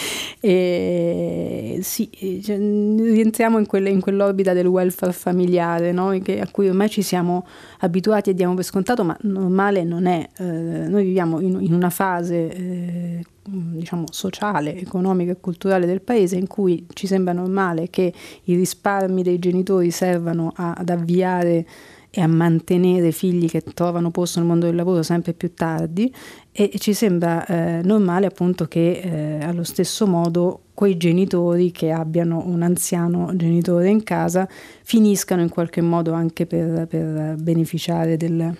E, 0.40 1.78
sì, 1.82 2.08
cioè, 2.42 2.56
rientriamo 2.56 3.58
in, 3.58 3.66
quelle, 3.66 3.90
in, 3.90 4.00
quell'orbita 4.00 4.52
del 4.52 4.66
welfare 4.66 5.12
familiare 5.12 5.92
no? 5.92 6.18
che, 6.22 6.40
a 6.40 6.48
cui 6.50 6.68
ormai 6.68 6.88
ci 6.88 7.02
siamo 7.02 7.46
abituati 7.80 8.30
e 8.30 8.34
diamo 8.34 8.54
per 8.54 8.64
scontato, 8.64 9.04
ma 9.04 9.16
normale 9.22 9.84
non 9.84 10.06
è. 10.06 10.28
Eh, 10.36 10.44
noi 10.44 11.04
viviamo 11.04 11.40
in, 11.40 11.60
in 11.60 11.72
una 11.72 11.90
fase 11.90 12.50
eh, 12.50 13.24
diciamo, 13.46 14.04
sociale, 14.10 14.76
economica 14.76 15.32
e 15.32 15.40
culturale 15.40 15.86
del 15.86 16.00
paese 16.00 16.36
in 16.36 16.46
cui 16.46 16.86
ci 16.92 17.06
sembra 17.06 17.32
normale 17.32 17.90
che 17.90 18.12
i 18.44 18.54
risparmi 18.54 19.22
dei 19.22 19.38
genitori 19.38 19.90
servano 19.90 20.52
a, 20.54 20.72
ad 20.72 20.88
avviare 20.88 21.66
e 22.16 22.20
a 22.20 22.28
mantenere 22.28 23.10
figli 23.10 23.48
che 23.48 23.60
trovano 23.60 24.12
posto 24.12 24.38
nel 24.38 24.46
mondo 24.46 24.66
del 24.66 24.76
lavoro 24.76 25.02
sempre 25.02 25.32
più 25.32 25.52
tardi 25.52 26.14
e, 26.52 26.70
ci 26.78 26.92
sembra 26.92 27.44
eh, 27.44 27.80
normale 27.82 28.26
appunto 28.26 28.66
che 28.66 29.00
eh, 29.02 29.44
allo 29.44 29.64
stesso 29.64 30.06
modo 30.06 30.60
quei 30.74 30.96
genitori 30.96 31.72
che 31.72 31.90
abbiano 31.90 32.44
un 32.46 32.62
anziano 32.62 33.34
genitore 33.34 33.88
in 33.88 34.04
casa 34.04 34.48
finiscano 34.82 35.42
in 35.42 35.48
qualche 35.48 35.80
modo 35.80 36.12
anche 36.12 36.46
per, 36.46 36.86
per 36.86 37.34
beneficiare 37.36 38.16
del, 38.16 38.56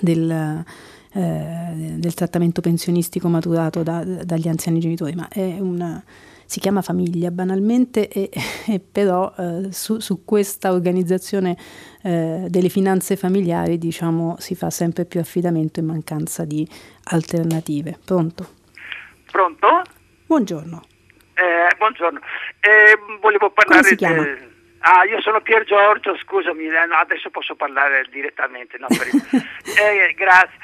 del 0.00 0.64
eh, 1.16 1.94
del 1.96 2.12
trattamento 2.14 2.60
pensionistico 2.60 3.28
maturato 3.28 3.84
da, 3.84 4.02
dagli 4.02 4.48
anziani 4.48 4.80
genitori, 4.80 5.14
ma 5.14 5.28
è 5.28 5.60
una, 5.60 6.02
si 6.54 6.60
chiama 6.60 6.82
famiglia 6.82 7.32
banalmente 7.32 8.06
e, 8.08 8.30
e 8.70 8.78
però 8.78 9.34
eh, 9.36 9.72
su, 9.72 9.98
su, 9.98 10.24
questa 10.24 10.72
organizzazione 10.72 11.56
eh, 12.04 12.46
delle 12.48 12.68
finanze 12.68 13.16
familiari 13.16 13.76
diciamo, 13.76 14.36
si 14.38 14.54
fa 14.54 14.70
sempre 14.70 15.04
più 15.04 15.18
affidamento 15.18 15.80
in 15.80 15.86
mancanza 15.86 16.44
di 16.44 16.64
alternative. 17.10 17.98
Pronto? 18.04 18.46
Pronto? 19.32 19.82
Buongiorno. 20.26 20.84
Eh, 21.34 21.74
buongiorno, 21.76 22.20
eh, 22.60 22.96
volevo 23.20 23.50
parlare... 23.50 23.80
Come 23.80 23.88
si 23.88 23.96
chiama? 23.96 24.22
De... 24.22 24.52
Ah, 24.78 25.02
io 25.06 25.20
sono 25.22 25.40
Pier 25.40 25.64
Giorgio, 25.64 26.16
scusami, 26.18 26.66
eh, 26.66 26.76
adesso 26.76 27.30
posso 27.30 27.56
parlare 27.56 28.06
direttamente. 28.12 28.78
No, 28.78 28.86
per... 28.86 29.08
eh, 29.82 30.14
grazie. 30.14 30.56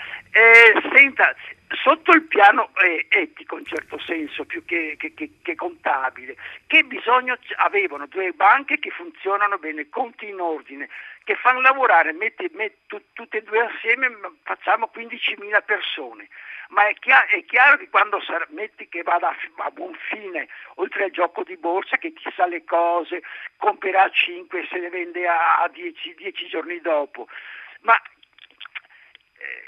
Senta, 0.95 1.35
sotto 1.83 2.13
il 2.13 2.25
piano 2.25 2.71
eh, 2.83 3.07
etico 3.09 3.59
in 3.59 3.65
certo 3.65 3.99
senso 3.99 4.45
più 4.45 4.65
che, 4.65 4.97
che, 4.99 5.15
che, 5.43 5.55
contabile, 5.55 6.37
che 6.67 6.83
bisogno 6.85 7.39
avevano 7.57 8.07
due 8.07 8.33
banche 8.33 8.79
che 8.79 8.91
funzionano 8.91 9.59
bene, 9.59 9.89
conti 9.89 10.29
in 10.29 10.41
ordine, 10.41 10.89
che 11.25 11.37
fanno 11.37 11.61
lavorare 11.61 12.13
metti, 12.13 12.51
metti, 12.55 12.97
tutte 13.13 13.39
e 13.39 13.43
due 13.43 13.61
assieme, 13.61 14.11
facciamo 14.43 14.91
15.000 14.95 15.65
persone. 15.65 16.29
Ma 16.71 16.87
è 16.87 16.95
chiaro, 16.95 17.27
è 17.29 17.45
chiaro 17.45 17.79
che 17.79 17.89
quando 17.89 18.21
sarà, 18.23 18.47
metti 18.51 18.89
che 18.89 19.03
vada 19.03 19.29
a, 19.29 19.65
a, 19.65 19.71
buon 19.71 19.95
fine, 20.09 20.49
oltre 20.77 21.05
al 21.05 21.11
gioco 21.11 21.43
di 21.43 21.57
borsa, 21.57 21.97
che 21.97 22.13
sa 22.35 22.47
le 22.47 22.65
cose, 22.65 23.23
comprerà 23.57 24.09
5 24.09 24.61
e 24.61 24.67
se 24.71 24.79
le 24.79 24.89
vende 24.89 25.27
a 25.27 25.69
10 25.73 26.49
giorni 26.49 26.81
dopo. 26.81 27.29
Ma 27.81 28.01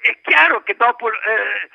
è 0.03 0.19
chiaro 0.21 0.63
che 0.63 0.75
dopo, 0.77 1.09
eh, 1.09 1.71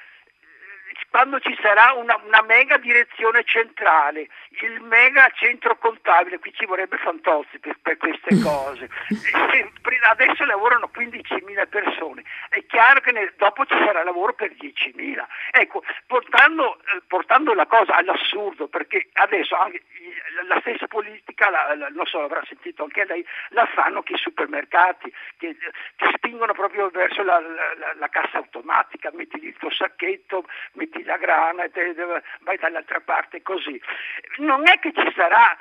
quando 1.17 1.39
ci 1.39 1.57
sarà 1.59 1.93
una, 1.93 2.15
una, 2.27 2.43
mega 2.43 2.77
direzione 2.77 3.43
centrale, 3.43 4.27
il 4.65 4.81
mega 4.81 5.29
centro 5.35 5.77
contabile, 5.77 6.39
qui 6.39 6.53
ci 6.53 6.65
vorrebbe 6.65 6.97
Fantozzi 6.97 7.59
per, 7.59 7.77
per 7.81 7.97
queste 7.97 8.39
cose, 8.41 8.89
adesso 10.17 10.45
lavorano 10.45 10.89
15.000 10.93 11.67
persone, 11.69 12.23
è 12.49 12.65
chiaro 12.65 12.99
che 13.01 13.11
nel, 13.11 13.33
dopo 13.37 13.65
ci 13.65 13.75
sarà 13.77 14.03
lavoro 14.03 14.33
per 14.33 14.51
10.000. 14.51 15.23
Ecco, 15.51 15.83
portando, 16.05 16.77
eh, 16.79 17.01
portando 17.07 17.53
la 17.53 17.65
cosa 17.65 17.95
all'assurdo, 17.95 18.67
perché 18.67 19.09
adesso 19.13 19.55
anche 19.55 19.83
la 20.47 20.59
stessa 20.61 20.87
politica, 20.87 21.49
la, 21.49 21.75
la, 21.75 21.87
non 21.89 22.05
so, 22.05 22.21
avrà 22.21 22.43
sentito 22.45 22.83
anche 22.83 23.05
lei, 23.05 23.25
la 23.49 23.65
fanno 23.67 24.03
che 24.03 24.13
i 24.13 24.17
supermercati, 24.17 25.11
che, 25.37 25.55
che 25.95 26.11
spingono 26.15 26.53
proprio 26.53 26.89
verso 26.89 27.23
la, 27.23 27.39
la, 27.97 28.09
cassa 28.09 28.37
automatica, 28.37 29.11
metti 29.13 29.43
il 29.43 29.55
tuo 29.57 29.71
sacchetto, 29.71 30.45
metti 30.73 31.03
la 31.03 31.17
grana 31.17 31.63
e 31.63 31.71
te, 31.71 31.93
vai 32.41 32.57
dall'altra 32.57 32.99
parte 33.01 33.41
così. 33.41 33.79
Non 34.47 34.67
è 34.67 34.79
che 34.79 34.93
ci 34.95 35.11
sarà 35.15 35.57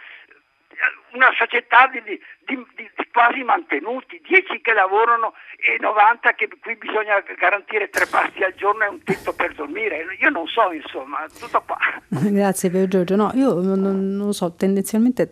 una 1.13 1.31
società 1.37 1.89
di, 1.89 2.01
di, 2.05 2.57
di, 2.77 2.87
quasi 3.11 3.43
mantenuti, 3.43 4.21
10 4.23 4.61
che 4.61 4.73
lavorano 4.73 5.33
e 5.57 5.81
90 5.81 6.35
che 6.35 6.49
qui 6.61 6.77
bisogna 6.77 7.19
garantire 7.39 7.89
tre 7.89 8.07
pasti 8.07 8.45
al 8.45 8.55
giorno 8.55 8.85
e 8.85 8.89
un 8.89 9.03
tetto 9.03 9.33
per 9.33 9.55
dormire. 9.55 10.07
Io 10.21 10.31
non 10.31 10.47
so, 10.47 10.71
insomma, 10.73 11.25
tutto 11.39 11.63
qua. 11.67 11.79
Grazie 12.09 12.71
per 12.71 12.89
Giorgio. 12.89 13.17
No, 13.17 13.31
io 13.35 13.55
non, 13.61 14.17
non 14.17 14.33
so, 14.33 14.55
tendenzialmente 14.55 15.31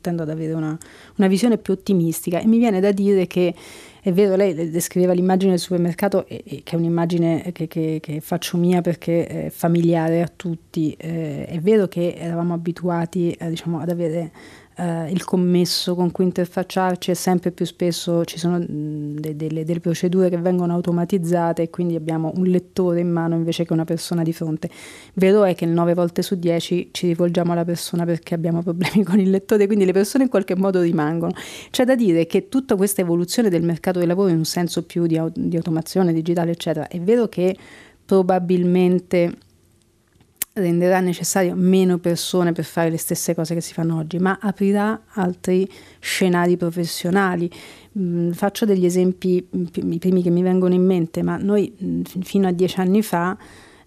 tendo 0.00 0.22
ad 0.22 0.30
avere 0.30 0.52
una, 0.52 0.76
una 1.16 1.26
visione 1.26 1.58
più 1.58 1.72
ottimistica 1.72 2.38
e 2.38 2.46
mi 2.46 2.58
viene 2.58 2.78
da 2.78 2.92
dire 2.92 3.26
che 3.26 3.52
è 4.04 4.12
vero, 4.12 4.34
lei 4.34 4.68
descriveva 4.68 5.12
l'immagine 5.12 5.52
del 5.52 5.60
supermercato, 5.60 6.26
e, 6.26 6.42
e, 6.44 6.62
che 6.64 6.74
è 6.74 6.76
un'immagine 6.76 7.52
che, 7.52 7.68
che, 7.68 8.00
che, 8.02 8.20
faccio 8.20 8.56
mia 8.56 8.80
perché 8.80 9.26
è 9.26 9.48
familiare 9.48 10.22
a 10.22 10.28
tutti. 10.34 10.92
Eh, 10.98 11.46
è 11.46 11.60
vero 11.60 11.86
che 11.86 12.16
eravamo 12.18 12.52
abituati 12.52 13.30
eh, 13.30 13.48
diciamo, 13.48 13.78
ad 13.78 13.90
avere 13.90 14.32
eh, 14.76 15.10
il 15.10 15.24
commesso 15.24 15.94
con 15.94 16.10
cui 16.10 16.24
interfacciarci 16.24 17.10
e 17.10 17.14
sempre 17.14 17.50
più 17.50 17.66
spesso 17.66 18.24
ci 18.24 18.38
sono 18.38 18.58
de- 18.58 19.36
delle, 19.36 19.64
delle, 19.64 19.80
procedure 19.80 20.30
che 20.30 20.38
vengono 20.38 20.72
automatizzate 20.72 21.62
e 21.62 21.70
quindi 21.70 21.94
abbiamo 21.94 22.32
un 22.36 22.44
lettore 22.44 23.00
in 23.00 23.10
mano 23.10 23.34
invece 23.34 23.64
che 23.64 23.72
una 23.72 23.84
persona 23.84 24.22
di 24.22 24.32
fronte. 24.32 24.70
Vero 25.14 25.44
è 25.44 25.54
che 25.54 25.66
9 25.66 25.94
volte 25.94 26.22
su 26.22 26.36
10 26.36 26.88
ci 26.92 27.06
rivolgiamo 27.08 27.52
alla 27.52 27.64
persona 27.64 28.04
perché 28.04 28.34
abbiamo 28.34 28.62
problemi 28.62 29.02
con 29.04 29.18
il 29.18 29.30
lettore, 29.30 29.66
quindi 29.66 29.84
le 29.84 29.92
persone 29.92 30.24
in 30.24 30.30
qualche 30.30 30.56
modo 30.56 30.80
rimangono. 30.80 31.32
C'è 31.70 31.84
da 31.84 31.94
dire 31.94 32.26
che 32.26 32.48
tutta 32.48 32.76
questa 32.76 33.00
evoluzione 33.00 33.48
del 33.50 33.62
mercato 33.62 33.98
del 33.98 34.08
lavoro 34.08 34.28
in 34.28 34.38
un 34.38 34.44
senso 34.44 34.84
più 34.84 35.06
di, 35.06 35.20
di 35.34 35.56
automazione 35.56 36.12
digitale, 36.12 36.52
eccetera, 36.52 36.88
è 36.88 37.00
vero 37.00 37.28
che 37.28 37.56
probabilmente 38.04 39.36
renderà 40.54 41.00
necessario 41.00 41.54
meno 41.56 41.98
persone 41.98 42.52
per 42.52 42.64
fare 42.64 42.90
le 42.90 42.98
stesse 42.98 43.34
cose 43.34 43.54
che 43.54 43.60
si 43.60 43.72
fanno 43.72 43.98
oggi, 43.98 44.18
ma 44.18 44.38
aprirà 44.40 45.02
altri 45.14 45.68
scenari 45.98 46.56
professionali. 46.56 47.50
Mm, 47.98 48.32
faccio 48.32 48.64
degli 48.64 48.84
esempi, 48.84 49.46
mm, 49.56 49.64
i 49.92 49.98
primi 49.98 50.22
che 50.22 50.30
mi 50.30 50.42
vengono 50.42 50.74
in 50.74 50.84
mente, 50.84 51.22
ma 51.22 51.36
noi 51.36 51.74
mm, 51.82 52.02
fino 52.22 52.48
a 52.48 52.52
dieci 52.52 52.80
anni 52.80 53.02
fa 53.02 53.36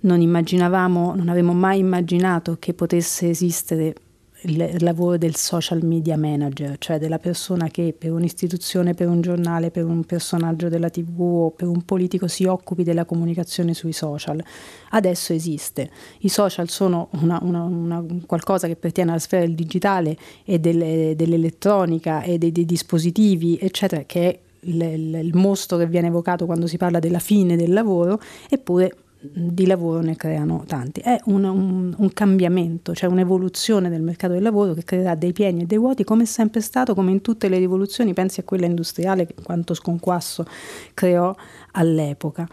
non 0.01 0.21
immaginavamo, 0.21 1.15
non 1.15 1.29
avremmo 1.29 1.53
mai 1.53 1.79
immaginato 1.79 2.57
che 2.59 2.73
potesse 2.73 3.29
esistere 3.29 3.93
il 4.41 4.75
lavoro 4.79 5.17
del 5.17 5.35
social 5.35 5.83
media 5.83 6.17
manager, 6.17 6.75
cioè 6.77 6.99
della 6.99 7.19
persona 7.19 7.69
che 7.69 7.95
per 7.97 8.11
un'istituzione, 8.11 8.93
per 8.93 9.07
un 9.07 9.21
giornale, 9.21 9.71
per 9.71 9.85
un 9.85 10.03
personaggio 10.03 10.69
della 10.69 10.89
tv 10.89 11.19
o 11.19 11.51
per 11.51 11.67
un 11.67 11.83
politico 11.83 12.27
si 12.27 12.45
occupi 12.45 12.83
della 12.83 13.05
comunicazione 13.05 13.73
sui 13.73 13.93
social. 13.93 14.43
Adesso 14.91 15.33
esiste. 15.33 15.89
I 16.19 16.29
social 16.29 16.69
sono 16.69 17.09
una, 17.21 17.39
una, 17.41 17.63
una, 17.63 18.05
qualcosa 18.25 18.67
che 18.67 18.73
appartiene 18.73 19.11
alla 19.11 19.19
sfera 19.19 19.45
del 19.45 19.55
digitale 19.55 20.17
e 20.43 20.59
delle, 20.59 21.13
dell'elettronica 21.15 22.21
e 22.21 22.37
dei, 22.37 22.51
dei 22.51 22.65
dispositivi, 22.65 23.57
eccetera, 23.59 24.03
che 24.05 24.29
è 24.29 24.39
il, 24.61 24.81
il, 24.81 25.15
il 25.15 25.35
mostro 25.35 25.77
che 25.77 25.87
viene 25.87 26.07
evocato 26.07 26.45
quando 26.45 26.67
si 26.67 26.77
parla 26.77 26.99
della 26.99 27.19
fine 27.19 27.55
del 27.55 27.73
lavoro, 27.73 28.19
eppure 28.49 28.95
di 29.19 29.65
lavoro 29.65 30.01
ne 30.01 30.15
creano 30.15 30.63
tanti. 30.67 30.99
È 31.01 31.19
un, 31.25 31.43
un, 31.43 31.95
un, 31.97 32.13
cambiamento, 32.13 32.93
cioè 32.93 33.09
un'evoluzione 33.09 33.89
del 33.89 34.01
mercato 34.01 34.33
del 34.33 34.43
lavoro 34.43 34.73
che 34.73 34.83
creerà 34.83 35.15
dei 35.15 35.33
pieni 35.33 35.63
e 35.63 35.65
dei 35.65 35.77
vuoti 35.77 36.03
come 36.03 36.23
è 36.23 36.25
sempre 36.25 36.61
stato, 36.61 36.93
come 36.93 37.11
in 37.11 37.21
tutte 37.21 37.47
le 37.47 37.57
rivoluzioni, 37.57 38.13
pensi 38.13 38.39
a 38.39 38.43
quella 38.43 38.65
industriale 38.65 39.27
quanto 39.43 39.73
sconquasso 39.73 40.45
creò 40.93 41.35
all'epoca. 41.71 42.47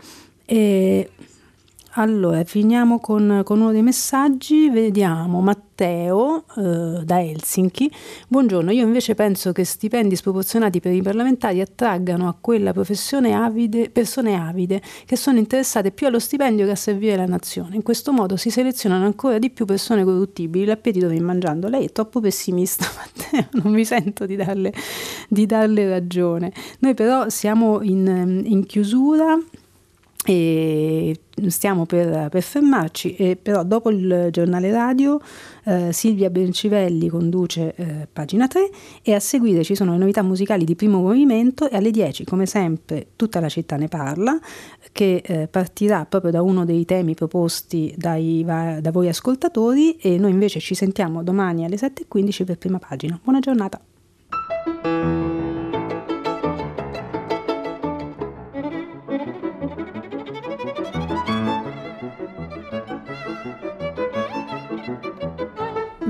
E 0.45 1.11
allora, 1.95 2.43
finiamo 2.45 3.01
con, 3.01 3.43
con, 3.45 3.61
uno 3.61 3.71
dei 3.71 3.83
messaggi, 3.83 4.71
vediamo 4.71 5.43
Matteo 5.43 6.45
eh, 6.57 7.05
da 7.05 7.21
Helsinki. 7.21 7.91
Buongiorno, 8.29 8.71
io 8.71 8.83
invece 8.83 9.15
penso 9.15 9.53
che 9.53 9.65
stipendi 9.65 10.17
sproporzionati 10.17 10.81
per 10.81 10.93
i 10.93 11.03
parlamentari 11.03 11.61
attraggano 11.61 12.29
a 12.29 12.37
quella 12.41 12.73
professione 12.73 13.35
avide, 13.35 13.91
persone 13.91 14.37
avide 14.37 14.81
che 15.05 15.17
sono 15.17 15.37
interessate 15.37 15.91
più 15.91 16.07
allo 16.07 16.19
stipendio 16.19 16.65
che 16.65 16.71
a 16.71 16.77
servire 16.77 17.17
la 17.17 17.27
nazione. 17.27 17.77
In 17.77 17.83
questo 17.83 18.11
modo 18.11 18.37
si 18.37 18.49
selezionano 18.49 19.05
ancora 19.05 19.39
di 19.39 19.51
più 19.51 19.67
persone 19.67 20.03
corruttibili, 20.03 20.65
l'appetito 20.65 21.09
viene 21.09 21.25
mangiando. 21.25 21.69
Lei 21.69 21.85
è 21.85 21.93
troppo 21.93 22.21
pessimista, 22.21 22.87
Matteo, 22.97 23.49
non 23.63 23.71
mi 23.71 23.85
sento 23.85 24.25
di 24.25 24.37
darle, 24.37 24.73
di 25.29 25.45
darle 25.45 25.87
ragione. 25.91 26.55
Noi 26.79 26.95
però 26.95 27.29
siamo 27.29 27.83
in, 27.83 28.45
in 28.47 28.65
chiusura 28.65 29.39
e 30.25 31.17
stiamo 31.49 31.85
per, 31.85 32.29
per, 32.29 32.43
fermarci, 32.43 33.17
e 33.17 33.37
però 33.37 33.65
dopo 33.65 33.91
il 33.91 34.29
giornale 34.31 34.71
radio 34.71 35.21
eh, 35.65 35.93
Silvia 35.93 36.31
Bencivelli 36.31 37.09
conduce 37.09 37.75
eh, 37.75 38.09
pagina 38.13 38.47
3 38.47 38.71
e 39.03 39.15
a 39.15 39.21
seguire 39.21 39.65
ci 39.65 39.75
sono 39.75 39.93
le 39.93 39.99
novità 39.99 40.23
musicali 40.23 40.65
di 40.65 40.77
primo 40.77 41.01
movimento 41.01 41.69
e 41.69 41.77
alle 41.77 41.91
10 41.91 42.25
come 42.25 42.47
sempre 42.47 43.09
tutta 43.17 43.41
la 43.41 43.49
città 43.49 43.77
ne 43.77 43.89
parla 43.89 44.39
che 44.93 45.23
eh, 45.25 45.49
partirà 45.49 46.05
proprio 46.05 46.31
da 46.31 46.43
uno 46.43 46.65
dei 46.65 46.85
temi 46.85 47.15
proposti 47.15 47.93
dai, 47.97 48.45
da 48.45 48.91
voi 48.93 49.09
ascoltatori 49.09 49.97
e 49.97 50.19
noi 50.19 50.31
invece 50.31 50.61
ci 50.61 50.75
sentiamo 50.75 51.25
domani 51.25 51.65
alle 51.65 51.77
7.15 51.77 52.45
per 52.45 52.59
prima 52.59 52.79
pagina. 52.79 53.19
Buona 53.23 53.41
giornata! 53.41 53.81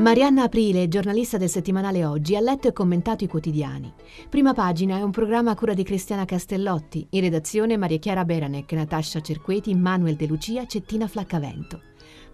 Marianna 0.03 0.43
Aprile, 0.43 0.89
giornalista 0.89 1.37
del 1.37 1.49
settimanale 1.49 2.05
Oggi, 2.05 2.35
ha 2.35 2.41
letto 2.41 2.67
e 2.67 2.73
commentato 2.73 3.23
i 3.23 3.29
quotidiani. 3.29 3.95
Prima 4.29 4.53
pagina 4.53 4.97
è 4.97 5.03
un 5.03 5.13
programma 5.13 5.53
a 5.53 5.55
cura 5.55 5.75
di 5.75 5.85
Cristiana 5.85 6.25
Castellotti, 6.25 7.07
in 7.11 7.21
redazione 7.21 7.77
Maria 7.77 7.99
Chiara 7.99 8.25
Beranec, 8.25 8.73
Natascia 8.73 9.21
Cerqueti, 9.21 9.73
Manuel 9.77 10.17
De 10.17 10.27
Lucia, 10.27 10.67
Cettina 10.67 11.07
Flaccavento. 11.07 11.83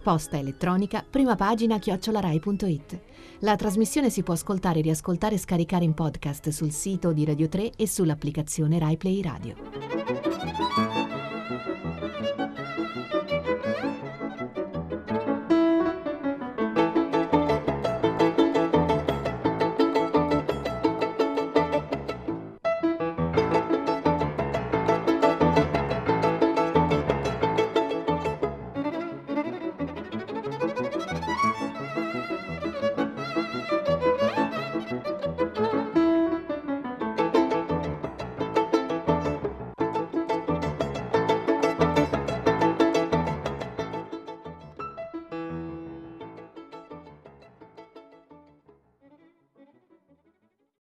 Posta 0.01 0.39
elettronica, 0.39 1.05
prima 1.07 1.35
pagina 1.35 1.77
chiocciolarai.it. 1.77 3.01
La 3.41 3.55
trasmissione 3.55 4.09
si 4.09 4.23
può 4.23 4.33
ascoltare, 4.33 4.81
riascoltare 4.81 5.35
e 5.35 5.37
scaricare 5.37 5.85
in 5.85 5.93
podcast 5.93 6.49
sul 6.49 6.71
sito 6.71 7.13
di 7.13 7.23
Radio 7.23 7.47
3 7.49 7.73
e 7.75 7.87
sull'applicazione 7.87 8.79
Rai 8.79 8.97
Play 8.97 9.21
Radio. 9.21 10.88